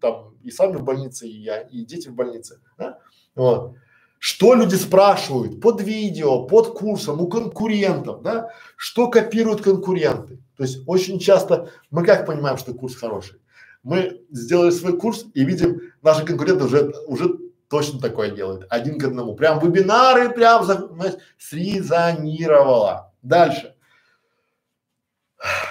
там 0.00 0.34
и 0.42 0.50
сами 0.50 0.76
в 0.76 0.82
больнице, 0.82 1.28
и 1.28 1.42
я, 1.42 1.60
и 1.60 1.84
дети 1.84 2.08
в 2.08 2.14
больнице. 2.14 2.60
Да? 2.78 2.98
Вот. 3.34 3.74
Что 4.18 4.54
люди 4.54 4.74
спрашивают 4.74 5.60
под 5.60 5.80
видео, 5.80 6.44
под 6.44 6.74
курсом 6.74 7.20
у 7.20 7.28
конкурентов, 7.28 8.22
да? 8.22 8.50
Что 8.76 9.08
копируют 9.08 9.62
конкуренты? 9.62 10.38
То 10.56 10.64
есть 10.64 10.82
очень 10.86 11.20
часто 11.20 11.70
мы 11.90 12.04
как 12.04 12.26
понимаем, 12.26 12.58
что 12.58 12.74
курс 12.74 12.96
хороший? 12.96 13.40
Мы 13.84 14.22
сделали 14.30 14.70
свой 14.70 14.98
курс 14.98 15.26
и 15.34 15.44
видим, 15.44 15.80
наши 16.02 16.24
конкуренты 16.24 16.64
уже, 16.64 16.92
уже 17.06 17.38
точно 17.68 18.00
такое 18.00 18.32
делают, 18.32 18.66
один 18.70 18.98
к 18.98 19.04
одному. 19.04 19.36
Прям 19.36 19.60
вебинары, 19.60 20.30
прям, 20.30 20.64
знаешь, 20.64 21.14
срезонировало. 21.38 23.14
Дальше. 23.22 23.76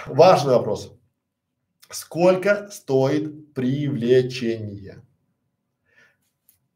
Важный 0.06 0.54
вопрос. 0.54 0.94
Сколько 1.90 2.70
стоит 2.72 3.54
привлечение? 3.54 5.04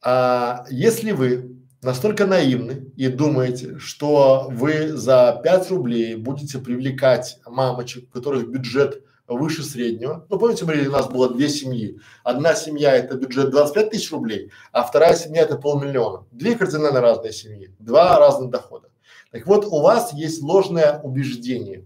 А 0.02 0.66
если 0.70 1.12
вы 1.12 1.61
настолько 1.82 2.28
наивны 2.28 2.92
и 2.96 3.08
думаете, 3.08 3.78
что 3.80 4.48
вы 4.52 4.90
за 4.90 5.40
5 5.44 5.72
рублей 5.72 6.16
будете 6.16 6.60
привлекать 6.60 7.40
мамочек, 7.46 8.10
у 8.10 8.12
которых 8.12 8.50
бюджет 8.50 9.04
выше 9.28 9.64
среднего. 9.64 10.26
Ну, 10.30 10.38
помните, 10.38 10.66
мы, 10.66 10.88
у 10.88 10.92
нас 10.92 11.10
было 11.10 11.34
две 11.34 11.50
семьи. 11.50 12.00
Одна 12.24 12.54
семья 12.54 12.96
это 12.96 13.16
бюджет 13.16 13.50
25 13.50 13.90
тысяч 13.90 14.12
рублей, 14.12 14.52
а 14.72 14.84
вторая 14.84 15.16
семья 15.16 15.44
это 15.44 15.58
полмиллиона. 15.58 16.26
Две 16.32 16.56
кардинально 16.56 17.02
разные 17.02 17.32
семьи, 17.32 17.74
два 17.80 18.20
разных 18.20 18.50
дохода. 18.50 18.90
Так 19.32 19.48
вот, 19.48 19.66
у 19.66 19.82
вас 19.82 20.14
есть 20.14 20.42
ложное 20.42 21.00
убеждение, 21.00 21.86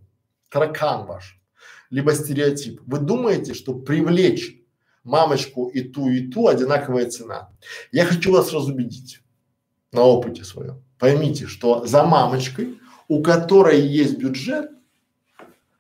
таракан 0.50 1.06
ваш, 1.06 1.40
либо 1.92 2.14
стереотип. 2.14 2.82
Вы 2.88 3.00
думаете, 3.00 3.54
что 3.54 3.76
привлечь 3.76 4.60
мамочку 5.04 5.68
и 5.68 5.82
ту, 5.82 6.10
и 6.10 6.28
ту 6.28 6.48
одинаковая 6.48 7.08
цена. 7.12 7.52
Я 7.92 8.06
хочу 8.06 8.32
вас 8.32 8.52
разубедить 8.52 9.22
на 9.96 10.04
опыте 10.04 10.44
своем. 10.44 10.84
Поймите, 11.00 11.48
что 11.48 11.86
за 11.86 12.04
мамочкой, 12.04 12.80
у 13.08 13.24
которой 13.24 13.82
есть 13.82 14.18
бюджет, 14.18 14.72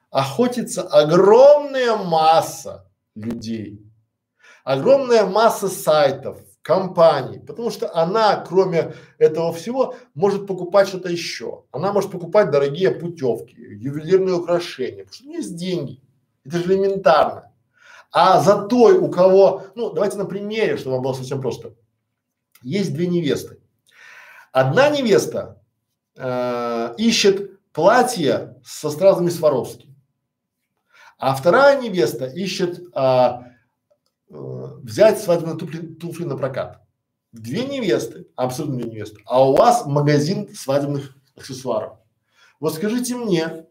охотится 0.10 0.82
огромная 0.84 1.96
масса 1.98 2.90
людей, 3.16 3.82
огромная 4.64 5.26
масса 5.26 5.68
сайтов, 5.68 6.40
компаний, 6.66 7.38
потому 7.38 7.70
что 7.70 7.96
она, 7.96 8.38
кроме 8.38 8.96
этого 9.20 9.54
всего, 9.54 9.96
может 10.16 10.48
покупать 10.48 10.88
что-то 10.88 11.10
еще. 11.10 11.64
Она 11.72 11.94
может 11.94 12.10
покупать 12.10 12.50
дорогие 12.50 12.90
путевки, 12.90 13.56
ювелирные 13.56 14.34
украшения, 14.34 15.04
потому 15.04 15.14
что 15.14 15.26
у 15.26 15.28
нее 15.28 15.38
есть 15.38 15.56
деньги. 15.56 16.02
Это 16.44 16.58
же 16.58 16.74
элементарно. 16.74 17.52
А 18.12 18.42
за 18.42 18.64
той, 18.64 18.98
у 18.98 19.10
кого, 19.10 19.64
ну, 19.76 19.92
давайте 19.92 20.18
на 20.18 20.26
примере, 20.26 20.78
чтобы 20.78 20.96
вам 20.96 21.04
было 21.04 21.14
совсем 21.14 21.40
просто. 21.40 21.76
Есть 22.64 22.94
две 22.96 23.06
невесты. 23.06 23.60
Одна 24.56 24.90
невеста 24.90 25.61
э, 26.15 26.95
ищет 26.98 27.60
платье 27.73 28.56
со 28.64 28.90
стразами 28.90 29.27
Сваровски. 29.27 29.94
А 31.18 31.36
вторая 31.36 31.82
невеста 31.82 32.26
ищет 32.26 32.80
а, 32.94 33.49
э, 34.30 34.34
взять 34.82 35.22
свадебные 35.22 35.57
туфли, 35.57 35.86
туфли 35.95 36.23
на 36.23 36.38
прокат. 36.38 36.82
Две 37.34 37.65
невесты, 37.65 38.27
абсолютно 38.38 38.77
две 38.77 38.91
невесты, 38.91 39.19
а 39.26 39.45
у 39.45 39.57
вас 39.57 39.86
магазин 39.86 40.48
свадебных 40.56 41.18
аксессуаров. 41.36 41.98
Вот 42.61 42.76
скажите 42.76 43.18
мне, 43.18 43.65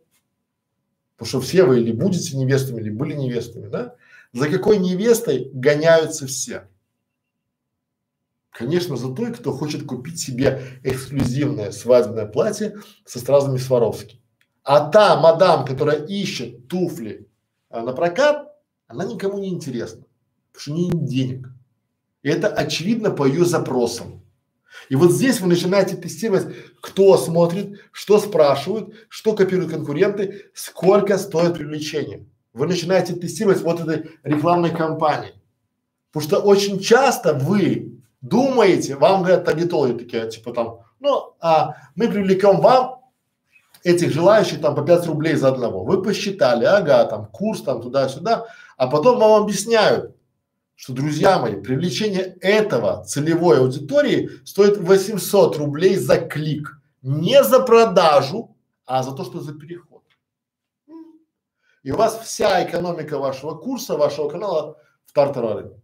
потому 1.16 1.28
что 1.28 1.40
все 1.40 1.64
вы 1.64 1.80
или 1.80 1.92
будете 1.92 2.36
невестами, 2.36 2.82
или 2.82 2.90
были 2.90 3.14
невестами, 3.14 3.68
да? 3.68 3.96
За 4.34 4.50
какой 4.50 4.76
невестой 4.76 5.50
гоняются 5.54 6.26
все? 6.26 6.68
Конечно, 8.54 8.96
за 8.96 9.12
той, 9.12 9.34
кто 9.34 9.50
хочет 9.50 9.84
купить 9.84 10.20
себе 10.20 10.62
эксклюзивное 10.84 11.72
свадебное 11.72 12.24
платье 12.24 12.76
со 13.04 13.18
стразами 13.18 13.58
Сваровски. 13.58 14.20
А 14.62 14.88
та 14.90 15.20
мадам, 15.20 15.64
которая 15.64 16.06
ищет 16.06 16.68
туфли 16.68 17.28
а, 17.68 17.82
на 17.82 17.92
прокат, 17.92 18.46
она 18.86 19.04
никому 19.06 19.38
не 19.38 19.48
интересна, 19.48 20.04
потому 20.52 20.60
что 20.60 20.70
у 20.70 20.74
нее 20.76 20.88
нет 20.90 21.04
денег. 21.04 21.48
И 22.22 22.28
это 22.28 22.46
очевидно 22.46 23.10
по 23.10 23.26
ее 23.26 23.44
запросам. 23.44 24.22
И 24.88 24.94
вот 24.94 25.10
здесь 25.10 25.40
вы 25.40 25.48
начинаете 25.48 25.96
тестировать, 25.96 26.46
кто 26.80 27.16
смотрит, 27.16 27.80
что 27.90 28.20
спрашивают, 28.20 28.94
что 29.08 29.34
копируют 29.34 29.72
конкуренты, 29.72 30.44
сколько 30.54 31.18
стоит 31.18 31.54
привлечение. 31.54 32.24
Вы 32.52 32.68
начинаете 32.68 33.16
тестировать 33.16 33.62
вот 33.62 33.80
этой 33.80 34.12
рекламной 34.22 34.70
кампании. 34.70 35.32
Потому 36.12 36.28
что 36.28 36.38
очень 36.38 36.78
часто 36.78 37.34
вы 37.34 37.93
думаете, 38.24 38.96
вам 38.96 39.22
говорят 39.22 39.44
таргетологи 39.44 39.98
такие, 39.98 40.30
типа 40.30 40.52
там, 40.52 40.80
ну, 41.00 41.34
а 41.40 41.76
мы 41.94 42.08
привлекем 42.08 42.60
вам 42.60 43.02
этих 43.82 44.12
желающих 44.12 44.62
там 44.62 44.74
по 44.74 44.82
5 44.82 45.06
рублей 45.06 45.34
за 45.34 45.48
одного. 45.48 45.84
Вы 45.84 46.02
посчитали, 46.02 46.64
ага, 46.64 47.04
там 47.04 47.26
курс 47.26 47.60
там 47.62 47.82
туда-сюда, 47.82 48.46
а 48.78 48.86
потом 48.86 49.18
вам 49.18 49.42
объясняют, 49.42 50.16
что, 50.74 50.94
друзья 50.94 51.38
мои, 51.38 51.60
привлечение 51.60 52.36
этого 52.40 53.04
целевой 53.04 53.58
аудитории 53.58 54.30
стоит 54.44 54.78
800 54.78 55.56
рублей 55.58 55.96
за 55.96 56.16
клик. 56.16 56.80
Не 57.02 57.44
за 57.44 57.60
продажу, 57.60 58.56
а 58.86 59.02
за 59.02 59.12
то, 59.12 59.24
что 59.24 59.40
за 59.40 59.52
переход. 59.52 60.02
И 61.82 61.92
у 61.92 61.96
вас 61.96 62.18
вся 62.24 62.66
экономика 62.66 63.18
вашего 63.18 63.54
курса, 63.54 63.96
вашего 63.98 64.30
канала 64.30 64.78
в 65.04 65.12
тартарары. 65.12 65.83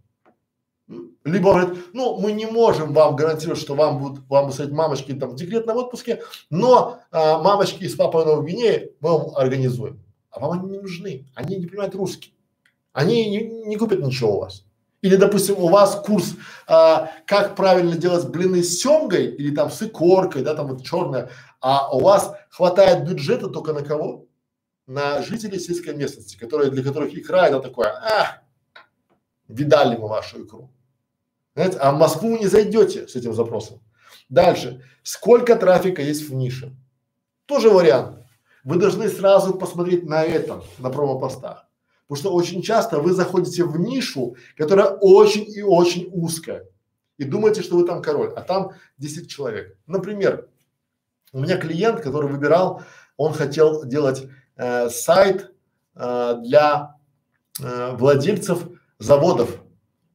Либо 1.25 1.49
он 1.49 1.61
говорит, 1.61 1.85
ну, 1.93 2.19
мы 2.19 2.33
не 2.33 2.47
можем 2.47 2.93
вам 2.93 3.15
гарантировать, 3.15 3.61
что 3.61 3.75
вам 3.75 3.99
будут, 3.99 4.29
вам 4.29 4.45
будут 4.45 4.55
сказать 4.55 4.73
мамочки 4.73 5.12
там 5.12 5.31
в 5.31 5.37
декретном 5.37 5.77
отпуске, 5.77 6.23
но 6.49 6.99
а, 7.12 7.41
мамочки 7.41 7.87
с 7.87 7.95
папой 7.95 8.25
на 8.25 8.41
Гвинее 8.43 8.93
мы 9.01 9.11
вам 9.11 9.37
организуем. 9.37 10.03
А 10.31 10.41
вам 10.41 10.53
они 10.53 10.71
не 10.71 10.79
нужны, 10.79 11.27
они 11.35 11.57
не 11.57 11.67
понимают 11.67 11.95
русский. 11.95 12.35
Они 12.93 13.29
не, 13.31 13.67
не 13.67 13.77
купят 13.77 14.01
ничего 14.01 14.37
у 14.37 14.41
вас. 14.41 14.65
Или, 15.03 15.17
допустим, 15.17 15.59
у 15.59 15.69
вас 15.69 15.95
курс, 16.05 16.35
а, 16.67 17.11
как 17.25 17.55
правильно 17.55 17.97
делать 17.97 18.29
блины 18.29 18.62
с 18.62 18.81
семгой 18.81 19.27
или 19.27 19.55
там 19.55 19.71
с 19.71 19.81
икоркой, 19.83 20.43
да, 20.43 20.55
там 20.55 20.69
вот 20.69 20.85
черная, 20.85 21.31
а 21.61 21.95
у 21.95 22.01
вас 22.01 22.35
хватает 22.49 23.09
бюджета 23.09 23.49
только 23.49 23.73
на 23.73 23.83
кого? 23.83 24.27
На 24.87 25.23
жителей 25.23 25.61
сельской 25.61 25.95
местности, 25.95 26.37
которые, 26.37 26.71
для 26.71 26.83
которых 26.83 27.15
икра 27.15 27.47
это 27.47 27.61
такое, 27.61 27.89
а, 27.89 28.43
видали 29.47 29.97
мы 29.97 30.09
вашу 30.09 30.45
икру. 30.45 30.71
Знаете, 31.55 31.78
а 31.78 31.93
в 31.93 31.98
Москву 31.98 32.39
не 32.39 32.47
зайдете 32.47 33.09
с 33.09 33.16
этим 33.16 33.35
запросом. 33.35 33.81
Дальше. 34.28 34.82
Сколько 35.02 35.56
трафика 35.56 36.02
есть 36.02 36.28
в 36.28 36.35
нише? 36.35 36.77
Тоже 37.47 37.70
вариант. 37.70 38.18
Вы 38.62 38.77
должны 38.77 39.09
сразу 39.09 39.55
посмотреть 39.55 40.05
на 40.05 40.22
этом, 40.22 40.62
на 40.78 40.90
промо-постах. 40.90 41.66
Потому 42.06 42.20
что 42.20 42.35
очень 42.35 42.62
часто 42.62 43.01
вы 43.01 43.12
заходите 43.12 43.64
в 43.64 43.78
нишу, 43.78 44.36
которая 44.56 44.89
очень 44.89 45.48
и 45.48 45.62
очень 45.62 46.09
узкая. 46.12 46.66
И 47.18 47.24
думаете, 47.24 47.62
что 47.62 47.77
вы 47.77 47.86
там 47.86 48.02
король, 48.02 48.32
а 48.35 48.43
там 48.43 48.72
10 48.98 49.31
человек. 49.31 49.77
Например, 49.86 50.48
у 51.32 51.40
меня 51.40 51.56
клиент, 51.56 52.01
который 52.01 52.31
выбирал, 52.31 52.82
он 53.16 53.32
хотел 53.32 53.85
делать 53.85 54.27
э, 54.56 54.89
сайт 54.89 55.52
э, 55.94 56.36
для 56.43 56.97
э, 57.62 57.94
владельцев 57.97 58.66
заводов 58.98 59.62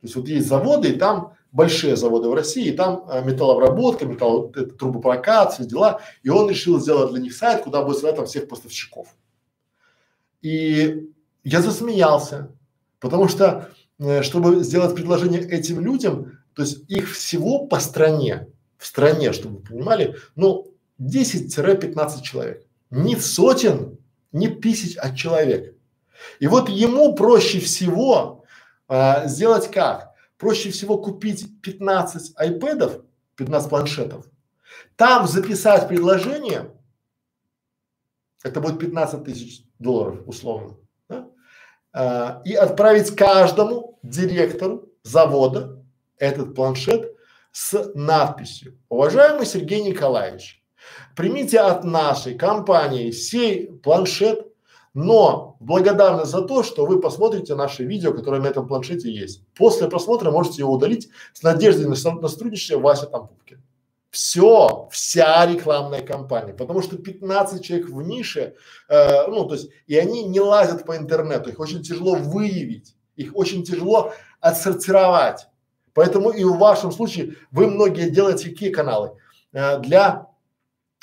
то 0.06 0.08
есть 0.08 0.16
вот 0.16 0.28
есть 0.28 0.48
заводы, 0.48 0.90
и 0.90 0.98
там 0.98 1.34
большие 1.52 1.96
заводы 1.96 2.30
в 2.30 2.34
России, 2.34 2.68
и 2.68 2.72
там 2.72 3.06
а, 3.08 3.22
металлообработка, 3.22 4.06
металл, 4.06 4.52
это, 4.52 4.68
трубопрокат, 4.68 5.54
все 5.54 5.66
дела. 5.66 6.02
И 6.22 6.30
он 6.30 6.50
решил 6.50 6.80
сделать 6.80 7.12
для 7.12 7.22
них 7.22 7.34
сайт, 7.34 7.64
куда 7.64 7.82
будет 7.82 8.02
там 8.02 8.26
всех 8.26 8.48
поставщиков. 8.48 9.08
И 10.42 11.10
я 11.44 11.62
засмеялся, 11.62 12.52
потому 13.00 13.28
что, 13.28 13.70
э, 14.00 14.22
чтобы 14.22 14.64
сделать 14.64 14.96
предложение 14.96 15.42
этим 15.42 15.80
людям, 15.80 16.40
то 16.54 16.62
есть 16.62 16.90
их 16.90 17.12
всего 17.12 17.66
по 17.66 17.80
стране, 17.80 18.48
в 18.78 18.86
стране, 18.86 19.34
чтобы 19.34 19.58
вы 19.58 19.64
понимали, 19.64 20.16
ну, 20.36 20.68
10-15 21.00 22.22
человек. 22.22 22.64
Не 22.92 23.16
сотен, 23.16 23.98
не 24.32 24.50
тысяч, 24.50 24.98
а 24.98 25.16
человек. 25.16 25.76
И 26.40 26.48
вот 26.48 26.70
ему 26.70 27.16
проще 27.16 27.60
всего 27.60 28.45
а, 28.88 29.28
сделать 29.28 29.72
как? 29.72 30.14
Проще 30.38 30.70
всего 30.70 30.98
купить 30.98 31.62
15 31.62 32.34
айпэдов, 32.36 33.02
15 33.36 33.70
планшетов, 33.70 34.26
там 34.96 35.28
записать 35.28 35.88
предложение, 35.88 36.72
это 38.44 38.62
будет 38.62 38.80
15 38.80 39.24
тысяч 39.24 39.64
долларов 39.80 40.20
условно, 40.26 40.78
да? 41.10 41.30
а, 41.94 42.42
и 42.46 42.54
отправить 42.54 43.16
каждому 43.16 44.00
директору 44.04 44.90
завода 45.04 45.84
этот 46.18 46.56
планшет 46.56 47.12
с 47.52 47.92
надписью 47.96 48.78
«Уважаемый 48.90 49.46
Сергей 49.46 49.82
Николаевич, 49.82 50.64
примите 51.16 51.60
от 51.60 51.84
нашей 51.84 52.38
компании 52.38 53.12
сей 53.12 53.68
планшет, 53.68 54.48
но 54.96 55.58
благодарны 55.60 56.24
за 56.24 56.42
то, 56.42 56.64
что 56.64 56.86
вы 56.86 57.02
посмотрите 57.02 57.54
наше 57.54 57.84
видео, 57.84 58.14
которое 58.14 58.42
на 58.42 58.48
этом 58.48 58.66
планшете 58.66 59.12
есть. 59.12 59.46
После 59.54 59.90
просмотра 59.90 60.32
можете 60.32 60.62
его 60.62 60.74
удалить 60.74 61.10
с 61.34 61.44
надеждой 61.44 61.84
на, 61.84 62.22
на 62.22 62.28
сотрудничество 62.30 62.80
Вася 62.80 63.06
Тампупкин. 63.06 63.62
Все, 64.10 64.88
вся 64.92 65.46
рекламная 65.46 66.02
кампания, 66.02 66.54
потому 66.54 66.82
что 66.82 66.96
15 66.98 67.62
человек 67.62 67.90
в 67.90 68.02
нише, 68.02 68.56
э, 68.88 69.28
ну 69.28 69.46
то 69.46 69.56
есть, 69.56 69.70
и 69.88 69.98
они 69.98 70.24
не 70.24 70.40
лазят 70.40 70.86
по 70.86 70.96
интернету, 70.96 71.50
их 71.50 71.60
очень 71.60 71.84
тяжело 71.84 72.16
выявить, 72.16 72.96
их 73.18 73.36
очень 73.36 73.66
тяжело 73.66 74.14
отсортировать. 74.40 75.48
Поэтому 75.94 76.30
и 76.30 76.46
в 76.46 76.56
вашем 76.56 76.94
случае 76.94 77.36
вы 77.52 77.68
многие 77.68 78.10
делаете 78.10 78.50
какие 78.50 78.70
каналы? 78.70 79.12
Э, 79.52 79.80
для, 79.80 80.28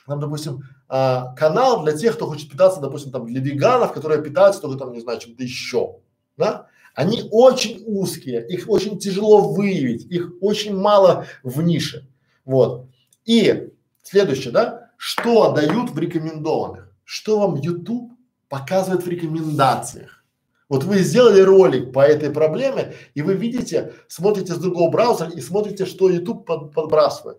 там, 0.07 0.19
допустим, 0.19 0.63
э, 0.93 1.35
канал 1.37 1.83
для 1.83 1.97
тех, 1.97 2.15
кто 2.15 2.27
хочет 2.27 2.51
питаться, 2.51 2.81
допустим, 2.81 3.11
там 3.11 3.27
для 3.27 3.41
веганов, 3.41 3.93
которые 3.93 4.23
питаются 4.23 4.61
только 4.61 4.79
там, 4.79 4.93
не 4.93 5.01
знаю, 5.01 5.19
чем-то 5.19 5.43
еще, 5.43 5.97
да? 6.37 6.67
Они 6.95 7.27
очень 7.31 7.83
узкие, 7.87 8.47
их 8.47 8.69
очень 8.69 8.99
тяжело 8.99 9.53
выявить, 9.53 10.05
их 10.05 10.33
очень 10.43 10.77
мало 10.77 11.27
в 11.43 11.63
нише, 11.63 12.07
вот. 12.45 12.89
И 13.25 13.71
следующее, 14.03 14.53
да, 14.53 14.91
что 14.99 15.53
дают 15.53 15.91
в 15.91 15.99
рекомендованных? 15.99 16.95
Что 17.05 17.41
вам 17.41 17.57
YouTube 17.57 18.13
показывает 18.49 19.05
в 19.05 19.09
рекомендациях? 19.09 20.23
Вот 20.69 20.85
вы 20.85 20.99
сделали 20.99 21.41
ролик 21.41 21.93
по 21.93 22.01
этой 22.01 22.31
проблеме, 22.31 22.95
и 23.15 23.23
вы 23.23 23.35
видите, 23.35 23.95
смотрите 24.09 24.55
с 24.55 24.59
другого 24.59 24.91
браузера 24.91 25.31
и 25.31 25.41
смотрите, 25.41 25.87
что 25.87 26.09
YouTube 26.09 26.47
под, 26.47 26.73
подбрасывает. 26.73 27.39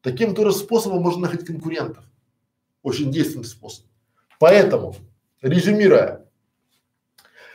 Таким 0.00 0.34
тоже 0.34 0.52
способом 0.52 1.02
можно 1.02 1.22
находить 1.22 1.46
конкурентов. 1.46 2.04
Очень 2.88 3.12
действенный 3.12 3.44
способ. 3.44 3.84
Поэтому, 4.38 4.96
резюмируя, 5.42 6.24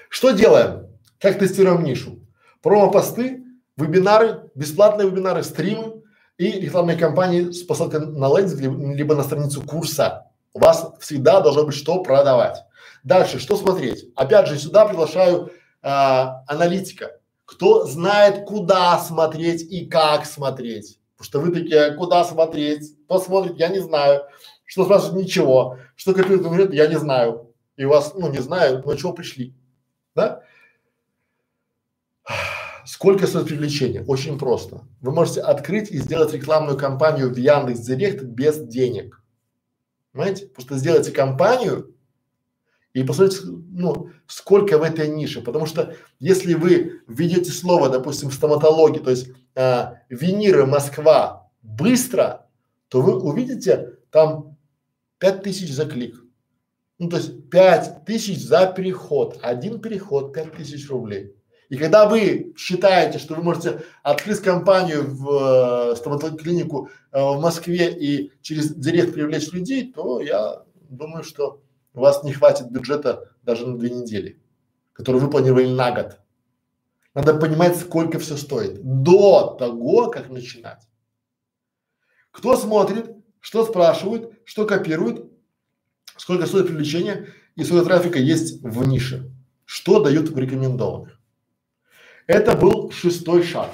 что 0.10 0.30
делаем? 0.30 0.90
Как 1.20 1.40
тестируем 1.40 1.84
нишу? 1.84 2.20
Промо-посты, 2.62 3.44
вебинары, 3.76 4.52
бесплатные 4.54 5.10
вебинары, 5.10 5.42
стримы, 5.42 6.04
и 6.38 6.52
рекламной 6.52 6.98
кампании 6.98 7.50
с 7.50 7.64
посылкой 7.64 8.02
на 8.02 8.28
лендинг 8.28 8.96
либо 8.96 9.16
на 9.16 9.24
страницу 9.24 9.64
курса. 9.64 10.28
У 10.54 10.60
вас 10.60 10.94
всегда 11.00 11.42
должно 11.42 11.66
быть 11.66 11.76
что 11.76 12.04
продавать. 12.04 12.64
Дальше, 13.04 13.40
что 13.40 13.58
смотреть? 13.58 14.06
Опять 14.16 14.48
же, 14.48 14.60
сюда 14.60 14.86
приглашаю 14.86 15.52
а, 15.82 16.44
аналитика. 16.46 17.20
Кто 17.46 17.88
знает, 17.88 18.46
куда 18.46 19.00
смотреть 19.00 19.64
и 19.64 19.88
как 19.88 20.28
смотреть. 20.28 21.00
Потому 21.18 21.26
что 21.26 21.40
вы 21.40 21.60
такие, 21.60 21.96
куда 21.96 22.24
смотреть, 22.24 23.08
посмотрите, 23.08 23.56
я 23.58 23.70
не 23.70 23.80
знаю. 23.80 24.26
Что 24.74 24.86
спрашивать, 24.86 25.26
ничего. 25.26 25.78
Что 25.96 26.16
копирует, 26.16 26.42
говорит, 26.42 26.74
я 26.74 26.88
не 26.88 26.98
знаю. 26.98 27.54
И 27.76 27.86
вас, 27.86 28.16
ну 28.16 28.32
не 28.32 28.40
знаю, 28.40 28.82
но 28.84 28.96
чего 28.96 29.14
пришли. 29.14 29.54
Да? 30.16 30.42
Сколько 32.84 33.28
стоит 33.28 33.46
привлечение? 33.46 34.04
Очень 34.08 34.40
просто. 34.40 34.82
Вы 35.00 35.12
можете 35.12 35.42
открыть 35.42 35.92
и 35.92 36.00
сделать 36.00 36.34
рекламную 36.34 36.76
кампанию 36.76 37.32
в 37.32 37.38
Яндекс 37.38 37.82
Директ 37.82 38.24
без 38.24 38.58
денег. 38.62 39.22
Понимаете? 40.12 40.48
Просто 40.48 40.76
сделайте 40.78 41.12
кампанию 41.12 41.94
и 42.94 43.04
посмотрите, 43.04 43.44
ну, 43.46 44.10
сколько 44.26 44.80
в 44.80 44.82
этой 44.82 45.08
нише. 45.08 45.42
Потому 45.44 45.68
что 45.68 45.96
если 46.18 46.56
вы 46.56 47.04
введете 47.08 47.52
слово, 47.52 47.90
допустим, 47.90 48.32
стоматология, 48.32 49.04
то 49.04 49.12
есть 49.12 49.30
а, 49.54 50.00
виниры 50.10 50.66
Москва 50.66 51.52
быстро, 51.62 52.50
то 52.88 53.04
вы 53.04 53.22
увидите 53.22 54.00
там 54.10 54.53
пять 55.24 55.42
тысяч 55.42 55.72
за 55.72 55.86
клик. 55.86 56.22
Ну, 57.00 57.08
то 57.08 57.16
есть 57.16 57.50
пять 57.50 58.04
тысяч 58.04 58.46
за 58.46 58.68
переход. 58.68 59.40
Один 59.42 59.80
переход 59.80 60.34
пять 60.34 60.52
тысяч 60.52 60.90
рублей. 60.90 61.34
И 61.70 61.78
когда 61.78 62.10
вы 62.10 62.54
считаете, 62.58 63.20
что 63.20 63.36
вы 63.36 63.42
можете 63.42 63.84
открыть 64.04 64.42
компанию 64.42 65.06
в 65.08 65.92
э, 65.92 65.96
стоматологическую 65.96 66.44
клинику 66.44 66.90
э, 67.14 67.22
в 67.22 67.40
Москве 67.40 67.98
и 67.98 68.34
через 68.42 68.76
директ 68.76 69.14
привлечь 69.14 69.50
людей, 69.54 69.94
то 69.94 70.20
я 70.20 70.64
думаю, 70.90 71.24
что 71.24 71.62
у 71.94 72.02
вас 72.02 72.22
не 72.26 72.34
хватит 72.34 72.70
бюджета 72.70 73.32
даже 73.44 73.66
на 73.66 73.78
две 73.78 73.92
недели, 73.92 74.42
который 74.92 75.22
вы 75.22 75.30
планировали 75.30 75.68
на 75.68 75.92
год. 75.94 76.20
Надо 77.14 77.36
понимать, 77.36 77.78
сколько 77.78 78.20
все 78.20 78.36
стоит 78.36 78.82
до 78.84 79.56
того, 79.58 80.10
как 80.10 80.30
начинать. 80.30 80.86
Кто 82.32 82.58
смотрит, 82.58 83.23
что 83.44 83.66
спрашивает, 83.66 84.40
что 84.46 84.66
копирует, 84.66 85.30
сколько 86.16 86.46
стоит 86.46 86.68
привлечение 86.68 87.34
и 87.58 87.66
сколько 87.66 87.84
трафика 87.84 88.18
есть 88.18 88.64
в 88.64 88.88
нише, 88.88 89.30
что 89.66 90.02
дают 90.02 90.30
в 90.30 90.38
рекомендованных. 90.38 91.20
Это 92.26 92.56
был 92.56 92.90
шестой 92.92 93.44
шаг. 93.44 93.70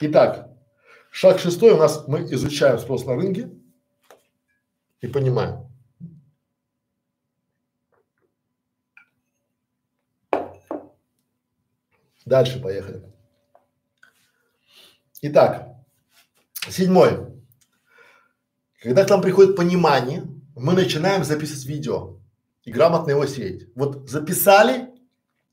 Итак, 0.00 0.48
шаг 1.10 1.38
шестой 1.38 1.72
у 1.72 1.76
нас 1.76 2.08
мы 2.08 2.22
изучаем 2.32 2.78
спрос 2.78 3.04
на 3.04 3.14
рынке 3.14 3.50
и 5.02 5.08
понимаем. 5.08 5.70
Дальше 12.24 12.62
поехали. 12.62 13.11
Итак, 15.24 15.76
седьмой. 16.68 17.28
Когда 18.82 19.04
к 19.04 19.08
нам 19.08 19.22
приходит 19.22 19.54
понимание, 19.54 20.24
мы 20.56 20.72
начинаем 20.72 21.22
записывать 21.22 21.64
видео 21.64 22.16
и 22.64 22.72
грамотно 22.72 23.12
его 23.12 23.24
сеять. 23.26 23.68
Вот 23.76 24.10
записали 24.10 24.90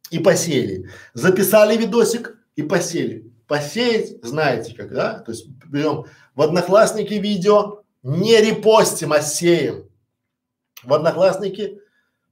и 0.10 0.18
посеяли. 0.18 0.90
Записали 1.14 1.78
видосик 1.78 2.36
и 2.56 2.64
посеяли. 2.64 3.32
Посеять 3.46 4.26
знаете 4.26 4.74
как, 4.74 4.92
да? 4.92 5.20
То 5.20 5.34
есть 5.34 5.48
берем 5.68 6.06
в 6.34 6.42
Одноклассники 6.42 7.14
видео, 7.14 7.84
не 8.02 8.42
репостим, 8.42 9.14
а 9.14 9.22
сеем. 9.22 9.88
В 10.82 10.92
Одноклассники, 10.96 11.80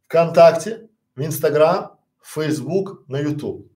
ВКонтакте, 0.06 0.90
в 1.16 1.22
Инстаграм, 1.22 2.00
в 2.20 2.34
Фейсбук, 2.34 3.08
на 3.08 3.20
Ютуб. 3.20 3.72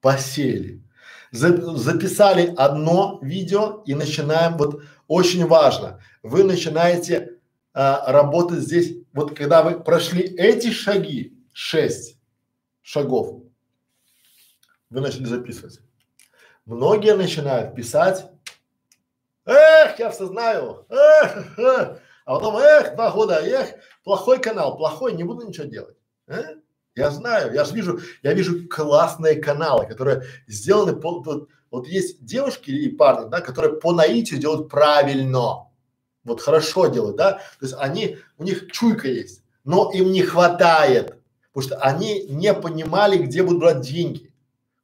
Посеяли. 0.00 0.84
За, 1.30 1.76
записали 1.76 2.54
одно 2.56 3.18
видео 3.22 3.82
и 3.86 3.94
начинаем, 3.94 4.56
вот 4.56 4.82
очень 5.08 5.46
важно, 5.46 6.00
вы 6.22 6.44
начинаете 6.44 7.38
а, 7.72 8.10
работать 8.12 8.60
здесь, 8.60 8.96
вот 9.12 9.36
когда 9.36 9.62
вы 9.62 9.80
прошли 9.80 10.22
эти 10.22 10.70
шаги, 10.70 11.36
шесть 11.52 12.18
шагов, 12.82 13.42
вы 14.90 15.00
начали 15.00 15.24
записывать. 15.24 15.80
Многие 16.66 17.14
начинают 17.16 17.74
писать, 17.74 18.30
эх, 19.44 19.98
я 19.98 20.10
все 20.10 20.26
знаю, 20.26 20.86
эх, 20.88 21.58
эх, 21.58 22.00
а 22.24 22.34
потом, 22.34 22.56
эх, 22.56 22.94
два 22.94 23.10
года, 23.10 23.40
эх, 23.42 23.74
плохой 24.04 24.40
канал, 24.40 24.76
плохой, 24.76 25.12
не 25.14 25.24
буду 25.24 25.46
ничего 25.46 25.66
делать. 25.66 25.96
Э? 26.26 26.56
Я 26.96 27.10
знаю, 27.10 27.52
я 27.52 27.64
же 27.64 27.74
вижу, 27.74 28.00
я 28.22 28.34
вижу 28.34 28.68
классные 28.68 29.36
каналы, 29.36 29.86
которые 29.86 30.22
сделаны 30.46 30.94
по, 30.94 31.20
вот, 31.20 31.48
вот 31.70 31.88
есть 31.88 32.24
девушки 32.24 32.70
и 32.70 32.88
парни, 32.88 33.28
да, 33.28 33.40
которые 33.40 33.80
по 33.80 33.92
наитию 33.92 34.38
делают 34.38 34.68
правильно 34.68 35.64
вот 36.24 36.40
хорошо 36.40 36.86
делают, 36.86 37.16
да, 37.16 37.32
то 37.32 37.66
есть 37.66 37.74
они, 37.78 38.18
у 38.38 38.44
них 38.44 38.70
чуйка 38.72 39.08
есть, 39.08 39.42
но 39.64 39.90
им 39.92 40.10
не 40.10 40.22
хватает, 40.22 41.18
потому 41.52 41.68
что 41.68 41.76
они 41.76 42.24
не 42.24 42.52
понимали, 42.54 43.18
где 43.18 43.42
будут 43.42 43.60
брать 43.60 43.80
деньги. 43.80 44.32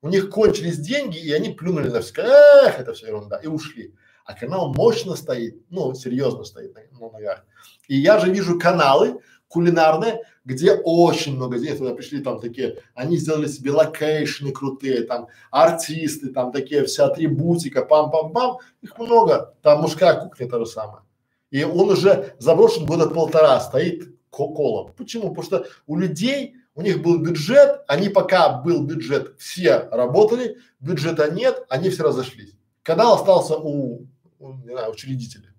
У 0.03 0.09
них 0.09 0.31
кончились 0.31 0.79
деньги, 0.79 1.19
и 1.19 1.31
они 1.33 1.51
плюнули 1.51 1.89
на 1.89 2.01
все, 2.01 2.23
эх, 2.23 2.79
это 2.79 2.95
все 2.95 3.09
ерунда, 3.09 3.39
и 3.39 3.47
ушли. 3.47 3.95
А 4.25 4.35
канал 4.35 4.73
мощно 4.73 5.17
стоит, 5.17 5.63
ну, 5.69 5.93
серьезно 5.95 6.45
стоит 6.45 6.75
на, 6.75 6.83
на 6.99 7.11
ногах. 7.11 7.45
И 7.89 7.97
я 7.97 8.19
же 8.19 8.31
вижу 8.31 8.59
каналы 8.59 9.21
кулинарные, 9.51 10.23
где 10.45 10.73
очень 10.73 11.35
много 11.37 11.59
денег, 11.59 11.79
туда 11.79 11.95
пришли 11.95 12.21
там 12.21 12.41
такие, 12.41 12.79
они 12.95 13.17
сделали 13.17 13.49
себе 13.49 13.73
location 13.73 14.44
ы 14.44 14.53
крутые, 14.53 15.03
там 15.03 15.27
артисты, 15.51 16.29
там 16.29 16.53
такие 16.53 16.85
вся 16.85 17.07
атрибутика, 17.07 17.81
пам-пам-пам, 17.89 18.59
их 18.81 18.97
много, 18.99 19.55
там 19.63 19.83
мужская 19.83 20.21
кухня 20.21 20.49
то 20.49 20.65
же 20.65 20.67
самое. 20.67 21.03
И 21.51 21.65
он 21.65 21.91
уже 21.91 22.37
заброшен 22.39 22.87
года 22.87 23.09
полтора, 23.11 23.59
стоит 23.61 24.17
колом. 24.31 24.93
Почему? 24.97 25.35
Потому 25.35 25.43
что 25.43 25.67
у 25.89 25.99
людей, 25.99 26.55
у 26.77 26.83
них 26.83 27.03
был 27.03 27.19
бюджет, 27.19 27.83
они 27.89 28.09
пока 28.09 28.61
был 28.61 28.85
бюджет, 28.85 29.35
все 29.39 29.89
работали, 29.91 30.59
бюджета 30.79 31.29
нет, 31.33 31.67
они 31.69 31.91
все 31.91 32.05
разошлись. 32.05 32.55
Канал 32.83 33.15
остался 33.17 33.57
у, 33.57 34.07
у 34.39 34.53
не 34.53 34.71
знаю, 34.71 34.93
учредителя. 34.93 35.53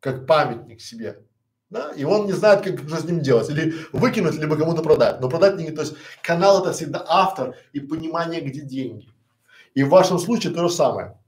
как 0.00 0.26
памятник 0.26 0.80
себе, 0.80 1.22
да, 1.70 1.92
и 1.92 2.04
он 2.04 2.26
не 2.26 2.32
знает, 2.32 2.62
как 2.62 2.78
что 2.88 2.96
с 2.96 3.04
ним 3.04 3.20
делать, 3.20 3.50
или 3.50 3.74
выкинуть, 3.92 4.36
либо 4.36 4.56
кому-то 4.56 4.82
продать. 4.82 5.20
Но 5.20 5.28
продать 5.28 5.56
не, 5.56 5.70
то 5.70 5.82
есть 5.82 5.94
канал 6.22 6.62
это 6.62 6.72
всегда 6.72 7.04
автор 7.06 7.56
и 7.72 7.80
понимание, 7.80 8.40
где 8.40 8.62
деньги. 8.62 9.08
И 9.74 9.82
в 9.82 9.90
вашем 9.90 10.18
случае 10.18 10.54
то 10.54 10.66
же 10.66 10.74
самое. 10.74 11.18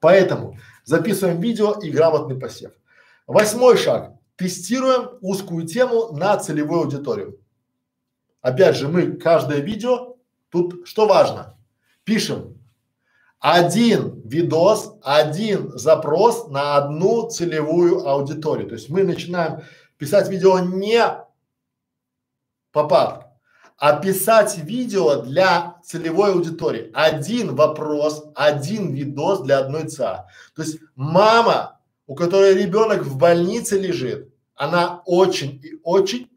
Поэтому 0.00 0.58
записываем 0.84 1.40
видео 1.40 1.72
и 1.80 1.90
грамотный 1.90 2.38
посев. 2.38 2.72
Восьмой 3.26 3.78
шаг. 3.78 4.12
Тестируем 4.36 5.16
узкую 5.20 5.66
тему 5.66 6.12
на 6.12 6.36
целевую 6.36 6.80
аудиторию. 6.82 7.38
Опять 8.42 8.76
же, 8.76 8.88
мы 8.88 9.12
каждое 9.12 9.60
видео, 9.60 10.16
тут 10.50 10.86
что 10.86 11.06
важно? 11.06 11.56
Пишем 12.04 12.58
один 13.44 14.22
видос, 14.24 14.94
один 15.02 15.70
запрос 15.76 16.48
на 16.48 16.76
одну 16.76 17.28
целевую 17.28 18.08
аудиторию. 18.08 18.68
То 18.68 18.76
есть 18.76 18.88
мы 18.88 19.04
начинаем 19.04 19.60
писать 19.98 20.30
видео 20.30 20.60
не 20.60 20.98
по 22.72 23.22
а 23.76 23.96
писать 23.96 24.56
видео 24.56 25.16
для 25.16 25.76
целевой 25.84 26.32
аудитории. 26.32 26.90
Один 26.94 27.54
вопрос, 27.54 28.24
один 28.34 28.94
видос 28.94 29.42
для 29.42 29.58
одной 29.58 29.88
ЦА. 29.88 30.26
То 30.56 30.62
есть 30.62 30.78
мама, 30.94 31.78
у 32.06 32.14
которой 32.14 32.54
ребенок 32.54 33.02
в 33.02 33.18
больнице 33.18 33.78
лежит, 33.78 34.32
она 34.54 35.02
очень 35.04 35.60
и 35.62 35.78
очень 35.82 36.30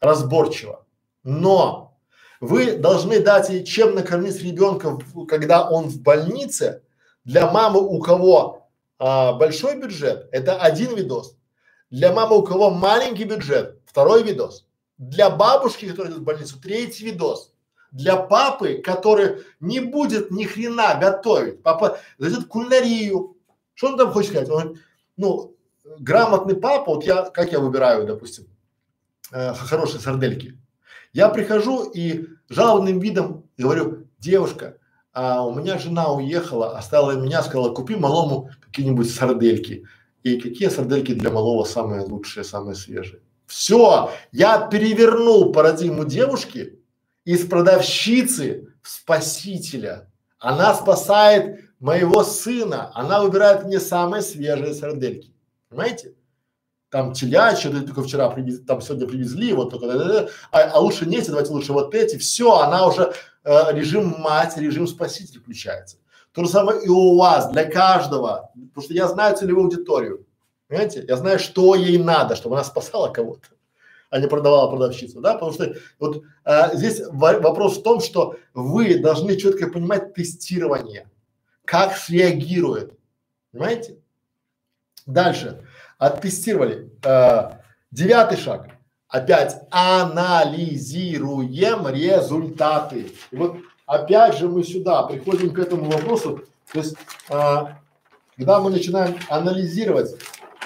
разборчива. 0.00 0.86
Но 1.24 1.83
вы 2.44 2.76
должны 2.76 3.20
дать 3.20 3.48
ей 3.48 3.64
чем 3.64 3.94
накормить 3.94 4.42
ребенка, 4.42 4.98
когда 5.28 5.68
он 5.68 5.88
в 5.88 6.00
больнице. 6.02 6.82
Для 7.24 7.50
мамы, 7.50 7.80
у 7.80 8.00
кого 8.00 8.68
а, 8.98 9.32
большой 9.32 9.80
бюджет, 9.80 10.28
это 10.30 10.56
один 10.56 10.94
видос. 10.94 11.36
Для 11.90 12.12
мамы, 12.12 12.36
у 12.36 12.42
кого 12.42 12.70
маленький 12.70 13.24
бюджет, 13.24 13.78
второй 13.86 14.22
видос. 14.22 14.66
Для 14.98 15.30
бабушки, 15.30 15.88
которая 15.88 16.12
идет 16.12 16.20
в 16.20 16.24
больницу, 16.24 16.60
третий 16.60 17.06
видос. 17.06 17.52
Для 17.92 18.16
папы, 18.16 18.82
который 18.84 19.42
не 19.60 19.80
будет 19.80 20.30
ни 20.30 20.44
хрена 20.44 20.98
готовить, 21.00 21.62
папа 21.62 21.98
зайдет 22.18 22.46
кулинарию. 22.46 23.36
Что 23.74 23.88
он 23.88 23.96
там 23.96 24.12
хочет 24.12 24.32
сказать? 24.32 24.50
Он, 24.50 24.78
ну, 25.16 25.56
грамотный 25.98 26.56
папа, 26.56 26.94
вот 26.94 27.04
я, 27.04 27.22
как 27.22 27.52
я 27.52 27.60
выбираю, 27.60 28.06
допустим, 28.06 28.46
э, 29.32 29.54
хорошие 29.54 30.00
сардельки. 30.00 30.58
Я 31.14 31.28
прихожу 31.28 31.88
и 31.90 32.26
жалобным 32.48 32.98
видом 32.98 33.44
говорю, 33.56 34.06
девушка, 34.18 34.78
а 35.12 35.46
у 35.46 35.54
меня 35.54 35.78
жена 35.78 36.12
уехала, 36.12 36.76
оставила 36.76 37.12
меня, 37.12 37.42
сказала, 37.42 37.72
купи 37.72 37.94
малому 37.94 38.50
какие-нибудь 38.60 39.10
сардельки. 39.12 39.84
И 40.22 40.40
какие 40.40 40.68
сардельки 40.68 41.12
для 41.12 41.30
малого 41.30 41.64
самые 41.64 42.02
лучшие, 42.02 42.44
самые 42.44 42.74
свежие. 42.74 43.20
Все, 43.46 44.10
я 44.32 44.66
перевернул 44.68 45.52
парадигму 45.52 46.04
девушки 46.04 46.80
из 47.24 47.46
продавщицы 47.46 48.68
в 48.82 48.88
спасителя. 48.88 50.10
Она 50.38 50.74
спасает 50.74 51.60
моего 51.78 52.24
сына, 52.24 52.90
она 52.94 53.22
выбирает 53.22 53.64
мне 53.64 53.78
самые 53.78 54.22
свежие 54.22 54.74
сардельки. 54.74 55.34
Понимаете? 55.68 56.14
Там 56.94 57.12
телячьи, 57.12 57.68
это 57.68 57.84
только 57.84 58.04
вчера 58.04 58.30
привезли, 58.30 58.64
там 58.64 58.80
сегодня 58.80 59.08
привезли, 59.08 59.52
вот 59.52 59.70
только, 59.70 59.88
да, 59.88 59.98
да, 59.98 60.04
да, 60.04 60.28
а, 60.52 60.62
а 60.74 60.78
лучше 60.78 61.06
не 61.06 61.16
эти, 61.16 61.26
давайте 61.26 61.50
лучше 61.50 61.72
вот 61.72 61.92
эти, 61.92 62.18
все, 62.18 62.52
она 62.58 62.86
уже, 62.86 63.12
э, 63.42 63.72
режим 63.72 64.14
мать, 64.20 64.56
режим 64.56 64.86
спаситель 64.86 65.40
включается. 65.40 65.96
То 66.32 66.44
же 66.44 66.50
самое 66.50 66.84
и 66.84 66.88
у 66.88 67.16
вас, 67.16 67.50
для 67.50 67.64
каждого, 67.64 68.52
потому 68.68 68.84
что 68.84 68.94
я 68.94 69.08
знаю 69.08 69.36
целевую 69.36 69.64
аудиторию, 69.64 70.24
понимаете, 70.68 71.04
я 71.08 71.16
знаю, 71.16 71.40
что 71.40 71.74
ей 71.74 71.98
надо, 71.98 72.36
чтобы 72.36 72.54
она 72.54 72.62
спасала 72.62 73.08
кого-то, 73.08 73.48
а 74.10 74.20
не 74.20 74.28
продавала 74.28 74.70
продавщицу, 74.70 75.20
да, 75.20 75.34
потому 75.34 75.50
что 75.50 75.74
вот 75.98 76.22
а, 76.44 76.76
здесь 76.76 77.02
вопрос 77.10 77.78
в 77.78 77.82
том, 77.82 77.98
что 77.98 78.36
вы 78.52 79.00
должны 79.00 79.36
четко 79.36 79.66
понимать 79.66 80.14
тестирование, 80.14 81.10
как 81.64 81.96
среагирует, 81.96 82.96
понимаете? 83.50 83.98
Дальше. 85.06 85.63
Оттестировали. 85.98 86.90
Э, 87.04 87.58
девятый 87.90 88.38
шаг. 88.38 88.68
Опять 89.08 89.56
анализируем 89.70 91.46
результаты. 91.88 93.12
И 93.30 93.36
вот 93.36 93.58
опять 93.86 94.38
же 94.38 94.48
мы 94.48 94.64
сюда 94.64 95.04
приходим 95.04 95.52
к 95.52 95.58
этому 95.58 95.90
вопросу. 95.90 96.42
То 96.72 96.78
есть, 96.78 96.96
э, 97.28 97.66
когда 98.36 98.60
мы 98.60 98.70
начинаем 98.70 99.16
анализировать 99.28 100.16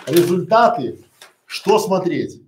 результаты, 0.07 1.05
что 1.44 1.78
смотреть? 1.78 2.42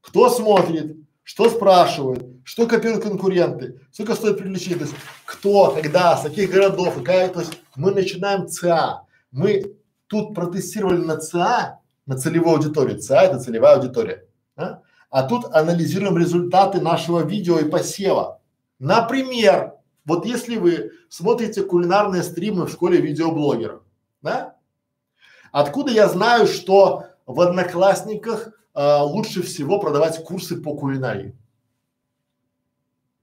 Кто 0.00 0.30
смотрит? 0.30 0.96
Что 1.22 1.50
спрашивают? 1.50 2.24
Что 2.44 2.66
копируют 2.66 3.02
конкуренты? 3.02 3.80
Сколько 3.90 4.14
стоит 4.14 4.38
привлечение? 4.38 4.78
То 4.78 4.84
есть, 4.84 4.96
кто, 5.24 5.72
когда, 5.72 6.16
с 6.16 6.22
каких 6.22 6.50
городов, 6.50 6.94
какая, 6.94 7.28
то 7.28 7.40
есть 7.40 7.58
мы 7.74 7.90
начинаем 7.90 8.46
ЦА. 8.46 9.02
Мы 9.32 9.74
тут 10.06 10.34
протестировали 10.34 10.98
на 10.98 11.16
ЦА, 11.16 11.80
на 12.06 12.16
целевую 12.16 12.56
аудиторию. 12.56 13.00
ЦА 13.00 13.22
это 13.22 13.38
целевая 13.38 13.76
аудитория. 13.76 14.26
Да? 14.56 14.82
А 15.10 15.24
тут 15.24 15.44
анализируем 15.52 16.16
результаты 16.16 16.80
нашего 16.80 17.20
видео 17.20 17.58
и 17.58 17.68
посева. 17.68 18.40
Например, 18.78 19.74
вот 20.04 20.24
если 20.24 20.56
вы 20.56 20.92
смотрите 21.08 21.62
кулинарные 21.62 22.22
стримы 22.22 22.66
в 22.66 22.70
школе 22.70 23.00
видеоблогеров, 23.00 23.82
да? 24.22 24.56
Откуда 25.52 25.90
я 25.90 26.08
знаю, 26.08 26.46
что 26.46 27.06
в 27.24 27.40
Одноклассниках 27.40 28.50
а, 28.74 29.02
лучше 29.02 29.42
всего 29.42 29.80
продавать 29.80 30.22
курсы 30.22 30.60
по 30.60 30.76
кулинарии? 30.76 31.36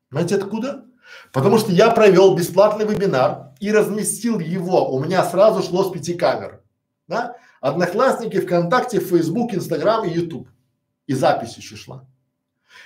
Знаете 0.09 0.35
откуда? 0.35 0.85
Потому 1.31 1.57
что 1.57 1.71
я 1.71 1.91
провел 1.91 2.35
бесплатный 2.35 2.85
вебинар 2.85 3.53
и 3.59 3.71
разместил 3.71 4.39
его. 4.39 4.91
У 4.93 5.03
меня 5.03 5.23
сразу 5.23 5.61
шло 5.61 5.83
с 5.83 5.91
пяти 5.91 6.15
камер 6.15 6.63
да? 7.07 7.35
Одноклассники, 7.63 8.41
ВКонтакте, 8.41 8.99
Фейсбук, 8.99 9.53
Инстаграм 9.53 10.03
и 10.03 10.09
Ютуб. 10.09 10.49
И 11.07 11.13
запись 11.13 11.55
еще 11.55 11.77
шла. 11.77 12.05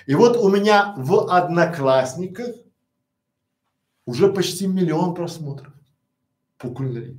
И 0.05 0.13
вот 0.13 0.37
у 0.37 0.49
меня 0.49 0.93
в 0.97 1.31
Одноклассниках 1.31 2.55
уже 4.05 4.31
почти 4.31 4.67
миллион 4.67 5.15
просмотров 5.15 5.73
по 6.59 6.69
кулинарии. 6.69 7.17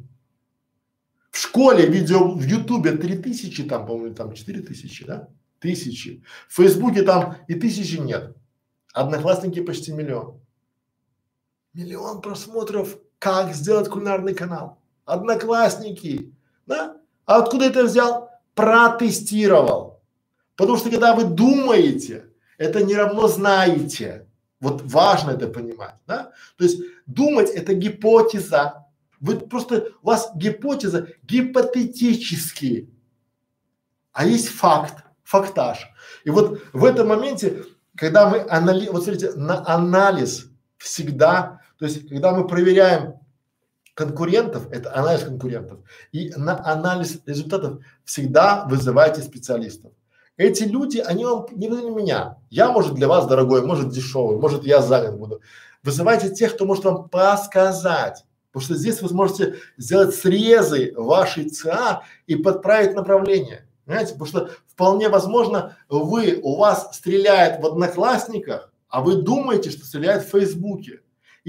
В 1.32 1.38
школе 1.38 1.86
видео 1.86 2.32
в 2.32 2.42
Ютубе 2.44 2.92
три 2.92 3.18
тысячи, 3.18 3.64
там, 3.64 3.86
по-моему, 3.86 4.14
там 4.14 4.34
четыре 4.34 4.60
тысячи, 4.60 5.04
да? 5.04 5.28
Тысячи. 5.58 6.22
В 6.48 6.54
Фейсбуке 6.54 7.02
там 7.02 7.38
и 7.48 7.54
тысячи 7.54 7.96
нет. 7.96 8.36
Одноклассники 8.94 9.60
почти 9.64 9.90
миллион. 9.90 10.40
Миллион 11.72 12.20
просмотров. 12.20 12.98
Как 13.18 13.52
сделать 13.52 13.88
кулинарный 13.88 14.34
канал? 14.34 14.80
Одноклассники. 15.04 16.32
Да? 16.64 16.97
А 17.28 17.36
откуда 17.36 17.66
это 17.66 17.84
взял? 17.84 18.30
Протестировал. 18.54 20.00
Потому 20.56 20.78
что 20.78 20.88
когда 20.88 21.14
вы 21.14 21.24
думаете, 21.24 22.30
это 22.56 22.82
не 22.82 22.94
равно 22.94 23.28
знаете. 23.28 24.26
Вот 24.60 24.80
важно 24.82 25.32
это 25.32 25.46
понимать, 25.46 25.96
да? 26.06 26.32
То 26.56 26.64
есть 26.64 26.80
думать 27.04 27.50
это 27.50 27.74
гипотеза. 27.74 28.86
Вы 29.20 29.38
просто, 29.38 29.90
у 30.02 30.06
вас 30.06 30.30
гипотеза 30.36 31.08
гипотетически, 31.22 32.90
а 34.12 34.24
есть 34.24 34.48
факт, 34.48 35.04
фактаж. 35.22 35.86
И 36.24 36.30
вот 36.30 36.62
в 36.72 36.82
этом 36.82 37.08
моменте, 37.08 37.64
когда 37.94 38.30
мы 38.30 38.40
анали, 38.48 38.88
вот 38.88 39.04
смотрите, 39.04 39.32
на 39.32 39.68
анализ 39.68 40.50
всегда, 40.78 41.60
то 41.78 41.84
есть 41.84 42.08
когда 42.08 42.32
мы 42.32 42.46
проверяем 42.46 43.17
конкурентов, 43.98 44.70
это 44.70 44.96
анализ 44.96 45.24
конкурентов, 45.24 45.80
и 46.12 46.32
на 46.36 46.64
анализ 46.64 47.18
результатов 47.26 47.80
всегда 48.04 48.64
вызывайте 48.70 49.22
специалистов. 49.22 49.90
Эти 50.36 50.62
люди, 50.62 50.98
они 50.98 51.24
вам 51.24 51.46
не 51.50 51.68
вы 51.68 51.90
меня. 51.90 52.36
Я, 52.48 52.70
может, 52.70 52.94
для 52.94 53.08
вас 53.08 53.26
дорогой, 53.26 53.66
может, 53.66 53.88
дешевый, 53.88 54.38
может, 54.38 54.64
я 54.64 54.82
занят 54.82 55.18
буду. 55.18 55.40
Вызывайте 55.82 56.30
тех, 56.30 56.54
кто 56.54 56.64
может 56.64 56.84
вам 56.84 57.08
подсказать. 57.08 58.24
Потому 58.52 58.66
что 58.66 58.76
здесь 58.76 59.02
вы 59.02 59.08
сможете 59.08 59.56
сделать 59.78 60.14
срезы 60.14 60.92
вашей 60.96 61.48
ЦА 61.48 62.04
и 62.28 62.36
подправить 62.36 62.94
направление. 62.94 63.66
Понимаете? 63.84 64.12
Потому 64.12 64.26
что 64.26 64.50
вполне 64.68 65.08
возможно, 65.08 65.76
вы, 65.88 66.38
у 66.40 66.56
вас 66.56 66.96
стреляет 66.96 67.60
в 67.60 67.66
одноклассниках, 67.66 68.72
а 68.88 69.00
вы 69.00 69.22
думаете, 69.22 69.70
что 69.70 69.84
стреляет 69.84 70.22
в 70.22 70.30
Фейсбуке 70.30 71.00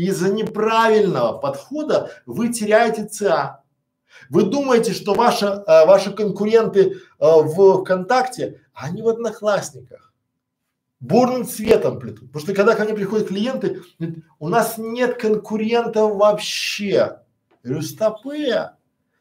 из-за 0.06 0.32
неправильного 0.32 1.38
подхода 1.38 2.12
вы 2.26 2.50
теряете 2.50 3.06
ЦА. 3.06 3.64
Вы 4.30 4.44
думаете, 4.44 4.94
что 4.94 5.14
ваша, 5.14 5.64
э, 5.66 5.86
ваши 5.86 6.12
конкуренты 6.12 6.80
э, 6.80 6.96
в 7.20 7.82
ВКонтакте, 7.82 8.62
они 8.74 9.02
в 9.02 9.08
Одноклассниках. 9.10 10.14
Бурным 11.00 11.46
цветом 11.46 12.00
плетут. 12.00 12.28
Потому 12.28 12.42
что 12.42 12.54
когда 12.54 12.76
ко 12.76 12.84
мне 12.84 12.94
приходят 12.94 13.28
клиенты, 13.28 13.82
говорят, 13.98 14.20
у 14.40 14.50
нас 14.50 14.78
нет 14.78 15.18
конкурентов 15.18 16.16
вообще. 16.16 16.88
Я 16.90 17.22
говорю. 17.64 17.82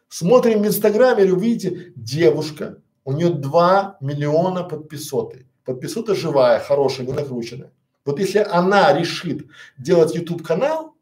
Смотрим 0.09 0.63
в 0.63 0.67
Инстаграме, 0.67 1.25
вы 1.27 1.41
видите, 1.41 1.93
девушка, 1.95 2.79
у 3.05 3.13
нее 3.13 3.31
2 3.31 3.99
миллиона 4.01 4.65
подписоты. 4.65 5.47
Подписота 5.65 6.15
живая, 6.15 6.61
хорошая, 6.61 7.07
не 7.07 7.13
накрученная. 7.13 7.73
Вот 8.09 8.19
если 8.21 8.39
она 8.39 8.95
решит 8.95 9.49
делать 9.77 10.15
YouTube 10.15 10.43
канал, 10.43 10.95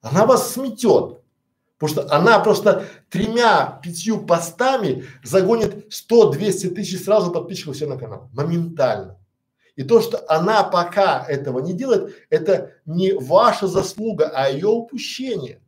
она 0.00 0.24
вас 0.24 0.52
сметет. 0.52 1.20
Потому 1.78 1.88
что 1.88 2.14
она 2.14 2.38
просто 2.38 2.84
тремя-пятью 3.10 4.24
постами 4.24 5.04
загонит 5.24 5.92
100-200 5.92 6.68
тысяч 6.76 7.02
сразу 7.02 7.32
подписчиков 7.32 7.76
себе 7.76 7.88
на 7.88 7.98
канал. 7.98 8.30
Моментально. 8.32 9.18
И 9.74 9.82
то, 9.82 10.00
что 10.00 10.24
она 10.28 10.62
пока 10.62 11.26
этого 11.26 11.58
не 11.58 11.72
делает, 11.72 12.14
это 12.30 12.74
не 12.86 13.10
ваша 13.14 13.66
заслуга, 13.66 14.30
а 14.32 14.48
ее 14.48 14.68
упущение. 14.68 15.60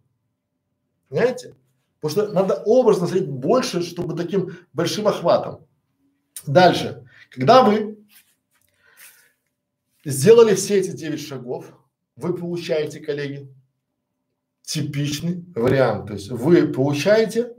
Понимаете? 1.08 1.56
Потому 2.00 2.26
что 2.26 2.32
надо 2.32 2.62
образно 2.64 3.08
смотреть 3.08 3.28
больше, 3.28 3.82
чтобы 3.82 4.16
таким 4.16 4.56
большим 4.72 5.08
охватом. 5.08 5.66
Дальше. 6.46 7.08
Когда 7.32 7.64
вы 7.64 7.95
сделали 10.06 10.54
все 10.54 10.78
эти 10.78 10.90
девять 10.90 11.20
шагов, 11.20 11.72
вы 12.14 12.34
получаете, 12.34 13.00
коллеги, 13.00 13.52
типичный 14.62 15.44
вариант. 15.54 16.06
То 16.06 16.12
есть 16.14 16.30
вы 16.30 16.68
получаете 16.68 17.54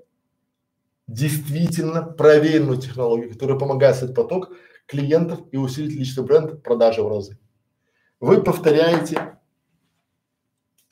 действительно 1.07 2.01
проверенную 2.01 2.79
технологию, 2.79 3.31
которая 3.31 3.59
помогает 3.59 3.97
создать 3.97 4.15
поток 4.15 4.53
клиентов 4.87 5.41
и 5.51 5.57
усилить 5.57 5.93
личный 5.93 6.23
бренд 6.23 6.63
продажи 6.63 7.03
в 7.03 7.09
разы. 7.09 7.37
Вы 8.19 8.41
повторяете 8.41 9.37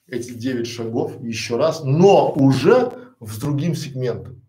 эти 0.07 0.31
девять 0.31 0.67
шагов 0.67 1.19
еще 1.21 1.57
раз, 1.57 1.83
но 1.83 2.33
уже 2.33 2.91
с 3.19 3.39
другим 3.39 3.75
сегментом. 3.75 4.41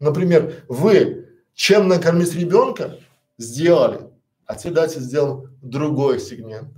Например, 0.00 0.64
вы 0.68 1.28
чем 1.54 1.88
накормить 1.88 2.34
ребенка 2.34 2.98
сделали, 3.38 4.10
а 4.46 4.54
теперь 4.54 4.72
давайте 4.72 5.00
сделаем 5.00 5.56
другой 5.60 6.20
сегмент. 6.20 6.70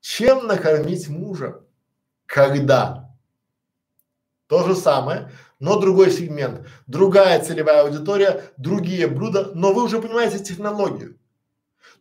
Чем 0.00 0.46
накормить 0.46 1.08
мужа? 1.08 1.60
Когда? 2.26 3.14
То 4.46 4.66
же 4.66 4.74
самое, 4.74 5.30
но 5.58 5.78
другой 5.78 6.10
сегмент, 6.10 6.66
другая 6.86 7.44
целевая 7.44 7.82
аудитория, 7.82 8.44
другие 8.56 9.06
блюда, 9.06 9.50
но 9.54 9.72
вы 9.72 9.82
уже 9.82 10.00
понимаете 10.00 10.38
технологию. 10.38 11.18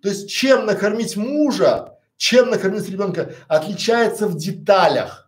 То 0.01 0.09
есть 0.09 0.29
чем 0.29 0.65
накормить 0.65 1.17
мужа, 1.17 1.97
чем 2.15 2.49
накормить 2.49 2.89
ребенка 2.89 3.33
отличается 3.47 4.27
в 4.27 4.37
деталях. 4.37 5.26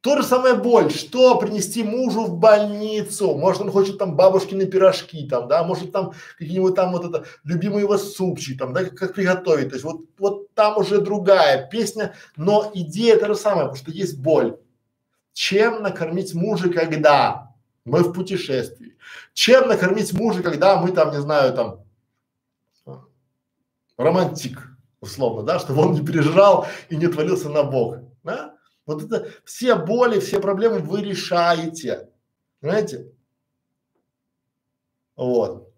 То 0.00 0.16
же 0.16 0.22
самое 0.22 0.54
боль, 0.54 0.92
что 0.92 1.38
принести 1.38 1.82
мужу 1.82 2.24
в 2.26 2.38
больницу, 2.38 3.36
может 3.36 3.62
он 3.62 3.72
хочет 3.72 3.98
там 3.98 4.14
бабушкины 4.14 4.66
пирожки 4.66 5.26
там, 5.26 5.48
да, 5.48 5.64
может 5.64 5.90
там 5.90 6.12
какие-нибудь 6.38 6.76
там 6.76 6.92
вот 6.92 7.04
это 7.04 7.26
любимый 7.42 7.82
его 7.82 7.98
супчик 7.98 8.56
там, 8.56 8.72
да, 8.72 8.84
как, 8.84 8.94
как 8.94 9.14
приготовить, 9.14 9.70
то 9.70 9.74
есть 9.74 9.84
вот, 9.84 10.02
вот 10.18 10.54
там 10.54 10.78
уже 10.78 11.00
другая 11.00 11.68
песня, 11.68 12.14
но 12.36 12.70
идея 12.74 13.18
та 13.18 13.26
же 13.26 13.34
самая, 13.34 13.64
потому 13.64 13.76
что 13.76 13.90
есть 13.90 14.18
боль. 14.18 14.56
Чем 15.32 15.82
накормить 15.82 16.32
мужа, 16.32 16.68
когда 16.68 17.52
мы 17.84 18.04
в 18.04 18.12
путешествии? 18.12 18.96
Чем 19.32 19.66
накормить 19.66 20.12
мужа, 20.12 20.44
когда 20.44 20.80
мы 20.80 20.92
там, 20.92 21.10
не 21.10 21.20
знаю, 21.20 21.54
там 21.54 21.80
романтик, 23.96 24.70
условно, 25.00 25.42
да, 25.42 25.58
чтобы 25.58 25.82
он 25.82 25.92
не 25.92 26.04
пережрал 26.04 26.68
и 26.88 26.96
не 26.96 27.06
отвалился 27.06 27.48
на 27.48 27.64
бок, 27.64 27.98
да? 28.22 28.57
Вот 28.88 29.02
это 29.02 29.28
все 29.44 29.76
боли, 29.76 30.18
все 30.18 30.40
проблемы 30.40 30.78
вы 30.78 31.02
решаете, 31.02 32.08
понимаете? 32.60 33.12
Вот. 35.14 35.70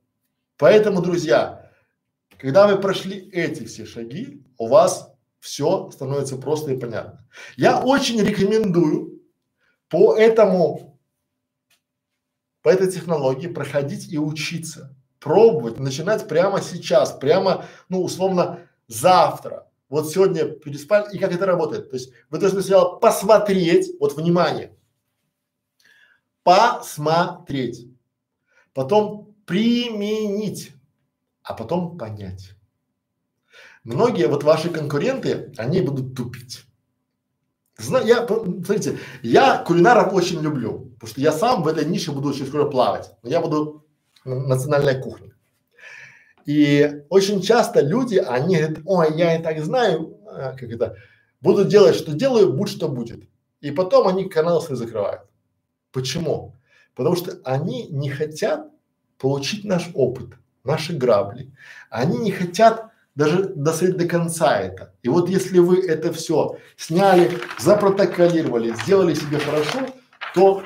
Поэтому, 0.57 1.03
друзья, 1.03 1.73
когда 2.39 2.69
вы 2.69 2.81
прошли 2.81 3.29
эти 3.31 3.65
все 3.65 3.85
шаги, 3.85 4.47
у 4.59 4.69
вас 4.69 5.13
все 5.41 5.91
становится 5.91 6.37
просто 6.37 6.73
и 6.73 6.79
понятно. 6.79 7.27
Я 7.57 7.83
очень 7.83 8.23
рекомендую 8.23 9.21
по 9.89 10.15
этому, 10.15 11.01
по 12.63 12.69
этой 12.69 12.93
технологии 12.93 13.49
проходить 13.49 14.13
и 14.13 14.19
учиться, 14.19 14.97
пробовать, 15.19 15.81
начинать 15.81 16.29
прямо 16.29 16.61
сейчас, 16.61 17.11
прямо, 17.11 17.65
ну, 17.89 18.05
условно, 18.05 18.69
завтра. 18.87 19.70
Вот 19.91 20.09
сегодня 20.09 20.47
переспали, 20.47 21.15
и 21.15 21.19
как 21.19 21.33
это 21.33 21.45
работает? 21.45 21.91
То 21.91 21.97
есть 21.97 22.13
вы 22.31 22.39
должны 22.39 22.63
сначала 22.63 22.97
посмотреть, 22.99 23.91
вот 23.99 24.17
внимание, 24.17 24.77
посмотреть, 26.45 27.89
потом 28.73 29.35
применить, 29.45 30.73
а 31.43 31.55
потом 31.55 31.99
понять. 31.99 32.53
Многие 33.83 34.29
вот 34.29 34.45
ваши 34.45 34.71
конкуренты, 34.71 35.53
они 35.59 35.81
будут 35.81 36.15
тупить. 36.15 36.65
Зна 37.77 38.01
я, 38.01 38.27
смотрите, 38.27 38.99
я 39.23 39.59
кулинаров 39.59 40.13
очень 40.13 40.41
люблю, 40.41 40.91
потому 40.95 41.11
что 41.11 41.21
я 41.21 41.33
сам 41.33 41.65
в 41.65 41.67
этой 41.67 41.85
нише 41.85 42.13
буду 42.13 42.29
очень 42.29 42.47
скоро 42.47 42.71
плавать, 42.71 43.11
я 43.25 43.41
буду 43.41 43.89
национальной 44.25 45.03
кухней. 45.03 45.33
И 46.51 47.05
очень 47.11 47.43
часто 47.43 47.81
люди, 47.81 48.17
они 48.17 48.57
говорят, 48.57 48.79
ой, 48.85 49.17
я 49.17 49.37
и 49.37 49.41
так 49.41 49.63
знаю, 49.63 50.19
а, 50.27 50.51
как 50.55 50.65
это, 50.65 50.97
буду 51.41 51.65
делать, 51.65 51.95
что 51.95 52.13
делаю, 52.13 52.53
будь 52.53 52.69
что 52.69 52.89
будет. 52.89 53.23
И 53.61 53.71
потом 53.71 54.09
они 54.09 54.29
канал 54.29 54.61
свой 54.61 54.77
закрывают. 54.77 55.23
Почему? 55.93 56.57
Потому 56.97 57.15
что 57.15 57.39
они 57.45 57.87
не 57.87 58.11
хотят 58.11 58.67
получить 59.17 59.65
наш 59.65 59.91
опыт, 59.95 60.31
наши 60.65 60.93
грабли. 60.93 61.53
Они 61.89 62.19
не 62.19 62.33
хотят 62.33 62.91
даже 63.15 63.45
досмотреть 63.55 63.99
до 63.99 64.09
конца 64.09 64.59
это. 64.59 64.93
И 65.05 65.09
вот 65.09 65.29
если 65.29 65.61
вы 65.61 65.87
это 65.87 66.13
все 66.13 66.59
сняли, 66.77 67.31
запротоколировали, 67.61 68.75
сделали 68.83 69.15
себе 69.15 69.39
хорошо, 69.39 69.87
то 70.35 70.65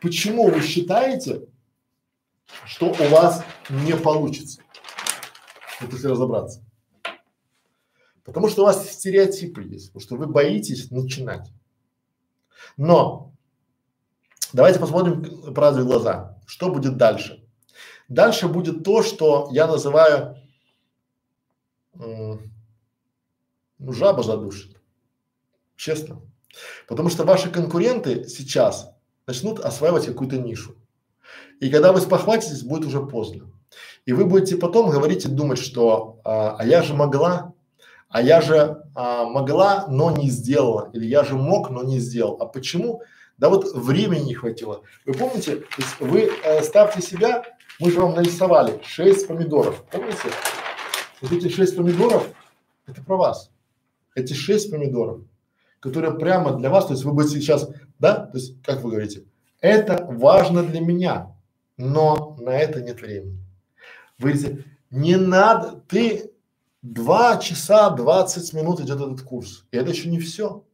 почему 0.00 0.48
вы 0.48 0.62
считаете, 0.62 1.42
что 2.66 2.90
у 2.90 3.08
вас 3.08 3.42
не 3.68 3.96
получится? 3.96 4.60
Вот 5.80 5.92
если 5.92 6.08
разобраться. 6.08 6.62
Потому 8.24 8.48
что 8.48 8.62
у 8.62 8.66
вас 8.66 8.86
стереотипы 8.90 9.62
есть, 9.62 9.88
потому 9.88 10.02
что 10.02 10.16
вы 10.16 10.26
боитесь 10.26 10.90
начинать. 10.90 11.50
Но 12.76 13.32
давайте 14.52 14.78
посмотрим 14.78 15.54
правде 15.54 15.80
в 15.80 15.86
глаза. 15.86 16.38
Что 16.46 16.70
будет 16.70 16.96
дальше? 16.96 17.44
Дальше 18.08 18.48
будет 18.48 18.84
то, 18.84 19.02
что 19.02 19.48
я 19.52 19.66
называю 19.66 20.36
ну, 21.94 22.40
жаба 23.78 24.22
задушит. 24.22 24.76
Честно. 25.76 26.20
Потому 26.86 27.10
что 27.10 27.24
ваши 27.24 27.50
конкуренты 27.50 28.24
сейчас 28.28 28.90
начнут 29.26 29.60
осваивать 29.60 30.06
какую-то 30.06 30.38
нишу. 30.38 30.76
И 31.60 31.70
когда 31.70 31.92
вы 31.92 32.00
спохватитесь, 32.00 32.62
будет 32.62 32.86
уже 32.86 33.04
поздно. 33.04 33.50
И 34.06 34.12
вы 34.12 34.24
будете 34.24 34.56
потом 34.56 34.90
говорить 34.90 35.24
и 35.24 35.28
думать, 35.28 35.58
что 35.58 36.20
а, 36.24 36.56
а 36.58 36.64
я 36.64 36.82
же 36.82 36.94
могла, 36.94 37.52
а 38.08 38.22
я 38.22 38.40
же 38.40 38.82
а, 38.94 39.24
могла, 39.24 39.86
но 39.88 40.10
не 40.10 40.30
сделала, 40.30 40.90
или 40.92 41.06
я 41.06 41.24
же 41.24 41.34
мог, 41.34 41.70
но 41.70 41.82
не 41.82 41.98
сделал. 41.98 42.38
А 42.40 42.46
почему? 42.46 43.02
Да 43.36 43.48
вот 43.50 43.72
времени 43.74 44.24
не 44.24 44.34
хватило. 44.34 44.82
Вы 45.06 45.14
помните, 45.14 45.56
то 45.56 45.82
есть 45.82 46.00
вы 46.00 46.30
э, 46.44 46.62
ставьте 46.62 47.00
себя, 47.00 47.44
мы 47.78 47.92
же 47.92 48.00
вам 48.00 48.14
нарисовали 48.14 48.80
6 48.82 49.28
помидоров, 49.28 49.84
помните? 49.92 50.28
Вот 51.20 51.32
эти 51.32 51.48
шесть 51.48 51.76
помидоров, 51.76 52.28
это 52.86 53.02
про 53.02 53.16
вас. 53.16 53.50
Эти 54.14 54.32
шесть 54.32 54.70
помидоров, 54.70 55.20
которые 55.80 56.18
прямо 56.18 56.52
для 56.52 56.70
вас, 56.70 56.86
то 56.86 56.94
есть 56.94 57.04
вы 57.04 57.12
будете 57.12 57.40
сейчас, 57.40 57.70
да, 57.98 58.26
то 58.26 58.38
есть 58.38 58.60
как 58.62 58.82
вы 58.82 58.90
говорите, 58.90 59.24
это 59.60 60.04
важно 60.08 60.62
для 60.62 60.80
меня, 60.80 61.36
но 61.76 62.36
на 62.40 62.50
это 62.50 62.80
нет 62.80 63.00
времени. 63.00 63.38
Вы 64.18 64.32
говорите, 64.32 64.64
не 64.90 65.16
надо, 65.16 65.82
ты 65.88 66.32
два 66.82 67.36
часа 67.38 67.90
двадцать 67.90 68.52
минут 68.52 68.80
идет 68.80 69.00
этот 69.00 69.22
курс, 69.22 69.64
и 69.70 69.76
это 69.76 69.90
еще 69.90 70.08
не 70.08 70.18
все. 70.18 70.64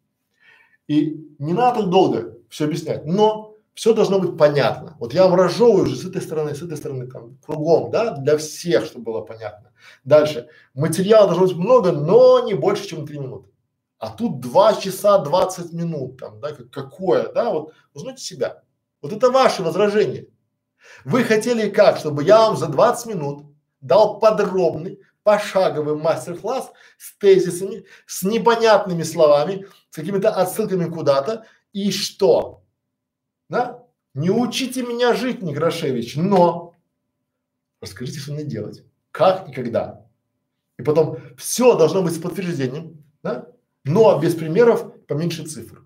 И 0.86 1.34
не 1.38 1.52
надо 1.52 1.84
долго 1.84 2.38
все 2.48 2.64
объяснять, 2.64 3.06
но 3.06 3.56
все 3.74 3.92
должно 3.92 4.20
быть 4.20 4.38
понятно. 4.38 4.96
Вот 5.00 5.12
я 5.14 5.26
вам 5.26 5.34
разжевываю 5.34 5.84
уже 5.84 5.96
с 5.96 6.04
этой 6.04 6.22
стороны, 6.22 6.54
с 6.54 6.62
этой 6.62 6.76
стороны, 6.76 7.06
там, 7.06 7.38
кругом, 7.44 7.90
да, 7.90 8.16
для 8.16 8.36
всех, 8.36 8.84
чтобы 8.84 9.06
было 9.06 9.20
понятно. 9.22 9.72
Дальше. 10.04 10.48
Материала 10.74 11.26
должно 11.26 11.46
быть 11.46 11.56
много, 11.56 11.92
но 11.92 12.46
не 12.46 12.54
больше, 12.54 12.86
чем 12.86 13.06
три 13.06 13.18
минуты. 13.18 13.50
А 13.98 14.10
тут 14.10 14.40
два 14.40 14.74
часа 14.74 15.18
двадцать 15.18 15.72
минут, 15.72 16.18
там, 16.18 16.38
да, 16.40 16.52
как, 16.52 16.70
какое, 16.70 17.32
да, 17.32 17.50
вот, 17.50 17.72
узнайте 17.94 18.22
себя. 18.22 18.62
Вот 19.02 19.12
это 19.12 19.30
ваше 19.30 19.62
возражение. 19.62 20.28
Вы 21.04 21.24
хотели 21.24 21.68
как, 21.68 21.98
чтобы 21.98 22.24
я 22.24 22.38
вам 22.38 22.56
за 22.56 22.68
20 22.68 23.06
минут 23.06 23.46
дал 23.80 24.18
подробный, 24.18 25.00
пошаговый 25.22 25.96
мастер-класс 25.96 26.72
с 26.98 27.16
тезисами, 27.18 27.84
с 28.06 28.22
непонятными 28.22 29.02
словами, 29.02 29.66
с 29.90 29.96
какими-то 29.96 30.30
отсылками 30.30 30.88
куда-то, 30.90 31.46
и 31.72 31.90
что? 31.90 32.62
Да? 33.48 33.82
Не 34.14 34.30
учите 34.30 34.82
меня 34.82 35.14
жить, 35.14 35.42
Некрашевич, 35.42 36.16
но 36.16 36.74
Расскажите, 37.84 38.18
что 38.18 38.32
мне 38.32 38.44
делать, 38.44 38.82
как 39.10 39.46
и 39.46 39.52
когда. 39.52 40.06
И 40.78 40.82
потом 40.82 41.18
все 41.36 41.76
должно 41.76 42.02
быть 42.02 42.14
с 42.14 42.18
подтверждением, 42.18 43.04
да? 43.22 43.46
но 43.84 44.18
без 44.18 44.34
примеров 44.34 44.90
поменьше 45.06 45.44
цифр. 45.44 45.84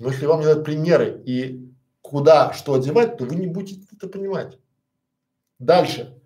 Но 0.00 0.08
если 0.08 0.26
вам 0.26 0.40
не 0.40 0.46
дают 0.46 0.64
примеры 0.64 1.22
и 1.24 1.71
куда 2.12 2.52
что 2.52 2.74
одевать, 2.74 3.16
то 3.16 3.24
вы 3.24 3.36
не 3.36 3.46
будете 3.46 3.86
это 3.90 4.06
понимать. 4.06 4.58
Дальше. 5.58 6.20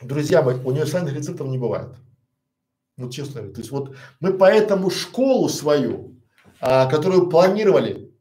Друзья 0.00 0.42
мои, 0.42 0.54
универсальных 0.54 1.12
рецептов 1.12 1.48
не 1.48 1.58
бывает. 1.58 1.96
Ну, 2.96 3.10
честно 3.10 3.40
говоря. 3.40 3.52
То 3.52 3.60
есть 3.60 3.72
вот 3.72 3.96
мы 4.20 4.38
поэтому 4.38 4.90
школу 4.90 5.48
свою, 5.48 6.20
а, 6.60 6.88
которую 6.88 7.28
планировали 7.28 8.14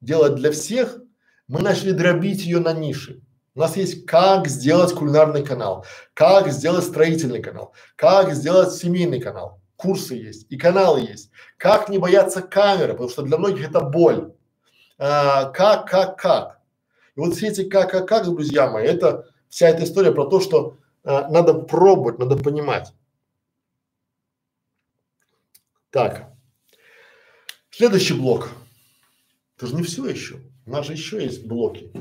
делать 0.00 0.36
для 0.36 0.52
всех, 0.52 1.00
мы 1.48 1.60
начали 1.60 1.90
дробить 1.90 2.44
ее 2.44 2.60
на 2.60 2.72
ниши. 2.72 3.24
У 3.56 3.58
нас 3.58 3.76
есть 3.76 4.06
как 4.06 4.46
сделать 4.46 4.94
кулинарный 4.94 5.44
канал, 5.44 5.84
как 6.14 6.52
сделать 6.52 6.84
строительный 6.84 7.42
канал, 7.42 7.74
как 7.96 8.32
сделать 8.32 8.74
семейный 8.74 9.20
канал. 9.20 9.60
Курсы 9.74 10.14
есть 10.14 10.46
и 10.50 10.56
каналы 10.56 11.00
есть. 11.00 11.32
Как 11.56 11.88
не 11.88 11.98
бояться 11.98 12.42
камеры, 12.42 12.92
потому 12.92 13.08
что 13.08 13.22
для 13.22 13.38
многих 13.38 13.68
это 13.68 13.80
боль. 13.80 14.34
А, 14.98 15.46
как, 15.46 15.88
как, 15.88 16.18
как. 16.18 16.60
И 17.16 17.20
вот 17.20 17.34
все 17.34 17.48
эти 17.48 17.68
как, 17.68 17.90
как, 17.90 18.08
как, 18.08 18.24
друзья 18.24 18.70
мои, 18.70 18.86
это 18.86 19.28
вся 19.48 19.68
эта 19.68 19.84
история 19.84 20.12
про 20.12 20.26
то, 20.26 20.40
что 20.40 20.78
а, 21.02 21.28
надо 21.28 21.54
пробовать, 21.54 22.18
надо 22.18 22.36
понимать. 22.36 22.92
Так. 25.90 26.30
Следующий 27.70 28.14
блок. 28.14 28.50
Это 29.56 29.66
же 29.66 29.76
не 29.76 29.82
все 29.82 30.06
еще. 30.06 30.40
У 30.66 30.70
нас 30.70 30.86
же 30.86 30.92
еще 30.92 31.22
есть 31.22 31.46
блоки. 31.46 31.92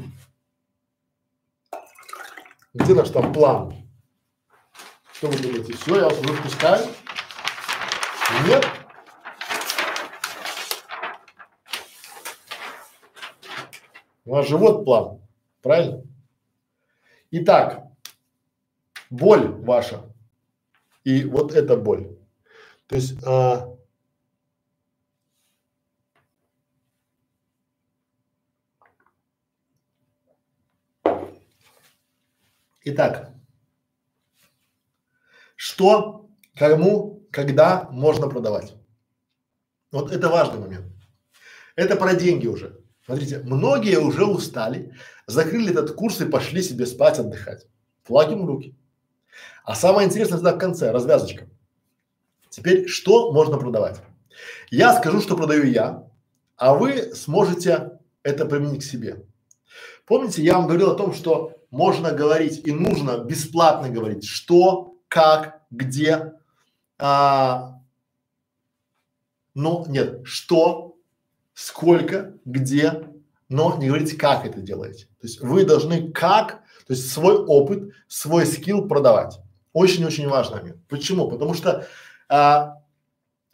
Где 2.74 2.94
наш 2.96 3.10
там 3.10 3.34
план? 3.34 3.76
Что 5.14 5.28
вы 5.28 5.38
думаете? 5.38 5.74
Все, 5.74 5.96
я 5.96 6.10
вас 6.10 6.20
уже 6.20 6.34
впускаю? 6.34 6.88
Нет? 8.48 8.66
У 14.26 14.32
вас 14.32 14.48
же 14.48 14.58
вот 14.58 14.86
план, 14.86 15.22
правильно? 15.62 16.04
Итак, 17.32 17.84
боль 19.10 19.48
ваша 19.48 20.02
и 21.04 21.26
вот 21.26 21.54
эта 21.54 21.76
боль. 21.76 22.18
То 22.88 22.96
есть 22.96 23.16
а, 23.26 23.74
Итак, 32.86 33.34
что, 35.56 36.30
кому, 36.56 37.26
когда 37.32 37.88
можно 37.90 38.28
продавать? 38.28 38.76
Вот 39.92 40.12
это 40.12 40.28
важный 40.28 40.60
момент. 40.60 40.86
Это 41.78 41.96
про 41.96 42.14
деньги 42.14 42.48
уже. 42.48 42.83
Смотрите, 43.06 43.40
многие 43.40 44.00
уже 44.00 44.26
устали, 44.26 44.94
закрыли 45.28 45.72
этот 45.72 45.92
курс 45.92 46.22
и 46.22 46.26
пошли 46.26 46.62
себе 46.62 46.86
спать, 46.86 47.20
отдыхать. 47.20 47.68
Флаги 48.04 48.34
в 48.34 48.46
руки. 48.46 48.76
А 49.66 49.76
самое 49.76 50.08
интересное 50.08 50.38
всегда 50.38 50.54
в 50.54 50.58
конце, 50.58 50.92
развязочка. 50.92 51.48
Теперь, 52.50 52.88
что 52.88 53.32
можно 53.32 53.58
продавать? 53.58 54.02
Я 54.70 54.94
скажу, 54.96 55.22
что 55.22 55.36
продаю 55.36 55.66
я, 55.66 56.08
а 56.56 56.76
вы 56.76 57.14
сможете 57.14 58.00
это 58.24 58.46
применить 58.46 58.82
к 58.82 58.86
себе. 58.86 59.26
Помните, 60.06 60.44
я 60.44 60.58
вам 60.58 60.68
говорил 60.68 60.92
о 60.92 60.96
том, 60.96 61.14
что 61.14 61.54
можно 61.72 62.12
говорить 62.12 62.66
и 62.66 62.72
нужно 62.72 63.18
бесплатно 63.20 63.90
говорить, 63.90 64.26
что, 64.26 64.96
как, 65.08 65.62
где, 65.72 66.34
а, 67.00 67.82
ну 69.56 69.86
нет, 69.88 70.22
что, 70.26 70.93
сколько, 71.54 72.34
где, 72.46 73.08
но 73.50 73.78
не 73.78 73.88
говорите, 73.88 74.16
как 74.16 74.46
это 74.46 74.62
делаете. 74.62 75.06
То 75.20 75.28
есть 75.28 75.42
вы 75.42 75.66
должны 75.66 76.12
как, 76.12 76.64
то 76.88 76.94
есть 76.94 77.12
свой 77.12 77.36
опыт, 77.36 77.94
свой 78.08 78.46
скилл 78.46 78.88
продавать. 78.88 79.40
Очень-очень 79.74 80.28
важно. 80.28 80.62
Почему? 80.90 81.30
Потому 81.30 81.54
что 81.54 81.88
а, 82.30 82.76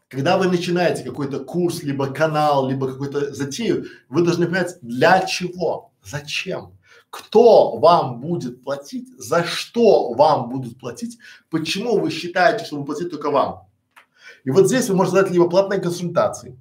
когда 0.09 0.37
вы 0.37 0.47
начинаете 0.47 1.03
какой-то 1.03 1.39
курс, 1.39 1.83
либо 1.83 2.07
канал, 2.07 2.67
либо 2.67 2.91
какую-то 2.91 3.33
затею, 3.33 3.85
вы 4.09 4.23
должны 4.23 4.47
понять, 4.47 4.77
для 4.81 5.25
чего, 5.25 5.93
зачем 6.03 6.79
кто 7.09 7.77
вам 7.77 8.19
будет 8.19 8.63
платить, 8.63 9.09
за 9.17 9.43
что 9.43 10.13
вам 10.13 10.49
будут 10.49 10.79
платить, 10.79 11.17
почему 11.49 11.99
вы 11.99 12.11
считаете, 12.11 12.65
что 12.65 12.75
будут 12.75 12.87
платить 12.87 13.11
только 13.11 13.31
вам. 13.31 13.67
И 14.43 14.51
вот 14.51 14.67
здесь 14.67 14.89
вы 14.89 14.95
можете 14.95 15.21
дать 15.21 15.31
либо 15.31 15.49
платные 15.49 15.81
консультации, 15.81 16.59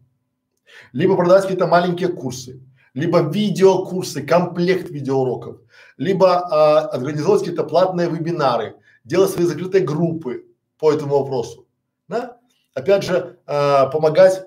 либо 0.93 1.17
продавать 1.17 1.43
какие-то 1.43 1.67
маленькие 1.67 2.09
курсы, 2.09 2.61
либо 2.95 3.21
видеокурсы, 3.21 4.23
комплект 4.23 4.91
видеоуроков, 4.91 5.59
либо 5.97 6.39
а, 6.39 6.89
организовать 6.89 7.41
какие-то 7.41 7.65
платные 7.65 8.09
вебинары, 8.09 8.77
делать 9.05 9.31
свои 9.31 9.47
закрытые 9.47 9.85
группы 9.85 10.47
по 10.79 10.93
этому 10.93 11.19
вопросу, 11.19 11.67
да? 12.09 12.39
Опять 12.75 13.05
же, 13.05 13.39
а, 13.47 13.87
помогать 13.87 14.47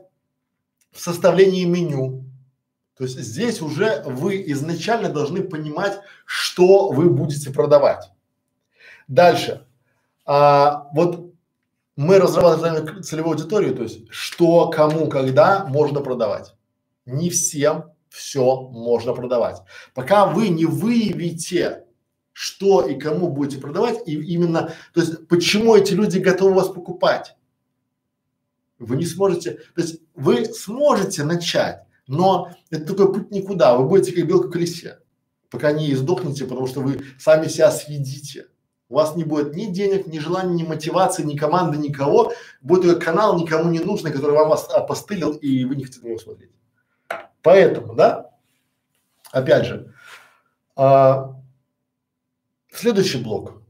в 0.91 0.99
составлении 0.99 1.65
меню, 1.65 2.25
то 2.97 3.05
есть 3.05 3.19
здесь 3.19 3.61
уже 3.61 4.03
вы 4.05 4.43
изначально 4.51 5.09
должны 5.09 5.41
понимать, 5.41 5.99
что 6.25 6.89
вы 6.89 7.09
будете 7.09 7.51
продавать. 7.51 8.11
Дальше. 9.07 9.65
А, 10.25 10.87
вот 10.93 11.30
мы 11.95 12.19
разрабатываем 12.19 13.03
целевую 13.03 13.33
аудиторию, 13.33 13.75
то 13.75 13.83
есть 13.83 14.07
что, 14.09 14.69
кому, 14.69 15.07
когда 15.07 15.65
можно 15.65 16.01
продавать. 16.01 16.55
Не 17.05 17.29
всем 17.29 17.91
все 18.09 18.69
можно 18.69 19.13
продавать. 19.13 19.61
Пока 19.93 20.25
вы 20.27 20.49
не 20.49 20.65
выявите, 20.65 21.85
что 22.33 22.85
и 22.85 22.99
кому 22.99 23.29
будете 23.29 23.61
продавать, 23.61 24.07
и 24.07 24.13
именно, 24.13 24.73
то 24.93 25.01
есть 25.01 25.27
почему 25.27 25.75
эти 25.75 25.93
люди 25.93 26.19
готовы 26.19 26.53
вас 26.53 26.67
покупать, 26.67 27.35
вы 28.79 28.97
не 28.97 29.05
сможете, 29.05 29.59
то 29.75 29.81
есть 29.81 30.01
вы 30.15 30.45
сможете 30.45 31.23
начать, 31.23 31.83
но 32.07 32.51
это 32.69 32.85
такой 32.85 33.13
путь 33.13 33.31
никуда. 33.31 33.77
Вы 33.77 33.87
будете 33.87 34.13
как 34.13 34.27
белка 34.27 34.47
в 34.47 34.51
колесе, 34.51 34.99
пока 35.49 35.71
не 35.71 35.93
издохнете, 35.93 36.45
потому 36.45 36.67
что 36.67 36.81
вы 36.81 37.01
сами 37.19 37.47
себя 37.47 37.71
съедите. 37.71 38.47
У 38.91 38.95
вас 38.95 39.15
не 39.15 39.23
будет 39.23 39.55
ни 39.55 39.67
денег, 39.67 40.07
ни 40.07 40.19
желания, 40.19 40.53
ни 40.53 40.67
мотивации, 40.67 41.23
ни 41.23 41.37
команды, 41.37 41.77
никого. 41.77 42.33
Будет 42.59 42.83
только 42.83 43.05
канал 43.05 43.39
никому 43.39 43.71
не 43.71 43.79
нужный, 43.79 44.11
который 44.11 44.35
вам 44.35 44.51
опостылил, 44.51 45.31
и 45.31 45.63
вы 45.63 45.77
не 45.77 45.85
хотите 45.85 46.03
на 46.03 46.09
него 46.09 46.19
смотреть. 46.19 46.51
Поэтому, 47.41 47.95
да, 47.95 48.31
опять 49.31 49.65
же, 49.65 49.95
а, 50.75 51.41
следующий 52.69 53.23
блок. 53.23 53.61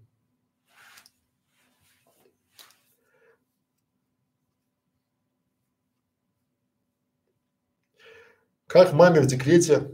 Как 8.66 8.92
маме 8.94 9.22
в 9.22 9.28
декрете? 9.28 9.92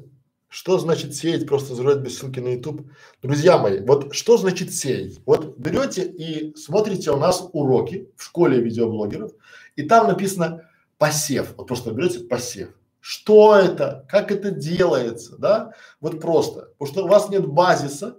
Что 0.49 0.79
значит 0.79 1.13
сеять? 1.13 1.45
Просто 1.45 1.75
забрать 1.75 1.97
без 1.97 2.17
ссылки 2.17 2.39
на 2.39 2.49
YouTube. 2.49 2.89
Друзья 3.21 3.57
мои, 3.57 3.81
вот 3.81 4.15
что 4.15 4.37
значит 4.37 4.73
сеять? 4.73 5.19
Вот 5.25 5.57
берете 5.57 6.03
и 6.03 6.55
смотрите 6.55 7.11
у 7.11 7.17
нас 7.17 7.49
уроки 7.51 8.09
в 8.15 8.23
школе 8.23 8.61
видеоблогеров, 8.61 9.31
и 9.75 9.83
там 9.83 10.07
написано 10.07 10.69
посев. 10.97 11.53
Вот 11.57 11.67
просто 11.67 11.91
берете 11.91 12.19
посев. 12.19 12.69
Что 13.01 13.55
это? 13.55 14.05
Как 14.09 14.31
это 14.31 14.51
делается? 14.51 15.37
Да? 15.37 15.73
Вот 15.99 16.21
просто. 16.21 16.69
Потому 16.77 16.93
что 16.93 17.05
у 17.05 17.07
вас 17.07 17.29
нет 17.29 17.45
базиса. 17.45 18.17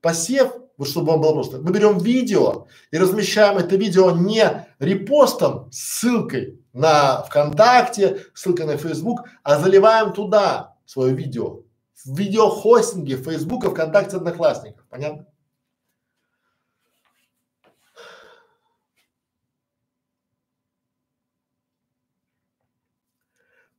Посев, 0.00 0.52
вот 0.76 0.88
чтобы 0.88 1.12
вам 1.12 1.20
было 1.20 1.34
просто. 1.34 1.58
Мы 1.58 1.72
берем 1.72 1.98
видео 1.98 2.66
и 2.90 2.98
размещаем 2.98 3.58
это 3.58 3.76
видео 3.76 4.10
не 4.10 4.66
репостом, 4.80 5.68
ссылкой 5.70 6.60
на 6.72 7.22
ВКонтакте, 7.22 8.24
ссылка 8.34 8.66
на 8.66 8.76
Facebook, 8.76 9.20
а 9.42 9.58
заливаем 9.58 10.12
туда 10.12 10.74
свое 10.90 11.14
видео. 11.14 11.62
В 12.04 12.18
видеохостинге 12.18 13.16
Фейсбука, 13.16 13.70
ВКонтакте, 13.70 14.16
Одноклассников. 14.16 14.84
Понятно? 14.88 15.24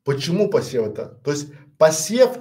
Почему 0.06 0.50
посев 0.50 0.88
это? 0.88 1.20
То 1.26 1.32
есть 1.32 1.50
посев 1.78 2.38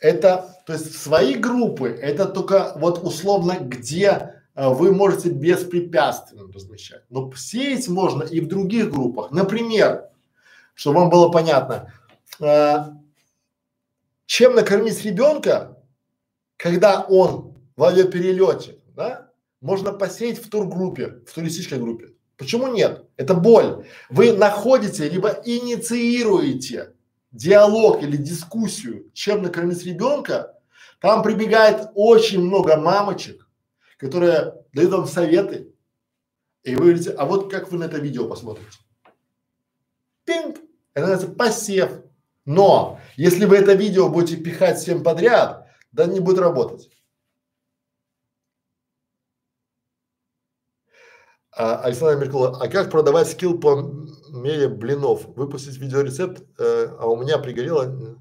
это, 0.00 0.60
то 0.66 0.72
есть 0.72 0.98
свои 0.98 1.36
группы, 1.36 1.88
это 1.88 2.26
только 2.26 2.72
вот 2.76 3.04
условно 3.04 3.58
где 3.60 4.42
а, 4.54 4.70
вы 4.70 4.92
можете 4.92 5.30
беспрепятственно 5.30 6.52
размещать. 6.52 7.04
Но 7.10 7.32
сеять 7.36 7.86
можно 7.88 8.24
и 8.24 8.40
в 8.40 8.48
других 8.48 8.90
группах. 8.90 9.30
Например, 9.30 10.10
чтобы 10.74 10.98
вам 10.98 11.10
было 11.10 11.30
понятно, 11.30 11.92
э, 12.40 12.99
чем 14.30 14.54
накормить 14.54 15.04
ребенка, 15.04 15.76
когда 16.56 17.00
он 17.00 17.60
авиаперелете, 17.76 18.78
да? 18.94 19.32
Можно 19.60 19.92
посеять 19.92 20.38
в 20.38 20.48
тургруппе, 20.48 21.24
в 21.26 21.34
туристической 21.34 21.80
группе. 21.80 22.14
Почему 22.36 22.68
нет? 22.68 23.08
Это 23.16 23.34
боль. 23.34 23.88
Вы 24.08 24.32
находите, 24.32 25.08
либо 25.08 25.30
инициируете 25.44 26.94
диалог 27.32 28.04
или 28.04 28.16
дискуссию, 28.16 29.10
чем 29.14 29.42
накормить 29.42 29.84
ребенка, 29.84 30.56
там 31.00 31.24
прибегает 31.24 31.88
очень 31.96 32.40
много 32.40 32.76
мамочек, 32.76 33.48
которые 33.96 34.54
дают 34.72 34.92
вам 34.92 35.06
советы, 35.08 35.74
и 36.62 36.76
вы 36.76 36.82
говорите, 36.82 37.10
а 37.10 37.24
вот 37.24 37.50
как 37.50 37.72
вы 37.72 37.78
на 37.78 37.84
это 37.84 37.98
видео 37.98 38.28
посмотрите? 38.28 38.78
Пинг! 40.24 40.58
Это 40.94 41.08
называется 41.08 41.36
посев. 41.36 42.09
Но 42.50 42.98
если 43.14 43.44
вы 43.44 43.58
это 43.58 43.74
видео 43.74 44.08
будете 44.08 44.36
пихать 44.36 44.76
всем 44.76 45.04
подряд, 45.04 45.68
да 45.92 46.06
не 46.06 46.18
будет 46.18 46.40
работать. 46.40 46.90
А, 51.52 51.76
Александр 51.82 52.24
Меркулова, 52.24 52.60
а 52.60 52.66
как 52.66 52.90
продавать 52.90 53.28
скилл 53.28 53.60
по 53.60 53.88
мере 54.32 54.66
блинов? 54.66 55.26
Выпустить 55.36 55.76
видеорецепт, 55.76 56.42
э, 56.58 56.88
а 56.98 57.06
у 57.06 57.16
меня 57.22 57.38
пригорело. 57.38 58.18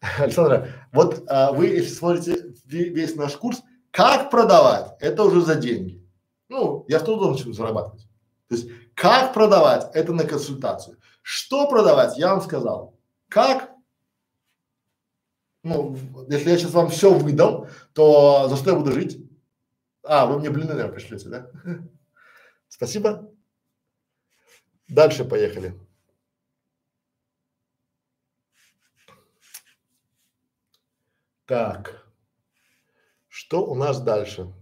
Александра, 0.18 0.66
вот 0.92 1.22
а, 1.28 1.52
вы, 1.52 1.66
если 1.66 1.94
смотрите 1.94 2.54
весь 2.64 3.14
наш 3.14 3.36
курс, 3.36 3.62
как 3.92 4.28
продавать, 4.32 4.96
это 4.98 5.22
уже 5.22 5.40
за 5.40 5.54
деньги. 5.54 6.04
Ну, 6.48 6.84
я 6.88 6.98
что 6.98 7.16
должен 7.16 7.54
зарабатывать? 7.54 8.08
То 8.48 8.56
есть, 8.56 8.68
как 8.96 9.32
продавать, 9.32 9.88
это 9.94 10.12
на 10.12 10.24
консультацию. 10.24 10.96
Что 11.22 11.68
продавать, 11.68 12.18
я 12.18 12.30
вам 12.30 12.42
сказал. 12.42 12.98
Как? 13.32 13.70
Ну, 15.62 15.96
если 16.28 16.50
я 16.50 16.58
сейчас 16.58 16.72
вам 16.72 16.90
все 16.90 17.14
выдам, 17.14 17.66
то 17.94 18.46
за 18.48 18.56
что 18.56 18.70
я 18.70 18.76
буду 18.76 18.92
жить? 18.92 19.26
А, 20.02 20.26
вы 20.26 20.38
мне 20.38 20.50
блины, 20.50 20.68
наверное, 20.68 20.92
пришлете, 20.92 21.30
да? 21.30 21.50
Спасибо. 22.68 23.32
Дальше 24.86 25.24
поехали. 25.24 25.80
Так, 31.46 32.06
что 33.28 33.64
у 33.64 33.74
нас 33.74 34.02
дальше? 34.02 34.52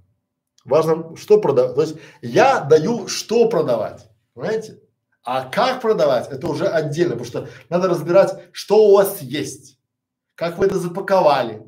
Важно, 0.64 1.16
что 1.16 1.40
продавать. 1.40 1.74
То 1.74 1.82
есть 1.82 1.96
я 2.22 2.60
даю, 2.60 3.08
что 3.08 3.48
продавать, 3.48 4.08
понимаете? 4.34 4.80
А 5.22 5.44
как 5.44 5.82
продавать, 5.82 6.28
это 6.30 6.48
уже 6.48 6.66
отдельно, 6.66 7.12
потому 7.12 7.26
что 7.26 7.48
надо 7.68 7.88
разбирать, 7.88 8.42
что 8.52 8.88
у 8.88 8.94
вас 8.94 9.20
есть, 9.20 9.78
как 10.34 10.56
вы 10.56 10.66
это 10.66 10.78
запаковали, 10.78 11.62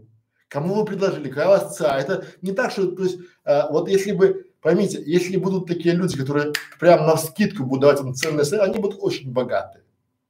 кому 0.48 0.74
вы 0.74 0.84
предложили, 0.84 1.28
какая 1.28 1.46
у 1.46 1.50
вас 1.50 1.76
цена. 1.76 1.98
Это 1.98 2.24
не 2.40 2.52
так, 2.52 2.70
что, 2.70 2.90
то 2.92 3.02
есть, 3.02 3.18
э, 3.44 3.70
вот 3.70 3.88
если 3.88 4.12
бы, 4.12 4.46
поймите, 4.62 5.02
если 5.04 5.36
будут 5.36 5.66
такие 5.66 5.94
люди, 5.94 6.16
которые 6.16 6.52
прям 6.80 7.06
на 7.06 7.16
скидку 7.18 7.64
будут 7.64 7.82
давать 7.82 8.00
вам 8.00 8.14
ценные 8.14 8.44
советы, 8.44 8.70
они 8.70 8.78
будут 8.80 8.98
очень 9.02 9.30
богатые. 9.30 9.84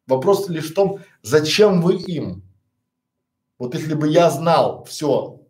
Вопрос 0.09 0.49
лишь 0.49 0.70
в 0.70 0.75
том, 0.75 0.99
зачем 1.23 1.81
вы 1.81 1.94
им. 1.94 2.42
Вот 3.59 3.75
если 3.75 3.94
бы 3.94 4.09
я 4.09 4.31
знал 4.31 4.84
все, 4.84 5.41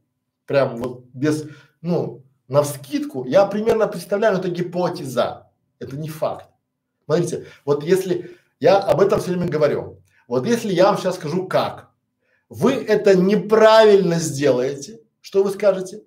прям 0.45 0.77
вот 0.77 1.07
без, 1.15 1.47
ну, 1.81 2.23
на 2.49 2.63
вскидку, 2.63 3.25
я 3.25 3.47
примерно 3.47 3.87
представляю, 3.87 4.37
это 4.37 4.51
гипотеза, 4.51 5.51
это 5.79 5.97
не 5.97 6.11
факт. 6.11 6.52
Смотрите, 7.13 7.47
вот 7.67 7.85
если, 7.85 8.39
я 8.59 8.79
об 8.79 9.01
этом 9.03 9.21
все 9.21 9.33
время 9.33 9.47
говорю, 9.47 10.01
вот 10.29 10.47
если 10.47 10.73
я 10.73 10.87
вам 10.87 10.97
сейчас 10.97 11.17
скажу 11.17 11.47
как, 11.47 11.91
вы 12.49 12.73
это 12.73 13.15
неправильно 13.15 14.19
сделаете, 14.19 15.01
что 15.21 15.43
вы 15.43 15.51
скажете? 15.51 16.05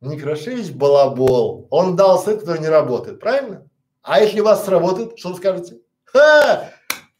Некрашевич 0.00 0.70
балабол, 0.70 1.66
он 1.70 1.96
дал 1.96 2.22
совет, 2.22 2.40
который 2.40 2.60
не 2.60 2.68
работает, 2.68 3.18
правильно? 3.18 3.68
А 4.02 4.20
если 4.20 4.38
у 4.38 4.44
вас 4.44 4.64
сработает, 4.64 5.18
что 5.18 5.30
вы 5.30 5.36
скажете? 5.36 5.80
Ха! 6.04 6.70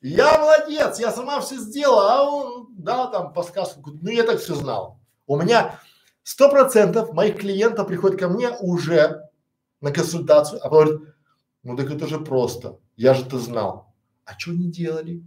Я 0.00 0.38
молодец, 0.38 1.00
я 1.00 1.10
сама 1.10 1.40
все 1.40 1.56
сделала, 1.56 2.12
а 2.12 2.22
он, 2.22 2.68
да, 2.78 3.08
там 3.08 3.32
по 3.32 3.44
ну 4.02 4.10
я 4.10 4.22
так 4.22 4.38
все 4.38 4.54
знал. 4.54 5.00
У 5.26 5.36
меня 5.36 5.80
сто 6.22 6.48
процентов 6.48 7.12
моих 7.12 7.38
клиентов 7.38 7.88
приходят 7.88 8.20
ко 8.20 8.28
мне 8.28 8.50
уже 8.60 9.28
на 9.80 9.90
консультацию, 9.90 10.64
а 10.64 10.68
говорят, 10.68 11.00
ну 11.62 11.76
так 11.76 11.90
это 11.90 12.06
же 12.06 12.18
просто, 12.20 12.78
я 12.96 13.14
же 13.14 13.24
это 13.24 13.38
знал. 13.38 13.94
А 14.24 14.38
что 14.38 14.52
не 14.52 14.70
делали? 14.70 15.22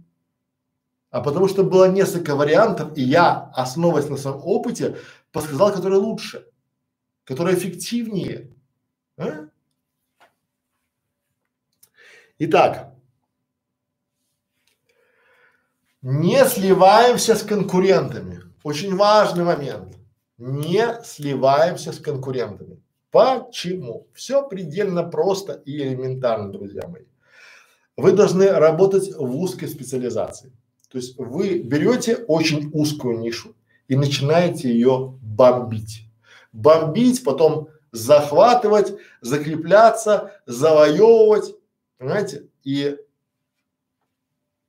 А 1.10 1.20
потому 1.20 1.46
что 1.46 1.62
было 1.62 1.90
несколько 1.90 2.34
вариантов, 2.34 2.96
и 2.96 3.02
я, 3.02 3.50
основываясь 3.54 4.08
на 4.08 4.16
своем 4.16 4.40
опыте, 4.42 4.96
подсказал, 5.30 5.72
который 5.72 5.98
лучше, 5.98 6.46
который 7.24 7.54
эффективнее. 7.54 8.50
А? 9.18 9.48
Итак, 12.38 12.94
не 16.02 16.44
сливаемся 16.46 17.36
с 17.36 17.42
конкурентами. 17.42 18.42
Очень 18.64 18.96
важный 18.96 19.44
момент. 19.44 19.96
Не 20.38 21.00
сливаемся 21.04 21.92
с 21.92 21.98
конкурентами. 21.98 22.81
Почему? 23.12 24.08
Все 24.14 24.48
предельно 24.48 25.04
просто 25.04 25.62
и 25.66 25.78
элементарно, 25.78 26.50
друзья 26.50 26.88
мои. 26.88 27.04
Вы 27.94 28.12
должны 28.12 28.50
работать 28.50 29.14
в 29.14 29.36
узкой 29.36 29.68
специализации. 29.68 30.50
То 30.88 30.96
есть 30.96 31.18
вы 31.18 31.58
берете 31.58 32.16
очень 32.16 32.70
узкую 32.72 33.18
нишу 33.18 33.54
и 33.86 33.96
начинаете 33.96 34.70
ее 34.72 35.18
бомбить. 35.20 36.06
Бомбить, 36.52 37.22
потом 37.22 37.68
захватывать, 37.92 38.94
закрепляться, 39.20 40.40
завоевывать, 40.46 41.54
понимаете? 41.98 42.48
И 42.64 42.96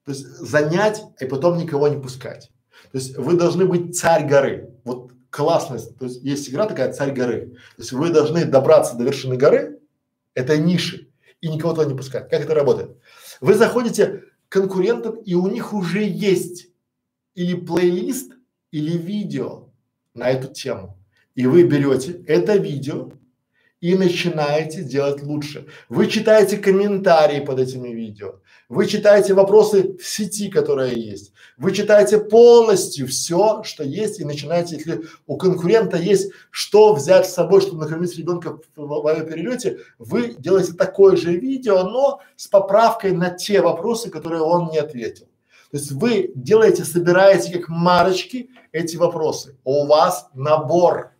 то 0.03 0.11
есть 0.11 0.25
занять 0.25 1.01
и 1.21 1.25
потом 1.25 1.57
никого 1.57 1.87
не 1.87 2.01
пускать. 2.01 2.51
То 2.91 2.97
есть 2.97 3.17
вы 3.17 3.37
должны 3.37 3.65
быть 3.65 3.97
царь 3.97 4.27
горы. 4.27 4.73
Вот 4.83 5.12
классность, 5.33 5.97
то 5.97 6.05
есть 6.05 6.21
есть 6.21 6.49
игра 6.49 6.67
такая 6.67 6.93
царь 6.93 7.11
горы. 7.11 7.55
То 7.75 7.81
есть 7.81 7.91
вы 7.91 8.11
должны 8.11 8.45
добраться 8.45 8.95
до 8.95 9.03
вершины 9.03 9.35
горы, 9.35 9.79
этой 10.35 10.59
ниши, 10.59 11.09
и 11.41 11.49
никого 11.49 11.73
туда 11.73 11.87
не 11.87 11.97
пускать. 11.97 12.29
Как 12.29 12.41
это 12.41 12.53
работает? 12.53 12.97
Вы 13.41 13.55
заходите 13.55 14.25
к 14.47 14.53
конкурентам, 14.53 15.15
и 15.15 15.33
у 15.33 15.47
них 15.47 15.73
уже 15.73 16.03
есть 16.03 16.67
или 17.33 17.55
плейлист, 17.55 18.33
или 18.71 18.95
видео 18.95 19.69
на 20.13 20.29
эту 20.29 20.53
тему. 20.53 20.99
И 21.33 21.47
вы 21.47 21.63
берете 21.63 22.23
это 22.27 22.57
видео 22.57 23.11
и 23.81 23.95
начинаете 23.95 24.83
делать 24.83 25.23
лучше. 25.23 25.65
Вы 25.89 26.07
читаете 26.07 26.57
комментарии 26.57 27.39
под 27.39 27.59
этими 27.59 27.89
видео, 27.89 28.39
вы 28.69 28.87
читаете 28.87 29.33
вопросы 29.33 29.97
в 29.97 30.07
сети, 30.07 30.49
которые 30.49 30.93
есть. 30.93 31.33
Вы 31.57 31.73
читаете 31.73 32.19
полностью 32.19 33.07
все, 33.07 33.61
что 33.63 33.83
есть, 33.83 34.19
и 34.19 34.25
начинаете, 34.25 34.75
если 34.75 35.03
у 35.27 35.37
конкурента 35.37 35.97
есть 35.97 36.31
что 36.49 36.93
взять 36.93 37.27
с 37.27 37.33
собой, 37.33 37.61
чтобы 37.61 37.83
накормить 37.83 38.17
ребенка 38.17 38.59
в 38.75 39.07
авиаперелете, 39.07 39.79
вы 39.99 40.35
делаете 40.37 40.73
такое 40.73 41.15
же 41.15 41.35
видео, 41.35 41.83
но 41.83 42.21
с 42.35 42.47
поправкой 42.47 43.11
на 43.11 43.29
те 43.29 43.61
вопросы, 43.61 44.09
которые 44.09 44.41
он 44.41 44.69
не 44.69 44.77
ответил. 44.77 45.27
То 45.71 45.77
есть 45.77 45.91
вы 45.91 46.31
делаете, 46.35 46.85
собираете 46.85 47.57
как 47.57 47.67
марочки 47.69 48.49
эти 48.71 48.95
вопросы. 48.95 49.57
У 49.63 49.87
вас 49.87 50.29
набор. 50.35 51.13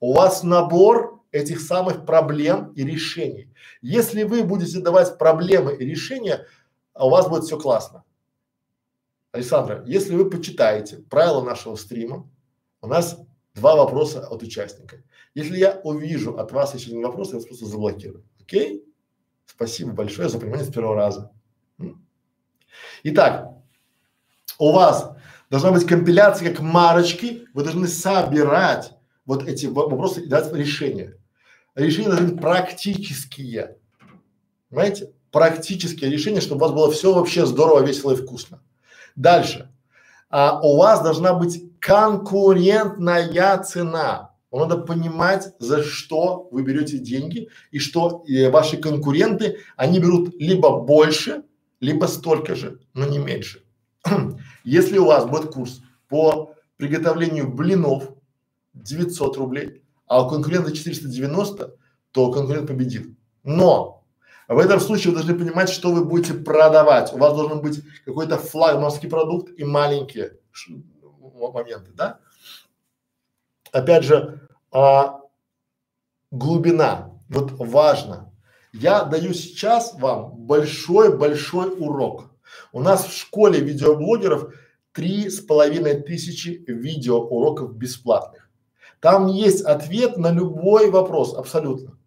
У 0.00 0.12
вас 0.12 0.42
набор 0.42 1.22
этих 1.32 1.60
самых 1.60 2.04
проблем 2.04 2.72
и 2.76 2.84
решений. 2.84 3.48
Если 3.82 4.24
вы 4.24 4.42
будете 4.42 4.80
давать 4.80 5.16
проблемы 5.18 5.74
и 5.74 5.84
решения, 5.84 6.46
а 6.96 7.06
у 7.06 7.10
вас 7.10 7.28
будет 7.28 7.44
все 7.44 7.58
классно. 7.58 8.04
Александра, 9.32 9.84
если 9.86 10.14
вы 10.14 10.30
почитаете 10.30 10.98
правила 11.10 11.42
нашего 11.42 11.76
стрима, 11.76 12.28
у 12.80 12.86
нас 12.86 13.18
два 13.54 13.76
вопроса 13.76 14.26
от 14.26 14.42
участника. 14.42 15.02
Если 15.34 15.58
я 15.58 15.80
увижу 15.84 16.38
от 16.38 16.52
вас 16.52 16.74
еще 16.74 16.90
один 16.90 17.02
вопрос, 17.02 17.28
я 17.28 17.34
вас 17.34 17.44
просто 17.44 17.66
заблокирую. 17.66 18.24
Окей? 18.40 18.84
Спасибо 19.44 19.92
большое 19.92 20.28
за 20.28 20.38
понимание 20.38 20.66
с 20.66 20.72
первого 20.72 20.96
раза. 20.96 21.30
Итак, 23.02 23.54
у 24.58 24.72
вас 24.72 25.12
должна 25.50 25.72
быть 25.72 25.86
компиляция 25.86 26.50
как 26.50 26.60
марочки, 26.60 27.46
вы 27.52 27.62
должны 27.62 27.88
собирать 27.88 28.92
вот 29.26 29.46
эти 29.46 29.66
вопросы 29.66 30.22
и 30.22 30.28
дать 30.28 30.52
решение. 30.52 31.18
Решения 31.74 32.08
должны 32.08 32.28
быть 32.28 32.40
практические. 32.40 33.76
Понимаете? 34.70 35.12
Практические 35.36 36.10
решения, 36.10 36.40
чтобы 36.40 36.60
у 36.60 36.68
вас 36.68 36.72
было 36.72 36.90
все 36.90 37.12
вообще 37.12 37.44
здорово, 37.44 37.84
весело 37.84 38.12
и 38.12 38.16
вкусно. 38.16 38.62
Дальше. 39.16 39.70
А, 40.30 40.58
у 40.62 40.78
вас 40.78 41.02
должна 41.02 41.34
быть 41.34 41.62
конкурентная 41.78 43.62
цена. 43.62 44.30
Вам 44.50 44.66
надо 44.66 44.80
понимать, 44.80 45.52
за 45.58 45.82
что 45.82 46.48
вы 46.50 46.62
берете 46.62 46.96
деньги 46.96 47.50
и 47.70 47.78
что 47.78 48.24
и 48.26 48.48
ваши 48.48 48.78
конкуренты, 48.78 49.58
они 49.76 50.00
берут 50.00 50.34
либо 50.38 50.78
больше, 50.80 51.42
либо 51.80 52.06
столько 52.06 52.54
же, 52.54 52.80
но 52.94 53.04
не 53.04 53.18
меньше. 53.18 53.62
Если 54.64 54.96
у 54.96 55.04
вас 55.04 55.26
будет 55.26 55.52
курс 55.52 55.82
по 56.08 56.54
приготовлению 56.78 57.52
блинов 57.52 58.08
900 58.72 59.36
рублей, 59.36 59.82
а 60.06 60.24
у 60.24 60.30
конкурента 60.30 60.74
490, 60.74 61.74
то 62.12 62.32
конкурент 62.32 62.68
победит. 62.68 63.14
Но 63.44 63.95
в 64.48 64.58
этом 64.58 64.80
случае 64.80 65.12
вы 65.12 65.16
должны 65.20 65.38
понимать, 65.38 65.68
что 65.68 65.92
вы 65.92 66.04
будете 66.04 66.34
продавать. 66.34 67.12
У 67.12 67.18
вас 67.18 67.34
должен 67.34 67.60
быть 67.60 67.82
какой-то 68.04 68.38
флагманский 68.38 69.08
продукт 69.08 69.50
и 69.58 69.64
маленькие 69.64 70.38
моменты, 71.34 71.90
да? 71.94 72.20
Опять 73.72 74.04
же, 74.04 74.48
а, 74.70 75.20
глубина. 76.30 77.10
Вот 77.28 77.52
важно. 77.58 78.32
Я 78.72 79.04
даю 79.04 79.34
сейчас 79.34 79.94
вам 79.94 80.32
большой-большой 80.36 81.74
урок. 81.78 82.30
У 82.72 82.80
нас 82.80 83.06
в 83.06 83.16
школе 83.16 83.60
видеоблогеров 83.60 84.54
три 84.92 85.28
с 85.28 85.40
половиной 85.40 86.00
тысячи 86.02 86.64
видеоуроков 86.66 87.74
бесплатных. 87.74 88.48
Там 89.00 89.26
есть 89.26 89.62
ответ 89.62 90.16
на 90.16 90.30
любой 90.30 90.90
вопрос, 90.90 91.34
абсолютно. 91.34 91.98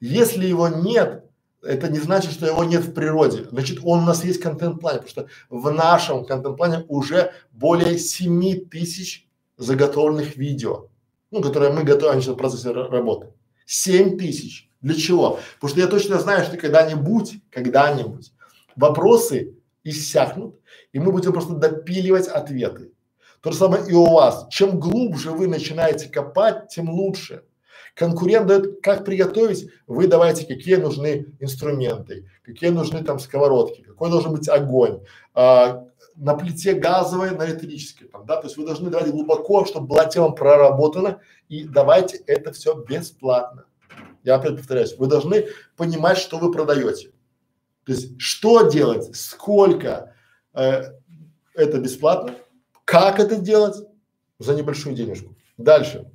Если 0.00 0.46
его 0.46 0.68
нет, 0.68 1.19
это 1.62 1.88
не 1.88 1.98
значит, 1.98 2.32
что 2.32 2.46
его 2.46 2.64
нет 2.64 2.82
в 2.84 2.92
природе. 2.92 3.44
Значит, 3.50 3.80
он 3.82 4.00
у 4.00 4.06
нас 4.06 4.24
есть 4.24 4.40
в 4.40 4.42
контент-плане, 4.42 5.00
потому 5.00 5.10
что 5.10 5.26
в 5.48 5.70
нашем 5.70 6.24
контент-плане 6.24 6.84
уже 6.88 7.32
более 7.52 7.98
7 7.98 8.68
тысяч 8.68 9.28
заготовленных 9.56 10.36
видео, 10.36 10.88
ну, 11.30 11.42
которые 11.42 11.72
мы 11.72 11.84
готовим 11.84 12.20
в 12.20 12.34
процессе 12.36 12.70
работы. 12.70 13.32
7 13.66 14.18
тысяч. 14.18 14.70
Для 14.80 14.94
чего? 14.94 15.38
Потому 15.56 15.70
что 15.70 15.80
я 15.80 15.86
точно 15.86 16.18
знаю, 16.18 16.44
что 16.44 16.56
когда-нибудь, 16.56 17.34
когда-нибудь 17.50 18.32
вопросы 18.76 19.54
иссякнут, 19.84 20.58
и 20.92 20.98
мы 20.98 21.12
будем 21.12 21.32
просто 21.32 21.54
допиливать 21.54 22.28
ответы. 22.28 22.92
То 23.42 23.52
же 23.52 23.58
самое 23.58 23.86
и 23.86 23.92
у 23.92 24.06
вас. 24.06 24.46
Чем 24.50 24.78
глубже 24.78 25.30
вы 25.30 25.46
начинаете 25.46 26.08
копать, 26.08 26.68
тем 26.68 26.90
лучше. 26.90 27.44
Конкурент 28.00 28.46
дает, 28.46 28.80
как 28.80 29.04
приготовить, 29.04 29.70
вы 29.86 30.06
давайте, 30.06 30.46
какие 30.46 30.76
нужны 30.76 31.36
инструменты, 31.38 32.30
какие 32.42 32.70
нужны 32.70 33.04
там 33.04 33.18
сковородки, 33.18 33.82
какой 33.82 34.08
должен 34.08 34.32
быть 34.32 34.48
огонь, 34.48 35.04
а, 35.34 35.86
на 36.16 36.34
плите 36.34 36.72
газовой, 36.72 37.32
на 37.32 37.44
электрической, 37.44 38.08
там, 38.08 38.24
да, 38.24 38.36
то 38.36 38.46
есть 38.46 38.56
вы 38.56 38.64
должны 38.64 38.88
давать 38.88 39.10
глубоко, 39.10 39.66
чтобы 39.66 39.88
была 39.88 40.06
тема 40.06 40.30
проработана, 40.30 41.20
и 41.50 41.64
давайте 41.64 42.16
это 42.26 42.52
все 42.52 42.72
бесплатно. 42.74 43.66
Я 44.24 44.36
опять 44.36 44.56
повторяюсь, 44.56 44.96
вы 44.96 45.06
должны 45.06 45.48
понимать, 45.76 46.16
что 46.16 46.38
вы 46.38 46.50
продаете. 46.52 47.10
То 47.84 47.92
есть, 47.92 48.18
что 48.18 48.62
делать, 48.70 49.14
сколько, 49.14 50.14
э, 50.54 50.84
это 51.54 51.78
бесплатно, 51.78 52.34
как 52.86 53.20
это 53.20 53.36
делать 53.36 53.76
за 54.38 54.54
небольшую 54.54 54.96
денежку. 54.96 55.36
Дальше 55.58 56.09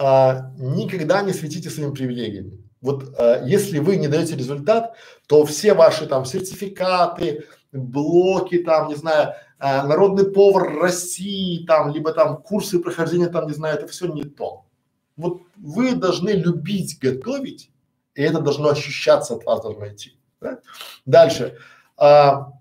а, 0.00 0.50
никогда 0.56 1.20
не 1.20 1.34
светите 1.34 1.68
своими 1.68 1.92
привилегиями. 1.92 2.64
Вот 2.80 3.14
а, 3.18 3.44
если 3.44 3.80
вы 3.80 3.96
не 3.96 4.08
даете 4.08 4.34
результат, 4.34 4.96
то 5.26 5.44
все 5.44 5.74
ваши 5.74 6.06
там 6.06 6.24
сертификаты, 6.24 7.44
блоки, 7.70 8.62
там, 8.62 8.88
не 8.88 8.94
знаю, 8.94 9.34
а, 9.58 9.86
народный 9.86 10.32
повар 10.32 10.78
России, 10.78 11.66
там, 11.66 11.92
либо 11.92 12.12
там 12.12 12.38
курсы 12.38 12.78
прохождения, 12.78 13.28
там, 13.28 13.46
не 13.46 13.52
знаю, 13.52 13.76
это 13.76 13.86
все 13.88 14.06
не 14.06 14.22
то. 14.22 14.64
Вот 15.16 15.42
вы 15.56 15.94
должны 15.94 16.30
любить 16.30 16.98
готовить, 16.98 17.70
и 18.14 18.22
это 18.22 18.40
должно 18.40 18.70
ощущаться 18.70 19.34
от 19.34 19.44
вас, 19.44 19.60
должно 19.60 19.86
идти. 19.86 20.16
Да? 20.40 20.60
Дальше. 21.04 21.58
А, 21.98 22.54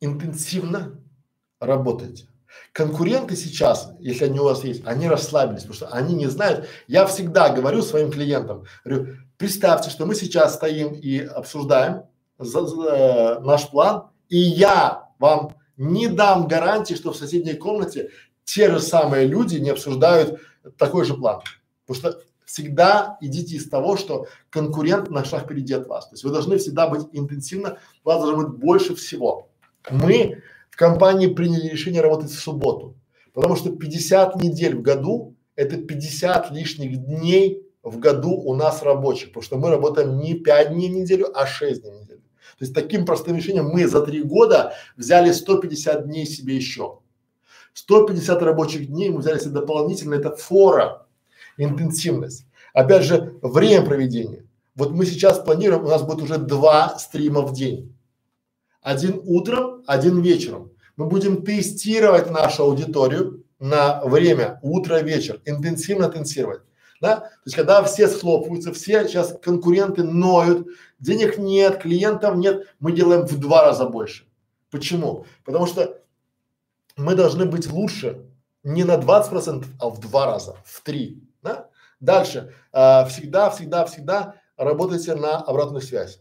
интенсивно 0.00 0.98
работайте. 1.60 2.29
Конкуренты 2.72 3.34
сейчас, 3.34 3.92
если 3.98 4.26
они 4.26 4.38
у 4.38 4.44
вас 4.44 4.62
есть, 4.62 4.86
они 4.86 5.08
расслабились, 5.08 5.62
потому 5.62 5.74
что 5.74 5.88
они 5.88 6.14
не 6.14 6.26
знают. 6.26 6.68
Я 6.86 7.04
всегда 7.06 7.48
говорю 7.48 7.82
своим 7.82 8.12
клиентам, 8.12 8.64
говорю, 8.84 9.16
представьте, 9.36 9.90
что 9.90 10.06
мы 10.06 10.14
сейчас 10.14 10.54
стоим 10.54 10.92
и 10.92 11.18
обсуждаем 11.18 12.04
за, 12.38 12.66
за, 12.66 13.40
наш 13.40 13.68
план, 13.68 14.10
и 14.28 14.38
я 14.38 15.08
вам 15.18 15.56
не 15.76 16.06
дам 16.06 16.46
гарантии, 16.46 16.94
что 16.94 17.12
в 17.12 17.16
соседней 17.16 17.54
комнате 17.54 18.10
те 18.44 18.70
же 18.70 18.80
самые 18.80 19.26
люди 19.26 19.56
не 19.56 19.70
обсуждают 19.70 20.40
такой 20.76 21.04
же 21.04 21.14
план. 21.14 21.40
Потому 21.86 22.12
что 22.12 22.22
всегда 22.44 23.16
идите 23.20 23.56
из 23.56 23.68
того, 23.68 23.96
что 23.96 24.26
конкурент 24.50 25.08
на 25.10 25.24
шаг 25.24 25.44
впереди 25.44 25.72
от 25.72 25.86
вас. 25.86 26.08
То 26.08 26.14
есть 26.14 26.24
вы 26.24 26.30
должны 26.30 26.58
всегда 26.58 26.88
быть 26.88 27.06
интенсивно, 27.12 27.78
у 28.04 28.08
вас 28.08 28.22
должно 28.22 28.44
быть 28.44 28.58
больше 28.58 28.94
всего. 28.94 29.48
Мы 29.90 30.42
в 30.70 30.76
компании 30.76 31.26
приняли 31.26 31.68
решение 31.68 32.00
работать 32.00 32.30
в 32.30 32.38
субботу, 32.38 32.96
потому 33.34 33.56
что 33.56 33.70
50 33.70 34.36
недель 34.42 34.76
в 34.76 34.82
году– 34.82 35.36
это 35.56 35.76
50 35.76 36.50
лишних 36.52 37.04
дней 37.04 37.66
в 37.82 37.98
году 37.98 38.32
у 38.32 38.54
нас 38.54 38.82
рабочих, 38.82 39.28
потому 39.28 39.42
что 39.42 39.58
мы 39.58 39.70
работаем 39.70 40.18
не 40.18 40.34
5 40.34 40.72
дней 40.72 40.90
в 40.90 40.94
неделю, 40.94 41.28
а 41.34 41.46
6 41.46 41.82
дней 41.82 41.92
в 41.92 42.00
неделю. 42.02 42.20
То 42.58 42.64
есть 42.64 42.74
таким 42.74 43.06
простым 43.06 43.36
решением 43.36 43.66
мы 43.66 43.86
за 43.86 44.02
три 44.02 44.22
года 44.22 44.74
взяли 44.96 45.32
150 45.32 46.06
дней 46.06 46.26
себе 46.26 46.56
еще. 46.56 46.98
150 47.72 48.42
рабочих 48.42 48.86
дней 48.88 49.10
мы 49.10 49.20
взяли 49.20 49.38
себе 49.38 49.52
дополнительно, 49.52 50.14
это 50.14 50.34
фора, 50.36 51.06
интенсивность. 51.56 52.46
Опять 52.72 53.04
же, 53.04 53.38
время 53.42 53.84
проведения. 53.84 54.44
Вот 54.74 54.92
мы 54.92 55.06
сейчас 55.06 55.38
планируем, 55.38 55.84
у 55.84 55.88
нас 55.88 56.02
будет 56.02 56.22
уже 56.22 56.38
два 56.38 56.98
стрима 56.98 57.42
в 57.42 57.52
день. 57.52 57.94
Один 58.82 59.20
утром, 59.24 59.82
один 59.86 60.20
вечером. 60.22 60.72
Мы 60.96 61.06
будем 61.06 61.44
тестировать 61.44 62.30
нашу 62.30 62.64
аудиторию 62.64 63.44
на 63.58 64.02
время 64.04 64.58
утро-вечер, 64.62 65.40
интенсивно 65.44 66.08
тестировать. 66.08 66.62
Да? 67.00 67.16
То 67.16 67.28
есть, 67.46 67.56
когда 67.56 67.82
все 67.84 68.08
схлопываются, 68.08 68.72
все 68.72 69.06
сейчас 69.06 69.36
конкуренты 69.42 70.02
ноют, 70.02 70.66
денег 70.98 71.38
нет, 71.38 71.80
клиентов 71.80 72.36
нет, 72.36 72.66
мы 72.78 72.92
делаем 72.92 73.26
в 73.26 73.38
два 73.38 73.62
раза 73.62 73.86
больше. 73.86 74.24
Почему? 74.70 75.26
Потому 75.44 75.66
что 75.66 76.00
мы 76.96 77.14
должны 77.14 77.46
быть 77.46 77.70
лучше 77.70 78.26
не 78.62 78.84
на 78.84 78.96
20 78.96 79.30
процентов, 79.30 79.70
а 79.78 79.88
в 79.88 80.00
два 80.00 80.26
раза, 80.26 80.56
в 80.64 80.82
три. 80.82 81.22
Да? 81.42 81.68
Дальше. 82.00 82.54
А, 82.72 83.04
всегда, 83.06 83.50
всегда, 83.50 83.84
всегда 83.86 84.34
работайте 84.56 85.14
на 85.14 85.36
обратную 85.36 85.82
связь 85.82 86.20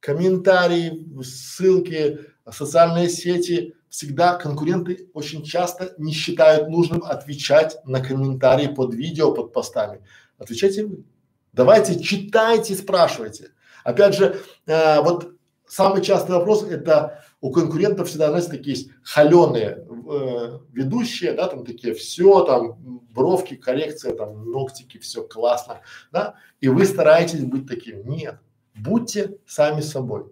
комментарии, 0.00 1.06
ссылки, 1.22 2.20
социальные 2.50 3.08
сети, 3.08 3.74
всегда 3.88 4.34
конкуренты 4.34 5.10
очень 5.14 5.42
часто 5.42 5.94
не 5.98 6.12
считают 6.12 6.68
нужным 6.68 7.02
отвечать 7.02 7.78
на 7.84 8.00
комментарии 8.00 8.68
под 8.68 8.94
видео, 8.94 9.32
под 9.32 9.52
постами. 9.52 10.02
Отвечайте 10.38 10.84
вы. 10.84 11.04
Давайте, 11.52 11.98
читайте, 12.00 12.74
спрашивайте. 12.74 13.52
Опять 13.82 14.14
же, 14.14 14.40
э, 14.66 15.00
вот 15.00 15.32
самый 15.66 16.02
частый 16.02 16.34
вопрос 16.34 16.62
это 16.62 17.24
у 17.40 17.50
конкурентов 17.50 18.08
всегда, 18.08 18.28
знаете, 18.28 18.50
такие 18.50 18.76
есть 18.76 18.90
холеные 19.02 19.86
э, 20.10 20.58
ведущие, 20.72 21.32
да, 21.32 21.48
там 21.48 21.64
такие, 21.64 21.94
все, 21.94 22.44
там, 22.44 22.78
бровки, 23.10 23.54
коррекция, 23.54 24.14
там, 24.14 24.50
ногтики, 24.50 24.98
все 24.98 25.22
классно, 25.22 25.80
да, 26.12 26.34
и 26.60 26.68
вы 26.68 26.84
стараетесь 26.84 27.44
быть 27.44 27.66
таким. 27.66 28.08
Нет, 28.08 28.38
Будьте 28.78 29.38
сами 29.46 29.80
собой. 29.80 30.26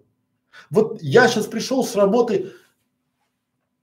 Вот 0.69 1.01
я 1.01 1.27
сейчас 1.27 1.45
пришел 1.45 1.83
с 1.83 1.95
работы, 1.95 2.51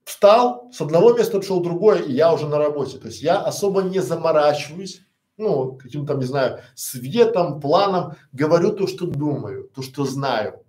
встал, 0.04 0.70
с 0.72 0.80
одного 0.80 1.12
места 1.14 1.40
в 1.40 1.62
другое, 1.62 2.02
и 2.02 2.12
я 2.12 2.32
уже 2.32 2.46
на 2.46 2.58
работе. 2.58 2.98
То 2.98 3.08
есть 3.08 3.22
я 3.22 3.38
особо 3.40 3.82
не 3.82 4.00
заморачиваюсь, 4.00 5.02
ну, 5.36 5.76
каким-то, 5.76 6.14
не 6.14 6.24
знаю, 6.24 6.60
светом, 6.74 7.60
планом, 7.60 8.14
говорю 8.32 8.72
то, 8.72 8.86
что 8.86 9.06
думаю, 9.06 9.70
то, 9.74 9.82
что 9.82 10.04
знаю. 10.04 10.60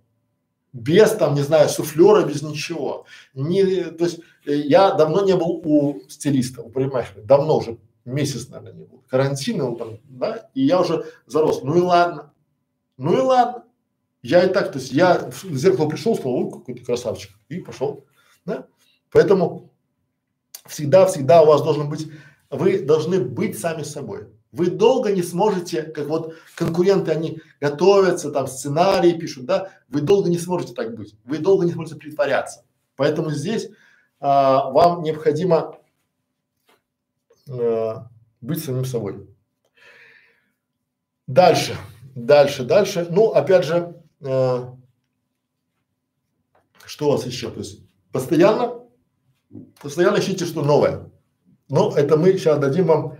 Без 0.72 1.10
там, 1.12 1.34
не 1.34 1.42
знаю, 1.42 1.68
суфлера, 1.68 2.24
без 2.24 2.42
ничего. 2.42 3.06
Не, 3.34 3.84
то 3.84 4.04
есть 4.04 4.20
э, 4.44 4.54
я 4.56 4.92
давно 4.92 5.24
не 5.24 5.34
был 5.34 5.62
у 5.64 6.00
стилиста, 6.08 6.62
у 6.62 6.68
парикмахера, 6.68 7.22
давно 7.22 7.58
уже, 7.58 7.78
месяц, 8.04 8.48
наверное, 8.48 8.80
не 8.80 8.84
был. 8.84 9.02
Карантин, 9.08 9.60
он 9.62 9.76
там, 9.76 9.98
да, 10.04 10.50
и 10.54 10.66
я 10.66 10.80
уже 10.80 11.06
зарос. 11.26 11.62
Ну 11.62 11.78
и 11.78 11.80
ладно, 11.80 12.32
ну 12.98 13.16
и 13.16 13.20
ладно. 13.20 13.65
Я 14.26 14.42
и 14.42 14.52
так, 14.52 14.72
то 14.72 14.78
есть 14.78 14.90
я 14.90 15.30
в 15.30 15.56
зеркало 15.56 15.88
пришел, 15.88 16.16
сказал, 16.16 16.34
ой, 16.34 16.50
какой-то 16.50 16.84
красавчик, 16.84 17.30
и 17.48 17.60
пошел, 17.60 18.06
да? 18.44 18.66
Поэтому 19.12 19.70
всегда-всегда 20.66 21.42
у 21.42 21.46
вас 21.46 21.62
должен 21.62 21.88
быть, 21.88 22.10
вы 22.50 22.80
должны 22.80 23.20
быть 23.20 23.56
сами 23.56 23.84
собой. 23.84 24.26
Вы 24.50 24.70
долго 24.70 25.12
не 25.12 25.22
сможете, 25.22 25.82
как 25.82 26.08
вот 26.08 26.34
конкуренты, 26.56 27.12
они 27.12 27.40
готовятся, 27.60 28.32
там 28.32 28.48
сценарии 28.48 29.12
пишут, 29.12 29.44
да, 29.44 29.70
вы 29.88 30.00
долго 30.00 30.28
не 30.28 30.38
сможете 30.38 30.74
так 30.74 30.96
быть, 30.96 31.14
вы 31.24 31.38
долго 31.38 31.64
не 31.64 31.72
сможете 31.72 31.94
притворяться. 31.94 32.64
Поэтому 32.96 33.30
здесь 33.30 33.68
а, 34.18 34.70
вам 34.70 35.02
необходимо 35.02 35.78
а, 37.48 38.08
быть 38.40 38.64
самим 38.64 38.86
собой. 38.86 39.28
Дальше, 41.28 41.76
дальше, 42.16 42.64
дальше. 42.64 43.06
Ну, 43.08 43.30
опять 43.30 43.64
же, 43.64 43.96
что 46.84 47.08
у 47.08 47.10
вас 47.12 47.26
еще? 47.26 47.50
То 47.50 47.60
есть 47.60 47.80
постоянно, 48.12 48.84
постоянно 49.80 50.18
ищите 50.18 50.44
что 50.44 50.62
новое. 50.62 51.10
Но 51.68 51.96
это 51.96 52.16
мы 52.16 52.32
сейчас 52.34 52.58
дадим 52.58 52.86
вам 52.86 53.18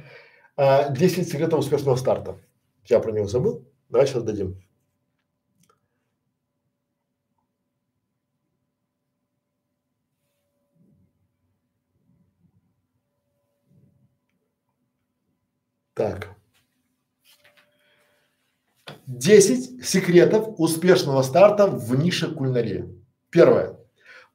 А, 0.57 0.89
10 0.91 1.29
секретов 1.29 1.61
успешного 1.61 1.97
старта. 1.97 2.39
Я 2.87 3.01
про 3.01 3.13
него 3.13 3.27
забыл. 3.27 3.69
Давай 3.91 4.07
сейчас 4.07 4.23
дадим. 4.23 4.61
Так. 15.95 16.36
10 19.07 19.85
секретов 19.85 20.49
успешного 20.59 21.23
старта 21.23 21.67
в 21.67 21.95
нише 21.97 22.35
кулинарии. 22.35 22.93
Первое. 23.31 23.79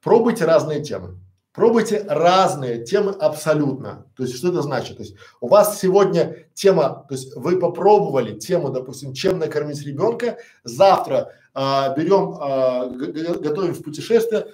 Пробуйте 0.02 0.44
разные 0.44 0.82
темы. 0.82 1.18
Пробуйте 1.52 2.02
разные 2.08 2.82
темы 2.82 3.12
абсолютно. 3.12 4.06
То 4.16 4.22
есть 4.22 4.36
что 4.36 4.48
это 4.48 4.62
значит? 4.62 4.96
То 4.96 5.02
есть 5.02 5.16
у 5.40 5.48
вас 5.48 5.78
сегодня 5.78 6.46
тема, 6.54 7.04
то 7.08 7.14
есть 7.14 7.36
вы 7.36 7.58
попробовали 7.58 8.38
тему, 8.38 8.70
допустим, 8.70 9.12
чем 9.12 9.38
накормить 9.38 9.84
ребенка, 9.84 10.38
завтра 10.64 11.32
а, 11.52 11.94
берем, 11.94 12.36
а, 12.40 12.86
готовим 12.88 13.74
в 13.74 13.82
путешествие, 13.82 14.46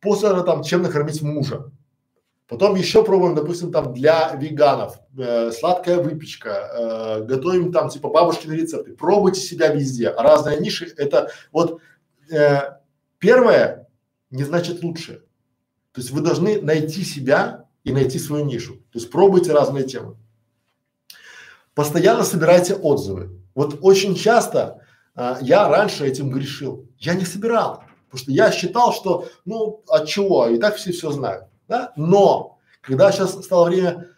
после 0.00 0.42
там 0.42 0.64
чем 0.64 0.82
накормить 0.82 1.22
мужа. 1.22 1.70
Потом 2.48 2.76
еще 2.76 3.04
пробуем, 3.04 3.34
допустим, 3.34 3.72
там 3.72 3.92
для 3.92 4.32
веганов, 4.36 5.00
э, 5.18 5.50
сладкая 5.50 5.96
выпечка, 5.96 6.50
э, 6.50 7.24
готовим 7.24 7.72
там 7.72 7.88
типа 7.88 8.08
бабушкины 8.08 8.52
рецепты. 8.52 8.92
Пробуйте 8.92 9.40
себя 9.40 9.68
везде. 9.68 10.10
Разные 10.10 10.60
ниши 10.60 10.92
это 10.96 11.32
вот 11.50 11.80
э, 12.30 12.76
первое 13.18 13.88
не 14.30 14.44
значит 14.44 14.84
лучше. 14.84 15.24
То 15.90 16.00
есть 16.00 16.12
вы 16.12 16.20
должны 16.20 16.60
найти 16.62 17.02
себя 17.02 17.64
и 17.82 17.92
найти 17.92 18.18
свою 18.20 18.44
нишу. 18.44 18.74
То 18.92 18.98
есть 19.00 19.10
пробуйте 19.10 19.52
разные 19.52 19.82
темы. 19.82 20.16
Постоянно 21.74 22.22
собирайте 22.22 22.76
отзывы. 22.76 23.40
Вот 23.56 23.78
очень 23.80 24.14
часто 24.14 24.82
а, 25.14 25.38
я 25.40 25.68
раньше 25.68 26.06
этим 26.06 26.30
грешил. 26.30 26.88
Я 26.98 27.14
не 27.14 27.24
собирал, 27.24 27.84
потому 28.06 28.22
что 28.22 28.30
я 28.30 28.50
считал, 28.52 28.92
что 28.92 29.28
ну 29.44 29.82
от 29.88 30.06
чего, 30.06 30.46
и 30.48 30.58
так 30.58 30.76
все 30.76 30.92
все 30.92 31.10
знают 31.10 31.46
да? 31.68 31.92
Но 31.96 32.58
когда 32.80 33.10
сейчас 33.10 33.32
стало 33.44 33.66
время 33.66 34.08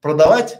продавать, 0.00 0.58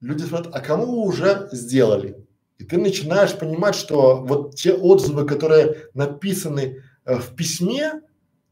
люди 0.00 0.22
спрашивают, 0.22 0.54
а 0.54 0.60
кому 0.60 1.02
уже 1.02 1.48
сделали? 1.52 2.24
И 2.58 2.64
ты 2.64 2.78
начинаешь 2.78 3.36
понимать, 3.36 3.74
что 3.74 4.24
вот 4.24 4.56
те 4.56 4.72
отзывы, 4.72 5.26
которые 5.26 5.90
написаны 5.94 6.82
э, 7.04 7.16
в 7.16 7.36
письме, 7.36 8.00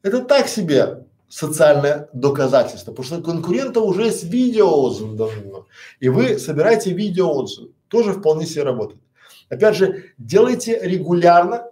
это 0.02 0.22
так 0.22 0.46
себе 0.48 1.06
социальное 1.28 2.08
доказательство, 2.12 2.92
потому 2.92 3.06
что 3.06 3.22
конкурента 3.22 3.80
уже 3.80 4.04
есть 4.04 4.24
видео 4.24 4.68
отзывы 4.68 5.16
давно, 5.16 5.66
и 5.98 6.08
вы 6.08 6.38
собираете 6.38 6.92
видео 6.92 7.32
отзывы, 7.32 7.72
тоже 7.88 8.12
вполне 8.12 8.46
себе 8.46 8.62
работает. 8.62 9.00
Опять 9.48 9.76
же, 9.76 10.04
делайте 10.18 10.78
регулярно, 10.80 11.68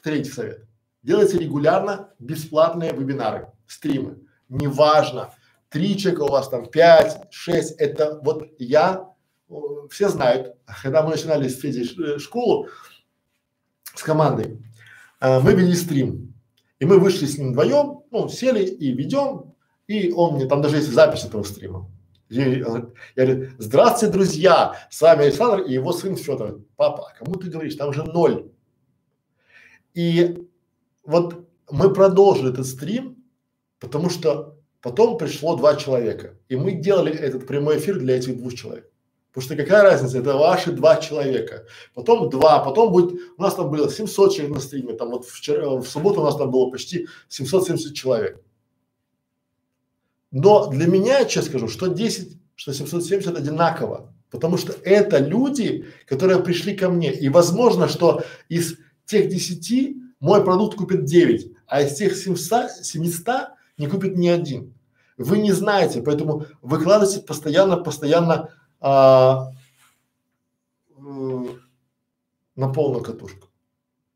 третий 0.00 0.30
совет, 0.30 0.64
делайте 1.02 1.38
регулярно 1.38 2.10
бесплатные 2.20 2.92
вебинары 2.92 3.48
стримы. 3.66 4.18
Неважно, 4.48 5.34
три 5.68 5.96
человека 5.98 6.22
у 6.22 6.30
вас 6.30 6.48
там, 6.48 6.66
пять, 6.66 7.20
шесть, 7.30 7.72
это 7.78 8.20
вот 8.22 8.48
я, 8.58 9.08
все 9.90 10.08
знают, 10.08 10.56
когда 10.82 11.02
мы 11.02 11.10
начинали 11.10 11.48
с 11.48 11.58
Федей 11.60 11.90
э, 11.98 12.18
школу 12.18 12.68
с 13.94 14.02
командой, 14.02 14.62
э, 15.20 15.40
мы 15.40 15.52
вели 15.52 15.74
стрим, 15.74 16.34
и 16.78 16.84
мы 16.84 16.98
вышли 16.98 17.26
с 17.26 17.38
ним 17.38 17.50
вдвоем, 17.50 18.02
ну, 18.10 18.28
сели 18.28 18.64
и 18.64 18.92
ведем, 18.92 19.54
и 19.86 20.12
он 20.12 20.34
мне, 20.36 20.46
там 20.46 20.62
даже 20.62 20.76
есть 20.76 20.92
запись 20.92 21.24
этого 21.24 21.42
стрима. 21.42 21.90
Я, 22.28 22.46
я 22.46 22.64
говорю, 23.16 23.50
здравствуйте, 23.58 24.12
друзья, 24.12 24.76
с 24.90 25.00
вами 25.00 25.24
Александр 25.24 25.64
и 25.64 25.74
его 25.74 25.92
сын 25.92 26.16
Федор. 26.16 26.60
Папа, 26.76 27.10
а 27.10 27.18
кому 27.18 27.36
ты 27.36 27.50
говоришь, 27.50 27.76
там 27.76 27.92
же 27.92 28.02
ноль. 28.02 28.50
И 29.92 30.48
вот 31.04 31.48
мы 31.70 31.92
продолжили 31.92 32.50
этот 32.50 32.66
стрим, 32.66 33.23
Потому 33.84 34.08
что 34.08 34.56
потом 34.80 35.18
пришло 35.18 35.56
два 35.56 35.76
человека, 35.76 36.38
и 36.48 36.56
мы 36.56 36.72
делали 36.72 37.12
этот 37.12 37.46
прямой 37.46 37.76
эфир 37.76 37.98
для 37.98 38.16
этих 38.16 38.38
двух 38.38 38.54
человек. 38.54 38.90
Потому 39.30 39.44
что 39.44 39.62
какая 39.62 39.82
разница, 39.82 40.20
это 40.20 40.38
ваши 40.38 40.72
два 40.72 40.96
человека. 40.96 41.66
Потом 41.92 42.30
два, 42.30 42.60
потом 42.60 42.90
будет, 42.90 43.20
у 43.36 43.42
нас 43.42 43.54
там 43.54 43.70
было 43.70 43.90
700 43.90 44.32
человек 44.32 44.54
на 44.54 44.62
стриме, 44.62 44.94
там 44.94 45.10
вот 45.10 45.26
вчера, 45.26 45.68
в 45.68 45.84
субботу 45.84 46.22
у 46.22 46.24
нас 46.24 46.36
там 46.36 46.50
было 46.50 46.70
почти 46.70 47.08
770 47.28 47.94
человек. 47.94 48.40
Но 50.30 50.68
для 50.68 50.86
меня, 50.86 51.26
честно 51.26 51.50
скажу, 51.50 51.68
что 51.68 51.88
10, 51.88 52.38
что 52.54 52.72
770 52.72 53.36
одинаково. 53.36 54.14
Потому 54.30 54.56
что 54.56 54.72
это 54.82 55.18
люди, 55.18 55.84
которые 56.06 56.42
пришли 56.42 56.74
ко 56.74 56.88
мне. 56.88 57.12
И 57.12 57.28
возможно, 57.28 57.86
что 57.86 58.22
из 58.48 58.78
тех 59.04 59.28
10 59.28 59.96
мой 60.20 60.42
продукт 60.42 60.78
купит 60.78 61.04
9, 61.04 61.52
а 61.66 61.82
из 61.82 61.96
тех 61.96 62.16
700, 62.16 62.70
700 62.82 63.53
не 63.78 63.86
купит 63.86 64.16
ни 64.16 64.28
один. 64.28 64.74
Вы 65.16 65.38
не 65.38 65.52
знаете, 65.52 66.02
поэтому 66.02 66.46
выкладывайте 66.60 67.20
постоянно, 67.20 67.76
постоянно 67.76 68.50
а, 68.80 69.50
э, 70.96 71.46
на 72.56 72.68
полную 72.68 73.02
катушку. 73.02 73.48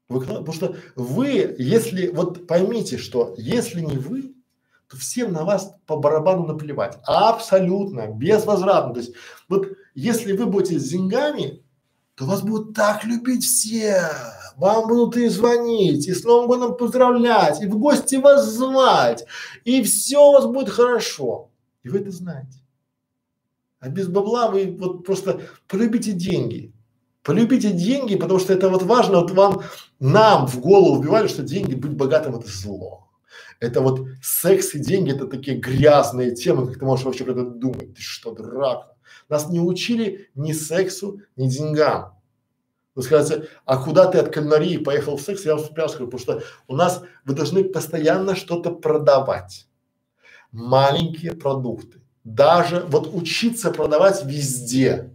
Выклад... 0.09 0.39
Потому 0.39 0.53
что 0.53 0.77
вы, 0.97 1.55
если, 1.59 2.09
вот 2.09 2.47
поймите, 2.47 2.99
что 2.99 3.35
если 3.37 3.81
не 3.81 3.99
вы, 3.99 4.35
то 4.89 4.97
всем 4.97 5.33
на 5.33 5.45
вас 5.45 5.75
по 5.87 5.97
барабану 5.97 6.47
наплевать. 6.47 6.99
Абсолютно, 7.05 8.09
безвозвратно. 8.09 8.95
То 8.95 9.01
есть 9.01 9.12
вот 9.49 9.69
если 9.95 10.33
вы 10.33 10.47
будете 10.47 10.78
с 10.78 10.89
деньгами, 10.89 11.62
то 12.15 12.25
вас 12.25 12.43
будут 12.43 12.75
так 12.75 13.05
любить 13.05 13.45
все 13.45 14.11
вам 14.59 14.89
будут 14.89 15.17
и 15.17 15.28
звонить, 15.28 16.09
и 16.09 16.12
с 16.12 16.25
Новым 16.25 16.49
годом 16.49 16.77
поздравлять, 16.77 17.62
и 17.62 17.67
в 17.67 17.78
гости 17.78 18.17
вас 18.17 18.45
звать, 18.47 19.25
и 19.65 19.83
все 19.83 20.19
у 20.19 20.33
вас 20.33 20.47
будет 20.47 20.69
хорошо. 20.69 21.51
И 21.85 21.89
вы 21.89 22.01
это 22.01 22.11
знаете. 22.11 22.59
А 23.78 23.89
без 23.89 24.09
бабла 24.09 24.51
вы 24.51 24.77
вот 24.77 25.07
просто 25.07 25.43
полюбите 25.69 26.12
деньги. 26.12 26.73
Полюбите 27.23 27.70
деньги, 27.70 28.17
потому 28.17 28.41
что 28.41 28.53
это 28.53 28.69
вот 28.69 28.83
важно, 28.83 29.20
вот 29.20 29.31
вам, 29.31 29.62
нам 30.01 30.49
в 30.49 30.61
голову 30.61 31.01
вбивали, 31.01 31.28
что 31.28 31.43
деньги, 31.43 31.75
быть 31.75 31.93
богатым 31.93 32.35
это 32.35 32.49
зло. 32.49 33.09
Это 33.61 33.81
вот 33.81 34.09
секс 34.23 34.75
и 34.75 34.81
деньги, 34.81 35.12
это 35.15 35.27
такие 35.27 35.59
грязные 35.59 36.35
темы, 36.35 36.67
как 36.67 36.78
ты 36.78 36.85
можешь 36.85 37.05
вообще 37.05 37.25
про 37.25 37.33
это 37.33 37.45
думать. 37.45 37.95
Ты 37.95 38.03
что, 38.03 38.33
дурак? 38.33 38.97
Нас 39.28 39.49
не 39.51 39.61
учили 39.61 40.31
ни 40.35 40.53
сексу, 40.53 41.20
ни 41.37 41.49
деньгам. 41.49 42.17
Вы 42.99 43.05
скажете, 43.05 43.49
а 43.65 43.77
куда 43.77 44.07
ты 44.07 44.18
от 44.18 44.35
кулинарии 44.35 44.77
поехал 44.77 45.17
в 45.17 45.23
секс? 45.23 45.44
Я 45.44 45.55
вам 45.55 45.65
скажу, 45.65 46.07
потому 46.07 46.18
что 46.18 46.43
у 46.67 46.75
нас 46.75 47.01
вы 47.25 47.33
должны 47.33 47.62
постоянно 47.62 48.35
что-то 48.35 48.73
продавать. 48.73 49.68
Маленькие 50.51 51.36
продукты. 51.36 52.01
Даже 52.25 52.85
вот 52.89 53.15
учиться 53.15 53.70
продавать 53.70 54.25
везде. 54.25 55.15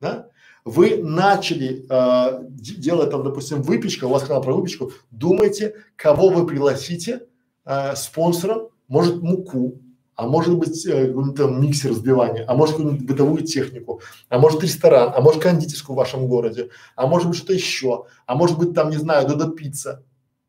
Да? 0.00 0.28
Вы 0.64 1.02
начали 1.02 1.84
э, 1.90 2.44
делать 2.48 3.10
там, 3.10 3.24
допустим, 3.24 3.60
выпечка, 3.60 4.04
у 4.04 4.10
вас 4.10 4.22
канал 4.22 4.42
про 4.42 4.54
выпечку, 4.54 4.92
думайте, 5.10 5.74
кого 5.96 6.28
вы 6.28 6.46
пригласите 6.46 7.26
э, 7.64 7.96
спонсором, 7.96 8.68
может 8.86 9.20
муку, 9.20 9.80
а 10.16 10.26
может 10.26 10.56
быть 10.56 10.84
э, 10.86 11.12
там 11.36 11.60
миксер 11.60 11.92
взбивания, 11.92 12.44
а 12.48 12.54
может 12.54 12.76
какую-нибудь 12.76 13.06
бытовую 13.06 13.42
технику, 13.42 14.00
а 14.30 14.38
может 14.38 14.62
ресторан, 14.62 15.12
а 15.14 15.20
может 15.20 15.42
кондитерскую 15.42 15.94
в 15.94 15.98
вашем 15.98 16.26
городе, 16.26 16.70
а 16.96 17.06
может 17.06 17.28
быть 17.28 17.36
что-то 17.36 17.52
еще, 17.52 18.06
а 18.24 18.34
может 18.34 18.58
быть 18.58 18.74
там, 18.74 18.90
не 18.90 18.96
знаю, 18.96 19.28
Додо 19.28 19.50
Пицца 19.50 20.02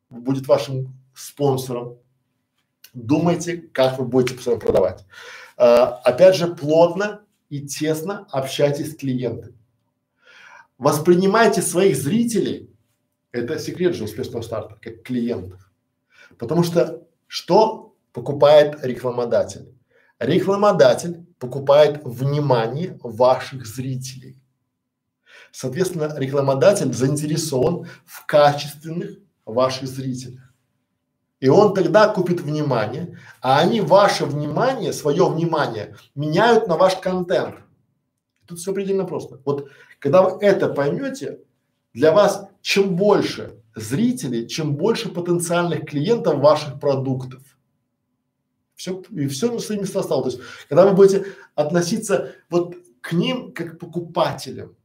будет 0.09 0.47
вашим 0.47 0.97
спонсором. 1.13 1.97
Думайте, 2.93 3.57
как 3.57 3.99
вы 3.99 4.05
будете 4.05 4.35
продавать. 4.57 5.05
А, 5.57 5.99
опять 6.03 6.35
же, 6.35 6.47
плотно 6.47 7.21
и 7.49 7.61
тесно 7.67 8.25
общайтесь 8.31 8.93
с 8.93 8.95
клиентами. 8.95 9.53
Воспринимайте 10.77 11.61
своих 11.61 11.97
зрителей, 11.97 12.69
это 13.33 13.59
секрет 13.59 13.95
же 13.95 14.05
успешного 14.05 14.43
старта, 14.43 14.77
как 14.81 15.03
клиентов. 15.03 15.69
Потому 16.37 16.63
что 16.63 17.03
что 17.27 17.86
покупает 18.17 18.83
рекламодатель. 18.83 19.71
Рекламодатель 20.17 21.23
покупает 21.37 22.01
внимание 22.03 22.97
ваших 23.03 23.67
зрителей. 23.67 24.41
Соответственно, 25.51 26.11
рекламодатель 26.17 26.91
заинтересован 26.91 27.87
в 28.07 28.25
качественных 28.25 29.19
ваших 29.45 29.87
зрителях. 29.87 30.51
И 31.39 31.47
он 31.47 31.75
тогда 31.75 32.07
купит 32.07 32.41
внимание, 32.41 33.19
а 33.39 33.59
они 33.59 33.81
ваше 33.81 34.25
внимание, 34.25 34.93
свое 34.93 35.29
внимание 35.29 35.95
меняют 36.15 36.67
на 36.67 36.75
ваш 36.75 36.95
контент. 36.95 37.57
Тут 38.47 38.57
все 38.57 38.73
предельно 38.73 39.05
просто. 39.05 39.41
Вот 39.45 39.69
когда 39.99 40.23
вы 40.23 40.43
это 40.43 40.69
поймете, 40.69 41.41
для 41.93 42.11
вас 42.11 42.47
чем 42.63 42.95
больше 42.95 43.61
зрителей, 43.75 44.47
чем 44.47 44.75
больше 44.75 45.09
потенциальных 45.09 45.85
клиентов 45.85 46.39
ваших 46.39 46.79
продуктов. 46.79 47.43
Все, 48.77 49.01
и 49.09 49.27
все 49.27 49.51
на 49.51 49.59
свои 49.59 49.79
места 49.79 50.03
стало. 50.03 50.21
То 50.21 50.29
есть, 50.29 50.41
когда 50.69 50.85
вы 50.85 50.93
будете 50.93 51.25
относиться, 51.55 52.35
вот 52.49 52.75
к 53.01 53.11
ним 53.11 53.51
как 53.51 53.73
к 53.73 53.79
покупателям. 53.79 54.75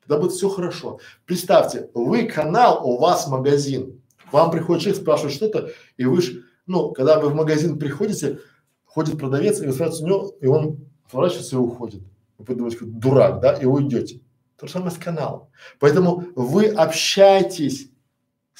Тогда 0.00 0.20
будет 0.20 0.32
все 0.32 0.48
хорошо. 0.48 0.98
Представьте, 1.26 1.90
вы 1.92 2.24
канал, 2.24 2.80
у 2.88 2.98
вас 2.98 3.28
магазин. 3.28 4.00
Вам 4.32 4.50
приходит 4.50 4.82
человек, 4.82 5.02
спрашивает 5.02 5.34
что-то, 5.34 5.70
и 5.98 6.06
вы 6.06 6.22
ж, 6.22 6.42
ну, 6.66 6.92
когда 6.92 7.20
вы 7.20 7.28
в 7.28 7.34
магазин 7.34 7.78
приходите, 7.78 8.40
ходит 8.86 9.18
продавец, 9.18 9.60
и 9.60 9.66
вы 9.66 9.74
сразу 9.74 10.02
у 10.02 10.06
него, 10.06 10.34
и 10.40 10.46
он 10.46 10.86
сворачивается 11.10 11.56
и 11.56 11.58
уходит. 11.58 12.02
Вы 12.38 12.54
думаете, 12.54 12.78
дурак, 12.80 13.40
да, 13.40 13.52
и 13.52 13.66
уйдете. 13.66 14.22
То 14.56 14.66
же 14.66 14.72
самое 14.72 14.92
с 14.92 14.96
каналом. 14.96 15.48
Поэтому 15.78 16.24
вы 16.34 16.68
общаетесь 16.68 17.90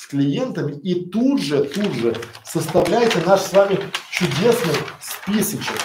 с 0.03 0.07
клиентами 0.09 0.73
и 0.73 1.05
тут 1.05 1.41
же, 1.41 1.63
тут 1.63 1.93
же 1.93 2.17
составляете 2.45 3.21
наш 3.25 3.43
с 3.43 3.53
вами 3.53 3.79
чудесный 4.11 4.75
списочек. 5.01 5.77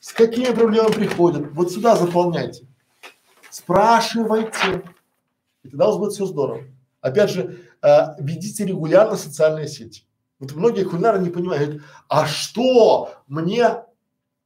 С 0.00 0.12
какими 0.14 0.46
проблемами 0.54 0.92
приходят? 0.92 1.52
Вот 1.52 1.70
сюда 1.70 1.94
заполняйте. 1.94 2.66
Спрашивайте. 3.50 4.82
И 5.62 5.68
тогда 5.68 5.88
у 5.88 5.88
вас 5.88 5.98
будет 5.98 6.12
все 6.14 6.24
здорово. 6.24 6.64
Опять 7.02 7.30
же, 7.30 7.58
э, 7.82 7.98
ведите 8.18 8.64
регулярно 8.64 9.16
социальные 9.16 9.68
сети. 9.68 10.04
Вот 10.38 10.54
многие 10.54 10.84
кулинары 10.84 11.18
не 11.18 11.28
понимают, 11.28 11.68
говорят, 11.68 11.86
а 12.08 12.26
что 12.26 13.10
мне 13.26 13.82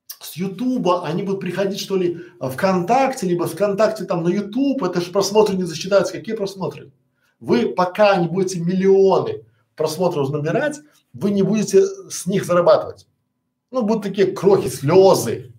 с 0.09 0.35
Ютуба, 0.35 1.07
они 1.07 1.23
будут 1.23 1.41
приходить 1.41 1.79
что 1.79 1.97
ли 1.97 2.19
ВКонтакте, 2.41 3.29
либо 3.29 3.47
ВКонтакте 3.47 4.07
там 4.07 4.25
на 4.25 4.29
Ютуб, 4.29 4.83
это 4.83 5.01
же 5.01 5.13
просмотры 5.13 5.55
не 5.55 5.63
засчитаются. 5.63 6.15
Какие 6.15 6.35
просмотры? 6.35 6.91
Вы 7.41 7.71
пока 7.71 8.17
не 8.17 8.29
будете 8.29 8.61
миллионы 8.61 9.45
просмотров 9.75 10.31
набирать, 10.31 10.81
вы 11.13 11.31
не 11.31 11.43
будете 11.43 11.85
с 12.09 12.27
них 12.27 12.45
зарабатывать. 12.45 13.07
Ну, 13.71 13.83
будут 13.83 14.05
такие 14.05 14.33
крохи, 14.33 14.69
слезы. 14.69 15.53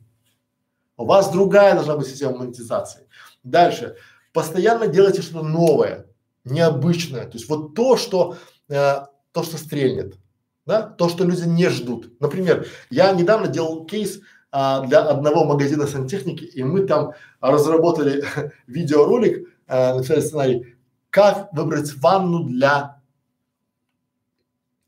У 0.96 1.06
вас 1.06 1.32
другая 1.32 1.74
должна 1.74 1.98
быть 1.98 2.08
система 2.08 2.38
монетизации. 2.38 3.08
Дальше. 3.44 3.96
Постоянно 4.34 4.88
делайте 4.88 5.22
что-то 5.22 5.44
новое, 5.44 6.06
необычное. 6.46 7.26
То 7.26 7.38
есть 7.38 7.50
вот 7.50 7.74
то, 7.74 7.98
что, 7.98 8.38
э, 8.70 9.02
то, 9.32 9.44
что 9.44 9.58
стрельнет. 9.58 10.18
Да? 10.66 10.84
То, 10.84 11.10
что 11.10 11.26
люди 11.26 11.48
не 11.48 11.70
ждут. 11.70 12.20
Например, 12.20 12.68
я 12.90 13.12
недавно 13.14 13.48
делал 13.48 13.86
кейс 13.86 14.22
а, 14.52 14.86
для 14.86 15.00
одного 15.00 15.46
магазина 15.46 15.88
сантехники, 15.88 16.44
и 16.44 16.62
мы 16.64 16.86
там 16.86 17.14
разработали 17.40 18.24
видеоролик, 18.68 19.48
а, 19.68 19.96
написали 19.96 20.20
сценарий, 20.20 20.76
как 21.12 21.54
выбрать 21.54 21.96
ванну 21.98 22.44
для 22.44 23.02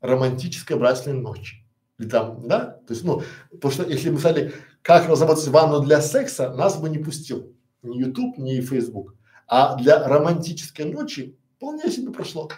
романтической 0.00 0.76
брачной 0.76 1.12
ночи. 1.12 1.64
Или 1.98 2.08
там, 2.08 2.48
да? 2.48 2.80
То 2.86 2.94
есть, 2.94 3.04
ну, 3.04 3.22
потому 3.52 3.72
что 3.72 3.84
если 3.84 4.10
мы 4.10 4.18
сказали, 4.18 4.52
как 4.82 5.08
разработать 5.08 5.46
ванну 5.48 5.80
для 5.80 6.00
секса, 6.00 6.52
нас 6.52 6.76
бы 6.76 6.88
не 6.88 6.98
пустил 6.98 7.54
ни 7.82 7.98
YouTube, 7.98 8.36
ни 8.38 8.60
Facebook. 8.60 9.14
А 9.46 9.76
для 9.76 10.06
романтической 10.08 10.86
ночи 10.86 11.38
вполне 11.56 11.90
себе 11.90 12.10
прошло, 12.10 12.50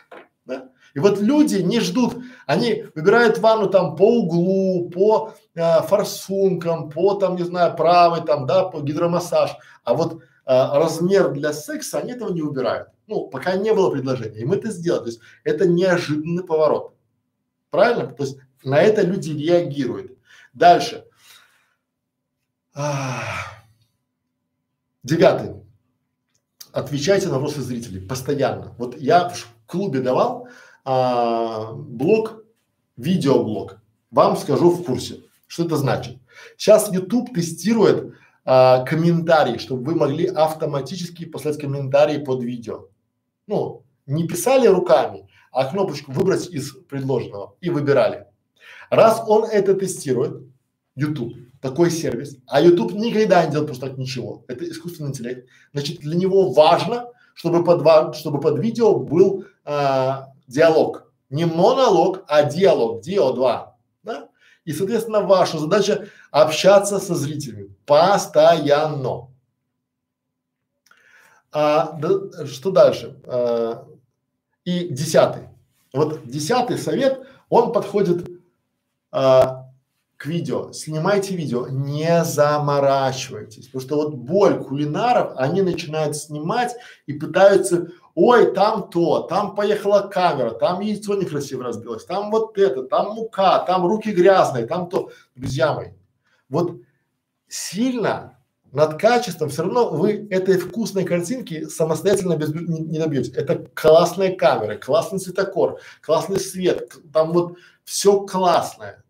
да? 0.44 0.70
И 0.94 0.98
вот 0.98 1.20
люди 1.20 1.56
не 1.56 1.80
ждут, 1.80 2.16
они 2.46 2.86
выбирают 2.94 3.38
ванну 3.38 3.68
там 3.68 3.96
по 3.96 4.20
углу, 4.20 4.88
по 4.88 5.34
э, 5.54 5.82
форсункам, 5.82 6.88
по 6.88 7.14
там, 7.14 7.36
не 7.36 7.42
знаю, 7.42 7.76
правой 7.76 8.24
там, 8.24 8.46
да, 8.46 8.64
по 8.64 8.80
гидромассаж, 8.80 9.56
а 9.84 9.92
вот 9.92 10.14
э, 10.14 10.18
размер 10.46 11.32
для 11.32 11.52
секса 11.52 11.98
они 11.98 12.12
этого 12.12 12.32
не 12.32 12.40
выбирают. 12.40 12.88
Ну, 13.06 13.28
пока 13.28 13.56
не 13.56 13.72
было 13.72 13.90
предложения, 13.90 14.40
и 14.40 14.44
мы 14.44 14.56
это 14.56 14.70
сделали. 14.70 15.00
То 15.00 15.06
есть 15.06 15.20
это 15.44 15.66
неожиданный 15.66 16.44
поворот. 16.44 16.94
Правильно? 17.70 18.06
То 18.06 18.24
есть 18.24 18.38
на 18.64 18.80
это 18.80 19.02
люди 19.02 19.30
реагируют. 19.30 20.12
Дальше. 20.52 21.04
А, 22.74 23.22
девятый. 25.02 25.62
Отвечайте 26.72 27.28
на 27.28 27.34
вопросы 27.34 27.62
зрителей 27.62 28.00
постоянно. 28.00 28.74
Вот 28.76 28.98
я 28.98 29.28
в 29.28 29.48
клубе 29.66 30.00
давал, 30.00 30.48
а, 30.84 31.72
блог, 31.72 32.44
видеоблог. 32.96 33.78
Вам 34.10 34.36
скажу 34.36 34.70
в 34.70 34.84
курсе, 34.84 35.22
что 35.46 35.64
это 35.64 35.76
значит. 35.76 36.18
Сейчас 36.56 36.92
YouTube 36.92 37.34
тестирует 37.34 38.14
а, 38.44 38.84
комментарии, 38.84 39.58
чтобы 39.58 39.84
вы 39.84 39.94
могли 39.94 40.26
автоматически 40.26 41.24
послать 41.24 41.58
комментарии 41.58 42.18
под 42.18 42.42
видео. 42.42 42.88
Ну, 43.46 43.84
не 44.06 44.26
писали 44.26 44.66
руками, 44.66 45.28
а 45.52 45.64
кнопочку 45.66 46.12
выбрать 46.12 46.48
из 46.48 46.72
предложенного 46.88 47.56
и 47.60 47.70
выбирали. 47.70 48.26
Раз 48.90 49.22
он 49.26 49.44
это 49.44 49.74
тестирует, 49.74 50.42
YouTube, 50.94 51.34
такой 51.60 51.90
сервис, 51.90 52.36
а 52.46 52.60
YouTube 52.60 52.92
никогда 52.92 53.44
не 53.44 53.50
делает 53.50 53.68
просто 53.68 53.88
так 53.88 53.98
ничего, 53.98 54.44
это 54.48 54.68
искусственный 54.68 55.10
интеллект, 55.10 55.46
значит 55.72 56.00
для 56.00 56.16
него 56.16 56.52
важно, 56.52 57.08
чтобы 57.34 57.64
под, 57.64 58.16
чтобы 58.16 58.40
под 58.40 58.58
видео 58.58 58.98
был 58.98 59.44
а, 59.64 60.32
диалог. 60.46 61.12
Не 61.28 61.44
монолог, 61.44 62.24
а 62.28 62.44
диалог, 62.44 63.02
дио-2, 63.02 63.66
да? 64.04 64.28
И, 64.64 64.72
соответственно, 64.72 65.20
ваша 65.20 65.58
задача 65.58 66.08
общаться 66.30 66.98
со 66.98 67.14
зрителями 67.14 67.74
постоянно. 67.84 69.28
А, 71.58 71.92
да, 71.92 72.46
что 72.46 72.70
дальше? 72.70 73.18
А, 73.24 73.86
и 74.66 74.88
десятый. 74.88 75.44
Вот 75.94 76.26
десятый 76.26 76.76
совет, 76.76 77.26
он 77.48 77.72
подходит 77.72 78.28
а, 79.10 79.70
к 80.18 80.26
видео. 80.26 80.72
Снимайте 80.72 81.34
видео, 81.34 81.66
не 81.68 82.24
заморачивайтесь. 82.24 83.68
Потому 83.68 83.80
что 83.80 83.96
вот 83.96 84.14
боль 84.16 84.62
кулинаров, 84.62 85.32
они 85.36 85.62
начинают 85.62 86.14
снимать 86.18 86.76
и 87.06 87.14
пытаются 87.14 87.88
ой, 88.14 88.52
там 88.52 88.90
то, 88.90 89.20
там 89.22 89.54
поехала 89.54 90.00
камера, 90.00 90.50
там 90.50 90.80
яйцо 90.80 91.14
некрасиво 91.14 91.64
разбилось, 91.64 92.04
там 92.04 92.30
вот 92.30 92.58
это, 92.58 92.82
там 92.82 93.14
мука, 93.14 93.60
там 93.60 93.86
руки 93.86 94.10
грязные, 94.10 94.66
там 94.66 94.90
то. 94.90 95.10
Друзья 95.34 95.72
мои, 95.72 95.92
вот 96.50 96.76
сильно 97.48 98.35
над 98.76 99.00
качеством 99.00 99.48
все 99.48 99.62
равно 99.62 99.88
вы 99.88 100.28
этой 100.28 100.58
вкусной 100.58 101.04
картинки 101.04 101.64
самостоятельно 101.64 102.36
без, 102.36 102.52
не, 102.52 102.80
не 102.80 102.98
добьетесь. 102.98 103.32
Это 103.32 103.66
классные 103.72 104.36
камеры, 104.36 104.76
классный 104.76 105.18
цветокор, 105.18 105.80
классный 106.02 106.38
свет, 106.38 106.94
там 107.10 107.32
вот 107.32 107.56
все 107.84 108.20
классное. 108.26 109.02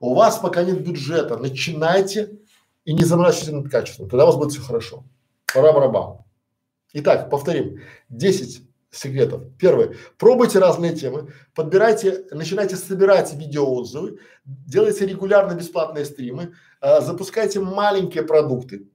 У 0.00 0.14
вас 0.14 0.38
пока 0.38 0.62
нет 0.62 0.82
бюджета, 0.82 1.36
начинайте 1.36 2.38
и 2.86 2.94
не 2.94 3.04
заморачивайтесь 3.04 3.52
над 3.52 3.70
качеством, 3.70 4.08
тогда 4.08 4.24
у 4.24 4.28
вас 4.28 4.36
будет 4.36 4.52
все 4.52 4.62
хорошо. 4.62 5.04
Пора 5.52 5.74
барабан. 5.74 6.20
Итак, 6.94 7.28
повторим. 7.28 7.82
10 8.08 8.62
секретов. 8.90 9.42
Первый. 9.58 9.98
Пробуйте 10.16 10.60
разные 10.60 10.94
темы, 10.94 11.30
подбирайте, 11.54 12.24
начинайте 12.30 12.76
собирать 12.76 13.34
видеоотзывы, 13.34 14.18
делайте 14.46 15.04
регулярно 15.04 15.52
бесплатные 15.52 16.06
стримы, 16.06 16.54
э, 16.80 17.02
запускайте 17.02 17.60
маленькие 17.60 18.22
продукты, 18.22 18.86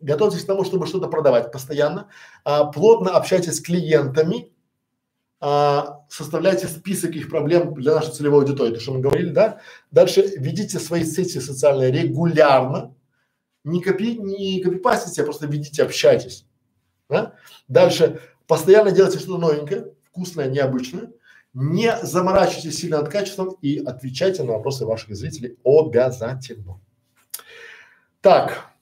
готовьтесь 0.00 0.44
к 0.44 0.46
тому, 0.46 0.64
чтобы 0.64 0.86
что-то 0.86 1.08
продавать 1.08 1.52
постоянно, 1.52 2.08
э, 2.44 2.60
плотно 2.72 3.10
общайтесь 3.10 3.56
с 3.56 3.60
клиентами, 3.60 4.52
э, 5.40 5.80
составляйте 6.08 6.66
список 6.68 7.12
их 7.12 7.28
проблем 7.28 7.74
для 7.74 7.94
нашей 7.94 8.12
целевой 8.12 8.42
аудитории, 8.42 8.74
то, 8.74 8.80
что 8.80 8.92
мы 8.92 9.00
говорили, 9.00 9.30
да. 9.30 9.60
Дальше 9.90 10.22
ведите 10.36 10.78
свои 10.78 11.04
сети 11.04 11.38
социальные 11.38 11.90
регулярно, 11.90 12.94
не 13.64 13.82
копи, 13.82 14.16
не 14.16 14.60
копипастите, 14.60 15.22
а 15.22 15.24
просто 15.24 15.46
ведите, 15.46 15.82
общайтесь. 15.82 16.46
Да? 17.08 17.34
Дальше 17.68 18.20
постоянно 18.46 18.92
делайте 18.92 19.18
что-то 19.18 19.38
новенькое, 19.38 19.92
вкусное, 20.04 20.48
необычное. 20.48 21.10
Не 21.52 21.96
заморачивайтесь 22.02 22.78
сильно 22.78 22.98
над 22.98 23.08
качеством 23.08 23.56
и 23.62 23.78
отвечайте 23.78 24.42
на 24.42 24.52
вопросы 24.52 24.84
ваших 24.84 25.16
зрителей 25.16 25.58
обязательно. 25.64 26.80
Так. 28.20 28.75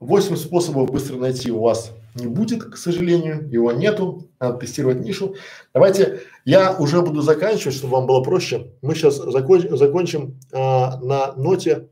Восемь 0.00 0.36
способов 0.36 0.90
быстро 0.90 1.16
найти 1.16 1.50
у 1.50 1.60
вас 1.60 1.92
не 2.14 2.26
будет, 2.26 2.64
к 2.64 2.76
сожалению, 2.76 3.48
его 3.50 3.72
нету, 3.72 4.28
надо 4.38 4.58
тестировать 4.58 5.00
нишу. 5.00 5.34
Давайте, 5.74 6.22
я 6.44 6.76
уже 6.76 7.02
буду 7.02 7.20
заканчивать, 7.20 7.74
чтобы 7.74 7.94
вам 7.94 8.06
было 8.06 8.22
проще. 8.22 8.72
Мы 8.82 8.94
сейчас 8.94 9.16
закон, 9.16 9.76
закончим 9.76 10.38
а, 10.52 10.98
на 11.00 11.32
ноте 11.32 11.88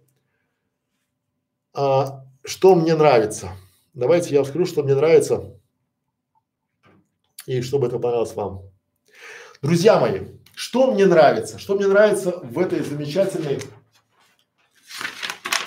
а, 1.75 2.25
что 2.43 2.75
мне 2.75 2.94
нравится? 2.94 3.51
Давайте 3.93 4.35
я 4.35 4.44
скажу, 4.44 4.65
что 4.65 4.83
мне 4.83 4.94
нравится 4.94 5.52
и 7.44 7.60
чтобы 7.60 7.86
это 7.89 7.99
понравилось 7.99 8.35
вам. 8.35 8.62
Друзья 9.60 10.01
мои, 10.01 10.23
что 10.55 10.91
мне 10.91 11.07
нравится? 11.07 11.59
Что 11.59 11.75
мне 11.75 11.86
нравится 11.86 12.39
в 12.43 12.59
этой 12.59 12.81
замечательной 12.81 13.60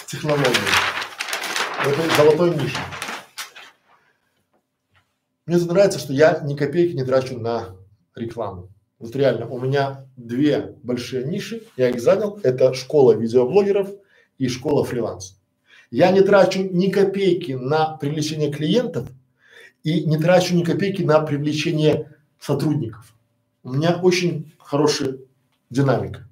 технологии, 0.08 0.56
в 1.84 1.88
этой 1.88 2.10
золотой 2.16 2.56
нише? 2.56 2.78
Мне 5.46 5.58
нравится, 5.58 5.98
что 5.98 6.14
я 6.14 6.42
ни 6.44 6.56
копейки 6.56 6.96
не 6.96 7.04
трачу 7.04 7.40
на 7.40 7.76
рекламу. 8.16 8.70
Вот 9.00 9.16
реально, 9.16 9.48
у 9.48 9.60
меня 9.60 10.06
две 10.18 10.76
большие 10.84 11.26
ниши, 11.26 11.64
я 11.78 11.90
их 11.90 12.02
занял, 12.02 12.40
это 12.44 12.74
школа 12.74 13.14
видеоблогеров 13.14 13.90
и 14.38 14.50
школа 14.50 14.84
фриланс. 14.84 15.40
Я 15.90 16.12
не 16.12 16.22
трачу 16.22 16.64
ни 16.64 16.92
копейки 16.92 17.54
на 17.54 17.98
привлечение 17.98 18.52
клиентов 18.52 19.08
и 19.84 20.04
не 20.04 20.18
трачу 20.18 20.56
ни 20.56 20.64
копейки 20.64 21.02
на 21.02 21.22
привлечение 21.22 22.14
сотрудников. 22.40 23.14
У 23.64 23.74
меня 23.74 24.00
очень 24.02 24.54
хорошая 24.60 25.18
динамика. 25.70 26.29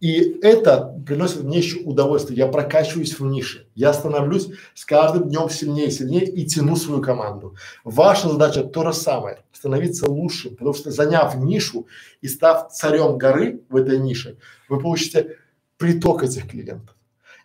И 0.00 0.38
это 0.42 0.98
приносит 1.06 1.42
мне 1.42 1.58
еще 1.58 1.78
удовольствие. 1.80 2.38
Я 2.38 2.48
прокачиваюсь 2.48 3.18
в 3.18 3.24
нише. 3.24 3.66
Я 3.74 3.92
становлюсь 3.92 4.48
с 4.74 4.84
каждым 4.84 5.28
днем 5.28 5.48
сильнее 5.48 5.88
и 5.88 5.90
сильнее 5.90 6.24
и 6.24 6.44
тяну 6.46 6.76
свою 6.76 7.00
команду. 7.00 7.54
Ваша 7.84 8.28
задача 8.28 8.64
то 8.64 8.84
же 8.84 8.92
самое. 8.92 9.44
Становиться 9.52 10.10
лучше. 10.10 10.50
Потому 10.50 10.74
что 10.74 10.90
заняв 10.90 11.36
нишу 11.36 11.86
и 12.20 12.28
став 12.28 12.72
царем 12.72 13.18
горы 13.18 13.62
в 13.68 13.76
этой 13.76 13.98
нише, 13.98 14.38
вы 14.68 14.80
получите 14.80 15.36
приток 15.76 16.22
этих 16.22 16.48
клиентов. 16.48 16.96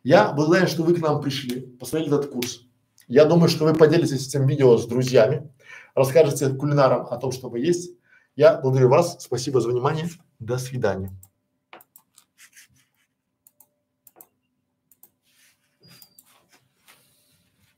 Я 0.04 0.32
благодарен, 0.32 0.68
что 0.68 0.84
вы 0.84 0.96
к 0.96 1.00
нам 1.00 1.22
пришли, 1.22 1.62
посмотрели 1.62 2.16
этот 2.16 2.32
курс. 2.32 2.62
Я 3.08 3.26
думаю, 3.26 3.50
что 3.50 3.66
вы 3.66 3.74
поделитесь 3.74 4.28
этим 4.28 4.46
видео 4.48 4.78
с 4.78 4.86
друзьями, 4.86 5.50
расскажете 5.96 6.50
кулинарам 6.50 7.08
о 7.10 7.18
том, 7.18 7.32
что 7.32 7.50
вы 7.50 7.60
есть. 7.60 7.92
Я 8.36 8.58
благодарю 8.58 8.90
вас. 8.90 9.18
Спасибо 9.20 9.62
за 9.62 9.70
внимание. 9.70 10.08
До 10.40 10.58
свидания. 10.58 11.12